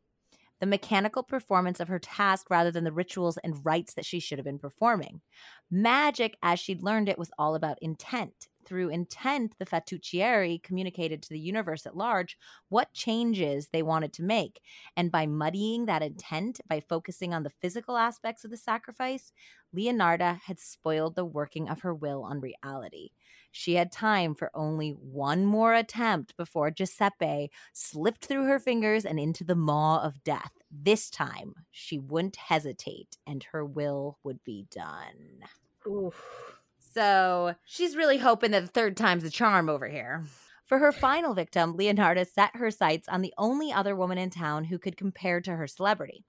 the 0.60 0.66
mechanical 0.66 1.24
performance 1.24 1.80
of 1.80 1.88
her 1.88 2.00
task 2.00 2.50
rather 2.50 2.72
than 2.72 2.84
the 2.84 2.92
rituals 2.92 3.38
and 3.38 3.66
rites 3.66 3.94
that 3.94 4.06
she 4.06 4.20
should 4.20 4.38
have 4.38 4.46
been 4.46 4.60
performing. 4.60 5.22
Magic, 5.70 6.38
as 6.42 6.60
she'd 6.60 6.84
learned 6.84 7.10
it, 7.10 7.20
was 7.20 7.32
all 7.38 7.56
about 7.56 7.78
intent. 7.82 8.48
Through 8.68 8.90
intent, 8.90 9.56
the 9.60 9.66
Fattuccieri 9.66 10.62
communicated 10.62 11.24
to 11.24 11.30
the 11.30 11.40
universe 11.40 11.86
at 11.86 11.96
large 11.96 12.38
what 12.68 12.94
changes 12.94 13.70
they 13.70 13.82
wanted 13.82 14.12
to 14.14 14.24
make. 14.24 14.60
And 14.98 15.10
by 15.10 15.26
muddying 15.26 15.86
that 15.86 16.04
intent, 16.04 16.60
by 16.68 16.82
focusing 16.82 17.34
on 17.34 17.44
the 17.44 17.50
physical 17.50 17.96
aspects 17.96 18.44
of 18.44 18.52
the 18.52 18.58
sacrifice, 18.58 19.32
Leonarda 19.74 20.42
had 20.42 20.60
spoiled 20.60 21.16
the 21.16 21.24
working 21.24 21.70
of 21.70 21.80
her 21.80 21.96
will 21.96 22.24
on 22.24 22.42
reality. 22.42 23.12
She 23.52 23.76
had 23.76 23.90
time 23.90 24.36
for 24.36 24.52
only 24.54 24.92
one 24.92 25.46
more 25.46 25.74
attempt 25.74 26.36
before 26.36 26.70
Giuseppe 26.70 27.50
slipped 27.72 28.26
through 28.26 28.48
her 28.48 28.60
fingers 28.60 29.06
and 29.06 29.18
into 29.18 29.46
the 29.46 29.56
maw 29.56 30.04
of 30.04 30.24
death. 30.26 30.52
This 30.70 31.10
time, 31.10 31.56
she 31.72 31.98
wouldn't 31.98 32.36
hesitate 32.36 33.18
and 33.26 33.44
her 33.52 33.66
will 33.66 34.18
would 34.24 34.44
be 34.44 34.68
done. 34.70 35.46
Oof. 35.88 36.57
So 36.98 37.54
she's 37.64 37.96
really 37.96 38.18
hoping 38.18 38.50
that 38.52 38.62
the 38.62 38.68
third 38.68 38.98
time's 38.98 39.22
the 39.22 39.30
charm 39.30 39.70
over 39.70 39.88
here. 39.88 40.24
For 40.66 40.80
her 40.80 40.92
final 40.92 41.36
victim, 41.36 41.78
Leonarda 41.78 42.26
set 42.26 42.56
her 42.56 42.72
sights 42.72 43.08
on 43.08 43.22
the 43.22 43.36
only 43.38 43.72
other 43.72 43.96
woman 43.96 44.18
in 44.18 44.32
town 44.32 44.64
who 44.64 44.80
could 44.80 44.98
compare 44.98 45.40
to 45.42 45.58
her 45.58 45.68
celebrity. 45.68 46.24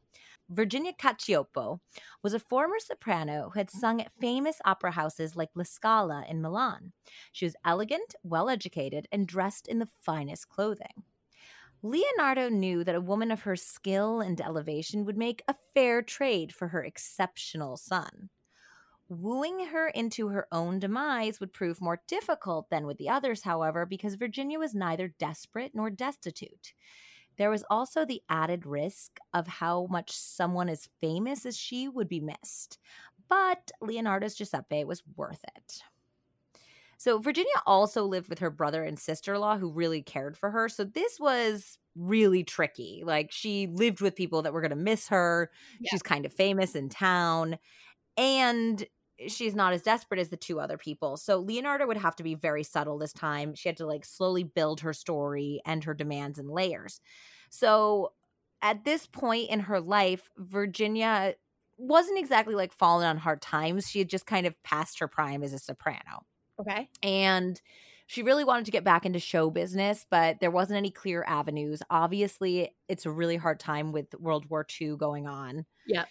Virginia 0.51 0.93
Cacioppo 0.93 1.81
was 2.23 2.35
a 2.35 2.39
former 2.39 2.79
soprano 2.81 3.49
who 3.55 3.59
had 3.59 3.71
sung 3.71 4.03
at 4.03 4.13
famous 4.21 4.57
opera 4.67 4.91
houses 4.91 5.35
like 5.35 5.49
La 5.55 5.65
Scala 5.65 6.27
in 6.29 6.43
Milan. 6.43 6.93
She 7.33 7.47
was 7.47 7.57
elegant, 7.65 8.15
well 8.23 8.51
educated, 8.51 9.09
and 9.11 9.27
dressed 9.27 9.69
in 9.69 9.79
the 9.79 9.89
finest 10.03 10.51
clothing. 10.51 11.03
Leonarda 11.83 12.53
knew 12.53 12.85
that 12.85 12.95
a 12.95 13.01
woman 13.01 13.31
of 13.31 13.41
her 13.43 13.57
skill 13.57 14.21
and 14.21 14.39
elevation 14.39 15.07
would 15.07 15.17
make 15.17 15.43
a 15.49 15.55
fair 15.73 16.03
trade 16.03 16.53
for 16.53 16.69
her 16.69 16.85
exceptional 16.85 17.79
son. 17.79 18.29
Wooing 19.11 19.67
her 19.67 19.89
into 19.89 20.29
her 20.29 20.47
own 20.53 20.79
demise 20.79 21.41
would 21.41 21.53
prove 21.53 21.81
more 21.81 22.03
difficult 22.07 22.69
than 22.69 22.87
with 22.87 22.99
the 22.99 23.09
others, 23.09 23.43
however, 23.43 23.87
because 23.87 24.17
Virginia 24.17 24.59
was 24.59 24.75
neither 24.75 25.09
desperate 25.19 25.73
nor 25.75 25.89
destitute. 25.89 26.75
There 27.39 27.51
was 27.51 27.65
also 27.71 28.05
the 28.05 28.21
added 28.29 28.67
risk 28.67 29.19
of 29.33 29.47
how 29.47 29.87
much 29.91 30.13
someone 30.13 30.69
as 30.69 30.91
famous 31.01 31.47
as 31.47 31.57
she 31.57 31.89
would 31.89 32.09
be 32.09 32.21
missed. 32.21 32.79
But 33.29 33.71
Leonarda's 33.81 34.35
Giuseppe 34.35 34.85
was 34.85 35.03
worth 35.17 35.45
it. 35.57 35.83
So 36.99 37.21
Virginia 37.21 37.53
also 37.65 38.05
lived 38.05 38.29
with 38.29 38.41
her 38.41 38.51
brother 38.51 38.83
and 38.83 38.99
sister-in-law 38.99 39.59
who 39.59 39.71
really 39.71 40.03
cared 40.03 40.37
for 40.37 40.51
her. 40.51 40.69
So 40.69 40.85
this 40.85 41.21
was 41.21 41.79
really 41.95 42.43
tricky. 42.43 43.05
Like 43.07 43.31
she 43.31 43.69
lived 43.69 44.01
with 44.01 44.17
people 44.17 44.43
that 44.43 44.53
were 44.53 44.61
going 44.61 44.71
to 44.71 44.77
miss 44.77 45.09
her. 45.09 45.51
Yeah. 45.81 45.91
She's 45.93 46.03
kind 46.03 46.27
of 46.27 46.33
famous 46.35 46.75
in 46.75 46.89
town 46.89 47.59
and 48.17 48.85
she's 49.27 49.55
not 49.55 49.73
as 49.73 49.83
desperate 49.83 50.21
as 50.21 50.29
the 50.29 50.37
two 50.37 50.61
other 50.61 50.79
people. 50.79 51.17
So 51.17 51.45
Leonarda 51.45 51.87
would 51.87 51.97
have 51.97 52.17
to 52.17 52.23
be 52.23 52.35
very 52.35 52.63
subtle 52.63 52.99
this 52.99 53.13
time. 53.13 53.55
She 53.55 53.69
had 53.69 53.77
to 53.79 53.87
like 53.87 54.05
slowly 54.05 54.45
build 54.45 54.81
her 54.81 54.93
story 54.93 55.61
and 55.67 55.83
her 55.85 55.95
demands 55.95 56.39
in 56.39 56.49
layers. 56.49 57.01
So 57.51 58.13
at 58.63 58.85
this 58.85 59.07
point 59.07 59.51
in 59.51 59.61
her 59.61 59.81
life, 59.81 60.31
Virginia 60.37 61.35
wasn't 61.77 62.19
exactly 62.19 62.55
like 62.55 62.73
falling 62.73 63.07
on 63.07 63.17
hard 63.17 63.41
times. 63.41 63.89
She 63.89 63.99
had 63.99 64.09
just 64.09 64.27
kind 64.27 64.47
of 64.47 64.61
passed 64.63 64.99
her 65.01 65.09
prime 65.09 65.43
as 65.43 65.53
a 65.53 65.59
soprano. 65.59 66.25
Okay. 66.61 66.89
And 67.03 67.61
she 68.07 68.23
really 68.23 68.45
wanted 68.45 68.65
to 68.65 68.71
get 68.71 68.85
back 68.85 69.05
into 69.05 69.19
show 69.19 69.51
business, 69.51 70.07
but 70.11 70.41
there 70.41 70.51
wasn't 70.51 70.79
any 70.79 70.91
clear 70.91 71.25
avenues. 71.27 71.83
Obviously, 71.91 72.75
it's 72.89 73.05
a 73.05 73.11
really 73.11 73.37
hard 73.37 73.61
time 73.61 73.93
with 73.93 74.15
World 74.19 74.49
War 74.49 74.67
II 74.81 74.97
going 74.97 75.27
on. 75.27 75.67
Yeah 75.87 76.05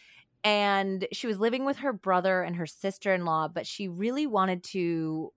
and 0.48 1.10
she 1.12 1.28
was 1.28 1.42
living 1.42 1.66
with 1.66 1.76
her 1.76 1.92
brother 1.92 2.42
and 2.42 2.56
her 2.56 2.66
sister-in-law 2.66 3.50
but 3.50 3.68
she 3.68 3.90
really 3.90 4.26
wanted 4.26 4.64
to 4.64 5.34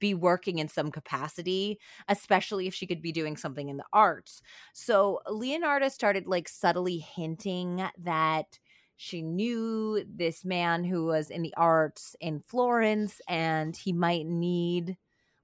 be 0.00 0.14
working 0.14 0.58
in 0.58 0.66
some 0.66 0.90
capacity 0.90 1.78
especially 2.08 2.66
if 2.66 2.74
she 2.74 2.84
could 2.84 3.00
be 3.00 3.12
doing 3.12 3.36
something 3.36 3.68
in 3.68 3.76
the 3.76 3.84
arts. 3.92 4.42
So 4.72 5.20
Leonarda 5.28 5.92
started 5.92 6.26
like 6.26 6.48
subtly 6.48 6.98
hinting 6.98 7.84
that 7.98 8.58
she 8.96 9.22
knew 9.22 10.04
this 10.12 10.44
man 10.44 10.82
who 10.82 11.04
was 11.04 11.30
in 11.30 11.42
the 11.42 11.54
arts 11.56 12.16
in 12.20 12.40
florence 12.40 13.20
and 13.28 13.76
he 13.76 13.92
might 13.92 14.26
need 14.26 14.96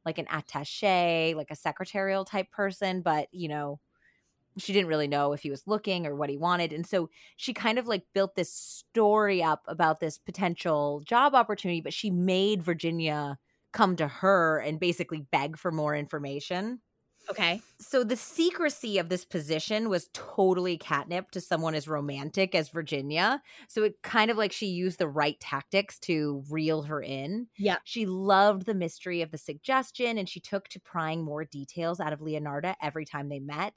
like 0.04 0.18
an 0.18 0.26
attache 0.28 1.34
like 1.36 1.52
a 1.52 1.56
secretarial 1.56 2.24
type 2.24 2.50
person 2.50 3.00
but 3.00 3.28
you 3.30 3.46
know 3.46 3.78
she 4.58 4.72
didn't 4.72 4.88
really 4.88 5.08
know 5.08 5.32
if 5.32 5.42
he 5.42 5.50
was 5.50 5.66
looking 5.66 6.06
or 6.06 6.14
what 6.14 6.30
he 6.30 6.36
wanted. 6.36 6.72
And 6.72 6.86
so 6.86 7.10
she 7.36 7.52
kind 7.52 7.78
of 7.78 7.86
like 7.86 8.04
built 8.14 8.36
this 8.36 8.52
story 8.52 9.42
up 9.42 9.62
about 9.66 10.00
this 10.00 10.18
potential 10.18 11.02
job 11.04 11.34
opportunity, 11.34 11.80
but 11.80 11.94
she 11.94 12.10
made 12.10 12.62
Virginia 12.62 13.38
come 13.72 13.96
to 13.96 14.06
her 14.06 14.58
and 14.58 14.78
basically 14.78 15.26
beg 15.32 15.58
for 15.58 15.72
more 15.72 15.96
information. 15.96 16.80
Okay. 17.30 17.62
So 17.78 18.04
the 18.04 18.16
secrecy 18.16 18.98
of 18.98 19.08
this 19.08 19.24
position 19.24 19.88
was 19.88 20.10
totally 20.12 20.76
catnip 20.76 21.30
to 21.30 21.40
someone 21.40 21.74
as 21.74 21.88
romantic 21.88 22.54
as 22.54 22.68
Virginia. 22.68 23.40
So 23.68 23.82
it 23.82 24.02
kind 24.02 24.30
of 24.30 24.36
like 24.36 24.52
she 24.52 24.66
used 24.66 24.98
the 24.98 25.08
right 25.08 25.38
tactics 25.40 25.98
to 26.00 26.44
reel 26.50 26.82
her 26.82 27.00
in. 27.00 27.48
Yeah. 27.58 27.76
She 27.84 28.04
loved 28.06 28.66
the 28.66 28.74
mystery 28.74 29.22
of 29.22 29.30
the 29.30 29.38
suggestion 29.38 30.18
and 30.18 30.28
she 30.28 30.40
took 30.40 30.68
to 30.68 30.80
prying 30.80 31.24
more 31.24 31.44
details 31.44 31.98
out 31.98 32.12
of 32.12 32.20
Leonarda 32.20 32.74
every 32.82 33.06
time 33.06 33.28
they 33.28 33.40
met. 33.40 33.72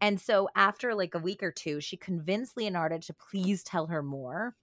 And 0.00 0.20
so 0.20 0.48
after 0.54 0.94
like 0.94 1.14
a 1.14 1.18
week 1.18 1.42
or 1.42 1.50
two, 1.50 1.80
she 1.80 1.96
convinced 1.96 2.56
Leonarda 2.56 3.04
to 3.06 3.14
please 3.14 3.62
tell 3.62 3.86
her 3.86 4.02
more. 4.02 4.54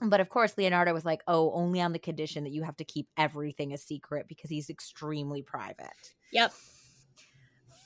But 0.00 0.20
of 0.20 0.28
course, 0.28 0.54
Leonarda 0.54 0.92
was 0.92 1.04
like, 1.04 1.22
oh, 1.28 1.52
only 1.52 1.80
on 1.80 1.92
the 1.92 1.98
condition 1.98 2.44
that 2.44 2.52
you 2.52 2.62
have 2.64 2.76
to 2.78 2.84
keep 2.84 3.06
everything 3.16 3.72
a 3.72 3.78
secret 3.78 4.26
because 4.28 4.50
he's 4.50 4.68
extremely 4.68 5.42
private. 5.42 6.14
Yep. 6.32 6.52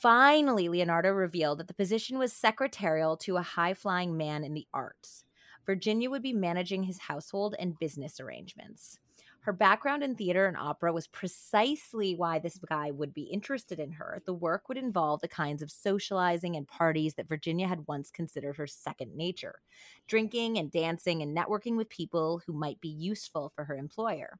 Finally, 0.01 0.68
Leonarda 0.68 1.14
revealed 1.16 1.59
that 1.59 1.68
the 1.68 1.74
position 1.74 2.18
was 2.18 2.32
secretarial 2.32 3.16
to 3.18 3.36
a 3.36 3.43
high 3.43 3.74
flying 3.74 4.16
man 4.16 4.45
in 4.45 4.55
the 4.55 4.66
arts. 4.72 5.24
Virginia 5.66 6.09
would 6.09 6.22
be 6.22 6.32
managing 6.32 6.84
his 6.84 6.99
household 6.99 7.55
and 7.59 7.78
business 7.78 8.20
arrangements. 8.20 8.99
Her 9.40 9.52
background 9.52 10.02
in 10.02 10.14
theater 10.14 10.46
and 10.46 10.56
opera 10.56 10.92
was 10.92 11.06
precisely 11.06 12.14
why 12.14 12.38
this 12.38 12.58
guy 12.58 12.90
would 12.90 13.14
be 13.14 13.22
interested 13.22 13.80
in 13.80 13.92
her. 13.92 14.22
The 14.26 14.34
work 14.34 14.68
would 14.68 14.76
involve 14.76 15.20
the 15.20 15.28
kinds 15.28 15.62
of 15.62 15.70
socializing 15.70 16.54
and 16.54 16.68
parties 16.68 17.14
that 17.14 17.28
Virginia 17.28 17.66
had 17.66 17.86
once 17.88 18.10
considered 18.10 18.56
her 18.56 18.66
second 18.66 19.14
nature 19.16 19.60
drinking 20.06 20.58
and 20.58 20.70
dancing 20.70 21.22
and 21.22 21.36
networking 21.36 21.76
with 21.76 21.88
people 21.88 22.42
who 22.46 22.52
might 22.52 22.80
be 22.80 22.88
useful 22.88 23.48
for 23.54 23.64
her 23.64 23.76
employer. 23.76 24.38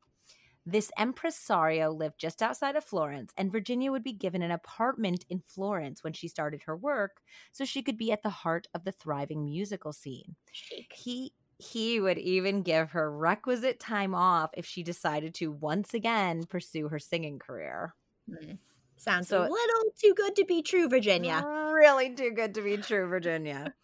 This 0.67 0.93
impresario 0.99 1.91
lived 1.93 2.19
just 2.21 2.43
outside 2.43 2.77
of 2.77 2.85
Florence, 2.85 3.33
and 3.37 3.51
Virginia 3.53 3.91
would 3.91 4.05
be 4.05 4.13
given 4.13 4.43
an 4.43 4.51
apartment 4.51 5.25
in 5.31 5.41
Florence 5.41 6.05
when 6.05 6.13
she 6.13 6.29
started 6.29 6.63
her 6.65 6.77
work 6.77 7.23
so 7.53 7.65
she 7.65 7.83
could 7.83 7.97
be 7.99 8.13
at 8.13 8.23
the 8.23 8.31
heart 8.31 8.67
of 8.75 8.85
the 8.85 8.93
thriving 8.93 9.45
musical 9.47 9.93
scene. 9.93 10.37
He 10.91 11.33
he 11.59 12.01
would 12.01 12.19
even 12.19 12.63
give 12.63 12.93
her 12.93 13.11
requisite 13.11 13.81
time 13.81 14.15
off 14.15 14.51
if 14.55 14.65
she 14.65 14.83
decided 14.83 15.35
to 15.35 15.51
once 15.51 15.93
again 15.93 16.45
pursue 16.45 16.89
her 16.89 16.99
singing 16.99 17.39
career. 17.39 17.95
Mm. 18.31 18.59
Sounds 18.97 19.29
so, 19.29 19.41
a 19.41 19.43
little 19.43 19.93
too 20.01 20.15
good 20.15 20.35
to 20.37 20.45
be 20.45 20.63
true, 20.63 20.89
Virginia. 20.89 21.45
Really 21.73 22.15
too 22.15 22.33
good 22.33 22.55
to 22.55 22.63
be 22.63 22.77
true, 22.77 23.07
Virginia. 23.09 23.75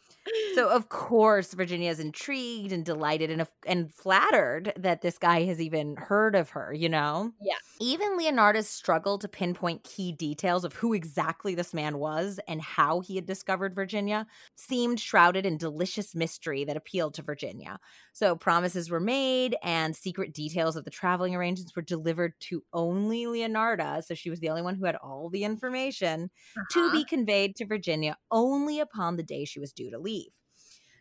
So 0.55 0.71
of 0.71 0.89
course 0.89 1.53
Virginia 1.53 1.91
is 1.91 2.01
intrigued 2.01 2.73
and 2.73 2.85
delighted 2.85 3.31
and 3.31 3.47
and 3.67 3.93
flattered 3.93 4.73
that 4.77 5.03
this 5.03 5.19
guy 5.19 5.43
has 5.45 5.61
even 5.61 5.97
heard 5.97 6.35
of 6.35 6.51
her, 6.51 6.73
you 6.73 6.89
know? 6.89 7.33
Yeah. 7.43 7.57
Even 7.81 8.17
Leonarda's 8.17 8.69
struggle 8.69 9.19
to 9.19 9.29
pinpoint 9.29 9.85
key 9.85 10.13
details 10.13 10.65
of 10.65 10.75
who 10.75 10.95
exactly 10.95 11.55
this 11.55 11.75
man 11.75 11.99
was 11.99 12.41
and 12.49 12.63
how 12.63 13.01
he 13.01 13.17
had 13.17 13.27
discovered 13.27 13.75
Virginia 13.75 14.27
seemed 14.55 14.99
shrouded 15.01 15.45
in 15.45 15.59
delicious 15.59 16.15
mystery 16.15 16.65
that 16.65 16.77
appealed 16.77 17.15
to 17.15 17.23
Virginia. 17.23 17.79
So 18.13 18.37
promises 18.37 18.91
were 18.91 19.01
made 19.01 19.57
and 19.63 19.95
secret 19.95 20.33
details 20.33 20.77
of 20.77 20.85
the 20.85 20.91
traveling 20.91 21.35
arrangements 21.35 21.75
were 21.77 21.83
delivered 21.83 22.35
to 22.41 22.63
only 22.73 23.25
Leonarda. 23.25 24.03
So 24.05 24.15
she 24.15 24.31
was 24.31 24.41
the 24.41 24.49
only 24.49 24.63
one 24.63 24.77
who 24.77 24.87
had 24.87 24.97
all 24.97 25.29
the 25.29 25.45
information 25.45 26.31
uh-huh. 26.57 26.65
to 26.73 26.93
be 26.93 27.05
conveyed 27.05 27.57
to 27.57 27.67
Virginia 27.67 28.17
only 28.31 28.81
upon 28.81 29.17
the 29.17 29.23
day 29.23 29.45
she 29.45 29.61
was 29.61 29.73
due 29.73 29.91
to 29.91 29.99
leave. 29.99 30.14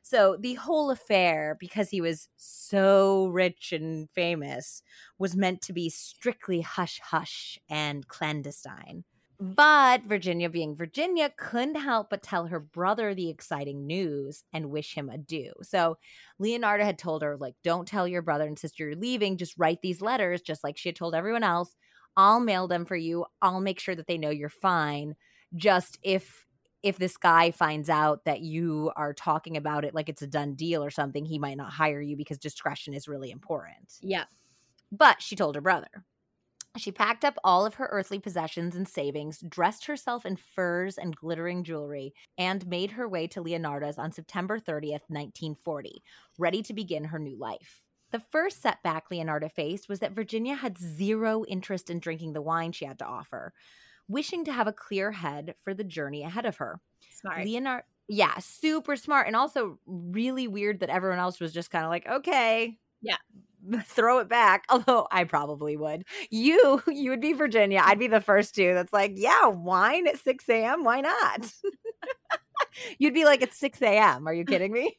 So 0.05 0.37
the 0.37 0.55
whole 0.55 0.91
affair, 0.91 1.55
because 1.59 1.89
he 1.89 2.01
was 2.01 2.27
so 2.35 3.27
rich 3.27 3.71
and 3.71 4.09
famous, 4.11 4.83
was 5.17 5.35
meant 5.35 5.61
to 5.61 5.73
be 5.73 5.89
strictly 5.89 6.61
hush 6.61 6.99
hush 7.01 7.57
and 7.69 8.07
clandestine. 8.07 9.05
But 9.39 10.03
Virginia, 10.03 10.49
being 10.49 10.75
Virginia, 10.75 11.33
couldn't 11.37 11.75
help 11.75 12.09
but 12.09 12.21
tell 12.21 12.47
her 12.47 12.59
brother 12.59 13.13
the 13.13 13.29
exciting 13.29 13.87
news 13.87 14.43
and 14.53 14.69
wish 14.69 14.93
him 14.93 15.09
adieu. 15.09 15.51
So 15.63 15.97
Leonarda 16.41 16.83
had 16.83 16.97
told 16.97 17.23
her, 17.23 17.35
like, 17.35 17.55
don't 17.63 17.87
tell 17.87 18.07
your 18.07 18.21
brother 18.21 18.45
and 18.45 18.57
sister 18.57 18.85
you're 18.85 18.95
leaving. 18.95 19.37
Just 19.37 19.57
write 19.57 19.81
these 19.81 20.01
letters, 20.01 20.41
just 20.41 20.63
like 20.63 20.77
she 20.77 20.89
had 20.89 20.95
told 20.95 21.15
everyone 21.15 21.43
else. 21.43 21.75
I'll 22.15 22.39
mail 22.39 22.67
them 22.67 22.85
for 22.85 22.95
you. 22.95 23.25
I'll 23.41 23.59
make 23.59 23.79
sure 23.79 23.95
that 23.95 24.07
they 24.07 24.17
know 24.17 24.29
you're 24.29 24.49
fine. 24.49 25.15
Just 25.55 25.97
if 26.03 26.45
if 26.83 26.99
this 26.99 27.15
guy 27.15 27.51
finds 27.51 27.89
out 27.89 28.25
that 28.25 28.41
you 28.41 28.91
are 28.97 29.13
talking 29.13 29.55
about 29.55 29.85
it 29.85 29.95
like 29.95 30.09
it's 30.09 30.21
a 30.21 30.27
done 30.27 30.53
deal 30.53 30.83
or 30.83 30.91
something, 30.91 31.25
he 31.25 31.39
might 31.39 31.57
not 31.57 31.71
hire 31.71 32.01
you 32.01 32.17
because 32.17 32.37
discretion 32.37 32.93
is 32.93 33.07
really 33.07 33.31
important. 33.31 33.93
Yeah. 34.01 34.25
But 34.91 35.21
she 35.21 35.35
told 35.35 35.55
her 35.55 35.61
brother. 35.61 36.03
She 36.75 36.91
packed 36.91 37.23
up 37.23 37.37
all 37.43 37.65
of 37.65 37.75
her 37.75 37.87
earthly 37.91 38.19
possessions 38.19 38.75
and 38.75 38.87
savings, 38.87 39.43
dressed 39.47 39.85
herself 39.85 40.25
in 40.25 40.35
furs 40.35 40.97
and 40.97 41.15
glittering 41.15 41.63
jewelry, 41.63 42.13
and 42.37 42.67
made 42.67 42.91
her 42.91 43.07
way 43.07 43.27
to 43.27 43.43
Leonarda's 43.43 43.99
on 43.99 44.11
September 44.11 44.59
30th, 44.59 45.05
1940, 45.07 46.03
ready 46.39 46.63
to 46.63 46.73
begin 46.73 47.05
her 47.05 47.19
new 47.19 47.37
life. 47.37 47.83
The 48.11 48.23
first 48.31 48.61
setback 48.61 49.09
Leonarda 49.09 49.51
faced 49.51 49.87
was 49.87 49.99
that 49.99 50.13
Virginia 50.13 50.55
had 50.55 50.77
zero 50.77 51.45
interest 51.45 51.91
in 51.91 51.99
drinking 51.99 52.33
the 52.33 52.41
wine 52.41 52.71
she 52.71 52.85
had 52.85 52.99
to 52.99 53.05
offer 53.05 53.53
wishing 54.07 54.45
to 54.45 54.53
have 54.53 54.67
a 54.67 54.73
clear 54.73 55.11
head 55.11 55.55
for 55.63 55.73
the 55.73 55.83
journey 55.83 56.23
ahead 56.23 56.45
of 56.45 56.57
her. 56.57 56.79
Smart. 57.21 57.45
Leonarda, 57.45 57.83
yeah, 58.07 58.37
super 58.39 58.95
smart. 58.95 59.27
And 59.27 59.35
also 59.35 59.79
really 59.85 60.47
weird 60.47 60.81
that 60.81 60.89
everyone 60.89 61.19
else 61.19 61.39
was 61.39 61.53
just 61.53 61.71
kind 61.71 61.85
of 61.85 61.89
like, 61.89 62.07
okay. 62.07 62.77
Yeah. 63.01 63.17
Throw 63.85 64.19
it 64.19 64.29
back. 64.29 64.65
Although 64.69 65.07
I 65.11 65.23
probably 65.23 65.77
would. 65.77 66.03
You, 66.29 66.81
you 66.87 67.09
would 67.11 67.21
be 67.21 67.33
Virginia. 67.33 67.81
I'd 67.83 67.99
be 67.99 68.07
the 68.07 68.21
first 68.21 68.55
two 68.55 68.73
that's 68.73 68.93
like, 68.93 69.13
yeah, 69.15 69.47
wine 69.47 70.07
at 70.07 70.19
6 70.19 70.49
a.m. 70.49 70.83
Why 70.83 71.01
not? 71.01 71.51
You'd 72.97 73.13
be 73.13 73.25
like, 73.25 73.41
it's 73.41 73.59
6 73.59 73.81
a.m. 73.81 74.27
Are 74.27 74.33
you 74.33 74.45
kidding 74.45 74.71
me? 74.71 74.97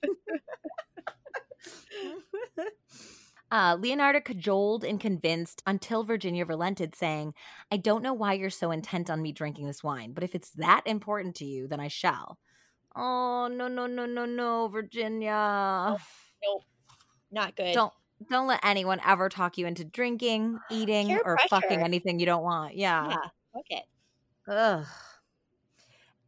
Uh, 3.55 3.77
Leonarda 3.77 4.25
cajoled 4.25 4.83
and 4.83 4.99
convinced 4.99 5.63
until 5.65 6.03
Virginia 6.03 6.45
relented, 6.45 6.97
saying, 6.97 7.33
I 7.71 7.77
don't 7.77 8.03
know 8.03 8.13
why 8.13 8.33
you're 8.33 8.51
so 8.51 8.73
intent 8.73 9.09
on 9.11 9.23
me 9.23 9.31
drinking 9.31 9.69
this 9.69 9.81
wine, 9.81 10.11
but 10.13 10.25
if 10.25 10.35
it's 10.35 10.51
that 10.57 10.83
important 10.87 11.37
to 11.37 11.45
you, 11.45 11.69
then 11.69 11.79
I 11.79 11.87
shall. 11.87 12.37
Oh, 12.97 13.47
no, 13.47 13.69
no, 13.69 13.87
no, 13.87 14.07
no, 14.07 14.27
no, 14.27 14.67
Virginia. 14.67 15.31
Oh, 15.33 15.99
nope. 16.43 16.63
Not 17.31 17.55
good. 17.55 17.75
Don't 17.75 17.93
don't 18.29 18.49
let 18.49 18.59
anyone 18.65 19.01
ever 19.07 19.29
talk 19.29 19.57
you 19.57 19.69
into 19.69 19.85
drinking, 19.85 20.59
eating, 20.69 21.07
Peer 21.07 21.23
or 21.25 21.37
pressure. 21.37 21.49
fucking 21.51 21.81
anything 21.81 22.19
you 22.19 22.27
don't 22.27 22.43
want. 22.43 22.75
Yeah. 22.75 23.09
Yeah. 23.09 23.61
Okay. 23.61 23.85
Ugh. 24.49 24.85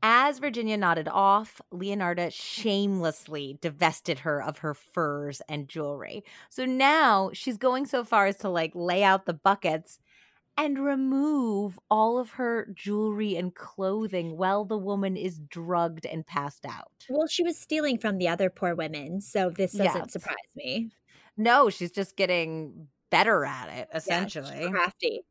As 0.08 0.38
Virginia 0.38 0.76
nodded 0.76 1.08
off, 1.08 1.60
Leonarda 1.74 2.32
shamelessly 2.32 3.58
divested 3.60 4.20
her 4.20 4.40
of 4.40 4.58
her 4.58 4.72
furs 4.72 5.42
and 5.48 5.68
jewelry. 5.68 6.22
So 6.48 6.64
now 6.64 7.30
she's 7.32 7.56
going 7.56 7.86
so 7.86 8.04
far 8.04 8.26
as 8.26 8.36
to 8.36 8.48
like 8.48 8.70
lay 8.76 9.02
out 9.02 9.26
the 9.26 9.34
buckets 9.34 9.98
and 10.56 10.78
remove 10.78 11.76
all 11.90 12.20
of 12.20 12.30
her 12.30 12.68
jewelry 12.72 13.34
and 13.34 13.52
clothing 13.52 14.36
while 14.36 14.64
the 14.64 14.78
woman 14.78 15.16
is 15.16 15.40
drugged 15.40 16.06
and 16.06 16.24
passed 16.24 16.64
out. 16.64 16.92
Well, 17.08 17.26
she 17.26 17.42
was 17.42 17.58
stealing 17.58 17.98
from 17.98 18.18
the 18.18 18.28
other 18.28 18.48
poor 18.48 18.76
women, 18.76 19.20
so 19.20 19.50
this 19.50 19.72
doesn't 19.72 20.02
yes. 20.02 20.12
surprise 20.12 20.36
me. 20.54 20.92
No, 21.36 21.68
she's 21.68 21.90
just 21.90 22.16
getting 22.16 22.86
better 23.10 23.44
at 23.44 23.70
it, 23.70 23.88
essentially. 23.92 24.60
Yeah, 24.60 24.70
crafty. 24.70 25.22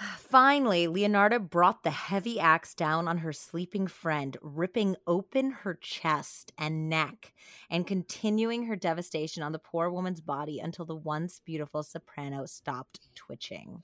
Finally, 0.00 0.86
Leonarda 0.86 1.38
brought 1.38 1.82
the 1.82 1.90
heavy 1.90 2.40
axe 2.40 2.74
down 2.74 3.06
on 3.06 3.18
her 3.18 3.34
sleeping 3.34 3.86
friend, 3.86 4.38
ripping 4.40 4.96
open 5.06 5.50
her 5.50 5.74
chest 5.74 6.52
and 6.56 6.88
neck 6.88 7.34
and 7.68 7.86
continuing 7.86 8.64
her 8.64 8.76
devastation 8.76 9.42
on 9.42 9.52
the 9.52 9.58
poor 9.58 9.90
woman's 9.90 10.22
body 10.22 10.58
until 10.58 10.86
the 10.86 10.94
once 10.94 11.40
beautiful 11.44 11.82
soprano 11.82 12.46
stopped 12.46 13.14
twitching. 13.14 13.82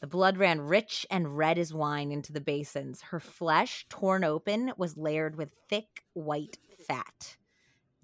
The 0.00 0.06
blood 0.06 0.38
ran 0.38 0.60
rich 0.60 1.06
and 1.10 1.36
red 1.36 1.58
as 1.58 1.74
wine 1.74 2.10
into 2.10 2.32
the 2.32 2.40
basins. 2.40 3.02
Her 3.02 3.20
flesh, 3.20 3.84
torn 3.90 4.24
open, 4.24 4.72
was 4.78 4.96
layered 4.96 5.36
with 5.36 5.52
thick 5.68 6.04
white 6.14 6.58
fat. 6.86 7.36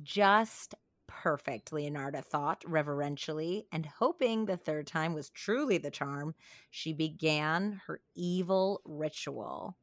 Just 0.03 0.75
perfect, 1.11 1.73
Leonarda 1.73 2.25
thought 2.25 2.63
reverentially, 2.65 3.67
and 3.73 3.85
hoping 3.85 4.47
the 4.47 4.57
third 4.57 4.87
time 4.87 5.13
was 5.13 5.29
truly 5.29 5.77
the 5.77 5.91
charm, 5.91 6.35
she 6.71 6.93
began 6.93 7.81
her 7.87 8.01
evil 8.15 8.81
ritual. 8.85 9.77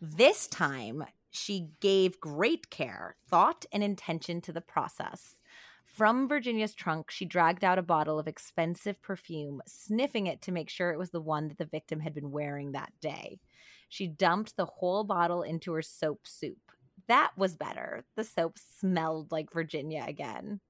This 0.00 0.46
time, 0.46 1.04
she 1.30 1.70
gave 1.80 2.20
great 2.20 2.68
care, 2.70 3.16
thought, 3.28 3.64
and 3.72 3.82
intention 3.82 4.40
to 4.42 4.52
the 4.52 4.60
process. 4.60 5.36
From 5.84 6.28
Virginia's 6.28 6.74
trunk, 6.74 7.10
she 7.10 7.24
dragged 7.24 7.64
out 7.64 7.78
a 7.78 7.82
bottle 7.82 8.18
of 8.18 8.28
expensive 8.28 9.00
perfume, 9.02 9.62
sniffing 9.66 10.26
it 10.26 10.42
to 10.42 10.52
make 10.52 10.68
sure 10.68 10.92
it 10.92 10.98
was 10.98 11.10
the 11.10 11.20
one 11.20 11.48
that 11.48 11.58
the 11.58 11.64
victim 11.64 12.00
had 12.00 12.14
been 12.14 12.30
wearing 12.30 12.72
that 12.72 12.92
day. 13.00 13.40
She 13.88 14.06
dumped 14.06 14.56
the 14.56 14.66
whole 14.66 15.02
bottle 15.02 15.42
into 15.42 15.72
her 15.72 15.82
soap 15.82 16.28
soup, 16.28 16.70
that 17.08 17.32
was 17.36 17.56
better. 17.56 18.04
The 18.16 18.24
soap 18.24 18.58
smelled 18.58 19.32
like 19.32 19.52
Virginia 19.52 20.04
again. 20.06 20.60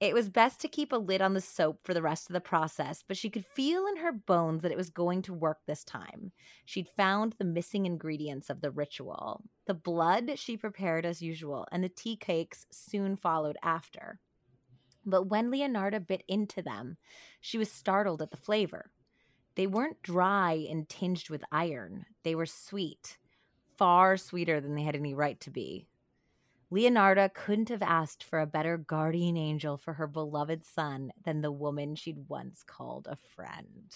It 0.00 0.12
was 0.12 0.28
best 0.28 0.60
to 0.60 0.68
keep 0.68 0.92
a 0.92 0.96
lid 0.96 1.22
on 1.22 1.34
the 1.34 1.40
soap 1.40 1.80
for 1.84 1.94
the 1.94 2.02
rest 2.02 2.28
of 2.28 2.34
the 2.34 2.40
process, 2.40 3.04
but 3.06 3.16
she 3.16 3.30
could 3.30 3.46
feel 3.46 3.86
in 3.86 3.98
her 3.98 4.12
bones 4.12 4.62
that 4.62 4.72
it 4.72 4.76
was 4.76 4.90
going 4.90 5.22
to 5.22 5.32
work 5.32 5.60
this 5.66 5.84
time. 5.84 6.32
She'd 6.64 6.88
found 6.88 7.36
the 7.38 7.44
missing 7.44 7.86
ingredients 7.86 8.50
of 8.50 8.60
the 8.60 8.72
ritual. 8.72 9.44
The 9.66 9.74
blood 9.74 10.32
she 10.36 10.56
prepared 10.56 11.06
as 11.06 11.22
usual, 11.22 11.66
and 11.70 11.82
the 11.82 11.88
tea 11.88 12.16
cakes 12.16 12.66
soon 12.70 13.16
followed 13.16 13.56
after. 13.62 14.18
But 15.06 15.28
when 15.28 15.50
Leonarda 15.50 16.04
bit 16.04 16.24
into 16.26 16.60
them, 16.60 16.96
she 17.40 17.56
was 17.56 17.70
startled 17.70 18.20
at 18.20 18.30
the 18.30 18.36
flavor. 18.36 18.90
They 19.54 19.66
weren't 19.68 20.02
dry 20.02 20.66
and 20.68 20.88
tinged 20.88 21.30
with 21.30 21.44
iron, 21.52 22.06
they 22.24 22.34
were 22.34 22.46
sweet 22.46 23.18
far 23.76 24.16
sweeter 24.16 24.60
than 24.60 24.74
they 24.74 24.82
had 24.82 24.96
any 24.96 25.14
right 25.14 25.40
to 25.40 25.50
be. 25.50 25.86
Leonarda 26.72 27.32
couldn't 27.32 27.68
have 27.68 27.82
asked 27.82 28.24
for 28.24 28.40
a 28.40 28.46
better 28.46 28.76
guardian 28.76 29.36
angel 29.36 29.76
for 29.76 29.94
her 29.94 30.06
beloved 30.06 30.64
son 30.64 31.12
than 31.22 31.40
the 31.40 31.52
woman 31.52 31.94
she'd 31.94 32.28
once 32.28 32.62
called 32.64 33.06
a 33.06 33.16
friend. 33.16 33.94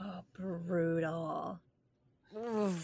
Oh, 0.00 0.24
brutal. 0.32 1.60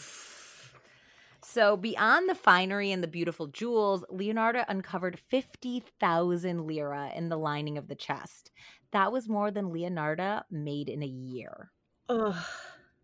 So, 1.42 1.76
beyond 1.76 2.28
the 2.28 2.34
finery 2.34 2.90
and 2.90 3.02
the 3.02 3.08
beautiful 3.08 3.46
jewels, 3.48 4.04
Leonarda 4.10 4.64
uncovered 4.66 5.20
50,000 5.20 6.66
lira 6.66 7.12
in 7.14 7.28
the 7.28 7.36
lining 7.36 7.76
of 7.78 7.86
the 7.86 7.94
chest. 7.94 8.50
That 8.92 9.12
was 9.12 9.28
more 9.28 9.50
than 9.50 9.70
Leonarda 9.70 10.44
made 10.50 10.88
in 10.88 11.02
a 11.02 11.06
year. 11.06 11.70
Ugh. 12.08 12.44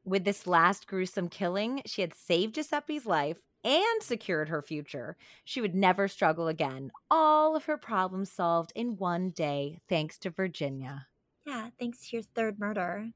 With 0.05 0.25
this 0.25 0.47
last 0.47 0.87
gruesome 0.87 1.29
killing, 1.29 1.83
she 1.87 2.01
had 2.01 2.15
saved 2.15 2.55
Giuseppe's 2.55 3.07
life 3.07 3.39
and 3.63 4.03
secured 4.03 4.49
her 4.49 4.63
future. 4.63 5.17
She 5.45 5.61
would 5.61 5.75
never 5.75 6.09
struggle 6.09 6.49
again. 6.49 6.91
All 7.11 7.55
of 7.55 7.65
her 7.67 7.77
problems 7.77 8.33
solved 8.33 8.73
in 8.75 8.97
one 8.97 9.31
day, 9.31 9.81
thanks 9.89 10.19
to 10.19 10.31
Virginia. 10.31 11.07
Yeah, 11.47 11.69
thanks 11.79 12.09
to 12.09 12.17
your 12.17 12.23
third 12.23 12.59
murder. 12.59 13.11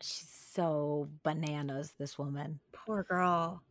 She's 0.00 0.28
so 0.28 1.08
bananas, 1.22 1.94
this 1.98 2.18
woman. 2.18 2.60
Poor 2.72 3.02
girl. 3.02 3.62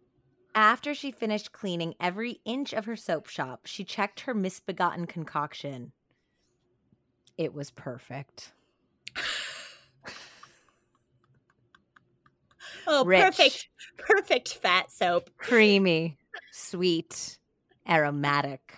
After 0.54 0.94
she 0.94 1.12
finished 1.12 1.52
cleaning 1.52 1.96
every 2.00 2.40
inch 2.46 2.74
of 2.74 2.86
her 2.86 2.96
soap 2.96 3.28
shop, 3.28 3.66
she 3.66 3.84
checked 3.84 4.22
her 4.22 4.34
misbegotten 4.34 5.06
concoction. 5.06 5.92
It 7.38 7.54
was 7.54 7.72
perfect. 7.72 8.54
Oh, 12.88 13.03
Rich, 13.06 13.22
perfect, 13.24 13.68
perfect 13.98 14.53
fat 14.53 14.91
soap. 14.91 15.30
Creamy, 15.38 16.18
sweet, 16.52 17.38
aromatic. 17.88 18.76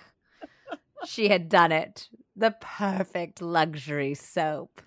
She 1.06 1.30
had 1.30 1.50
done 1.50 1.72
it. 1.72 2.08
The 2.36 2.56
perfect 2.60 3.42
luxury 3.42 4.14
soap. 4.14 4.82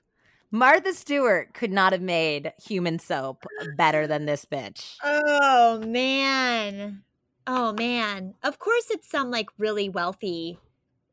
Martha 0.50 0.92
Stewart 0.92 1.54
could 1.54 1.70
not 1.70 1.92
have 1.92 2.02
made 2.02 2.52
human 2.64 2.98
soap 2.98 3.44
better 3.76 4.06
than 4.06 4.26
this 4.26 4.44
bitch. 4.44 4.96
Oh 5.04 5.80
man. 5.86 7.02
Oh 7.46 7.72
man. 7.72 8.34
Of 8.42 8.58
course 8.58 8.86
it's 8.90 9.08
some 9.08 9.30
like 9.30 9.48
really 9.58 9.88
wealthy 9.88 10.58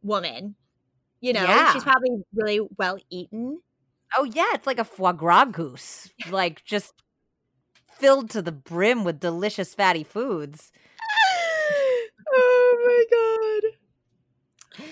woman. 0.01 0.55
You 1.21 1.34
know, 1.34 1.43
Yeah. 1.43 1.73
she's 1.73 1.84
probably 1.84 2.23
really 2.34 2.61
well 2.77 2.97
eaten. 3.11 3.61
Oh 4.15 4.23
yeah, 4.23 4.51
it's 4.53 4.65
like 4.65 4.79
a 4.79 4.84
foie 4.84 5.11
gras 5.11 5.45
goose, 5.45 6.09
like 6.31 6.63
just 6.65 6.93
filled 7.99 8.29
to 8.31 8.41
the 8.41 8.51
brim 8.51 9.03
with 9.03 9.19
delicious 9.19 9.73
fatty 9.73 10.03
foods. 10.03 10.71
oh 12.33 12.77
my 12.85 13.03
god. 14.81 14.87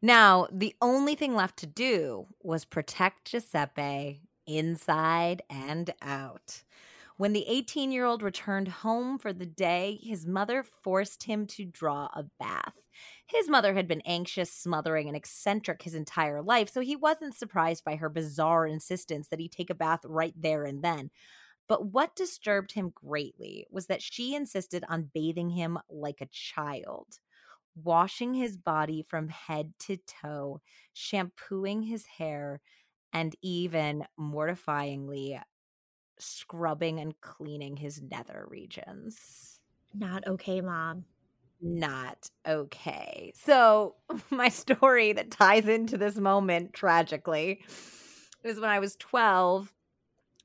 Now, 0.00 0.46
the 0.52 0.74
only 0.80 1.14
thing 1.14 1.34
left 1.34 1.58
to 1.58 1.66
do 1.66 2.26
was 2.40 2.64
protect 2.64 3.32
Giuseppe 3.32 4.22
inside 4.46 5.42
and 5.50 5.92
out. 6.00 6.62
When 7.16 7.32
the 7.32 7.44
18 7.48 7.90
year 7.90 8.04
old 8.04 8.22
returned 8.22 8.68
home 8.68 9.18
for 9.18 9.32
the 9.32 9.46
day, 9.46 9.98
his 10.00 10.24
mother 10.24 10.62
forced 10.62 11.24
him 11.24 11.46
to 11.48 11.64
draw 11.64 12.08
a 12.14 12.24
bath. 12.38 12.74
His 13.26 13.48
mother 13.48 13.74
had 13.74 13.88
been 13.88 14.02
anxious, 14.06 14.52
smothering, 14.52 15.08
and 15.08 15.16
eccentric 15.16 15.82
his 15.82 15.94
entire 15.94 16.42
life, 16.42 16.70
so 16.70 16.80
he 16.80 16.94
wasn't 16.94 17.34
surprised 17.34 17.84
by 17.84 17.96
her 17.96 18.08
bizarre 18.08 18.66
insistence 18.66 19.28
that 19.28 19.40
he 19.40 19.48
take 19.48 19.68
a 19.68 19.74
bath 19.74 20.00
right 20.04 20.34
there 20.36 20.64
and 20.64 20.82
then. 20.82 21.10
But 21.68 21.86
what 21.86 22.16
disturbed 22.16 22.72
him 22.72 22.90
greatly 22.94 23.66
was 23.70 23.86
that 23.86 24.02
she 24.02 24.34
insisted 24.34 24.84
on 24.88 25.10
bathing 25.14 25.50
him 25.50 25.78
like 25.90 26.20
a 26.20 26.26
child 26.26 27.20
washing 27.76 28.34
his 28.34 28.56
body 28.56 29.02
from 29.08 29.28
head 29.28 29.72
to 29.80 29.96
toe, 29.98 30.60
shampooing 30.92 31.82
his 31.82 32.06
hair, 32.06 32.60
and 33.12 33.36
even 33.42 34.04
mortifyingly 34.18 35.40
scrubbing 36.18 37.00
and 37.00 37.20
cleaning 37.20 37.76
his 37.76 38.02
nether 38.02 38.46
regions. 38.48 39.60
Not 39.94 40.26
okay, 40.26 40.60
mom. 40.60 41.04
Not 41.60 42.30
okay. 42.46 43.32
So, 43.36 43.96
my 44.30 44.48
story 44.48 45.12
that 45.12 45.30
ties 45.30 45.66
into 45.66 45.96
this 45.96 46.16
moment 46.16 46.72
tragically 46.72 47.62
is 48.44 48.60
when 48.60 48.70
I 48.70 48.78
was 48.78 48.96
12, 48.96 49.72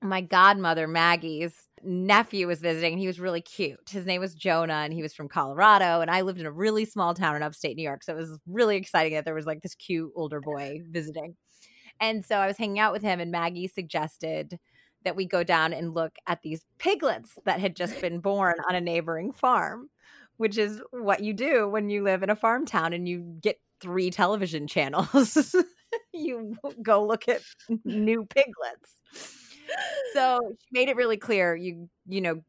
my 0.03 0.21
godmother, 0.21 0.87
Maggie's 0.87 1.67
nephew 1.83 2.47
was 2.47 2.59
visiting 2.59 2.93
and 2.93 2.99
he 2.99 3.07
was 3.07 3.19
really 3.19 3.41
cute. 3.41 3.89
His 3.89 4.05
name 4.05 4.21
was 4.21 4.33
Jonah 4.33 4.73
and 4.73 4.93
he 4.93 5.01
was 5.01 5.13
from 5.13 5.27
Colorado 5.27 6.01
and 6.01 6.09
I 6.09 6.21
lived 6.21 6.39
in 6.39 6.45
a 6.45 6.51
really 6.51 6.85
small 6.85 7.13
town 7.13 7.35
in 7.35 7.43
upstate 7.43 7.75
New 7.75 7.83
York. 7.83 8.03
So 8.03 8.13
it 8.13 8.17
was 8.17 8.39
really 8.47 8.77
exciting 8.77 9.13
that 9.13 9.25
there 9.25 9.33
was 9.33 9.45
like 9.45 9.61
this 9.61 9.75
cute 9.75 10.11
older 10.15 10.39
boy 10.39 10.79
visiting. 10.89 11.35
And 11.99 12.25
so 12.25 12.37
I 12.37 12.47
was 12.47 12.57
hanging 12.57 12.79
out 12.79 12.93
with 12.93 13.01
him 13.01 13.19
and 13.19 13.31
Maggie 13.31 13.67
suggested 13.67 14.59
that 15.03 15.15
we 15.15 15.25
go 15.25 15.43
down 15.43 15.73
and 15.73 15.93
look 15.93 16.15
at 16.27 16.41
these 16.41 16.65
piglets 16.79 17.37
that 17.45 17.59
had 17.59 17.75
just 17.75 17.99
been 17.99 18.19
born 18.19 18.55
on 18.69 18.75
a 18.75 18.81
neighboring 18.81 19.33
farm, 19.33 19.89
which 20.37 20.57
is 20.57 20.81
what 20.91 21.21
you 21.21 21.33
do 21.33 21.67
when 21.67 21.89
you 21.89 22.03
live 22.03 22.23
in 22.23 22.29
a 22.29 22.35
farm 22.35 22.65
town 22.65 22.93
and 22.93 23.07
you 23.07 23.37
get 23.41 23.59
three 23.81 24.09
television 24.09 24.65
channels. 24.65 25.55
you 26.13 26.55
go 26.81 27.05
look 27.05 27.27
at 27.27 27.41
new 27.83 28.25
piglets 28.25 29.42
so 30.13 30.39
she 30.59 30.67
made 30.71 30.89
it 30.89 30.95
really 30.95 31.17
clear 31.17 31.55
you 31.55 31.89
you 32.07 32.21
know 32.21 32.41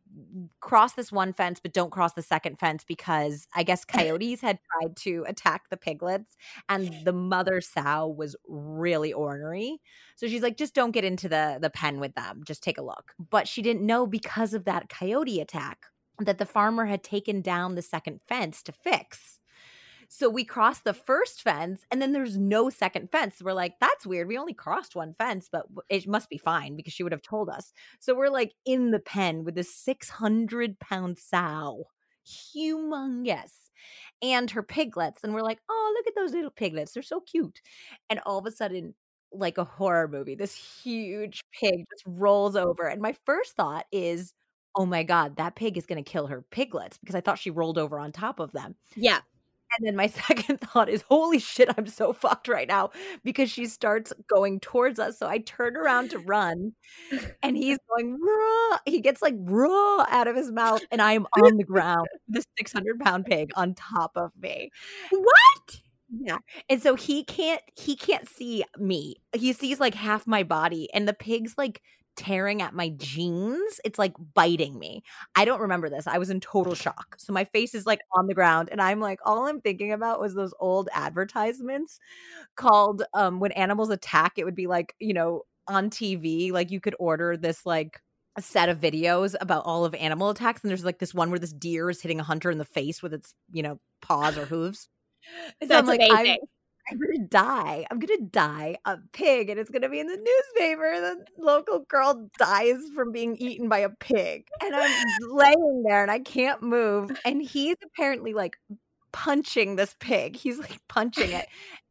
cross 0.61 0.93
this 0.93 1.11
one 1.11 1.33
fence 1.33 1.59
but 1.61 1.73
don't 1.73 1.91
cross 1.91 2.13
the 2.13 2.23
second 2.23 2.59
fence 2.59 2.85
because 2.87 3.47
i 3.55 3.63
guess 3.63 3.85
coyotes 3.85 4.41
had 4.41 4.59
tried 4.73 4.97
to 4.97 5.25
attack 5.27 5.63
the 5.71 5.77
piglets 5.77 6.37
and 6.69 6.93
the 7.05 7.13
mother 7.13 7.61
sow 7.61 8.07
was 8.07 8.37
really 8.49 9.13
ornery. 9.13 9.81
So 10.17 10.27
she's 10.27 10.43
like 10.43 10.57
just 10.57 10.75
don't 10.75 10.93
get 10.93 11.05
into 11.05 11.29
the 11.29 11.59
the 11.61 11.71
pen 11.71 12.01
with 12.01 12.15
them. 12.15 12.43
Just 12.47 12.63
take 12.63 12.79
a 12.79 12.83
look. 12.83 13.13
But 13.19 13.49
she 13.49 13.63
didn't 13.63 13.87
know 13.87 14.07
because 14.07 14.55
of 14.55 14.65
that 14.65 14.89
coyote 14.89 15.41
attack 15.41 15.87
that 16.19 16.39
the 16.39 16.47
farmer 16.47 16.87
had 16.87 17.03
taken 17.03 17.41
down 17.41 17.75
the 17.75 17.83
second 17.83 18.21
fence 18.29 18.63
to 18.63 18.73
fix 18.73 19.41
so 20.17 20.31
we 20.31 20.45
crossed 20.45 20.85
the 20.85 20.95
first 20.95 21.43
fence 21.43 21.85
and 21.91 22.01
then 22.01 22.13
there's 22.13 22.39
no 22.39 22.71
second 22.71 23.11
fence. 23.11 23.43
We're 23.43 23.53
like, 23.53 23.81
that's 23.81 24.07
weird. 24.07 24.29
We 24.29 24.39
only 24.39 24.55
crossed 24.55 24.95
one 24.95 25.13
fence, 25.19 25.49
but 25.51 25.67
it 25.89 26.07
must 26.07 26.31
be 26.31 26.39
fine 26.39 26.77
because 26.77 26.93
she 26.93 27.03
would 27.03 27.11
have 27.11 27.21
told 27.21 27.49
us. 27.49 27.73
So 27.99 28.15
we're 28.15 28.29
like 28.29 28.53
in 28.65 28.93
the 28.93 29.01
pen 29.01 29.43
with 29.43 29.57
this 29.57 29.75
600 29.75 30.79
pound 30.79 31.19
sow, 31.19 31.87
humongous, 32.25 33.51
and 34.23 34.49
her 34.53 34.63
piglets. 34.63 35.25
And 35.25 35.35
we're 35.35 35.43
like, 35.43 35.59
oh, 35.69 35.95
look 35.97 36.07
at 36.07 36.15
those 36.15 36.33
little 36.33 36.53
piglets. 36.53 36.93
They're 36.93 37.03
so 37.03 37.19
cute. 37.19 37.61
And 38.09 38.21
all 38.25 38.39
of 38.39 38.47
a 38.47 38.53
sudden, 38.53 38.95
like 39.33 39.59
a 39.59 39.65
horror 39.65 40.07
movie, 40.07 40.37
this 40.37 40.55
huge 40.55 41.43
pig 41.61 41.87
just 41.91 42.05
rolls 42.07 42.55
over. 42.55 42.87
And 42.87 43.03
my 43.03 43.17
first 43.27 43.57
thought 43.57 43.87
is, 43.91 44.33
oh 44.77 44.87
my 44.87 45.03
God, 45.03 45.39
that 45.39 45.57
pig 45.57 45.77
is 45.77 45.87
going 45.87 46.03
to 46.03 46.09
kill 46.09 46.29
her 46.29 46.45
piglets 46.53 46.99
because 46.99 47.17
I 47.17 47.21
thought 47.21 47.41
she 47.41 47.51
rolled 47.51 47.79
over 47.79 47.99
on 47.99 48.13
top 48.13 48.39
of 48.39 48.53
them. 48.53 48.77
Yeah. 48.95 49.19
And 49.79 49.87
then 49.87 49.97
my 49.97 50.07
second 50.29 50.61
thought 50.61 50.89
is, 50.89 51.03
holy 51.09 51.39
shit, 51.39 51.69
I'm 51.77 51.87
so 51.87 52.13
fucked 52.13 52.49
right 52.49 52.69
now 52.69 52.91
because 53.23 53.51
she 53.51 53.67
starts 53.67 54.13
going 54.29 54.61
towards 54.61 54.99
us. 54.99 55.19
So 55.19 55.27
I 55.29 55.39
turn 55.39 55.77
around 55.77 56.11
to 56.11 56.19
run 56.19 56.73
and 57.43 57.57
he's 57.57 57.79
going, 57.89 58.19
raw. 58.21 58.79
He 58.87 59.01
gets 59.01 59.23
like 59.23 59.35
raw 59.39 60.07
out 60.09 60.29
of 60.29 60.37
his 60.37 60.51
mouth 60.51 60.83
and 60.91 61.01
I 61.03 61.13
am 61.13 61.27
on 61.45 61.57
the 61.57 61.65
ground, 61.65 62.07
the 62.29 62.45
600 62.59 63.01
pound 63.01 63.27
pig 63.27 63.51
on 63.57 63.75
top 63.75 64.13
of 64.17 64.31
me. 64.41 64.71
What? 65.11 65.81
Yeah. 66.11 66.39
And 66.69 66.83
so 66.83 66.95
he 66.95 67.25
can't, 67.25 67.63
he 67.77 67.97
can't 67.97 68.29
see 68.29 68.65
me. 68.79 69.17
He 69.35 69.53
sees 69.53 69.81
like 69.81 69.95
half 69.95 70.27
my 70.27 70.43
body 70.43 70.89
and 70.95 71.09
the 71.09 71.15
pig's 71.15 71.55
like 71.59 71.81
tearing 72.17 72.63
at 72.63 72.75
my 72.75 72.91
jeans. 72.91 73.81
It's 73.85 73.99
like 73.99 74.15
biting 74.35 74.79
me. 74.79 75.03
I 75.35 75.45
don't 75.45 75.61
remember 75.61 75.89
this. 75.91 76.07
I 76.07 76.19
was 76.19 76.31
in 76.31 76.41
total 76.41 76.75
shock. 76.75 77.17
So 77.19 77.33
my 77.33 77.45
face 77.45 77.75
is 77.75 77.87
like 77.87 78.01
on 78.13 78.27
the 78.27 78.35
ground 78.35 78.69
and 78.73 78.81
I'm 78.81 79.01
like 79.01 79.21
all 79.25 79.47
I'm 79.47 79.61
thinking 79.61 79.93
about 79.93 80.21
was 80.21 80.35
those 80.35 80.55
old 80.61 80.89
advertisements 80.93 81.99
called 82.57 83.03
um 83.15 83.41
when 83.41 83.53
animals 83.53 83.91
attack 83.91 84.35
it 84.37 84.45
would 84.45 84.55
be 84.57 84.67
like, 84.67 84.95
you 85.01 85.15
know, 85.15 85.43
on 85.69 85.91
TV 85.91 86.53
like 86.53 86.71
you 86.71 86.81
could 86.81 86.95
order 86.99 87.37
this 87.37 87.65
like 87.67 88.01
a 88.37 88.43
set 88.43 88.69
of 88.69 88.79
videos 88.81 89.35
about 89.41 89.65
all 89.65 89.85
of 89.85 89.95
animal 89.95 90.31
attacks 90.31 90.63
and 90.63 90.71
there's 90.71 90.85
like 90.85 90.99
this 90.99 91.15
one 91.15 91.31
where 91.31 91.39
this 91.39 91.53
deer 91.53 91.89
is 91.91 92.03
hitting 92.03 92.21
a 92.21 92.25
hunter 92.25 92.51
in 92.51 92.59
the 92.59 92.65
face 92.65 93.03
with 93.03 93.15
its, 93.15 93.35
you 93.53 93.63
know, 93.63 93.79
paws 94.03 94.37
or 94.39 94.47
hooves. 94.47 94.89
So 95.63 95.69
That's 95.69 95.81
I'm 95.81 95.87
like, 95.87 96.01
amazing. 96.01 96.39
I'm- 96.91 96.99
gonna 96.99 97.27
die. 97.29 97.87
I'm 97.91 97.99
gonna 97.99 98.21
die 98.31 98.77
a 98.85 98.99
pig, 99.13 99.49
and 99.51 99.59
it's 99.59 99.71
gonna 99.71 99.89
be 99.89 100.01
in 100.01 100.07
the 100.07 100.17
newspaper. 100.17 101.01
The 101.01 101.25
local 101.39 101.81
girl 101.89 102.29
dies 102.39 102.79
from 102.95 103.11
being 103.13 103.37
eaten 103.37 103.69
by 103.69 103.79
a 103.81 103.89
pig, 103.91 104.47
and 104.63 104.75
I'm 104.77 105.07
laying 105.31 105.83
there 105.87 106.03
and 106.03 106.11
I 106.11 106.19
can't 106.21 106.63
move. 106.63 107.11
And 107.25 107.41
he's 107.43 107.77
apparently 107.85 108.35
like 108.35 108.57
punching 109.13 109.77
this 109.77 109.95
pig. 110.01 110.37
He's 110.37 110.59
like 110.59 110.79
punching 110.89 111.31
it, 111.31 111.47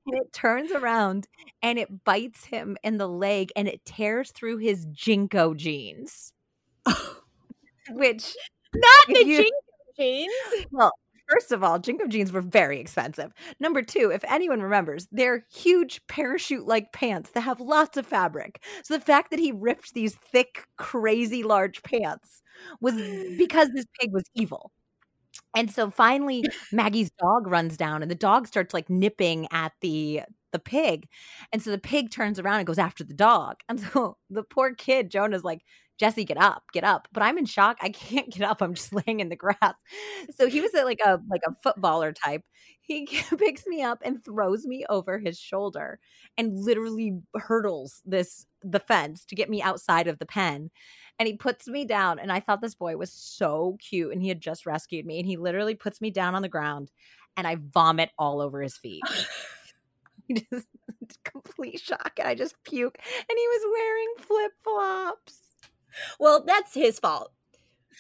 and 0.06 0.16
it 0.22 0.32
turns 0.34 0.72
around 0.72 1.28
and 1.62 1.80
it 1.80 2.04
bites 2.04 2.46
him 2.46 2.78
in 2.84 2.98
the 2.98 3.08
leg, 3.10 3.52
and 3.56 3.68
it 3.68 3.84
tears 3.86 4.32
through 4.32 4.58
his 4.58 4.86
JNCO 4.88 5.56
jeans. 5.58 6.34
Which 7.90 8.36
Not 8.74 9.08
the 9.08 9.26
you- 9.26 9.38
jingle 9.38 9.52
jeans. 9.98 10.66
well, 10.72 10.92
first 11.28 11.52
of 11.52 11.64
all, 11.64 11.80
JNCO 11.80 12.10
jeans 12.10 12.32
were 12.32 12.42
very 12.42 12.80
expensive. 12.80 13.32
Number 13.60 13.82
two, 13.82 14.12
if 14.14 14.24
anyone 14.26 14.62
remembers, 14.62 15.08
they're 15.12 15.46
huge 15.54 16.02
parachute 16.08 16.68
like 16.68 16.92
pants 16.94 17.32
that 17.32 17.42
have 17.42 17.60
lots 17.60 17.98
of 17.98 18.06
fabric. 18.06 18.64
So 18.84 18.96
the 18.96 19.02
fact 19.04 19.32
that 19.32 19.40
he 19.40 19.52
ripped 19.52 19.94
these 19.94 20.16
thick, 20.16 20.66
crazy 20.78 21.44
large 21.44 21.82
pants 21.84 22.42
was 22.82 22.96
because 23.38 23.70
this 23.74 23.86
pig 24.00 24.12
was 24.14 24.24
evil. 24.36 24.72
And 25.56 25.72
so 25.72 25.90
finally 25.90 26.44
Maggie's 26.72 27.12
dog 27.20 27.48
runs 27.48 27.78
down 27.78 28.02
and 28.02 28.12
the 28.12 28.16
dog 28.16 28.48
starts 28.48 28.74
like 28.74 28.90
nipping 28.90 29.48
at 29.52 29.74
the 29.82 30.22
the 30.52 30.60
pig. 30.60 31.08
And 31.52 31.62
so 31.64 31.72
the 31.72 31.80
pig 31.80 32.12
turns 32.12 32.40
around 32.40 32.60
and 32.60 32.68
goes 32.68 32.78
after 32.78 33.04
the 33.04 33.14
dog. 33.16 33.58
And 33.70 33.80
so 33.80 34.18
the 34.30 34.44
poor 34.44 34.74
kid, 34.76 35.10
Jonah's 35.12 35.44
like, 35.44 35.62
Jessie, 36.00 36.26
get 36.26 36.38
up, 36.38 36.64
get 36.74 36.84
up. 36.84 37.08
But 37.14 37.24
I'm 37.24 37.38
in 37.38 37.46
shock. 37.46 37.78
I 37.82 37.90
can't 37.92 38.30
get 38.32 38.44
up. 38.44 38.62
I'm 38.62 38.74
just 38.74 38.94
laying 38.94 39.20
in 39.20 39.30
the 39.30 39.36
grass. 39.36 39.74
So 40.36 40.48
he 40.48 40.62
was 40.62 40.74
a, 40.74 40.84
like 40.84 41.00
a 41.06 41.20
like 41.30 41.42
a 41.48 41.56
footballer 41.64 42.12
type. 42.14 42.44
He 42.82 43.06
picks 43.38 43.66
me 43.68 43.82
up 43.82 44.00
and 44.04 44.24
throws 44.24 44.66
me 44.66 44.86
over 44.90 45.18
his 45.20 45.40
shoulder 45.40 46.00
and 46.38 46.58
literally 46.58 47.20
hurdles 47.36 48.02
this 48.06 48.46
the 48.62 48.80
fence 48.80 49.26
to 49.26 49.36
get 49.36 49.50
me 49.50 49.62
outside 49.62 50.08
of 50.08 50.20
the 50.20 50.26
pen. 50.26 50.72
And 51.20 51.28
he 51.28 51.36
puts 51.36 51.68
me 51.68 51.86
down. 51.86 52.20
And 52.20 52.32
I 52.32 52.40
thought 52.40 52.62
this 52.62 52.76
boy 52.76 52.98
was 52.98 53.12
so 53.14 53.78
cute. 53.88 54.12
And 54.12 54.22
he 54.22 54.30
had 54.30 54.42
just 54.42 54.66
rescued 54.66 55.06
me. 55.06 55.20
And 55.20 55.28
he 55.28 55.38
literally 55.38 55.76
puts 55.76 56.02
me 56.02 56.10
down 56.12 56.36
on 56.36 56.42
the 56.42 56.50
ground 56.50 56.92
and 57.38 57.48
I 57.48 57.58
vomit 57.74 58.12
all 58.18 58.42
over 58.42 58.62
his 58.62 58.78
feet. 58.78 59.08
He 60.28 60.34
just 60.52 60.68
complete 61.24 61.80
shock. 61.80 62.14
And 62.20 62.28
I 62.28 62.36
just 62.36 62.56
puke. 62.64 62.98
And 63.00 63.38
he 63.38 63.48
was 63.48 63.66
wearing 63.72 64.14
flip 64.20 64.52
flops. 64.64 65.43
Well, 66.20 66.44
that's 66.46 66.74
his 66.74 67.00
fault. 67.00 67.32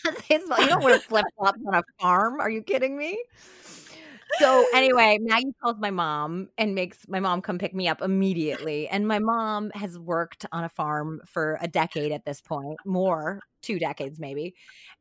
That's 0.03 0.21
his 0.21 0.43
fault. 0.43 0.61
You 0.61 0.67
don't 0.67 0.83
wear 0.83 0.99
flip 1.09 1.25
flops 1.37 1.59
on 1.67 1.75
a 1.75 1.83
farm. 1.99 2.39
Are 2.39 2.49
you 2.49 2.61
kidding 2.61 2.97
me? 2.97 3.21
so 4.39 4.65
anyway, 4.73 5.17
Maggie 5.21 5.53
calls 5.61 5.77
my 5.79 5.91
mom 5.91 6.49
and 6.57 6.73
makes 6.73 7.07
my 7.07 7.19
mom 7.19 7.41
come 7.41 7.59
pick 7.59 7.73
me 7.73 7.87
up 7.87 8.01
immediately. 8.01 8.87
And 8.87 9.07
my 9.07 9.19
mom 9.19 9.71
has 9.75 9.97
worked 9.99 10.45
on 10.51 10.63
a 10.63 10.69
farm 10.69 11.21
for 11.25 11.57
a 11.61 11.67
decade 11.67 12.11
at 12.11 12.25
this 12.25 12.41
point, 12.41 12.77
more, 12.85 13.39
two 13.61 13.79
decades 13.79 14.19
maybe. 14.19 14.55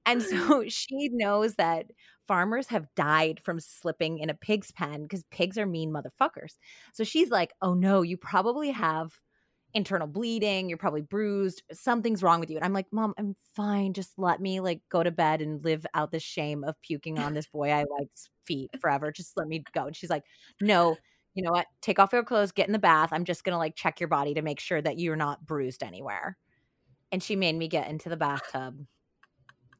And 0.04 0.22
so 0.22 0.64
she 0.68 1.08
knows 1.12 1.54
that 1.54 1.86
farmers 2.28 2.68
have 2.68 2.94
died 2.94 3.40
from 3.42 3.60
slipping 3.60 4.18
in 4.18 4.30
a 4.30 4.34
pig's 4.34 4.70
pen 4.72 5.02
because 5.02 5.24
pigs 5.30 5.58
are 5.58 5.66
mean 5.66 5.92
motherfuckers. 5.92 6.58
So 6.92 7.04
she's 7.04 7.30
like, 7.30 7.52
"Oh 7.60 7.74
no, 7.74 8.02
you 8.02 8.16
probably 8.16 8.70
have 8.70 9.18
internal 9.74 10.06
bleeding, 10.06 10.68
you're 10.68 10.78
probably 10.78 11.02
bruised, 11.02 11.62
something's 11.72 12.22
wrong 12.22 12.40
with 12.40 12.50
you. 12.50 12.56
And 12.56 12.64
I'm 12.64 12.72
like, 12.72 12.86
Mom, 12.92 13.14
I'm 13.18 13.36
fine. 13.54 13.92
Just 13.92 14.12
let 14.18 14.40
me 14.40 14.60
like 14.60 14.80
go 14.90 15.02
to 15.02 15.10
bed 15.10 15.40
and 15.40 15.64
live 15.64 15.86
out 15.94 16.12
the 16.12 16.20
shame 16.20 16.64
of 16.64 16.80
puking 16.82 17.18
on 17.18 17.34
this 17.34 17.46
boy 17.46 17.70
I 17.70 17.84
like's 17.98 18.28
feet 18.44 18.70
forever. 18.80 19.12
Just 19.12 19.36
let 19.36 19.48
me 19.48 19.64
go. 19.74 19.86
And 19.86 19.96
she's 19.96 20.10
like, 20.10 20.24
No, 20.60 20.96
you 21.34 21.42
know 21.42 21.52
what? 21.52 21.66
Take 21.80 21.98
off 21.98 22.12
your 22.12 22.24
clothes, 22.24 22.52
get 22.52 22.66
in 22.66 22.72
the 22.72 22.78
bath. 22.78 23.10
I'm 23.12 23.24
just 23.24 23.44
gonna 23.44 23.58
like 23.58 23.74
check 23.76 24.00
your 24.00 24.08
body 24.08 24.34
to 24.34 24.42
make 24.42 24.60
sure 24.60 24.80
that 24.80 24.98
you're 24.98 25.16
not 25.16 25.46
bruised 25.46 25.82
anywhere. 25.82 26.36
And 27.10 27.22
she 27.22 27.36
made 27.36 27.56
me 27.56 27.68
get 27.68 27.88
into 27.88 28.08
the 28.08 28.16
bathtub 28.16 28.86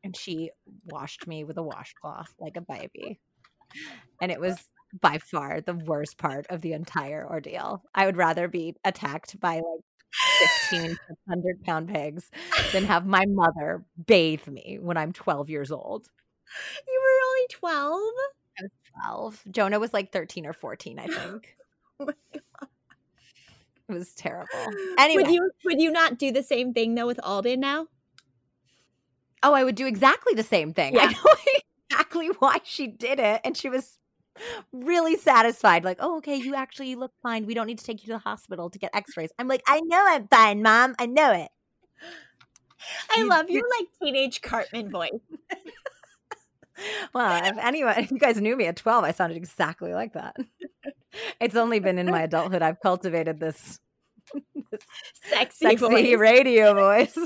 and 0.04 0.16
she 0.16 0.50
washed 0.86 1.26
me 1.26 1.44
with 1.44 1.56
a 1.58 1.62
washcloth 1.62 2.34
like 2.40 2.56
a 2.56 2.60
baby. 2.60 3.20
And 4.20 4.30
it 4.30 4.40
was 4.40 4.58
by 5.00 5.18
far 5.18 5.60
the 5.60 5.74
worst 5.74 6.18
part 6.18 6.46
of 6.50 6.60
the 6.60 6.72
entire 6.72 7.26
ordeal. 7.28 7.82
I 7.94 8.06
would 8.06 8.16
rather 8.16 8.48
be 8.48 8.76
attacked 8.84 9.38
by 9.40 9.56
like 9.56 9.84
15 10.70 10.98
100 11.26 11.62
pound 11.64 11.88
pigs 11.88 12.30
than 12.72 12.84
have 12.84 13.06
my 13.06 13.24
mother 13.26 13.84
bathe 14.06 14.46
me 14.46 14.78
when 14.80 14.96
I'm 14.96 15.12
12 15.12 15.48
years 15.48 15.70
old. 15.70 16.08
You 16.86 17.00
were 17.00 17.28
only 17.28 17.46
12? 17.50 18.00
I 18.58 18.62
was 18.62 18.70
12. 19.06 19.42
Jonah 19.50 19.80
was 19.80 19.92
like 19.92 20.12
13 20.12 20.46
or 20.46 20.52
14, 20.52 20.98
I 20.98 21.06
think. 21.06 21.56
oh 22.00 22.08
it 23.88 23.92
was 23.92 24.14
terrible. 24.14 24.48
Anyway. 24.98 25.22
Would 25.22 25.32
you, 25.32 25.50
would 25.64 25.80
you 25.80 25.90
not 25.90 26.18
do 26.18 26.30
the 26.30 26.42
same 26.42 26.72
thing 26.72 26.94
though 26.94 27.06
with 27.06 27.20
Alden 27.22 27.60
now? 27.60 27.88
Oh, 29.42 29.54
I 29.54 29.64
would 29.64 29.74
do 29.74 29.86
exactly 29.86 30.34
the 30.34 30.42
same 30.42 30.72
thing. 30.72 30.94
Yeah. 30.94 31.02
I 31.02 31.12
know 31.12 31.34
exactly 31.90 32.28
why 32.38 32.60
she 32.62 32.86
did 32.86 33.18
it. 33.18 33.40
And 33.44 33.56
she 33.56 33.68
was 33.68 33.98
really 34.72 35.16
satisfied. 35.16 35.84
Like, 35.84 35.98
oh, 36.00 36.18
okay, 36.18 36.36
you 36.36 36.54
actually 36.54 36.94
look 36.94 37.12
fine. 37.22 37.46
We 37.46 37.54
don't 37.54 37.66
need 37.66 37.78
to 37.78 37.84
take 37.84 38.02
you 38.02 38.06
to 38.06 38.12
the 38.12 38.18
hospital 38.18 38.70
to 38.70 38.78
get 38.78 38.90
x 38.94 39.16
rays. 39.16 39.30
I'm 39.38 39.48
like, 39.48 39.62
I 39.66 39.80
know 39.80 40.04
I'm 40.06 40.28
fine, 40.28 40.62
mom. 40.62 40.94
I 40.98 41.06
know 41.06 41.32
it. 41.32 41.48
I 43.10 43.22
love 43.22 43.48
your 43.48 43.62
like 43.78 43.88
teenage 44.02 44.40
Cartman 44.42 44.90
voice. 44.90 45.10
well, 47.14 47.44
if 47.44 47.56
anyone, 47.58 47.98
if 47.98 48.10
you 48.10 48.18
guys 48.18 48.40
knew 48.40 48.56
me 48.56 48.66
at 48.66 48.76
12, 48.76 49.04
I 49.04 49.12
sounded 49.12 49.36
exactly 49.36 49.92
like 49.92 50.14
that. 50.14 50.36
It's 51.40 51.56
only 51.56 51.78
been 51.78 51.98
in 51.98 52.06
my 52.06 52.22
adulthood 52.22 52.62
I've 52.62 52.80
cultivated 52.80 53.38
this, 53.38 53.80
this 54.32 54.80
sexy, 55.24 55.66
sexy 55.66 55.76
voice. 55.76 56.16
radio 56.16 56.72
voice. 56.96 57.18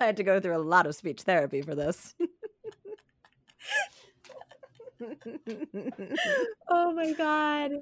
I 0.00 0.06
had 0.06 0.16
to 0.16 0.22
go 0.22 0.40
through 0.40 0.56
a 0.56 0.64
lot 0.64 0.86
of 0.86 0.94
speech 0.94 1.22
therapy 1.22 1.60
for 1.60 1.74
this. 1.74 2.14
oh 6.68 6.92
my 6.92 7.12
god. 7.12 7.72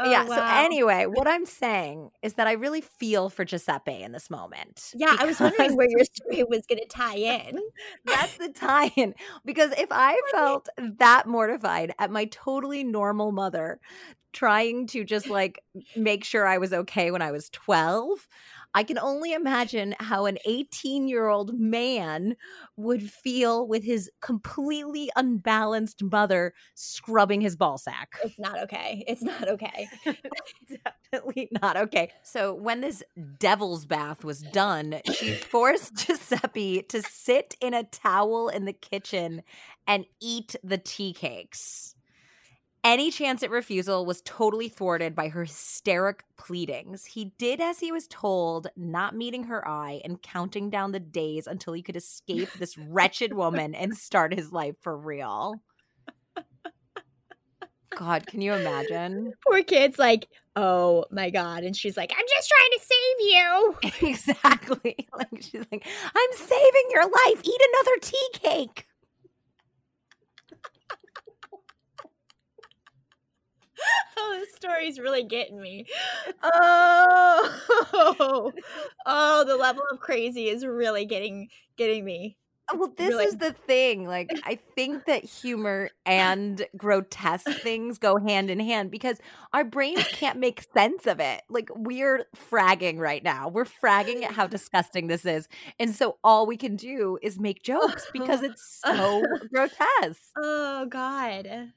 Oh, 0.00 0.08
yeah. 0.08 0.24
wow. 0.24 0.36
So 0.36 0.42
anyway, 0.44 1.06
what 1.06 1.26
I'm 1.26 1.44
saying 1.44 2.10
is 2.22 2.34
that 2.34 2.46
I 2.46 2.52
really 2.52 2.80
feel 2.80 3.30
for 3.30 3.44
Giuseppe 3.44 4.00
in 4.02 4.12
this 4.12 4.30
moment. 4.30 4.92
Yeah, 4.94 5.16
I 5.18 5.26
was 5.26 5.40
wondering 5.40 5.76
where 5.76 5.88
your 5.90 6.04
story 6.04 6.44
was 6.44 6.62
going 6.68 6.78
to 6.78 6.86
tie 6.86 7.16
in. 7.16 7.58
That's 8.04 8.36
the 8.36 8.50
tie-in 8.50 9.14
because 9.44 9.72
if 9.72 9.88
I 9.90 10.20
felt 10.32 10.68
that 10.78 11.26
mortified 11.26 11.94
at 11.98 12.12
my 12.12 12.26
totally 12.26 12.84
normal 12.84 13.32
mother 13.32 13.80
trying 14.32 14.86
to 14.86 15.04
just 15.04 15.28
like 15.28 15.64
make 15.96 16.22
sure 16.22 16.46
I 16.46 16.58
was 16.58 16.72
okay 16.72 17.10
when 17.10 17.22
I 17.22 17.32
was 17.32 17.50
12, 17.50 18.28
I 18.74 18.84
can 18.84 18.98
only 18.98 19.32
imagine 19.32 19.94
how 19.98 20.26
an 20.26 20.38
18 20.44 21.08
year 21.08 21.28
old 21.28 21.58
man 21.58 22.36
would 22.76 23.02
feel 23.10 23.66
with 23.66 23.82
his 23.84 24.10
completely 24.20 25.10
unbalanced 25.16 26.02
mother 26.02 26.52
scrubbing 26.74 27.40
his 27.40 27.56
ball 27.56 27.78
sack. 27.78 28.16
It's 28.22 28.38
not 28.38 28.58
okay. 28.60 29.04
It's 29.06 29.22
not 29.22 29.48
okay. 29.48 29.88
Definitely 31.12 31.48
not 31.62 31.76
okay. 31.76 32.12
So, 32.22 32.54
when 32.54 32.80
this 32.80 33.02
devil's 33.38 33.86
bath 33.86 34.24
was 34.24 34.42
done, 34.42 35.00
she 35.14 35.32
forced 35.32 36.06
Giuseppe 36.06 36.82
to 36.82 37.02
sit 37.02 37.54
in 37.60 37.74
a 37.74 37.84
towel 37.84 38.48
in 38.48 38.64
the 38.64 38.72
kitchen 38.72 39.42
and 39.86 40.04
eat 40.20 40.54
the 40.62 40.78
tea 40.78 41.12
cakes. 41.14 41.94
Any 42.84 43.10
chance 43.10 43.42
at 43.42 43.50
refusal 43.50 44.06
was 44.06 44.22
totally 44.22 44.68
thwarted 44.68 45.14
by 45.14 45.28
her 45.28 45.44
hysteric 45.44 46.24
pleadings. 46.36 47.04
He 47.04 47.32
did 47.36 47.60
as 47.60 47.80
he 47.80 47.90
was 47.90 48.06
told, 48.08 48.68
not 48.76 49.16
meeting 49.16 49.44
her 49.44 49.66
eye 49.66 50.00
and 50.04 50.22
counting 50.22 50.70
down 50.70 50.92
the 50.92 51.00
days 51.00 51.46
until 51.46 51.72
he 51.72 51.82
could 51.82 51.96
escape 51.96 52.52
this 52.52 52.78
wretched 52.88 53.32
woman 53.34 53.74
and 53.74 53.96
start 53.96 54.32
his 54.32 54.52
life 54.52 54.76
for 54.80 54.96
real. 54.96 55.60
God, 57.96 58.26
can 58.26 58.40
you 58.40 58.52
imagine? 58.52 59.32
Poor 59.46 59.62
kid's 59.64 59.98
like, 59.98 60.28
oh 60.54 61.04
my 61.10 61.30
God. 61.30 61.64
And 61.64 61.76
she's 61.76 61.96
like, 61.96 62.12
I'm 62.16 62.26
just 62.28 62.48
trying 62.48 62.70
to 62.72 62.80
save 62.86 64.02
you. 64.02 64.08
exactly. 64.08 65.08
Like 65.16 65.42
she's 65.42 65.64
like, 65.72 65.84
I'm 66.14 66.32
saving 66.32 66.84
your 66.90 67.04
life. 67.04 67.42
Eat 67.42 67.60
another 67.72 68.00
tea 68.00 68.28
cake. 68.34 68.87
oh, 74.16 74.36
this 74.38 74.54
story's 74.54 74.98
really 74.98 75.24
getting 75.24 75.60
me. 75.60 75.86
Oh, 76.42 77.92
oh, 79.06 79.44
the 79.44 79.56
level 79.56 79.82
of 79.90 80.00
crazy 80.00 80.48
is 80.48 80.64
really 80.64 81.04
getting 81.04 81.48
getting 81.76 82.04
me. 82.04 82.36
Uh, 82.70 82.76
well, 82.76 82.92
this 82.96 83.08
really. 83.08 83.24
is 83.24 83.36
the 83.38 83.52
thing. 83.52 84.06
Like, 84.06 84.30
I 84.44 84.58
think 84.74 85.06
that 85.06 85.24
humor 85.24 85.90
and 86.04 86.66
grotesque 86.76 87.48
things 87.62 87.98
go 87.98 88.18
hand 88.18 88.50
in 88.50 88.60
hand 88.60 88.90
because 88.90 89.18
our 89.52 89.64
brains 89.64 90.06
can't 90.08 90.38
make 90.38 90.66
sense 90.74 91.06
of 91.06 91.20
it. 91.20 91.42
Like, 91.48 91.70
we're 91.74 92.26
fragging 92.50 92.98
right 92.98 93.22
now. 93.22 93.48
We're 93.48 93.64
fragging 93.64 94.22
at 94.22 94.32
how 94.32 94.46
disgusting 94.46 95.06
this 95.06 95.24
is. 95.24 95.48
And 95.78 95.94
so 95.94 96.18
all 96.22 96.46
we 96.46 96.56
can 96.56 96.76
do 96.76 97.18
is 97.22 97.38
make 97.38 97.62
jokes 97.62 98.06
because 98.12 98.42
it's 98.42 98.80
so 98.84 99.22
grotesque. 99.52 100.22
Oh, 100.36 100.86
God. 100.86 101.72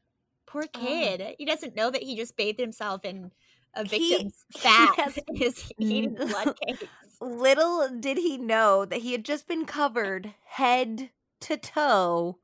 Poor 0.51 0.65
oh. 0.75 0.79
kid. 0.79 1.21
Oh. 1.21 1.33
He 1.37 1.45
doesn't 1.45 1.75
know 1.75 1.89
that 1.89 2.03
he 2.03 2.15
just 2.15 2.35
bathed 2.35 2.59
himself 2.59 3.05
in 3.05 3.31
a 3.73 3.85
victim's 3.85 4.45
he, 4.53 4.59
fat. 4.59 5.17
He 5.33 5.45
is 5.45 5.71
eating 5.79 6.15
blood 6.15 6.55
cakes. 6.67 6.83
Little 7.21 7.87
did 7.99 8.17
he 8.17 8.37
know 8.37 8.83
that 8.83 9.01
he 9.01 9.13
had 9.13 9.23
just 9.23 9.47
been 9.47 9.65
covered 9.65 10.33
head 10.45 11.11
to 11.41 11.55
toe, 11.55 12.37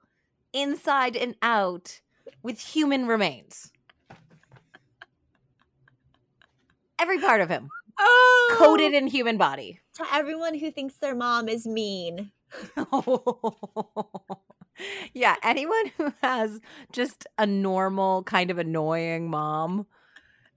inside 0.53 1.15
and 1.15 1.35
out, 1.41 2.01
with 2.41 2.59
human 2.59 3.07
remains. 3.07 3.71
Every 6.99 7.19
part 7.19 7.41
of 7.41 7.49
him. 7.49 7.69
Oh, 7.99 8.55
coated 8.57 8.93
in 8.93 9.07
human 9.07 9.37
body. 9.37 9.79
To 9.95 10.05
everyone 10.13 10.55
who 10.55 10.71
thinks 10.71 10.95
their 10.95 11.15
mom 11.15 11.49
is 11.49 11.65
mean. 11.65 12.31
Oh. 12.77 14.16
Yeah, 15.17 15.35
anyone 15.43 15.91
who 15.97 16.13
has 16.21 16.59
just 16.91 17.27
a 17.37 17.45
normal 17.45 18.23
kind 18.23 18.51
of 18.51 18.57
annoying 18.57 19.29
mom, 19.29 19.87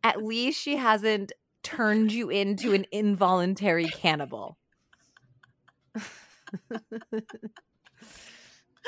at 0.05 0.23
least 0.23 0.61
she 0.61 0.77
hasn't 0.77 1.32
turned 1.62 2.12
you 2.12 2.31
into 2.31 2.73
an 2.73 2.87
involuntary 2.93 3.87
cannibal. 3.87 4.57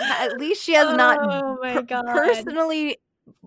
at 0.01 0.39
least 0.39 0.63
she 0.63 0.73
has 0.75 0.89
oh 0.89 0.97
not 0.97 1.61
per- 1.61 2.03
personally 2.03 2.99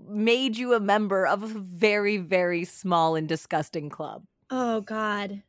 made 0.08 0.58
you 0.58 0.74
a 0.74 0.80
member 0.80 1.26
of 1.26 1.44
a 1.44 1.48
very 1.48 2.18
very 2.18 2.64
small 2.64 3.16
and 3.16 3.28
disgusting 3.28 3.90
club. 3.90 4.24
Oh 4.50 4.82
god. 4.82 5.42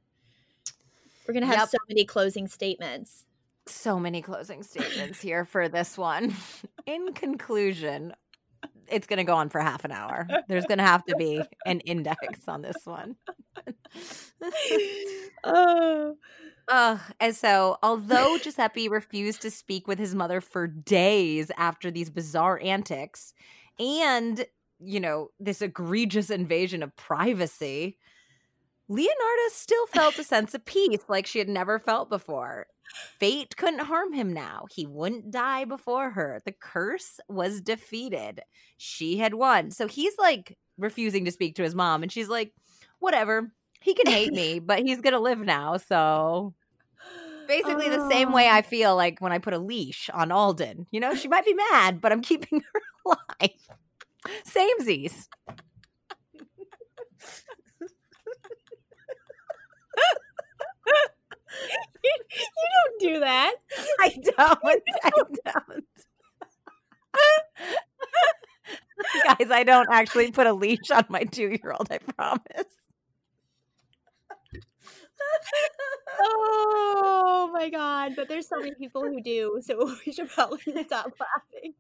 We're 1.27 1.35
going 1.35 1.43
to 1.43 1.49
have 1.49 1.59
yep. 1.59 1.69
so 1.71 1.79
many 1.89 2.05
closing 2.05 2.47
statements 2.47 3.27
so 3.69 3.99
many 3.99 4.23
closing 4.23 4.63
statements 4.63 5.21
here 5.21 5.45
for 5.45 5.69
this 5.69 5.99
one. 5.99 6.35
In 6.87 7.13
conclusion, 7.13 8.15
it's 8.89 9.07
going 9.07 9.19
to 9.19 9.25
go 9.25 9.35
on 9.35 9.49
for 9.49 9.61
half 9.61 9.85
an 9.85 9.93
hour. 9.93 10.27
There's 10.49 10.67
going 10.67 10.79
to 10.79 10.85
have 10.85 11.05
to 11.07 11.17
be 11.17 11.43
an 11.65 11.81
index 11.81 12.47
on 12.49 12.63
this 12.63 12.77
one. 12.85 13.17
oh. 15.45 16.17
Uh, 16.69 16.99
and 17.21 17.35
so, 17.35 17.79
although 17.83 18.39
Giuseppe 18.39 18.89
refused 18.89 19.43
to 19.43 19.51
speak 19.51 19.87
with 19.87 19.99
his 19.99 20.15
mother 20.15 20.41
for 20.41 20.67
days 20.67 21.51
after 21.57 21.91
these 21.91 22.11
bizarre 22.11 22.61
antics 22.63 23.35
and, 23.79 24.45
you 24.81 24.99
know, 24.99 25.31
this 25.39 25.63
egregious 25.63 26.31
invasion 26.31 26.83
of 26.83 26.95
privacy, 26.97 27.99
Leonarda 28.91 29.51
still 29.51 29.87
felt 29.89 30.19
a 30.19 30.25
sense 30.25 30.55
of 30.55 30.65
peace 30.65 31.03
like 31.09 31.27
she 31.27 31.39
had 31.39 31.49
never 31.49 31.79
felt 31.79 32.09
before. 32.09 32.67
Fate 33.19 33.57
couldn't 33.57 33.81
harm 33.81 34.13
him 34.13 34.33
now. 34.33 34.67
He 34.71 34.87
wouldn't 34.87 35.31
die 35.31 35.65
before 35.65 36.11
her. 36.11 36.41
The 36.45 36.53
curse 36.53 37.19
was 37.29 37.61
defeated. 37.61 38.43
She 38.79 39.19
had 39.19 39.35
won. 39.35 39.71
So 39.71 39.89
he's 39.89 40.17
like 40.19 40.57
refusing 40.79 41.25
to 41.25 41.33
speak 41.33 41.57
to 41.57 41.63
his 41.63 41.75
mom. 41.75 42.03
And 42.03 42.13
she's 42.13 42.29
like, 42.29 42.53
whatever. 42.99 43.53
He 43.81 43.95
can 43.95 44.07
hate 44.07 44.33
me, 44.33 44.61
but 44.61 44.81
he's 44.81 45.01
going 45.01 45.15
to 45.15 45.21
live 45.21 45.41
now. 45.41 45.79
So 45.79 46.55
basically 47.47 47.89
the 47.89 48.09
same 48.09 48.33
way 48.33 48.49
oh. 48.49 48.55
I 48.55 48.63
feel 48.63 48.97
like 48.97 49.21
when 49.21 49.33
I 49.33 49.39
put 49.39 49.55
a 49.55 49.59
leash 49.59 50.11
on 50.13 50.33
Alden. 50.33 50.87
You 50.91 51.01
know, 51.01 51.15
she 51.15 51.29
might 51.29 51.45
be 51.45 51.55
mad, 51.55 52.01
but 52.01 52.13
I'm 52.13 52.23
keeping 52.23 52.63
her 52.73 52.83
alive. 53.05 53.51
Samesies. 54.47 55.29
You, 62.05 62.13
you 62.31 62.69
don't 62.75 63.15
do 63.15 63.21
that. 63.21 63.55
I 64.01 64.09
don't. 64.37 64.83
I 65.05 65.11
don't. 65.45 65.85
Guys, 69.25 69.51
I 69.51 69.63
don't 69.65 69.89
actually 69.91 70.31
put 70.33 70.47
a 70.47 70.53
leash 70.53 70.91
on 70.91 71.05
my 71.09 71.25
two 71.25 71.49
year 71.49 71.73
old, 71.79 71.89
I 71.91 71.99
promise. 71.99 72.67
Oh 76.21 77.51
my 77.53 77.69
god! 77.71 78.15
But 78.17 78.29
there's 78.29 78.49
so 78.49 78.57
many 78.59 78.75
people 78.79 79.03
who 79.03 79.21
do, 79.23 79.61
so 79.63 79.95
we 80.07 80.13
should 80.13 80.29
probably 80.29 80.59
stop 80.87 81.13
laughing. 81.21 81.75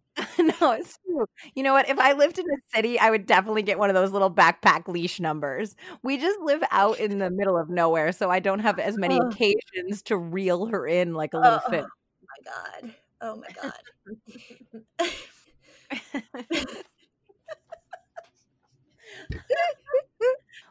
no, 0.61 0.73
it's 0.73 0.99
true. 1.05 1.27
You 1.55 1.63
know 1.63 1.73
what? 1.73 1.89
If 1.89 1.99
I 1.99 2.13
lived 2.13 2.39
in 2.39 2.45
a 2.47 2.57
city, 2.75 2.99
I 2.99 3.11
would 3.11 3.27
definitely 3.27 3.63
get 3.63 3.79
one 3.79 3.91
of 3.91 3.95
those 3.95 4.13
little 4.13 4.31
backpack 4.31 4.89
leash 4.89 5.21
numbers. 5.21 5.77
We 6.03 6.17
just 6.19 6.41
live 6.41 6.63
out 6.71 6.99
in 6.99 7.19
the 7.19 7.31
middle 7.31 7.59
of 7.59 7.69
nowhere, 7.69 8.13
so 8.13 8.31
I 8.31 8.41
don't 8.41 8.61
have 8.61 8.79
as 8.79 8.97
many 8.97 9.19
occasions 9.19 10.03
to 10.05 10.17
reel 10.17 10.67
her 10.67 10.87
in 10.87 11.15
like 11.15 11.35
a 11.35 11.39
little 11.39 11.61
oh, 11.67 11.71
fit. 11.71 11.85
Oh 11.85 12.27
my 12.45 12.89
god! 12.89 12.95
Oh 13.21 13.37
my 13.37 13.49
god! 16.61 16.83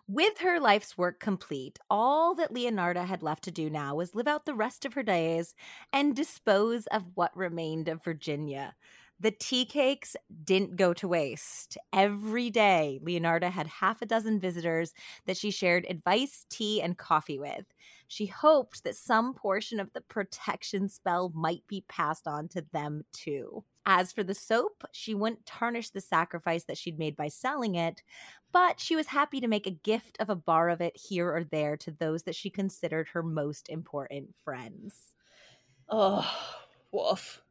With 0.07 0.37
her 0.39 0.59
life's 0.59 0.99
work 0.99 1.19
complete, 1.19 1.79
all 1.89 2.35
that 2.35 2.53
Leonarda 2.53 3.05
had 3.05 3.23
left 3.23 3.43
to 3.45 3.51
do 3.51 3.71
now 3.71 3.95
was 3.95 4.13
live 4.13 4.27
out 4.27 4.45
the 4.45 4.53
rest 4.53 4.85
of 4.85 4.93
her 4.93 5.01
days 5.01 5.55
and 5.91 6.15
dispose 6.15 6.85
of 6.87 7.03
what 7.15 7.35
remained 7.35 7.87
of 7.87 8.03
Virginia. 8.03 8.75
The 9.19 9.31
tea 9.31 9.65
cakes 9.65 10.15
didn't 10.43 10.75
go 10.75 10.93
to 10.93 11.07
waste. 11.07 11.75
Every 11.91 12.51
day, 12.51 12.99
Leonarda 13.03 13.49
had 13.49 13.65
half 13.65 14.03
a 14.03 14.05
dozen 14.05 14.39
visitors 14.39 14.93
that 15.25 15.37
she 15.37 15.49
shared 15.49 15.87
advice, 15.89 16.45
tea, 16.49 16.83
and 16.83 16.97
coffee 16.97 17.39
with. 17.39 17.65
She 18.07 18.27
hoped 18.27 18.83
that 18.83 18.95
some 18.95 19.33
portion 19.33 19.79
of 19.79 19.91
the 19.93 20.01
protection 20.01 20.87
spell 20.87 21.31
might 21.33 21.65
be 21.67 21.83
passed 21.87 22.27
on 22.27 22.47
to 22.49 22.63
them 22.73 23.05
too. 23.11 23.63
As 23.85 24.11
for 24.11 24.23
the 24.23 24.33
soap, 24.33 24.83
she 24.91 25.13
wouldn't 25.13 25.45
tarnish 25.45 25.91
the 25.91 26.01
sacrifice 26.01 26.63
that 26.63 26.77
she'd 26.77 26.97
made 26.97 27.15
by 27.15 27.27
selling 27.27 27.75
it, 27.75 28.01
but 28.51 28.79
she 28.79 28.95
was 28.95 29.07
happy 29.07 29.39
to 29.39 29.47
make 29.47 29.67
a 29.67 29.71
gift 29.71 30.17
of 30.19 30.29
a 30.29 30.35
bar 30.35 30.69
of 30.69 30.81
it 30.81 30.97
here 30.97 31.29
or 31.29 31.43
there 31.43 31.77
to 31.77 31.91
those 31.91 32.23
that 32.23 32.35
she 32.35 32.49
considered 32.49 33.09
her 33.09 33.21
most 33.21 33.69
important 33.69 34.33
friends. 34.43 35.13
Oh, 35.87 36.27
woof. 36.91 37.43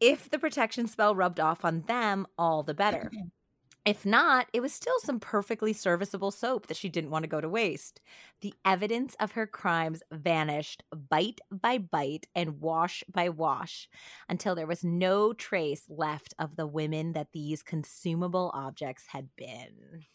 If 0.00 0.28
the 0.28 0.38
protection 0.38 0.86
spell 0.86 1.14
rubbed 1.14 1.40
off 1.40 1.64
on 1.64 1.82
them, 1.82 2.26
all 2.36 2.62
the 2.62 2.74
better. 2.74 3.10
If 3.84 4.06
not, 4.06 4.46
it 4.54 4.60
was 4.60 4.72
still 4.72 4.98
some 5.00 5.20
perfectly 5.20 5.74
serviceable 5.74 6.30
soap 6.30 6.68
that 6.68 6.76
she 6.76 6.88
didn't 6.88 7.10
want 7.10 7.24
to 7.24 7.28
go 7.28 7.42
to 7.42 7.48
waste. 7.50 8.00
The 8.40 8.54
evidence 8.64 9.14
of 9.20 9.32
her 9.32 9.46
crimes 9.46 10.02
vanished 10.10 10.82
bite 10.90 11.42
by 11.50 11.76
bite 11.76 12.26
and 12.34 12.60
wash 12.60 13.04
by 13.12 13.28
wash 13.28 13.90
until 14.26 14.54
there 14.54 14.66
was 14.66 14.84
no 14.84 15.34
trace 15.34 15.84
left 15.90 16.32
of 16.38 16.56
the 16.56 16.66
women 16.66 17.12
that 17.12 17.32
these 17.32 17.62
consumable 17.62 18.50
objects 18.54 19.08
had 19.08 19.28
been. 19.36 20.06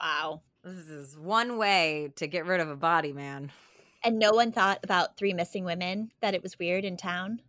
Wow. 0.00 0.42
This 0.64 0.88
is 0.88 1.16
one 1.16 1.58
way 1.58 2.12
to 2.16 2.26
get 2.26 2.44
rid 2.44 2.60
of 2.60 2.68
a 2.68 2.76
body, 2.76 3.12
man. 3.12 3.52
And 4.02 4.18
no 4.18 4.32
one 4.32 4.50
thought 4.50 4.80
about 4.82 5.16
three 5.16 5.32
missing 5.32 5.64
women, 5.64 6.10
that 6.20 6.34
it 6.34 6.42
was 6.42 6.58
weird 6.58 6.84
in 6.84 6.96
town? 6.96 7.40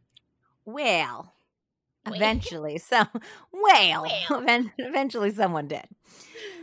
Well, 0.65 1.33
Eventually, 2.07 2.79
so 2.79 3.03
well, 3.51 4.05
eventually 4.79 5.31
someone 5.31 5.67
did. 5.67 5.85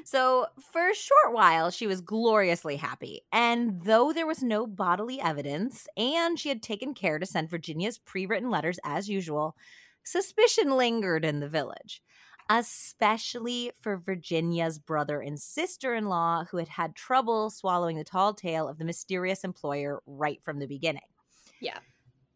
So, 0.04 0.46
for 0.72 0.88
a 0.88 0.94
short 0.94 1.32
while, 1.32 1.70
she 1.70 1.86
was 1.86 2.00
gloriously 2.00 2.76
happy. 2.76 3.22
And 3.30 3.82
though 3.82 4.12
there 4.12 4.26
was 4.26 4.42
no 4.42 4.66
bodily 4.66 5.20
evidence 5.20 5.86
and 5.96 6.38
she 6.38 6.48
had 6.48 6.62
taken 6.62 6.92
care 6.92 7.18
to 7.18 7.26
send 7.26 7.50
Virginia's 7.50 7.98
pre 7.98 8.26
written 8.26 8.50
letters 8.50 8.80
as 8.84 9.08
usual, 9.08 9.54
suspicion 10.02 10.76
lingered 10.76 11.24
in 11.24 11.38
the 11.38 11.48
village, 11.48 12.02
especially 12.48 13.70
for 13.80 13.96
Virginia's 13.96 14.78
brother 14.78 15.20
and 15.20 15.38
sister 15.38 15.94
in 15.94 16.06
law 16.06 16.44
who 16.50 16.56
had 16.56 16.68
had 16.68 16.96
trouble 16.96 17.50
swallowing 17.50 17.96
the 17.96 18.04
tall 18.04 18.34
tale 18.34 18.66
of 18.66 18.78
the 18.78 18.84
mysterious 18.84 19.44
employer 19.44 20.00
right 20.06 20.42
from 20.42 20.58
the 20.58 20.66
beginning. 20.66 21.02
Yeah. 21.60 21.78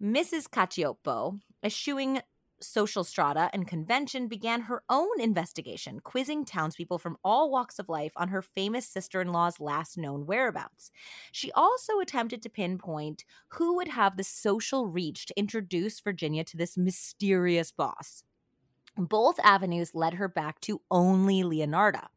Mrs. 0.02 0.48
Cacioppo, 0.48 1.40
eschewing 1.62 2.20
social 2.62 3.04
strata 3.04 3.50
and 3.52 3.66
convention, 3.66 4.28
began 4.28 4.62
her 4.62 4.82
own 4.88 5.20
investigation, 5.20 6.00
quizzing 6.00 6.44
townspeople 6.44 6.98
from 6.98 7.16
all 7.24 7.50
walks 7.50 7.78
of 7.78 7.88
life 7.88 8.12
on 8.16 8.28
her 8.28 8.42
famous 8.42 8.86
sister 8.86 9.20
in 9.20 9.28
law's 9.28 9.60
last 9.60 9.98
known 9.98 10.26
whereabouts. 10.26 10.90
She 11.32 11.52
also 11.52 12.00
attempted 12.00 12.42
to 12.42 12.48
pinpoint 12.48 13.24
who 13.48 13.76
would 13.76 13.88
have 13.88 14.16
the 14.16 14.24
social 14.24 14.86
reach 14.86 15.26
to 15.26 15.38
introduce 15.38 16.00
Virginia 16.00 16.44
to 16.44 16.56
this 16.56 16.76
mysterious 16.76 17.72
boss. 17.72 18.22
Both 18.96 19.40
avenues 19.42 19.94
led 19.94 20.14
her 20.14 20.28
back 20.28 20.60
to 20.62 20.82
only 20.90 21.42
Leonarda. 21.42 22.08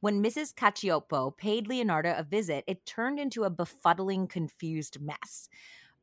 When 0.00 0.22
Mrs. 0.22 0.54
Cacioppo 0.54 1.36
paid 1.36 1.66
Leonarda 1.66 2.18
a 2.18 2.22
visit, 2.22 2.64
it 2.66 2.84
turned 2.84 3.18
into 3.18 3.44
a 3.44 3.50
befuddling, 3.50 4.28
confused 4.28 5.00
mess 5.00 5.48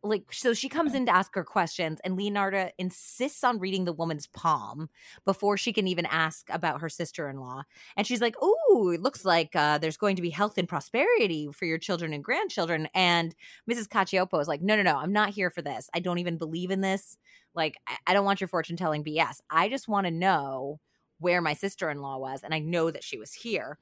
like 0.04 0.24
so 0.32 0.54
she 0.54 0.68
comes 0.68 0.96
in 0.96 1.06
to 1.06 1.16
ask 1.16 1.36
her 1.36 1.44
questions 1.44 2.00
and 2.04 2.18
leonarda 2.18 2.72
insists 2.78 3.44
on 3.44 3.60
reading 3.60 3.86
the 3.86 3.94
woman's 3.94 4.28
palm 4.28 4.90
before 5.26 5.58
she 5.58 5.72
can 5.72 5.88
even 5.88 6.06
ask 6.08 6.48
about 6.50 6.82
her 6.82 6.90
sister-in-law 6.90 7.62
and 7.96 8.08
she's 8.08 8.22
like 8.22 8.36
oh 8.42 8.92
it 8.94 9.02
looks 9.02 9.24
like 9.26 9.56
uh, 9.56 9.78
there's 9.78 9.98
going 9.98 10.16
to 10.16 10.22
be 10.22 10.30
health 10.30 10.58
and 10.58 10.68
prosperity 10.68 11.50
for 11.54 11.66
your 11.66 11.78
children 11.78 12.14
and 12.14 12.24
grandchildren 12.24 12.88
and 12.94 13.36
mrs 13.70 13.88
cacioppo 13.88 14.42
is 14.42 14.48
like 14.48 14.62
no 14.62 14.76
no 14.76 14.84
no 14.84 14.98
i'm 14.98 15.14
not 15.14 15.30
here 15.30 15.50
for 15.50 15.62
this. 15.62 15.90
I 15.94 16.00
don't 16.00 16.20
even 16.20 16.38
believe 16.38 16.72
in 16.72 16.82
this. 16.82 17.18
Like 17.54 17.78
i, 17.88 17.98
I 18.08 18.14
don't 18.14 18.26
want 18.26 18.42
your 18.42 18.48
fortune 18.48 18.78
telling 18.78 19.04
bs 19.04 19.40
i 19.50 19.70
just 19.70 19.88
want 19.88 20.06
to 20.06 20.12
know 20.12 20.80
where 21.20 21.42
my 21.42 21.54
sister-in-law 21.54 22.18
was 22.18 22.42
and 22.44 22.54
i 22.54 22.60
know 22.60 22.90
that 22.90 23.04
she 23.04 23.18
was 23.18 23.34
here 23.34 23.78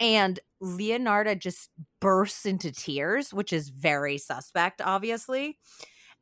and 0.00 0.38
Leonarda 0.62 1.38
just 1.38 1.70
bursts 2.00 2.46
into 2.46 2.72
tears, 2.72 3.32
which 3.32 3.52
is 3.52 3.68
very 3.68 4.18
suspect, 4.18 4.80
obviously. 4.80 5.58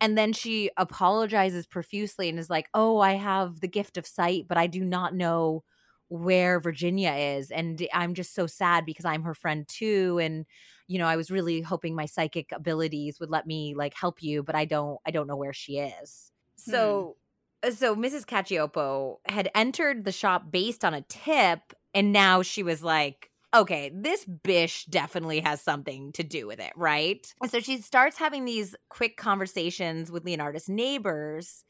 And 0.01 0.17
then 0.17 0.33
she 0.33 0.71
apologizes 0.77 1.67
profusely 1.67 2.29
and 2.29 2.39
is 2.39 2.51
like, 2.51 2.69
Oh, 2.75 3.01
I 3.01 3.13
have 3.13 3.61
the 3.61 3.69
gift 3.69 3.97
of 3.97 4.07
sight, 4.07 4.47
but 4.49 4.59
I 4.59 4.67
do 4.67 4.85
not 4.85 5.15
know 5.15 5.65
where 6.09 6.61
Virginia 6.61 7.13
is. 7.13 7.51
And 7.51 7.87
I'm 7.93 8.15
just 8.15 8.35
so 8.35 8.47
sad 8.47 8.85
because 8.85 9.05
I'm 9.05 9.23
her 9.23 9.35
friend 9.35 9.67
too. 9.67 10.19
And, 10.23 10.45
you 10.87 10.99
know, 10.99 11.07
I 11.07 11.17
was 11.17 11.31
really 11.31 11.63
hoping 11.63 11.95
my 11.95 12.07
psychic 12.07 12.53
abilities 12.53 13.19
would 13.19 13.31
let 13.31 13.47
me 13.47 13.75
like 13.75 13.95
help 13.95 14.23
you, 14.23 14.43
but 14.43 14.55
I 14.55 14.67
don't, 14.67 15.01
I 15.07 15.11
don't 15.11 15.27
know 15.27 15.37
where 15.37 15.53
she 15.53 15.79
is. 15.79 16.31
So, 16.57 17.17
hmm. 17.65 17.71
so 17.73 17.97
Mrs. 17.97 18.25
Cacioppo 18.25 19.17
had 19.29 19.51
entered 19.55 20.05
the 20.05 20.13
shop 20.13 20.51
based 20.51 20.85
on 20.85 20.95
a 20.95 21.03
tip. 21.03 21.61
And 21.93 22.13
now 22.13 22.43
she 22.43 22.63
was 22.63 22.83
like, 22.83 23.31
okay, 23.55 23.91
this 23.95 24.25
bish 24.25 24.85
definitely 24.87 25.41
has 25.41 25.61
something 25.61 26.13
to 26.13 26.23
do 26.23 26.47
with 26.47 26.61
it, 26.61 26.73
right? 26.77 27.33
And 27.41 27.51
so 27.51 27.61
she 27.61 27.81
starts 27.81 28.19
having 28.19 28.45
these 28.45 28.75
quick 28.89 29.17
conversations 29.17 30.11
with 30.11 30.25
Leonarda's 30.25 30.69
neighbors, 30.69 31.65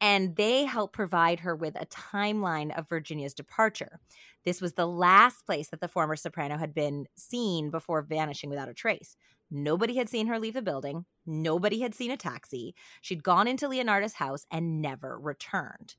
and 0.00 0.36
they 0.36 0.64
help 0.64 0.92
provide 0.92 1.40
her 1.40 1.56
with 1.56 1.74
a 1.80 1.86
timeline 1.86 2.76
of 2.76 2.88
Virginia's 2.88 3.34
departure. 3.34 3.98
This 4.44 4.60
was 4.60 4.74
the 4.74 4.86
last 4.86 5.46
place 5.46 5.68
that 5.70 5.80
the 5.80 5.88
former 5.88 6.16
soprano 6.16 6.58
had 6.58 6.74
been 6.74 7.06
seen 7.16 7.70
before 7.70 8.02
vanishing 8.02 8.50
without 8.50 8.68
a 8.68 8.74
trace. 8.74 9.16
Nobody 9.50 9.96
had 9.96 10.08
seen 10.08 10.26
her 10.26 10.38
leave 10.38 10.54
the 10.54 10.62
building. 10.62 11.04
Nobody 11.24 11.80
had 11.80 11.94
seen 11.94 12.10
a 12.10 12.16
taxi. 12.16 12.74
She'd 13.00 13.22
gone 13.22 13.48
into 13.48 13.68
Leonarda's 13.68 14.14
house 14.14 14.46
and 14.50 14.82
never 14.82 15.18
returned. 15.18 15.94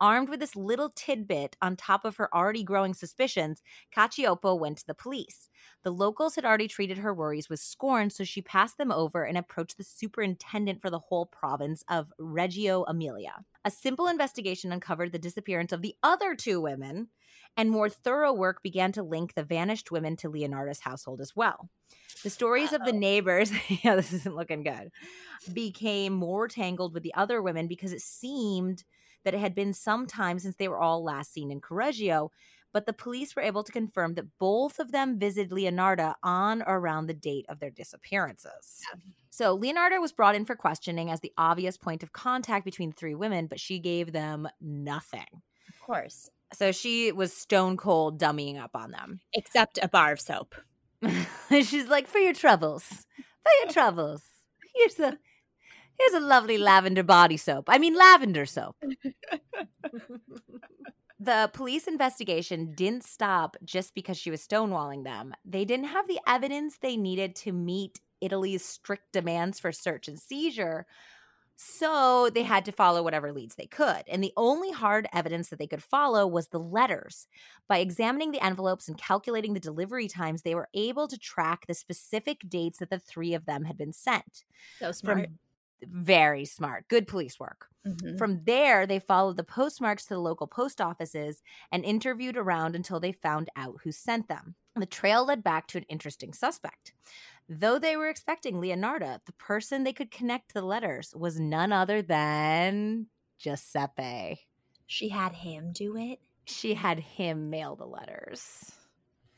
Armed 0.00 0.30
with 0.30 0.40
this 0.40 0.56
little 0.56 0.88
tidbit 0.88 1.56
on 1.60 1.76
top 1.76 2.06
of 2.06 2.16
her 2.16 2.34
already 2.34 2.64
growing 2.64 2.94
suspicions, 2.94 3.62
Cacioppo 3.94 4.58
went 4.58 4.78
to 4.78 4.86
the 4.86 4.94
police. 4.94 5.50
The 5.82 5.92
locals 5.92 6.36
had 6.36 6.44
already 6.44 6.68
treated 6.68 6.98
her 6.98 7.12
worries 7.12 7.50
with 7.50 7.60
scorn, 7.60 8.08
so 8.08 8.24
she 8.24 8.40
passed 8.40 8.78
them 8.78 8.90
over 8.90 9.24
and 9.24 9.36
approached 9.36 9.76
the 9.76 9.84
superintendent 9.84 10.80
for 10.80 10.88
the 10.88 10.98
whole 10.98 11.26
province 11.26 11.84
of 11.88 12.12
Reggio 12.18 12.84
Emilia. 12.84 13.44
A 13.64 13.70
simple 13.70 14.06
investigation 14.06 14.72
uncovered 14.72 15.12
the 15.12 15.18
disappearance 15.18 15.72
of 15.72 15.82
the 15.82 15.94
other 16.02 16.34
two 16.34 16.62
women, 16.62 17.08
and 17.56 17.70
more 17.70 17.90
thorough 17.90 18.32
work 18.32 18.62
began 18.62 18.92
to 18.92 19.02
link 19.02 19.34
the 19.34 19.42
vanished 19.42 19.90
women 19.90 20.16
to 20.16 20.30
Leonarda's 20.30 20.80
household 20.80 21.20
as 21.20 21.36
well. 21.36 21.68
The 22.22 22.30
stories 22.30 22.72
of 22.72 22.84
the 22.84 22.92
neighbors, 22.92 23.52
yeah, 23.84 23.96
this 23.96 24.12
isn't 24.14 24.36
looking 24.36 24.62
good, 24.62 24.90
became 25.52 26.14
more 26.14 26.48
tangled 26.48 26.94
with 26.94 27.02
the 27.02 27.14
other 27.14 27.42
women 27.42 27.66
because 27.66 27.92
it 27.92 28.00
seemed 28.00 28.84
that 29.24 29.34
it 29.34 29.40
had 29.40 29.54
been 29.54 29.72
some 29.72 30.06
time 30.06 30.38
since 30.38 30.56
they 30.56 30.68
were 30.68 30.78
all 30.78 31.04
last 31.04 31.32
seen 31.32 31.50
in 31.50 31.60
Correggio, 31.60 32.30
but 32.72 32.86
the 32.86 32.92
police 32.92 33.34
were 33.34 33.42
able 33.42 33.62
to 33.62 33.72
confirm 33.72 34.14
that 34.14 34.38
both 34.38 34.78
of 34.78 34.92
them 34.92 35.18
visited 35.18 35.50
Leonarda 35.50 36.14
on 36.22 36.62
or 36.62 36.78
around 36.78 37.06
the 37.06 37.14
date 37.14 37.46
of 37.48 37.58
their 37.58 37.70
disappearances. 37.70 38.82
Yeah. 38.94 39.00
So 39.30 39.58
Leonarda 39.58 40.00
was 40.00 40.12
brought 40.12 40.34
in 40.34 40.44
for 40.44 40.56
questioning 40.56 41.10
as 41.10 41.20
the 41.20 41.32
obvious 41.38 41.76
point 41.76 42.02
of 42.02 42.12
contact 42.12 42.64
between 42.64 42.90
the 42.90 42.96
three 42.96 43.14
women, 43.14 43.46
but 43.46 43.60
she 43.60 43.78
gave 43.78 44.12
them 44.12 44.48
nothing. 44.60 45.42
Of 45.68 45.80
course. 45.80 46.30
So 46.52 46.72
she 46.72 47.12
was 47.12 47.32
stone 47.32 47.76
cold 47.76 48.20
dummying 48.20 48.60
up 48.60 48.72
on 48.74 48.90
them. 48.90 49.20
Except 49.34 49.78
a 49.82 49.88
bar 49.88 50.12
of 50.12 50.20
soap. 50.20 50.54
She's 51.48 51.88
like, 51.88 52.06
for 52.06 52.18
your 52.18 52.34
troubles. 52.34 53.06
For 53.16 53.50
your 53.62 53.68
troubles. 53.72 54.22
Here's 54.74 54.98
a 54.98 55.18
here's 56.00 56.22
a 56.22 56.26
lovely 56.26 56.58
lavender 56.58 57.02
body 57.02 57.36
soap. 57.36 57.66
I 57.68 57.78
mean 57.78 57.96
lavender 57.96 58.46
soap. 58.46 58.76
the 61.20 61.50
police 61.52 61.86
investigation 61.86 62.72
didn't 62.74 63.04
stop 63.04 63.56
just 63.64 63.94
because 63.94 64.16
she 64.16 64.30
was 64.30 64.46
stonewalling 64.46 65.04
them. 65.04 65.34
They 65.44 65.64
didn't 65.64 65.86
have 65.86 66.08
the 66.08 66.20
evidence 66.26 66.78
they 66.78 66.96
needed 66.96 67.36
to 67.36 67.52
meet 67.52 68.00
Italy's 68.20 68.64
strict 68.64 69.12
demands 69.12 69.60
for 69.60 69.72
search 69.72 70.08
and 70.08 70.18
seizure, 70.18 70.86
so 71.62 72.30
they 72.32 72.42
had 72.42 72.64
to 72.64 72.72
follow 72.72 73.02
whatever 73.02 73.34
leads 73.34 73.54
they 73.54 73.66
could. 73.66 74.02
And 74.08 74.24
the 74.24 74.32
only 74.34 74.72
hard 74.72 75.06
evidence 75.12 75.50
that 75.50 75.58
they 75.58 75.66
could 75.66 75.82
follow 75.82 76.26
was 76.26 76.48
the 76.48 76.58
letters. 76.58 77.26
By 77.68 77.78
examining 77.78 78.30
the 78.30 78.42
envelopes 78.42 78.88
and 78.88 78.96
calculating 78.96 79.52
the 79.52 79.60
delivery 79.60 80.08
times, 80.08 80.40
they 80.40 80.54
were 80.54 80.70
able 80.72 81.06
to 81.06 81.18
track 81.18 81.66
the 81.66 81.74
specific 81.74 82.48
dates 82.48 82.78
that 82.78 82.88
the 82.88 82.98
three 82.98 83.34
of 83.34 83.44
them 83.44 83.64
had 83.64 83.76
been 83.76 83.92
sent. 83.92 84.44
So 84.78 84.90
smart. 84.92 85.26
From, 85.26 85.38
very 85.82 86.44
smart. 86.44 86.88
Good 86.88 87.06
police 87.06 87.38
work. 87.38 87.66
Mm-hmm. 87.86 88.16
From 88.16 88.44
there, 88.44 88.86
they 88.86 88.98
followed 88.98 89.36
the 89.36 89.44
postmarks 89.44 90.04
to 90.04 90.14
the 90.14 90.20
local 90.20 90.46
post 90.46 90.80
offices 90.80 91.42
and 91.72 91.84
interviewed 91.84 92.36
around 92.36 92.76
until 92.76 93.00
they 93.00 93.12
found 93.12 93.48
out 93.56 93.80
who 93.82 93.92
sent 93.92 94.28
them. 94.28 94.54
The 94.76 94.86
trail 94.86 95.26
led 95.26 95.42
back 95.42 95.66
to 95.68 95.78
an 95.78 95.84
interesting 95.88 96.32
suspect. 96.32 96.92
Though 97.48 97.78
they 97.78 97.96
were 97.96 98.08
expecting 98.08 98.56
Leonarda, 98.56 99.20
the 99.24 99.32
person 99.32 99.82
they 99.82 99.92
could 99.92 100.10
connect 100.10 100.48
to 100.48 100.54
the 100.54 100.62
letters 100.62 101.14
was 101.16 101.40
none 101.40 101.72
other 101.72 102.02
than 102.02 103.06
Giuseppe. 103.38 104.46
She 104.86 105.08
had 105.08 105.32
him 105.32 105.72
do 105.72 105.96
it? 105.96 106.20
She 106.44 106.74
had 106.74 107.00
him 107.00 107.50
mail 107.50 107.76
the 107.76 107.86
letters. 107.86 108.72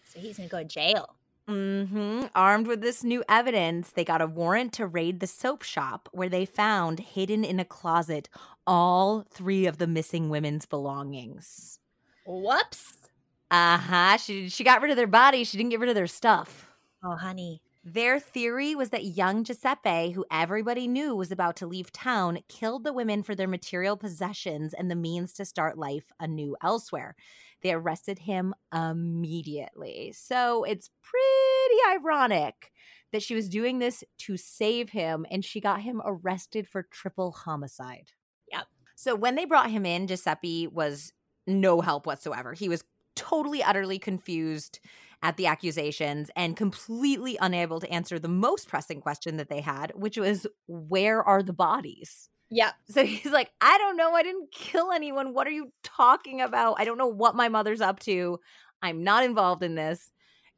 So 0.05 0.20
he's 0.20 0.36
going 0.36 0.48
to 0.48 0.52
go 0.52 0.59
to 0.59 0.64
jail. 0.64 1.16
Mm-hmm. 1.48 2.27
Armed 2.35 2.66
with 2.66 2.81
this 2.81 3.02
new 3.02 3.24
evidence, 3.28 3.90
they 3.90 4.05
got 4.05 4.23
a 4.23 4.27
warrant 4.27 4.73
to 4.74 4.86
raid 4.86 5.20
the 5.20 5.27
soap 5.27 5.62
shop 5.62 6.09
where 6.12 6.28
they 6.28 6.44
found 6.47 7.01
hidden 7.01 7.44
in 7.44 7.59
a 7.59 7.64
closet 7.64 8.28
all 8.66 9.27
three 9.28 9.66
of 9.66 9.78
the 9.78 9.86
missing 9.86 10.28
women's 10.28 10.66
belongings. 10.66 11.81
Whoops. 12.27 13.09
Uh 13.51 13.77
huh. 13.77 14.16
She 14.19 14.48
she 14.48 14.64
got 14.64 14.81
rid 14.82 14.90
of 14.90 14.97
their 14.97 15.06
bodies. 15.06 15.48
She 15.48 15.59
didn't 15.59 15.70
get 15.70 15.81
rid 15.81 15.89
of 15.89 15.94
their 15.97 16.06
stuff. 16.06 16.69
Oh, 17.05 17.16
honey. 17.16 17.60
Their 17.84 18.20
theory 18.20 18.76
was 18.76 18.90
that 18.90 19.04
young 19.04 19.42
Giuseppe, 19.42 20.12
who 20.12 20.24
everybody 20.30 20.86
knew 20.86 21.16
was 21.16 21.32
about 21.32 21.56
to 21.56 21.66
leave 21.66 21.90
town, 21.90 22.38
killed 22.48 22.84
the 22.84 22.92
women 22.92 23.24
for 23.24 23.34
their 23.34 23.48
material 23.48 23.96
possessions 23.96 24.72
and 24.72 24.88
the 24.88 24.94
means 24.94 25.32
to 25.34 25.44
start 25.44 25.76
life 25.76 26.12
anew 26.20 26.56
elsewhere. 26.62 27.16
They 27.62 27.72
arrested 27.72 28.20
him 28.20 28.54
immediately. 28.72 30.12
So 30.14 30.62
it's 30.62 30.90
pretty 31.02 31.98
ironic 31.98 32.70
that 33.10 33.22
she 33.22 33.34
was 33.34 33.48
doing 33.48 33.80
this 33.80 34.04
to 34.18 34.36
save 34.36 34.90
him 34.90 35.26
and 35.28 35.44
she 35.44 35.60
got 35.60 35.80
him 35.80 36.00
arrested 36.04 36.68
for 36.68 36.84
triple 36.84 37.32
homicide. 37.32 38.12
Yep. 38.50 38.66
So 38.94 39.16
when 39.16 39.34
they 39.34 39.44
brought 39.44 39.70
him 39.70 39.84
in, 39.84 40.06
Giuseppe 40.06 40.68
was 40.68 41.12
no 41.48 41.80
help 41.80 42.06
whatsoever. 42.06 42.52
He 42.52 42.68
was 42.68 42.84
totally, 43.16 43.62
utterly 43.62 43.98
confused 43.98 44.78
at 45.23 45.36
the 45.36 45.47
accusations 45.47 46.31
and 46.36 46.57
completely 46.57 47.39
unable 47.40 47.81
to 47.81 47.90
answer 47.90 48.19
the 48.19 48.28
most 48.28 48.69
pressing 48.69 49.01
question 49.01 49.36
that 49.36 49.49
they 49.49 49.61
had, 49.61 49.93
which 49.94 50.19
was, 50.19 50.47
Where 50.66 51.23
are 51.23 51.43
the 51.43 51.53
bodies? 51.53 52.28
Yeah. 52.53 52.73
So 52.90 53.05
he's 53.07 53.32
like, 53.32 53.51
I 53.61 53.78
don't 53.78 53.97
know. 53.97 54.12
I 54.12 54.23
didn't 54.23 54.53
kill 54.53 54.93
anyone. 54.93 55.35
What 55.35 55.47
are 55.47 55.53
you 55.53 55.73
talking 55.82 56.40
about? 56.40 56.77
I 56.78 56.85
don't 56.85 56.99
know 56.99 57.07
what 57.07 57.35
my 57.35 57.49
mother's 57.49 57.81
up 57.81 57.99
to. 58.01 58.39
I'm 58.82 59.03
not 59.03 59.24
involved 59.24 59.62
in 59.62 59.74
this. 59.74 60.11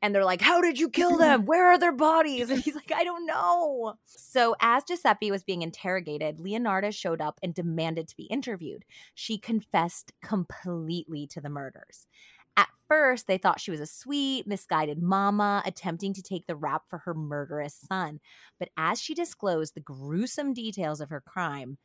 And 0.03 0.15
they're 0.15 0.25
like, 0.25 0.43
How 0.43 0.61
did 0.61 0.79
you 0.79 0.91
kill 0.91 1.17
them? 1.17 1.45
Where 1.47 1.69
are 1.69 1.79
their 1.79 1.93
bodies? 1.93 2.51
And 2.51 2.61
he's 2.61 2.75
like, 2.75 2.93
I 2.95 3.05
don't 3.05 3.25
know. 3.25 3.95
So, 4.05 4.55
as 4.61 4.85
Giuseppe 4.85 5.31
was 5.31 5.45
being 5.45 5.63
interrogated, 5.63 6.39
Leonarda 6.39 6.95
showed 6.95 7.23
up 7.23 7.39
and 7.43 7.55
demanded 7.55 8.09
to 8.09 8.17
be 8.17 8.25
interviewed. 8.25 8.85
She 9.15 9.39
confessed 9.39 10.13
completely 10.23 11.27
to 11.29 11.41
the 11.41 11.49
murders. 11.49 12.07
At 12.57 12.69
first, 12.89 13.27
they 13.27 13.39
thought 13.39 13.61
she 13.61 13.71
was 13.71 13.81
a 13.81 13.87
sweet, 13.87 14.47
misguided 14.47 15.03
mama 15.03 15.63
attempting 15.67 16.15
to 16.15 16.23
take 16.23 16.47
the 16.47 16.57
rap 16.57 16.83
for 16.89 16.99
her 16.99 17.15
murderous 17.15 17.75
son. 17.75 18.21
But 18.59 18.71
as 18.77 19.01
she 19.01 19.15
disclosed 19.15 19.75
the 19.75 19.81
gruesome 19.81 20.55
details 20.55 21.01
of 21.01 21.11
her 21.11 21.21
crime, 21.21 21.79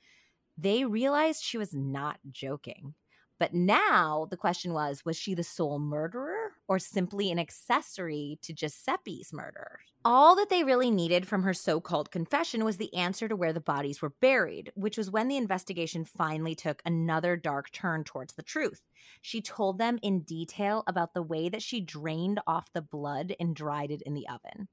they 0.58 0.86
realized 0.86 1.44
she 1.44 1.58
was 1.58 1.74
not 1.74 2.20
joking. 2.32 2.96
But 3.40 3.54
now 3.54 4.28
the 4.30 4.38
question 4.38 4.74
was 4.74 5.06
was 5.06 5.18
she 5.18 5.34
the 5.34 5.44
sole 5.44 5.80
murderer 5.80 6.52
or 6.68 6.78
simply 6.78 7.32
an 7.32 7.40
accessory 7.40 8.38
to 8.42 8.54
Giuseppe's 8.54 9.32
murder? 9.32 9.80
All 10.06 10.36
that 10.36 10.50
they 10.50 10.64
really 10.64 10.92
needed 10.92 11.28
from 11.28 11.44
her 11.44 11.54
so 11.54 11.82
called 11.82 12.12
confession 12.12 12.64
was 12.64 12.78
the 12.78 12.94
answer 12.94 13.28
to 13.28 13.36
where 13.36 13.52
the 13.52 13.60
bodies 13.60 14.02
were 14.02 14.14
buried, 14.22 14.72
which 14.76 14.98
was 14.98 15.12
when 15.12 15.28
the 15.28 15.38
investigation 15.38 16.06
finally 16.06 16.56
took 16.56 16.82
another 16.86 17.36
dark 17.36 17.72
turn 17.72 18.04
towards 18.04 18.36
the 18.36 18.44
truth. 18.44 18.82
She 19.22 19.42
told 19.42 19.78
them 19.78 20.00
in 20.02 20.22
detail 20.22 20.84
about 20.88 21.14
the 21.14 21.24
way 21.24 21.50
that 21.50 21.62
she 21.62 21.82
drained 21.82 22.40
off 22.48 22.72
the 22.74 22.82
blood 22.82 23.36
and 23.40 23.56
dried 23.56 23.92
it 23.92 24.02
in 24.04 24.14
the 24.14 24.28
oven. 24.28 24.70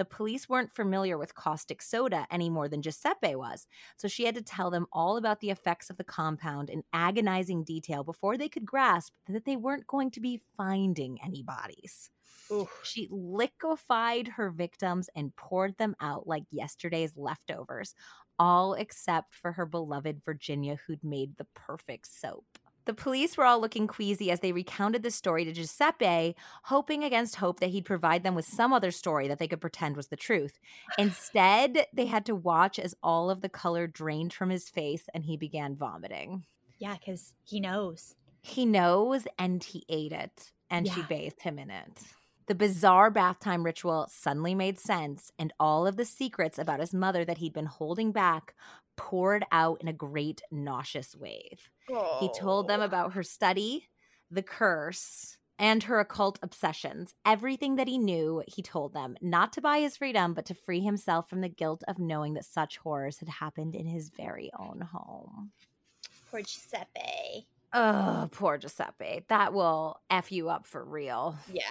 The 0.00 0.06
police 0.06 0.48
weren't 0.48 0.72
familiar 0.72 1.18
with 1.18 1.34
caustic 1.34 1.82
soda 1.82 2.26
any 2.30 2.48
more 2.48 2.68
than 2.70 2.80
Giuseppe 2.80 3.34
was, 3.34 3.66
so 3.98 4.08
she 4.08 4.24
had 4.24 4.34
to 4.34 4.40
tell 4.40 4.70
them 4.70 4.86
all 4.94 5.18
about 5.18 5.40
the 5.40 5.50
effects 5.50 5.90
of 5.90 5.98
the 5.98 6.04
compound 6.04 6.70
in 6.70 6.84
agonizing 6.90 7.64
detail 7.64 8.02
before 8.02 8.38
they 8.38 8.48
could 8.48 8.64
grasp 8.64 9.12
that 9.28 9.44
they 9.44 9.56
weren't 9.56 9.86
going 9.86 10.10
to 10.12 10.20
be 10.20 10.40
finding 10.56 11.18
any 11.22 11.42
bodies. 11.42 12.08
Oof. 12.50 12.80
She 12.82 13.08
liquefied 13.10 14.28
her 14.28 14.48
victims 14.48 15.10
and 15.14 15.36
poured 15.36 15.76
them 15.76 15.94
out 16.00 16.26
like 16.26 16.44
yesterday's 16.50 17.14
leftovers, 17.14 17.94
all 18.38 18.72
except 18.72 19.34
for 19.34 19.52
her 19.52 19.66
beloved 19.66 20.22
Virginia, 20.24 20.78
who'd 20.86 21.04
made 21.04 21.36
the 21.36 21.46
perfect 21.54 22.06
soap. 22.06 22.46
The 22.86 22.94
police 22.94 23.36
were 23.36 23.44
all 23.44 23.60
looking 23.60 23.86
queasy 23.86 24.30
as 24.30 24.40
they 24.40 24.52
recounted 24.52 25.02
the 25.02 25.10
story 25.10 25.44
to 25.44 25.52
Giuseppe, 25.52 26.34
hoping 26.64 27.04
against 27.04 27.36
hope 27.36 27.60
that 27.60 27.70
he'd 27.70 27.84
provide 27.84 28.22
them 28.22 28.34
with 28.34 28.46
some 28.46 28.72
other 28.72 28.90
story 28.90 29.28
that 29.28 29.38
they 29.38 29.48
could 29.48 29.60
pretend 29.60 29.96
was 29.96 30.08
the 30.08 30.16
truth. 30.16 30.58
Instead, 30.98 31.86
they 31.92 32.06
had 32.06 32.24
to 32.26 32.34
watch 32.34 32.78
as 32.78 32.94
all 33.02 33.30
of 33.30 33.42
the 33.42 33.48
color 33.48 33.86
drained 33.86 34.32
from 34.32 34.50
his 34.50 34.68
face 34.68 35.04
and 35.14 35.24
he 35.24 35.36
began 35.36 35.76
vomiting. 35.76 36.44
Yeah, 36.78 36.96
because 36.98 37.34
he 37.44 37.60
knows. 37.60 38.14
He 38.40 38.64
knows 38.64 39.26
and 39.38 39.62
he 39.62 39.84
ate 39.88 40.12
it, 40.12 40.52
and 40.70 40.86
yeah. 40.86 40.94
she 40.94 41.02
bathed 41.02 41.42
him 41.42 41.58
in 41.58 41.70
it. 41.70 42.00
The 42.46 42.54
bizarre 42.56 43.10
bath 43.12 43.38
time 43.38 43.62
ritual 43.62 44.08
suddenly 44.10 44.56
made 44.56 44.78
sense, 44.78 45.30
and 45.38 45.52
all 45.60 45.86
of 45.86 45.96
the 45.96 46.04
secrets 46.04 46.58
about 46.58 46.80
his 46.80 46.92
mother 46.92 47.24
that 47.24 47.38
he'd 47.38 47.52
been 47.52 47.66
holding 47.66 48.10
back 48.10 48.54
poured 49.00 49.46
out 49.50 49.80
in 49.80 49.88
a 49.88 49.94
great 49.94 50.42
nauseous 50.50 51.16
wave. 51.16 51.70
Oh. 51.90 52.18
He 52.20 52.28
told 52.38 52.68
them 52.68 52.80
oh. 52.82 52.84
about 52.84 53.14
her 53.14 53.22
study, 53.22 53.88
the 54.30 54.42
curse, 54.42 55.38
and 55.58 55.84
her 55.84 56.00
occult 56.00 56.38
obsessions. 56.42 57.14
Everything 57.24 57.76
that 57.76 57.88
he 57.88 57.96
knew, 57.96 58.42
he 58.46 58.60
told 58.60 58.92
them, 58.92 59.16
not 59.22 59.54
to 59.54 59.62
buy 59.62 59.80
his 59.80 59.96
freedom, 59.96 60.34
but 60.34 60.44
to 60.46 60.54
free 60.54 60.80
himself 60.80 61.30
from 61.30 61.40
the 61.40 61.48
guilt 61.48 61.82
of 61.88 61.98
knowing 61.98 62.34
that 62.34 62.44
such 62.44 62.76
horrors 62.76 63.18
had 63.18 63.28
happened 63.30 63.74
in 63.74 63.86
his 63.86 64.10
very 64.10 64.50
own 64.58 64.82
home. 64.92 65.52
Poor 66.30 66.42
Giuseppe. 66.42 67.46
Oh, 67.72 68.28
poor 68.32 68.58
Giuseppe. 68.58 69.24
That 69.28 69.54
will 69.54 69.98
F 70.10 70.30
you 70.30 70.50
up 70.50 70.66
for 70.66 70.84
real. 70.84 71.36
Yeah. 71.50 71.62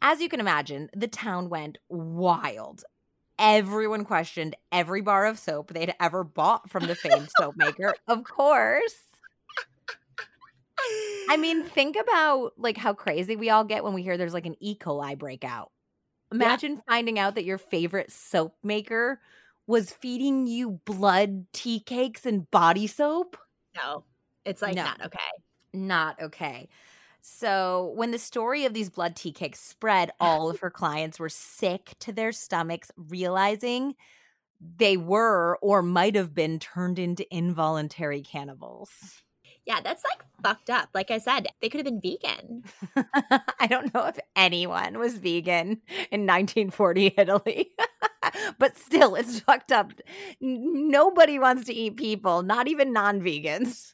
As 0.00 0.20
you 0.20 0.28
can 0.28 0.40
imagine, 0.40 0.90
the 0.94 1.08
town 1.08 1.48
went 1.48 1.78
wild 1.88 2.84
everyone 3.42 4.04
questioned 4.04 4.56
every 4.70 5.02
bar 5.02 5.26
of 5.26 5.38
soap 5.38 5.74
they'd 5.74 5.94
ever 6.00 6.22
bought 6.22 6.70
from 6.70 6.86
the 6.86 6.94
famed 6.94 7.28
soap 7.38 7.56
maker. 7.56 7.94
Of 8.06 8.24
course. 8.24 8.94
I 11.28 11.36
mean, 11.36 11.64
think 11.64 11.96
about 12.00 12.52
like 12.56 12.76
how 12.76 12.94
crazy 12.94 13.36
we 13.36 13.50
all 13.50 13.64
get 13.64 13.84
when 13.84 13.92
we 13.92 14.02
hear 14.02 14.16
there's 14.16 14.32
like 14.32 14.46
an 14.46 14.56
E. 14.60 14.76
coli 14.76 15.18
breakout. 15.18 15.70
Imagine 16.32 16.74
yeah. 16.74 16.80
finding 16.88 17.18
out 17.18 17.34
that 17.34 17.44
your 17.44 17.58
favorite 17.58 18.10
soap 18.10 18.54
maker 18.62 19.20
was 19.66 19.90
feeding 19.92 20.46
you 20.46 20.80
blood 20.84 21.46
tea 21.52 21.80
cakes 21.80 22.24
and 22.24 22.50
body 22.50 22.86
soap. 22.86 23.36
No, 23.76 24.04
it's 24.44 24.62
like 24.62 24.76
no. 24.76 24.84
not 24.84 25.04
okay. 25.06 25.18
Not 25.72 26.22
okay. 26.22 26.68
So, 27.24 27.92
when 27.94 28.10
the 28.10 28.18
story 28.18 28.64
of 28.64 28.74
these 28.74 28.90
blood 28.90 29.14
tea 29.14 29.30
cakes 29.30 29.60
spread, 29.60 30.10
all 30.18 30.50
of 30.50 30.58
her 30.58 30.70
clients 30.70 31.20
were 31.20 31.28
sick 31.28 31.94
to 32.00 32.12
their 32.12 32.32
stomachs, 32.32 32.90
realizing 32.96 33.94
they 34.76 34.96
were 34.96 35.56
or 35.62 35.82
might 35.82 36.16
have 36.16 36.34
been 36.34 36.58
turned 36.58 36.98
into 36.98 37.24
involuntary 37.34 38.22
cannibals. 38.22 39.22
Yeah, 39.64 39.80
that's 39.80 40.02
like 40.10 40.24
fucked 40.42 40.70
up. 40.70 40.88
Like 40.94 41.12
I 41.12 41.18
said, 41.18 41.46
they 41.60 41.68
could 41.68 41.86
have 41.86 42.00
been 42.00 42.00
vegan. 42.00 42.64
I 43.60 43.68
don't 43.68 43.94
know 43.94 44.06
if 44.06 44.18
anyone 44.34 44.98
was 44.98 45.14
vegan 45.14 45.80
in 46.10 46.26
1940 46.26 47.14
Italy. 47.16 47.70
but 48.58 48.76
still, 48.76 49.14
it's 49.14 49.38
fucked 49.38 49.70
up. 49.70 49.92
Nobody 50.40 51.38
wants 51.38 51.66
to 51.66 51.72
eat 51.74 51.96
people, 51.96 52.42
not 52.42 52.66
even 52.66 52.92
non-vegans. 52.92 53.92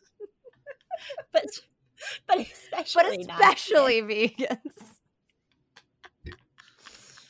but 1.33 1.45
but 2.27 2.39
especially 2.39 3.25
but 3.27 3.35
especially 3.35 4.03
vegans. 4.03 4.99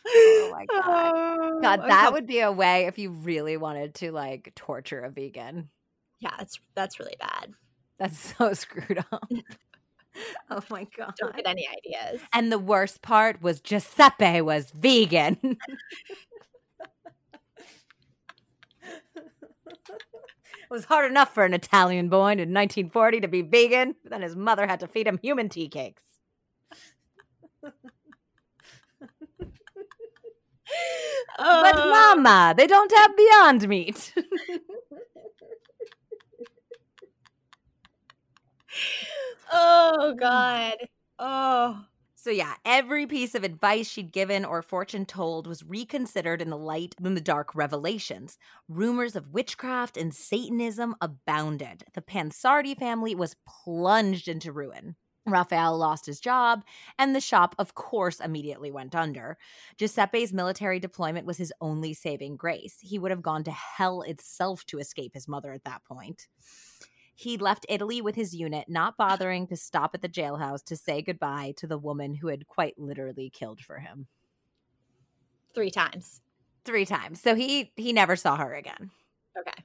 Oh 0.06 0.48
my 0.52 0.66
god. 0.82 1.14
Oh, 1.40 1.60
god, 1.60 1.82
that 1.88 2.12
would 2.12 2.26
be 2.26 2.40
a 2.40 2.52
way 2.52 2.86
if 2.86 2.98
you 2.98 3.10
really 3.10 3.56
wanted 3.56 3.94
to 3.96 4.12
like 4.12 4.52
torture 4.54 5.00
a 5.00 5.10
vegan. 5.10 5.68
Yeah, 6.20 6.34
that's 6.38 6.58
that's 6.74 6.98
really 6.98 7.16
bad. 7.18 7.52
That's 7.98 8.34
so 8.36 8.52
screwed 8.54 9.04
up. 9.12 9.30
oh 10.50 10.62
my 10.70 10.86
god. 10.96 11.14
Don't 11.18 11.36
get 11.36 11.46
any 11.46 11.68
ideas. 11.68 12.20
And 12.32 12.50
the 12.50 12.58
worst 12.58 13.02
part 13.02 13.42
was 13.42 13.60
Giuseppe 13.60 14.40
was 14.40 14.70
vegan. 14.70 15.58
It 20.70 20.74
was 20.74 20.84
hard 20.84 21.10
enough 21.10 21.32
for 21.32 21.44
an 21.44 21.54
Italian 21.54 22.08
boy 22.08 22.32
in 22.32 22.52
1940 22.52 23.20
to 23.20 23.28
be 23.28 23.42
vegan, 23.42 23.94
but 24.02 24.10
then 24.10 24.22
his 24.22 24.36
mother 24.36 24.66
had 24.66 24.80
to 24.80 24.86
feed 24.86 25.06
him 25.06 25.18
human 25.22 25.48
tea 25.48 25.68
cakes. 25.68 26.02
Uh, 31.38 31.62
but 31.62 31.76
mama, 31.76 32.52
they 32.56 32.66
don't 32.66 32.92
have 32.92 33.16
beyond 33.16 33.68
meat. 33.68 34.12
oh 39.52 40.14
god. 40.18 40.74
Oh. 41.18 41.84
So 42.28 42.32
yeah, 42.32 42.56
every 42.62 43.06
piece 43.06 43.34
of 43.34 43.42
advice 43.42 43.88
she'd 43.88 44.12
given 44.12 44.44
or 44.44 44.60
fortune 44.60 45.06
told 45.06 45.46
was 45.46 45.64
reconsidered 45.64 46.42
in 46.42 46.50
the 46.50 46.58
light 46.58 46.94
of 47.02 47.14
the 47.14 47.22
dark 47.22 47.54
revelations. 47.54 48.36
Rumors 48.68 49.16
of 49.16 49.32
witchcraft 49.32 49.96
and 49.96 50.14
Satanism 50.14 50.94
abounded. 51.00 51.84
The 51.94 52.02
Pansardi 52.02 52.76
family 52.78 53.14
was 53.14 53.36
plunged 53.46 54.28
into 54.28 54.52
ruin. 54.52 54.96
Raphael 55.24 55.78
lost 55.78 56.04
his 56.04 56.20
job, 56.20 56.64
and 56.98 57.16
the 57.16 57.20
shop, 57.22 57.54
of 57.58 57.74
course, 57.74 58.20
immediately 58.20 58.70
went 58.70 58.94
under. 58.94 59.38
Giuseppe's 59.78 60.30
military 60.30 60.78
deployment 60.78 61.26
was 61.26 61.38
his 61.38 61.52
only 61.62 61.94
saving 61.94 62.36
grace. 62.36 62.76
He 62.82 62.98
would 62.98 63.10
have 63.10 63.22
gone 63.22 63.44
to 63.44 63.50
hell 63.50 64.02
itself 64.02 64.66
to 64.66 64.78
escape 64.78 65.14
his 65.14 65.28
mother 65.28 65.54
at 65.54 65.64
that 65.64 65.82
point. 65.86 66.28
He 67.18 67.36
left 67.36 67.66
Italy 67.68 68.00
with 68.00 68.14
his 68.14 68.32
unit, 68.32 68.66
not 68.68 68.96
bothering 68.96 69.48
to 69.48 69.56
stop 69.56 69.92
at 69.92 70.02
the 70.02 70.08
jailhouse 70.08 70.62
to 70.66 70.76
say 70.76 71.02
goodbye 71.02 71.52
to 71.56 71.66
the 71.66 71.76
woman 71.76 72.14
who 72.14 72.28
had 72.28 72.46
quite 72.46 72.78
literally 72.78 73.28
killed 73.28 73.58
for 73.58 73.80
him. 73.80 74.06
Three 75.52 75.72
times. 75.72 76.20
Three 76.64 76.86
times. 76.86 77.20
So 77.20 77.34
he 77.34 77.72
he 77.74 77.92
never 77.92 78.14
saw 78.14 78.36
her 78.36 78.54
again. 78.54 78.92
Okay. 79.36 79.64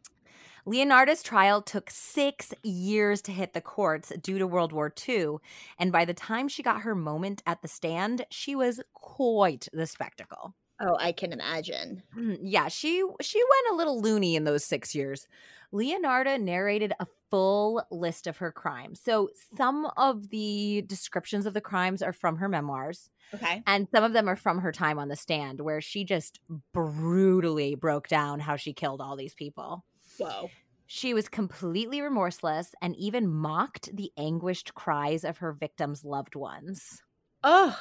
Leonarda's 0.65 1.21
trial 1.21 1.61
took 1.61 1.91
six 1.91 2.55
years 2.63 3.21
to 3.21 3.31
hit 3.31 3.53
the 3.53 3.61
courts 3.61 4.11
due 4.19 4.39
to 4.39 4.47
World 4.47 4.73
War 4.73 4.91
II, 5.07 5.35
and 5.77 5.91
by 5.91 6.05
the 6.05 6.13
time 6.15 6.47
she 6.47 6.63
got 6.63 6.81
her 6.81 6.95
moment 6.95 7.43
at 7.45 7.61
the 7.61 7.67
stand, 7.67 8.25
she 8.31 8.55
was 8.55 8.81
quite 8.95 9.67
the 9.71 9.85
spectacle. 9.85 10.55
Oh, 10.81 10.97
I 10.99 11.11
can 11.11 11.31
imagine. 11.31 12.01
Mm, 12.17 12.39
yeah, 12.41 12.67
she 12.67 13.03
she 13.21 13.37
went 13.43 13.73
a 13.73 13.75
little 13.75 14.01
loony 14.01 14.35
in 14.35 14.43
those 14.43 14.65
6 14.65 14.95
years. 14.95 15.27
Leonarda 15.71 16.39
narrated 16.39 16.93
a 16.99 17.07
full 17.33 17.83
list 17.89 18.27
of 18.27 18.37
her 18.37 18.51
crimes. 18.51 19.01
So 19.03 19.31
some 19.57 19.89
of 19.97 20.29
the 20.29 20.83
descriptions 20.85 21.47
of 21.47 21.55
the 21.55 21.61
crimes 21.61 22.03
are 22.03 22.13
from 22.13 22.35
her 22.35 22.47
memoirs. 22.47 23.09
Okay. 23.33 23.63
And 23.65 23.87
some 23.89 24.03
of 24.03 24.13
them 24.13 24.29
are 24.29 24.35
from 24.35 24.59
her 24.59 24.71
time 24.71 24.99
on 24.99 25.07
the 25.07 25.15
stand 25.15 25.59
where 25.59 25.81
she 25.81 26.05
just 26.05 26.39
brutally 26.75 27.73
broke 27.73 28.07
down 28.07 28.39
how 28.39 28.55
she 28.55 28.71
killed 28.71 29.01
all 29.01 29.15
these 29.15 29.33
people. 29.33 29.83
Whoa. 30.19 30.51
She 30.85 31.15
was 31.15 31.27
completely 31.27 32.01
remorseless 32.01 32.75
and 32.83 32.95
even 32.97 33.27
mocked 33.27 33.89
the 33.95 34.11
anguished 34.15 34.75
cries 34.75 35.23
of 35.23 35.39
her 35.39 35.53
victims' 35.53 36.05
loved 36.05 36.35
ones. 36.35 37.01
Oh. 37.43 37.75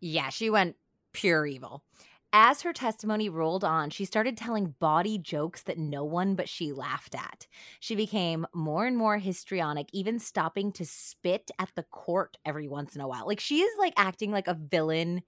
Yeah, 0.00 0.30
she 0.30 0.48
went 0.48 0.76
pure 1.12 1.44
evil. 1.44 1.84
As 2.34 2.62
her 2.62 2.72
testimony 2.72 3.28
rolled 3.28 3.62
on, 3.62 3.90
she 3.90 4.06
started 4.06 4.38
telling 4.38 4.74
bawdy 4.78 5.18
jokes 5.18 5.62
that 5.64 5.76
no 5.76 6.02
one 6.02 6.34
but 6.34 6.48
she 6.48 6.72
laughed 6.72 7.14
at. 7.14 7.46
She 7.78 7.94
became 7.94 8.46
more 8.54 8.86
and 8.86 8.96
more 8.96 9.18
histrionic, 9.18 9.88
even 9.92 10.18
stopping 10.18 10.72
to 10.72 10.86
spit 10.86 11.50
at 11.58 11.70
the 11.74 11.82
court 11.82 12.38
every 12.46 12.68
once 12.68 12.94
in 12.94 13.02
a 13.02 13.08
while. 13.08 13.26
Like 13.26 13.40
she 13.40 13.60
is 13.60 13.78
like 13.78 13.92
acting 13.98 14.30
like 14.30 14.48
a 14.48 14.54
villain 14.54 15.22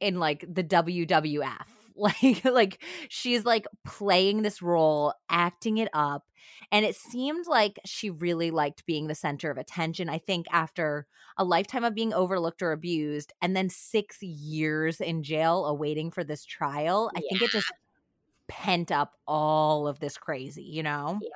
in 0.00 0.18
like 0.18 0.46
the 0.48 0.64
WWF 0.64 1.75
like 1.96 2.44
like 2.44 2.82
she's 3.08 3.44
like 3.44 3.66
playing 3.84 4.42
this 4.42 4.62
role 4.62 5.14
acting 5.30 5.78
it 5.78 5.88
up 5.92 6.24
and 6.70 6.84
it 6.84 6.94
seemed 6.96 7.46
like 7.46 7.78
she 7.84 8.10
really 8.10 8.50
liked 8.50 8.86
being 8.86 9.06
the 9.06 9.14
center 9.14 9.50
of 9.50 9.58
attention 9.58 10.08
i 10.08 10.18
think 10.18 10.46
after 10.52 11.06
a 11.38 11.44
lifetime 11.44 11.84
of 11.84 11.94
being 11.94 12.12
overlooked 12.14 12.62
or 12.62 12.72
abused 12.72 13.32
and 13.42 13.56
then 13.56 13.68
6 13.68 14.22
years 14.22 15.00
in 15.00 15.22
jail 15.22 15.66
awaiting 15.66 16.10
for 16.10 16.24
this 16.24 16.44
trial 16.44 17.10
i 17.16 17.20
think 17.20 17.42
it 17.42 17.50
just 17.50 17.72
pent 18.48 18.92
up 18.92 19.14
all 19.26 19.88
of 19.88 20.00
this 20.00 20.16
crazy 20.18 20.62
you 20.62 20.82
know? 20.82 21.18
Yeah 21.22 21.30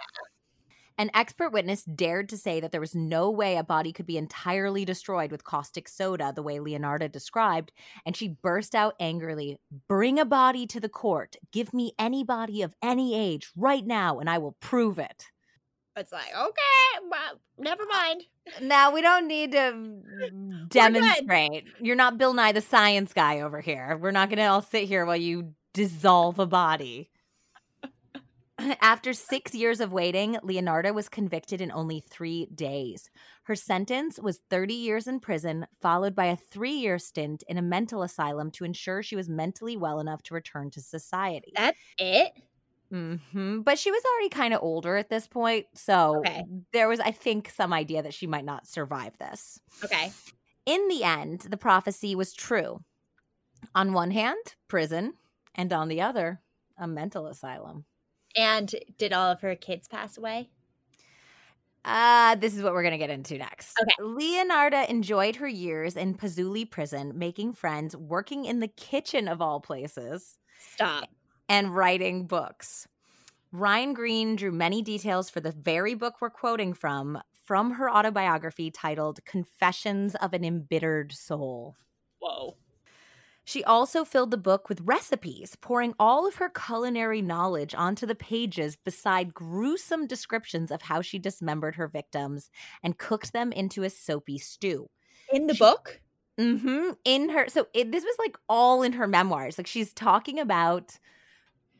an 1.00 1.10
expert 1.14 1.50
witness 1.50 1.82
dared 1.84 2.28
to 2.28 2.36
say 2.36 2.60
that 2.60 2.72
there 2.72 2.80
was 2.80 2.94
no 2.94 3.30
way 3.30 3.56
a 3.56 3.64
body 3.64 3.90
could 3.90 4.04
be 4.04 4.18
entirely 4.18 4.84
destroyed 4.84 5.30
with 5.30 5.44
caustic 5.44 5.88
soda, 5.88 6.30
the 6.34 6.42
way 6.42 6.58
Leonarda 6.58 7.10
described, 7.10 7.72
and 8.04 8.14
she 8.14 8.28
burst 8.28 8.74
out 8.74 8.96
angrily 9.00 9.58
Bring 9.88 10.18
a 10.18 10.26
body 10.26 10.66
to 10.66 10.78
the 10.78 10.90
court. 10.90 11.36
Give 11.52 11.72
me 11.72 11.92
any 11.98 12.22
body 12.22 12.60
of 12.60 12.74
any 12.82 13.14
age 13.14 13.50
right 13.56 13.86
now, 13.86 14.18
and 14.18 14.28
I 14.28 14.36
will 14.36 14.56
prove 14.60 14.98
it. 14.98 15.24
It's 15.96 16.12
like, 16.12 16.34
okay, 16.36 17.06
well, 17.10 17.40
never 17.58 17.84
uh, 17.84 17.86
mind. 17.86 18.22
Now 18.60 18.92
we 18.92 19.00
don't 19.00 19.26
need 19.26 19.52
to 19.52 20.02
demonstrate. 20.68 21.64
You're 21.80 21.96
not 21.96 22.18
Bill 22.18 22.34
Nye 22.34 22.52
the 22.52 22.60
science 22.60 23.14
guy 23.14 23.40
over 23.40 23.60
here. 23.62 23.98
We're 23.98 24.10
not 24.10 24.28
going 24.28 24.38
to 24.38 24.44
all 24.44 24.60
sit 24.60 24.84
here 24.84 25.06
while 25.06 25.16
you 25.16 25.54
dissolve 25.72 26.38
a 26.38 26.46
body. 26.46 27.09
After 28.80 29.12
six 29.12 29.54
years 29.54 29.80
of 29.80 29.92
waiting, 29.92 30.36
Leonarda 30.42 30.92
was 30.92 31.08
convicted 31.08 31.60
in 31.60 31.70
only 31.70 32.00
three 32.00 32.46
days. 32.46 33.10
Her 33.44 33.54
sentence 33.54 34.18
was 34.18 34.40
30 34.50 34.74
years 34.74 35.06
in 35.06 35.20
prison, 35.20 35.66
followed 35.80 36.14
by 36.14 36.26
a 36.26 36.36
three 36.36 36.72
year 36.72 36.98
stint 36.98 37.42
in 37.48 37.58
a 37.58 37.62
mental 37.62 38.02
asylum 38.02 38.50
to 38.52 38.64
ensure 38.64 39.02
she 39.02 39.16
was 39.16 39.28
mentally 39.28 39.76
well 39.76 40.00
enough 40.00 40.22
to 40.24 40.34
return 40.34 40.70
to 40.70 40.80
society. 40.80 41.52
That's 41.56 41.78
it? 41.98 42.32
Mm-hmm. 42.92 43.60
But 43.60 43.78
she 43.78 43.90
was 43.90 44.02
already 44.04 44.30
kind 44.30 44.52
of 44.52 44.62
older 44.62 44.96
at 44.96 45.10
this 45.10 45.26
point. 45.26 45.66
So 45.74 46.18
okay. 46.18 46.44
there 46.72 46.88
was, 46.88 47.00
I 47.00 47.12
think, 47.12 47.50
some 47.50 47.72
idea 47.72 48.02
that 48.02 48.14
she 48.14 48.26
might 48.26 48.44
not 48.44 48.66
survive 48.66 49.16
this. 49.18 49.60
Okay. 49.84 50.12
In 50.66 50.88
the 50.88 51.04
end, 51.04 51.40
the 51.42 51.56
prophecy 51.56 52.14
was 52.14 52.32
true. 52.32 52.80
On 53.74 53.92
one 53.92 54.10
hand, 54.10 54.54
prison, 54.68 55.14
and 55.54 55.72
on 55.72 55.88
the 55.88 56.00
other, 56.00 56.40
a 56.76 56.88
mental 56.88 57.26
asylum. 57.26 57.84
And 58.36 58.74
did 58.98 59.12
all 59.12 59.30
of 59.30 59.40
her 59.40 59.54
kids 59.56 59.88
pass 59.88 60.16
away? 60.16 60.50
Uh, 61.84 62.34
this 62.36 62.54
is 62.54 62.62
what 62.62 62.72
we're 62.72 62.82
going 62.82 62.92
to 62.92 62.98
get 62.98 63.10
into 63.10 63.38
next. 63.38 63.76
Okay. 63.80 63.90
Leonarda 64.00 64.88
enjoyed 64.88 65.36
her 65.36 65.48
years 65.48 65.96
in 65.96 66.14
Pozzuoli 66.14 66.70
prison, 66.70 67.12
making 67.18 67.54
friends, 67.54 67.96
working 67.96 68.44
in 68.44 68.60
the 68.60 68.68
kitchen 68.68 69.28
of 69.28 69.40
all 69.40 69.60
places. 69.60 70.36
Stop. 70.74 71.08
And 71.48 71.74
writing 71.74 72.26
books. 72.26 72.86
Ryan 73.50 73.94
Green 73.94 74.36
drew 74.36 74.52
many 74.52 74.82
details 74.82 75.30
for 75.30 75.40
the 75.40 75.50
very 75.50 75.94
book 75.94 76.16
we're 76.20 76.30
quoting 76.30 76.74
from, 76.74 77.20
from 77.44 77.72
her 77.72 77.90
autobiography 77.90 78.70
titled 78.70 79.24
Confessions 79.24 80.14
of 80.16 80.34
an 80.34 80.44
Embittered 80.44 81.12
Soul. 81.12 81.76
Whoa. 82.20 82.56
She 83.50 83.64
also 83.64 84.04
filled 84.04 84.30
the 84.30 84.36
book 84.36 84.68
with 84.68 84.80
recipes, 84.82 85.56
pouring 85.60 85.92
all 85.98 86.24
of 86.24 86.36
her 86.36 86.48
culinary 86.48 87.20
knowledge 87.20 87.74
onto 87.74 88.06
the 88.06 88.14
pages 88.14 88.76
beside 88.76 89.34
gruesome 89.34 90.06
descriptions 90.06 90.70
of 90.70 90.82
how 90.82 91.02
she 91.02 91.18
dismembered 91.18 91.74
her 91.74 91.88
victims 91.88 92.48
and 92.84 92.96
cooked 92.96 93.32
them 93.32 93.50
into 93.50 93.82
a 93.82 93.90
soapy 93.90 94.38
stew. 94.38 94.88
In 95.32 95.48
the 95.48 95.54
She- 95.54 95.64
book? 95.64 96.00
Mm-hmm. 96.38 96.90
In 97.04 97.28
her, 97.30 97.48
so 97.48 97.66
it, 97.74 97.90
this 97.90 98.04
was 98.04 98.16
like 98.20 98.36
all 98.48 98.84
in 98.84 98.92
her 98.92 99.08
memoirs. 99.08 99.58
Like 99.58 99.66
she's 99.66 99.92
talking 99.92 100.38
about 100.38 100.96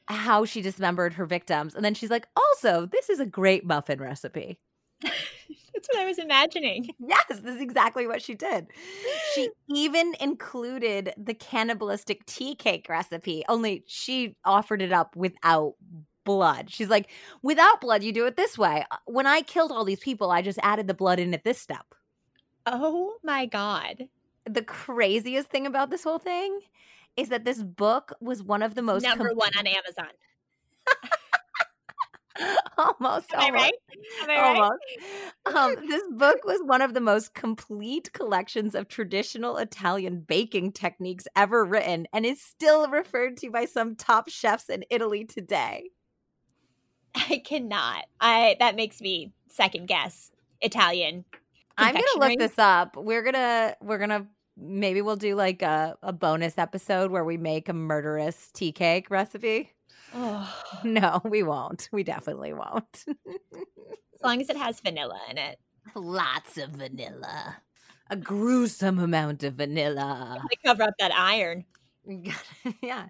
how 0.09 0.45
she 0.45 0.63
dismembered 0.63 1.15
her 1.15 1.25
victims, 1.25 1.77
and 1.77 1.85
then 1.85 1.95
she's 1.95 2.11
like, 2.11 2.27
also, 2.35 2.87
this 2.87 3.09
is 3.09 3.21
a 3.21 3.27
great 3.27 3.65
muffin 3.65 4.01
recipe. 4.01 4.59
That's 5.72 5.89
what 5.89 5.98
I 5.98 6.05
was 6.05 6.18
imagining. 6.18 6.90
Yes, 6.98 7.24
this 7.28 7.55
is 7.56 7.60
exactly 7.60 8.06
what 8.06 8.22
she 8.22 8.35
did. 8.35 8.66
She 9.35 9.51
even 9.68 10.14
included 10.20 11.12
the 11.16 11.35
cannibalistic 11.35 12.27
tea 12.27 12.55
cake 12.55 12.86
recipe, 12.89 13.44
only 13.48 13.85
she 13.86 14.36
offered 14.44 14.82
it 14.82 14.93
up 14.93 15.16
without 15.16 15.74
blood. 16.24 16.70
She's 16.70 16.89
like, 16.89 17.10
without 17.43 17.81
blood, 17.81 18.02
you 18.02 18.12
do 18.12 18.27
it 18.27 18.36
this 18.36 18.59
way. 18.59 18.85
Uh, 18.90 18.97
When 19.06 19.27
I 19.27 19.43
killed 19.43 19.72
all 19.72 19.85
these 19.85 20.01
people, 20.01 20.31
I 20.31 20.43
just 20.43 20.59
added 20.62 20.86
the 20.86 20.94
blood 20.94 21.18
in 21.18 21.32
at 21.35 21.44
this 21.44 21.59
step. 21.59 21.94
Oh 22.66 23.14
my 23.22 23.47
God. 23.47 24.09
The 24.44 24.62
craziest 24.62 25.48
thing 25.48 25.66
about 25.66 25.90
this 25.90 26.05
whole 26.05 26.18
thing 26.18 26.60
is 27.16 27.28
that 27.28 27.44
this 27.44 27.62
book 27.62 28.12
was 28.20 28.43
one 28.43 28.62
of 28.62 28.74
the 28.74 28.82
most 28.82 29.02
Number 29.02 29.28
com- 29.28 29.36
one 29.36 29.56
on 29.59 29.66
Amazon. 29.66 30.10
almost, 32.79 33.33
Am 33.35 33.41
I 33.41 33.47
almost, 33.47 33.55
right? 33.55 33.73
I 34.23 34.27
right? 34.27 34.57
almost. 34.57 35.81
Um, 35.81 35.89
this 35.89 36.03
book 36.11 36.45
was 36.45 36.61
one 36.65 36.83
of 36.83 36.95
the 36.95 37.01
most 37.01 37.35
complete 37.35 38.12
collections 38.12 38.75
of 38.75 38.89
traditional 38.89 39.57
Italian 39.57 40.21
baking 40.21 40.73
techniques 40.73 41.27
ever 41.37 41.65
written 41.65 42.07
and 42.12 42.25
is 42.25 42.41
still 42.41 42.89
referred 42.89 43.37
to 43.39 43.51
by 43.51 43.65
some 43.65 43.97
top 43.97 44.29
chefs 44.29 44.69
in 44.69 44.85
Italy 44.91 45.25
today. 45.25 45.91
I 47.15 47.43
cannot. 47.45 48.05
I 48.21 48.57
that 48.61 48.77
makes 48.77 49.01
me 49.01 49.33
second 49.49 49.89
guess 49.89 50.31
Italian. 50.61 51.25
I'm 51.77 51.95
gonna 51.95 52.07
look 52.29 52.39
this 52.39 52.59
up. 52.59 52.97
We're 52.97 53.23
gonna 53.23 53.75
we're 53.83 53.99
gonna 53.99 54.27
maybe 54.61 55.03
we'll 55.03 55.16
do 55.16 55.35
like 55.35 55.62
a, 55.62 55.97
a 56.03 56.12
bonus 56.12 56.59
episode 56.59 57.11
where 57.11 57.24
we 57.24 57.37
make 57.37 57.69
a 57.69 57.73
murderous 57.73 58.51
tea 58.53 58.73
cake 58.73 59.11
recipe. 59.11 59.73
Oh, 60.15 60.62
No, 60.85 61.20
we 61.24 61.43
won't. 61.43 61.89
We 61.93 62.03
definitely 62.03 62.53
won't. 62.53 63.05
as 63.09 64.20
long 64.23 64.41
as 64.41 64.49
it 64.51 64.57
has 64.57 64.81
vanilla 64.81 65.19
in 65.31 65.39
it. 65.39 65.59
Lots 65.95 66.59
of 66.59 66.70
vanilla. 66.70 67.57
A 68.11 68.16
gruesome 68.16 68.99
amount 68.99 69.43
of 69.45 69.55
vanilla. 69.55 70.43
To 70.51 70.57
cover 70.65 70.82
up 70.82 70.95
that 70.99 71.12
iron. 71.15 71.65
yeah. 72.07 73.07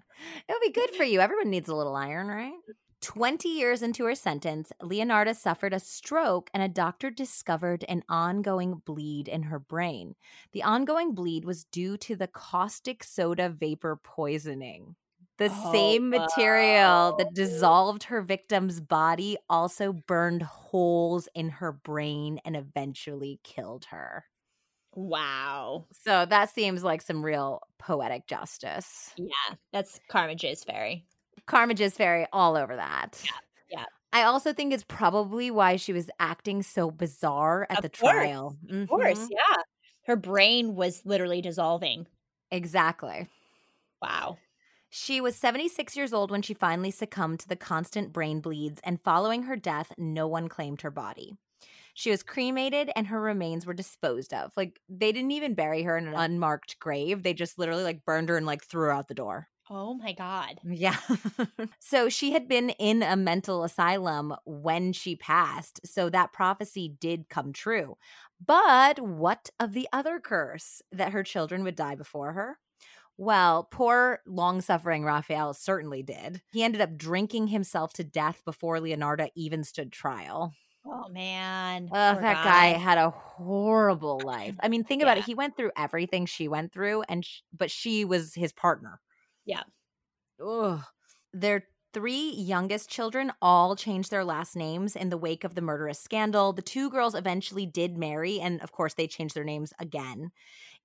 It'll 0.47 0.61
be 0.61 0.71
good 0.71 0.91
for 0.91 1.03
you. 1.03 1.19
Everyone 1.19 1.49
needs 1.49 1.69
a 1.69 1.75
little 1.75 1.95
iron, 1.95 2.27
right? 2.27 2.53
20 3.01 3.49
years 3.49 3.81
into 3.81 4.05
her 4.05 4.15
sentence, 4.15 4.71
Leonarda 4.81 5.35
suffered 5.35 5.73
a 5.73 5.79
stroke 5.79 6.49
and 6.53 6.61
a 6.63 6.67
doctor 6.69 7.09
discovered 7.09 7.83
an 7.89 8.03
ongoing 8.09 8.75
bleed 8.85 9.27
in 9.27 9.43
her 9.43 9.59
brain. 9.59 10.15
The 10.51 10.63
ongoing 10.63 11.13
bleed 11.13 11.45
was 11.45 11.65
due 11.65 11.97
to 11.97 12.15
the 12.15 12.27
caustic 12.27 13.03
soda 13.03 13.49
vapor 13.49 13.95
poisoning. 14.03 14.95
The 15.37 15.49
Oh, 15.49 15.49
same 15.49 16.09
material 16.09 17.13
wow. 17.13 17.17
that 17.17 17.33
dissolved 17.33 18.03
her 18.03 18.21
victim's 18.21 18.79
body 18.79 19.37
also 19.49 19.91
burned 19.93 20.43
holes 20.43 21.27
in 21.33 21.49
her 21.49 21.71
brain 21.71 22.39
and 22.45 22.55
eventually 22.55 23.39
killed 23.43 23.85
her. 23.85 24.25
Wow. 24.93 25.87
So 25.93 26.25
that 26.25 26.49
seems 26.49 26.83
like 26.83 27.01
some 27.01 27.23
real 27.23 27.61
poetic 27.77 28.27
justice. 28.27 29.15
Yeah, 29.15 29.55
that's 29.71 29.99
Karma 30.09 30.35
Jizz 30.35 30.65
Fairy. 30.65 31.05
Carmage's 31.47 31.95
fairy 31.97 32.27
all 32.33 32.55
over 32.57 32.75
that. 32.75 33.29
yeah. 33.69 33.85
I 34.13 34.23
also 34.23 34.53
think 34.53 34.73
it's 34.73 34.83
probably 34.83 35.51
why 35.51 35.77
she 35.77 35.93
was 35.93 36.09
acting 36.19 36.63
so 36.63 36.91
bizarre 36.91 37.65
at 37.69 37.79
Of 37.79 37.83
the 37.83 37.89
course, 37.89 38.11
trial. 38.11 38.57
Of 38.69 38.89
course, 38.89 39.27
Mhm. 39.27 39.29
yeah. 39.29 39.57
Her 40.05 40.15
brain 40.15 40.75
was 40.75 41.05
literally 41.05 41.41
dissolving. 41.41 42.07
Exactly. 42.51 43.27
Wow. 44.01 44.37
She 44.89 45.21
was 45.21 45.35
76 45.37 45.95
years 45.95 46.13
old 46.13 46.31
when 46.31 46.41
she 46.41 46.53
finally 46.53 46.91
succumbed 46.91 47.39
to 47.41 47.47
the 47.47 47.55
constant 47.55 48.11
brain 48.13 48.41
bleeds, 48.41 48.81
and 48.83 49.01
following 49.01 49.43
her 49.43 49.55
death, 49.55 49.93
no 49.97 50.27
one 50.27 50.49
claimed 50.49 50.81
her 50.81 50.91
body. 50.91 51.37
She 51.95 52.11
was 52.11 52.23
cremated 52.23 52.91
and 52.95 53.07
her 53.09 53.21
remains 53.21 53.65
were 53.67 53.75
disposed 53.75 54.33
of. 54.33 54.57
Like, 54.57 54.81
they 54.89 55.13
didn't 55.13 55.31
even 55.33 55.55
bury 55.55 55.83
her 55.83 55.97
in 55.97 56.07
an 56.07 56.15
unmarked 56.15 56.79
grave. 56.79 57.23
They 57.23 57.35
just 57.35 57.59
literally 57.59 57.83
like 57.85 58.05
burned 58.05 58.29
her 58.29 58.37
and 58.37 58.47
like 58.47 58.63
threw 58.65 58.83
her 58.85 58.93
out 58.93 59.09
the 59.09 59.15
door. 59.15 59.50
Oh 59.73 59.93
my 59.93 60.11
God. 60.11 60.59
Mm, 60.65 60.75
yeah. 60.77 60.97
so 61.79 62.09
she 62.09 62.33
had 62.33 62.47
been 62.49 62.71
in 62.71 63.01
a 63.01 63.15
mental 63.15 63.63
asylum 63.63 64.35
when 64.45 64.91
she 64.91 65.15
passed. 65.15 65.79
So 65.85 66.09
that 66.09 66.33
prophecy 66.33 66.93
did 66.99 67.29
come 67.29 67.53
true. 67.53 67.97
But 68.45 68.99
what 68.99 69.49
of 69.61 69.71
the 69.71 69.87
other 69.93 70.19
curse 70.19 70.81
that 70.91 71.13
her 71.13 71.23
children 71.23 71.63
would 71.63 71.75
die 71.75 71.95
before 71.95 72.33
her? 72.33 72.59
Well, 73.17 73.67
poor 73.71 74.19
long 74.25 74.59
suffering 74.59 75.05
Raphael 75.05 75.53
certainly 75.53 76.03
did. 76.03 76.41
He 76.51 76.63
ended 76.63 76.81
up 76.81 76.97
drinking 76.97 77.47
himself 77.47 77.93
to 77.93 78.03
death 78.03 78.41
before 78.43 78.77
Leonarda 78.79 79.29
even 79.35 79.63
stood 79.63 79.91
trial. 79.93 80.53
Oh 80.85 81.07
man. 81.09 81.87
Poor 81.87 81.97
that 81.97 82.43
guy 82.43 82.67
had 82.69 82.97
a 82.97 83.11
horrible 83.11 84.19
life. 84.25 84.55
I 84.59 84.67
mean, 84.67 84.83
think 84.83 85.01
about 85.01 85.17
it. 85.17 85.25
He 85.25 85.35
went 85.35 85.55
through 85.55 85.71
everything 85.77 86.25
she 86.25 86.47
went 86.47 86.73
through, 86.73 87.03
and 87.03 87.23
sh- 87.23 87.41
but 87.53 87.69
she 87.69 88.03
was 88.03 88.33
his 88.33 88.51
partner. 88.51 88.99
Yeah. 89.45 89.63
Ugh. 90.43 90.81
Their 91.33 91.67
three 91.93 92.31
youngest 92.31 92.89
children 92.89 93.31
all 93.41 93.75
changed 93.75 94.11
their 94.11 94.23
last 94.25 94.55
names 94.55 94.95
in 94.95 95.09
the 95.09 95.17
wake 95.17 95.43
of 95.43 95.55
the 95.55 95.61
murderous 95.61 95.99
scandal. 95.99 96.53
The 96.53 96.61
two 96.61 96.89
girls 96.89 97.15
eventually 97.15 97.65
did 97.65 97.97
marry, 97.97 98.39
and 98.39 98.61
of 98.61 98.71
course, 98.71 98.93
they 98.93 99.07
changed 99.07 99.35
their 99.35 99.43
names 99.43 99.73
again. 99.79 100.31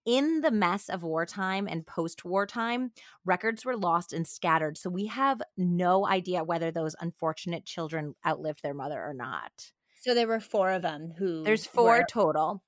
In 0.04 0.40
the 0.40 0.52
mess 0.52 0.88
of 0.88 1.02
wartime 1.02 1.66
and 1.68 1.86
post 1.86 2.24
wartime, 2.24 2.92
records 3.24 3.64
were 3.64 3.76
lost 3.76 4.12
and 4.12 4.26
scattered. 4.26 4.78
So 4.78 4.88
we 4.90 5.06
have 5.06 5.42
no 5.56 6.06
idea 6.06 6.44
whether 6.44 6.70
those 6.70 6.94
unfortunate 7.00 7.64
children 7.66 8.14
outlived 8.26 8.62
their 8.62 8.74
mother 8.74 9.02
or 9.02 9.14
not. 9.14 9.72
So 10.00 10.14
there 10.14 10.28
were 10.28 10.40
four 10.40 10.70
of 10.70 10.82
them 10.82 11.12
who 11.18 11.42
There's 11.42 11.66
four 11.66 11.98
were- 11.98 12.06
total. 12.08 12.62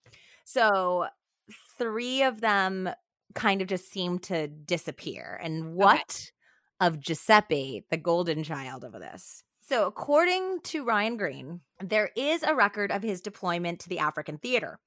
So 0.45 1.07
three 1.79 2.23
of 2.23 2.41
them 2.41 2.91
kind 3.39 3.63
of 3.63 3.69
just 3.69 3.91
seem 3.91 4.19
to 4.21 4.49
disappear. 4.49 5.39
And 5.43 5.75
what 5.75 6.31
of 6.81 7.01
Giuseppe, 7.01 7.85
the 7.91 7.97
golden 7.97 8.43
child 8.43 8.85
of 8.85 8.93
this? 8.93 9.45
So, 9.61 9.87
according 9.87 10.61
to 10.65 10.85
Ryan 10.85 11.17
Green, 11.17 11.61
there 11.79 12.11
is 12.17 12.43
a 12.43 12.55
record 12.55 12.91
of 12.91 13.03
his 13.03 13.21
deployment 13.21 13.81
to 13.81 13.89
the 13.89 13.99
African 13.99 14.39
theater. 14.39 14.79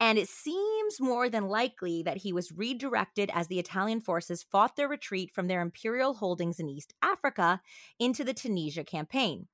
And 0.00 0.16
it 0.16 0.28
seems 0.28 1.00
more 1.00 1.28
than 1.28 1.48
likely 1.48 2.02
that 2.04 2.18
he 2.18 2.32
was 2.32 2.52
redirected 2.52 3.30
as 3.34 3.48
the 3.48 3.58
Italian 3.58 4.00
forces 4.00 4.44
fought 4.44 4.76
their 4.76 4.86
retreat 4.86 5.32
from 5.34 5.48
their 5.48 5.60
imperial 5.60 6.14
holdings 6.14 6.60
in 6.60 6.68
East 6.68 6.94
Africa 7.02 7.60
into 7.98 8.22
the 8.22 8.34
Tunisia 8.34 8.84
campaign. 8.84 9.48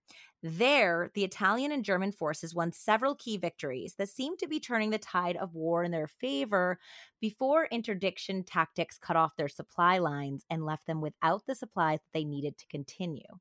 There, 0.46 1.10
the 1.14 1.24
Italian 1.24 1.72
and 1.72 1.82
German 1.82 2.12
forces 2.12 2.54
won 2.54 2.70
several 2.70 3.14
key 3.14 3.38
victories 3.38 3.94
that 3.94 4.10
seemed 4.10 4.38
to 4.40 4.46
be 4.46 4.60
turning 4.60 4.90
the 4.90 4.98
tide 4.98 5.36
of 5.38 5.54
war 5.54 5.82
in 5.82 5.90
their 5.90 6.06
favor 6.06 6.78
before 7.18 7.64
interdiction 7.66 8.44
tactics 8.44 8.98
cut 8.98 9.16
off 9.16 9.36
their 9.36 9.48
supply 9.48 9.96
lines 9.96 10.44
and 10.50 10.66
left 10.66 10.86
them 10.86 11.00
without 11.00 11.46
the 11.46 11.54
supplies 11.54 12.00
that 12.00 12.12
they 12.12 12.24
needed 12.26 12.58
to 12.58 12.66
continue. 12.66 13.38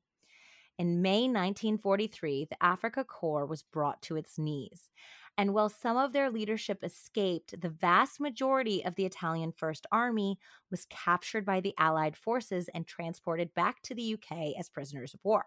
In 0.78 1.02
May 1.02 1.28
1943, 1.28 2.46
the 2.46 2.56
Afrika 2.62 3.04
Korps 3.04 3.48
was 3.48 3.62
brought 3.62 4.02
to 4.02 4.16
its 4.16 4.38
knees. 4.38 4.90
And 5.36 5.52
while 5.54 5.68
some 5.68 5.96
of 5.96 6.12
their 6.12 6.30
leadership 6.30 6.82
escaped, 6.82 7.60
the 7.60 7.68
vast 7.68 8.20
majority 8.20 8.84
of 8.84 8.94
the 8.94 9.06
Italian 9.06 9.52
First 9.52 9.86
Army 9.92 10.38
was 10.70 10.86
captured 10.86 11.44
by 11.44 11.60
the 11.60 11.74
Allied 11.78 12.16
forces 12.16 12.68
and 12.74 12.86
transported 12.86 13.54
back 13.54 13.82
to 13.82 13.94
the 13.94 14.14
UK 14.14 14.54
as 14.58 14.70
prisoners 14.70 15.14
of 15.14 15.20
war. 15.24 15.46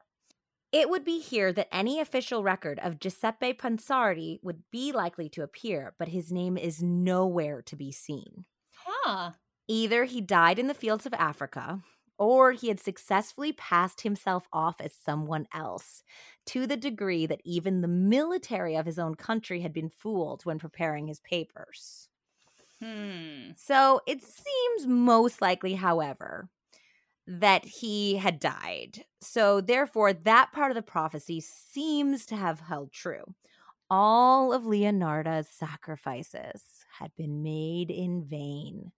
It 0.71 0.89
would 0.89 1.03
be 1.03 1.19
here 1.19 1.51
that 1.53 1.73
any 1.73 1.99
official 1.99 2.41
record 2.43 2.79
of 2.79 2.99
Giuseppe 2.99 3.53
Pansardi 3.53 4.39
would 4.43 4.63
be 4.71 4.91
likely 4.93 5.27
to 5.29 5.43
appear, 5.43 5.93
but 5.97 6.09
his 6.09 6.31
name 6.31 6.57
is 6.57 6.81
nowhere 6.81 7.61
to 7.63 7.75
be 7.75 7.91
seen. 7.91 8.45
Huh. 8.75 9.33
Either 9.69 10.03
he 10.05 10.19
died 10.21 10.59
in 10.59 10.67
the 10.67 10.73
fields 10.73 11.05
of 11.05 11.13
Africa, 11.13 11.83
or 12.17 12.51
he 12.51 12.67
had 12.69 12.79
successfully 12.79 13.53
passed 13.53 14.01
himself 14.01 14.47
off 14.51 14.81
as 14.81 14.93
someone 14.93 15.47
else, 15.53 16.03
to 16.47 16.65
the 16.67 16.77
degree 16.77 17.25
that 17.25 17.41
even 17.45 17.81
the 17.81 17.87
military 17.87 18.75
of 18.75 18.85
his 18.85 18.99
own 18.99 19.15
country 19.15 19.61
had 19.61 19.71
been 19.73 19.89
fooled 19.89 20.45
when 20.45 20.59
preparing 20.59 21.07
his 21.07 21.19
papers. 21.21 22.09
Hmm. 22.81 23.51
So 23.55 24.01
it 24.05 24.21
seems 24.23 24.85
most 24.85 25.41
likely, 25.41 25.73
however, 25.75 26.49
that 27.27 27.65
he 27.65 28.15
had 28.15 28.39
died. 28.39 29.03
So 29.21 29.59
therefore, 29.59 30.13
that 30.13 30.51
part 30.53 30.71
of 30.71 30.75
the 30.75 30.81
prophecy 30.81 31.41
seems 31.41 32.25
to 32.27 32.35
have 32.35 32.61
held 32.61 32.93
true. 32.93 33.23
All 33.89 34.53
of 34.53 34.65
Leonarda's 34.65 35.49
sacrifices 35.49 36.61
had 36.99 37.11
been 37.17 37.43
made 37.43 37.91
in 37.91 38.25
vain. 38.25 38.91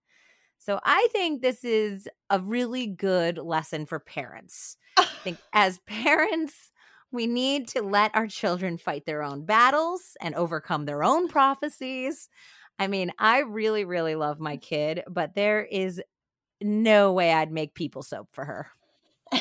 So 0.58 0.78
I 0.84 1.08
think 1.12 1.42
this 1.42 1.64
is 1.64 2.08
a 2.28 2.38
really 2.38 2.86
good 2.86 3.38
lesson 3.38 3.86
for 3.86 3.98
parents. 3.98 4.76
I 4.96 5.06
think 5.24 5.38
as 5.52 5.80
parents, 5.86 6.70
we 7.10 7.26
need 7.26 7.66
to 7.68 7.82
let 7.82 8.14
our 8.14 8.26
children 8.26 8.78
fight 8.78 9.06
their 9.06 9.22
own 9.22 9.44
battles 9.44 10.16
and 10.20 10.34
overcome 10.34 10.84
their 10.84 11.02
own 11.02 11.28
prophecies. 11.28 12.28
I 12.78 12.86
mean, 12.86 13.12
I 13.18 13.40
really, 13.40 13.84
really 13.84 14.14
love 14.14 14.38
my 14.38 14.56
kid, 14.56 15.02
but 15.08 15.34
there 15.34 15.64
is 15.64 16.00
no 16.62 17.12
way 17.12 17.32
I'd 17.32 17.52
make 17.52 17.74
people 17.74 18.02
soap 18.02 18.28
for 18.32 18.44
her. 18.44 18.68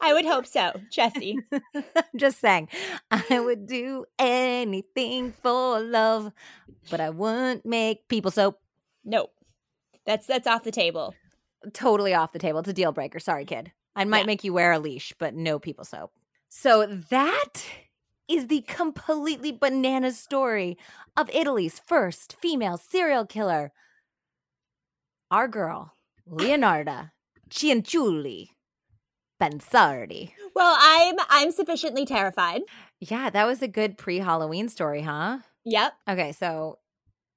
I 0.00 0.12
would 0.14 0.24
hope 0.24 0.46
so, 0.46 0.80
Jesse. 0.90 1.38
Just 2.16 2.40
saying, 2.40 2.68
I 3.10 3.40
would 3.40 3.66
do 3.66 4.04
anything 4.18 5.32
for 5.42 5.80
love, 5.80 6.32
but 6.90 7.00
I 7.00 7.10
wouldn't 7.10 7.66
make 7.66 8.06
people 8.08 8.30
soap. 8.30 8.60
Nope. 9.04 9.32
That's 10.06 10.26
that's 10.26 10.46
off 10.46 10.62
the 10.62 10.70
table. 10.70 11.14
Totally 11.72 12.14
off 12.14 12.32
the 12.32 12.38
table. 12.38 12.60
It's 12.60 12.68
a 12.68 12.72
deal 12.72 12.92
breaker. 12.92 13.18
Sorry, 13.18 13.44
kid. 13.44 13.72
I 13.96 14.04
might 14.04 14.20
Yeah. 14.20 14.26
make 14.26 14.44
you 14.44 14.52
wear 14.52 14.72
a 14.72 14.78
leash, 14.78 15.12
but 15.18 15.34
no 15.34 15.58
people 15.58 15.84
soap. 15.84 16.12
So 16.48 16.86
that 16.86 17.64
is 18.28 18.46
the 18.46 18.60
completely 18.62 19.50
bananas 19.52 20.18
story 20.18 20.78
of 21.16 21.28
Italy's 21.34 21.80
first 21.84 22.36
female 22.40 22.76
serial 22.76 23.26
killer. 23.26 23.72
Our 25.30 25.48
girl, 25.48 25.94
Leonarda 26.30 27.10
Cianciulli 27.50 28.48
Pansardi. 29.40 30.32
Well, 30.54 30.76
I'm 30.80 31.16
I'm 31.28 31.52
sufficiently 31.52 32.04
terrified. 32.04 32.62
Yeah, 33.00 33.30
that 33.30 33.46
was 33.46 33.62
a 33.62 33.68
good 33.68 33.96
pre-Halloween 33.98 34.68
story, 34.68 35.02
huh? 35.02 35.38
Yep. 35.64 35.92
Okay, 36.08 36.32
so 36.32 36.78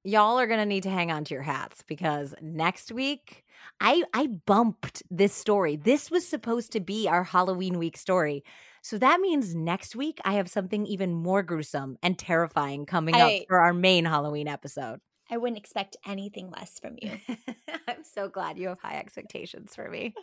y'all 0.04 0.40
are 0.40 0.48
gonna 0.48 0.66
need 0.66 0.84
to 0.84 0.90
hang 0.90 1.12
on 1.12 1.24
to 1.26 1.34
your 1.34 1.44
hats 1.44 1.84
because 1.88 2.34
next 2.42 2.92
week 2.92 3.44
I 3.80 4.04
I 4.14 4.28
bumped 4.28 5.04
this 5.12 5.34
story. 5.34 5.76
This 5.76 6.10
was 6.10 6.28
supposed 6.28 6.72
to 6.72 6.80
be 6.80 7.08
our 7.08 7.24
Halloween 7.24 7.78
week 7.78 7.98
story. 7.98 8.44
So 8.82 8.98
that 8.98 9.20
means 9.20 9.54
next 9.54 9.96
week 9.96 10.20
I 10.26 10.34
have 10.34 10.50
something 10.50 10.88
even 10.88 11.14
more 11.14 11.44
gruesome 11.44 11.98
and 12.02 12.18
terrifying 12.18 12.86
coming 12.88 13.14
I- 13.16 13.22
up 13.42 13.44
for 13.48 13.60
our 13.60 13.74
main 13.74 14.06
Halloween 14.06 14.48
episode. 14.48 15.00
I 15.32 15.38
wouldn't 15.38 15.58
expect 15.58 15.96
anything 16.06 16.52
less 16.52 16.78
from 16.78 16.98
you. 17.02 17.14
I'm 17.88 18.04
so 18.04 18.28
glad 18.28 18.58
you 18.58 18.68
have 18.68 18.82
high 18.82 18.98
expectations 18.98 19.74
for 19.74 19.90
me. 19.90 20.14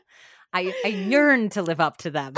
I, 0.53 0.75
I 0.85 0.89
yearn 0.89 1.49
to 1.51 1.63
live 1.63 1.81
up 1.81 1.97
to 1.99 2.11
them. 2.11 2.35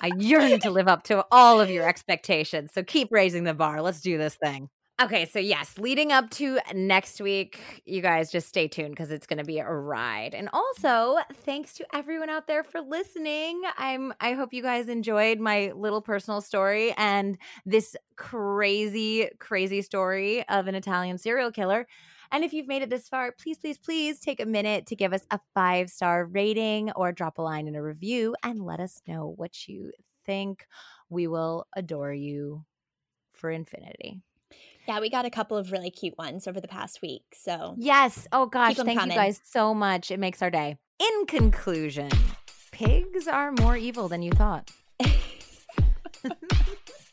I 0.00 0.12
yearn 0.16 0.58
to 0.60 0.70
live 0.70 0.88
up 0.88 1.02
to 1.04 1.24
all 1.30 1.60
of 1.60 1.70
your 1.70 1.84
expectations. 1.88 2.72
So 2.72 2.82
keep 2.82 3.08
raising 3.10 3.44
the 3.44 3.52
bar. 3.52 3.82
Let's 3.82 4.00
do 4.00 4.16
this 4.16 4.36
thing. 4.36 4.70
Okay, 5.00 5.26
so 5.26 5.38
yes, 5.38 5.78
leading 5.78 6.10
up 6.10 6.28
to 6.30 6.58
next 6.74 7.20
week, 7.20 7.82
you 7.86 8.02
guys 8.02 8.32
just 8.32 8.48
stay 8.48 8.66
tuned 8.66 8.90
because 8.90 9.12
it's 9.12 9.28
going 9.28 9.38
to 9.38 9.44
be 9.44 9.60
a 9.60 9.70
ride. 9.70 10.34
And 10.34 10.48
also, 10.52 11.18
thanks 11.32 11.74
to 11.74 11.86
everyone 11.94 12.28
out 12.30 12.48
there 12.48 12.64
for 12.64 12.80
listening. 12.80 13.62
I'm 13.76 14.12
I 14.20 14.32
hope 14.32 14.52
you 14.52 14.60
guys 14.60 14.88
enjoyed 14.88 15.38
my 15.38 15.70
little 15.76 16.02
personal 16.02 16.40
story 16.40 16.92
and 16.96 17.38
this 17.64 17.94
crazy 18.16 19.28
crazy 19.38 19.82
story 19.82 20.46
of 20.48 20.66
an 20.66 20.74
Italian 20.74 21.16
serial 21.16 21.52
killer. 21.52 21.86
And 22.32 22.42
if 22.42 22.52
you've 22.52 22.66
made 22.66 22.82
it 22.82 22.90
this 22.90 23.08
far, 23.08 23.30
please, 23.30 23.56
please, 23.56 23.78
please 23.78 24.18
take 24.18 24.40
a 24.40 24.46
minute 24.46 24.86
to 24.86 24.96
give 24.96 25.12
us 25.12 25.24
a 25.30 25.38
five 25.54 25.90
star 25.90 26.24
rating 26.26 26.90
or 26.96 27.12
drop 27.12 27.38
a 27.38 27.42
line 27.42 27.68
in 27.68 27.76
a 27.76 27.82
review 27.82 28.34
and 28.42 28.64
let 28.64 28.80
us 28.80 29.00
know 29.06 29.32
what 29.36 29.68
you 29.68 29.92
think. 30.26 30.66
We 31.08 31.28
will 31.28 31.68
adore 31.76 32.12
you 32.12 32.64
for 33.34 33.50
infinity. 33.50 34.22
Yeah, 34.86 35.00
we 35.00 35.10
got 35.10 35.24
a 35.24 35.30
couple 35.30 35.56
of 35.56 35.70
really 35.72 35.90
cute 35.90 36.16
ones 36.18 36.46
over 36.48 36.60
the 36.60 36.68
past 36.68 37.00
week. 37.02 37.22
So 37.34 37.74
Yes. 37.78 38.26
Oh 38.32 38.46
gosh. 38.46 38.76
thank 38.76 38.98
coming. 38.98 39.10
you 39.14 39.20
guys 39.22 39.40
so 39.44 39.74
much. 39.74 40.10
It 40.10 40.18
makes 40.18 40.40
our 40.42 40.50
day. 40.50 40.76
In 41.00 41.26
conclusion, 41.26 42.10
pigs 42.72 43.28
are 43.28 43.52
more 43.52 43.76
evil 43.76 44.08
than 44.08 44.22
you 44.22 44.32
thought. 44.32 44.70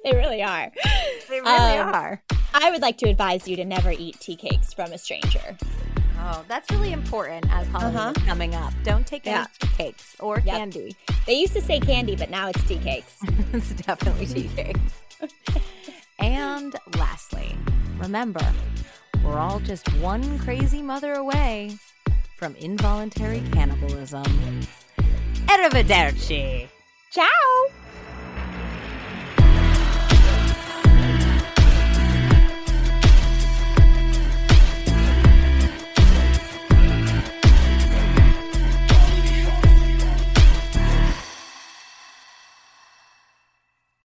they 0.04 0.14
really 0.14 0.42
are. 0.44 0.72
They 1.28 1.42
really 1.42 1.78
Um, 1.78 1.94
are. 1.94 2.22
I 2.54 2.70
would 2.70 2.82
like 2.84 2.98
to 3.00 3.10
advise 3.10 3.48
you 3.48 3.56
to 3.56 3.66
never 3.66 3.92
eat 3.92 4.20
tea 4.20 4.36
cakes 4.36 4.74
from 4.74 4.92
a 4.94 4.98
stranger. 4.98 5.58
Oh, 6.20 6.46
that's 6.48 6.70
really 6.72 6.92
important 6.94 7.46
as 7.52 7.68
Halloween 7.68 7.96
Uh-huh. 7.98 8.14
is 8.16 8.24
coming 8.24 8.54
up. 8.56 8.74
Don't 8.84 9.06
take 9.08 9.26
any 9.26 9.38
Yeah. 9.38 9.68
cakes 9.76 10.16
or 10.20 10.36
Yep. 10.46 10.56
candy. 10.56 10.96
They 11.26 11.34
used 11.34 11.54
to 11.54 11.62
say 11.62 11.80
candy, 11.80 12.16
but 12.16 12.30
now 12.30 12.50
it's 12.50 12.64
tea 12.68 12.78
cakes. 12.78 13.18
it's 13.54 13.72
definitely 13.74 14.28
tea 14.28 14.50
cakes. 14.56 14.80
And 16.20 16.76
lastly, 16.98 17.56
remember, 17.98 18.46
we're 19.24 19.38
all 19.38 19.60
just 19.60 19.88
one 19.96 20.40
crazy 20.40 20.82
mother 20.82 21.14
away 21.14 21.78
from 22.38 22.56
involuntary 22.56 23.42
cannibalism. 23.52 24.24
Arrivederci. 25.48 26.68
Ciao! 27.12 27.85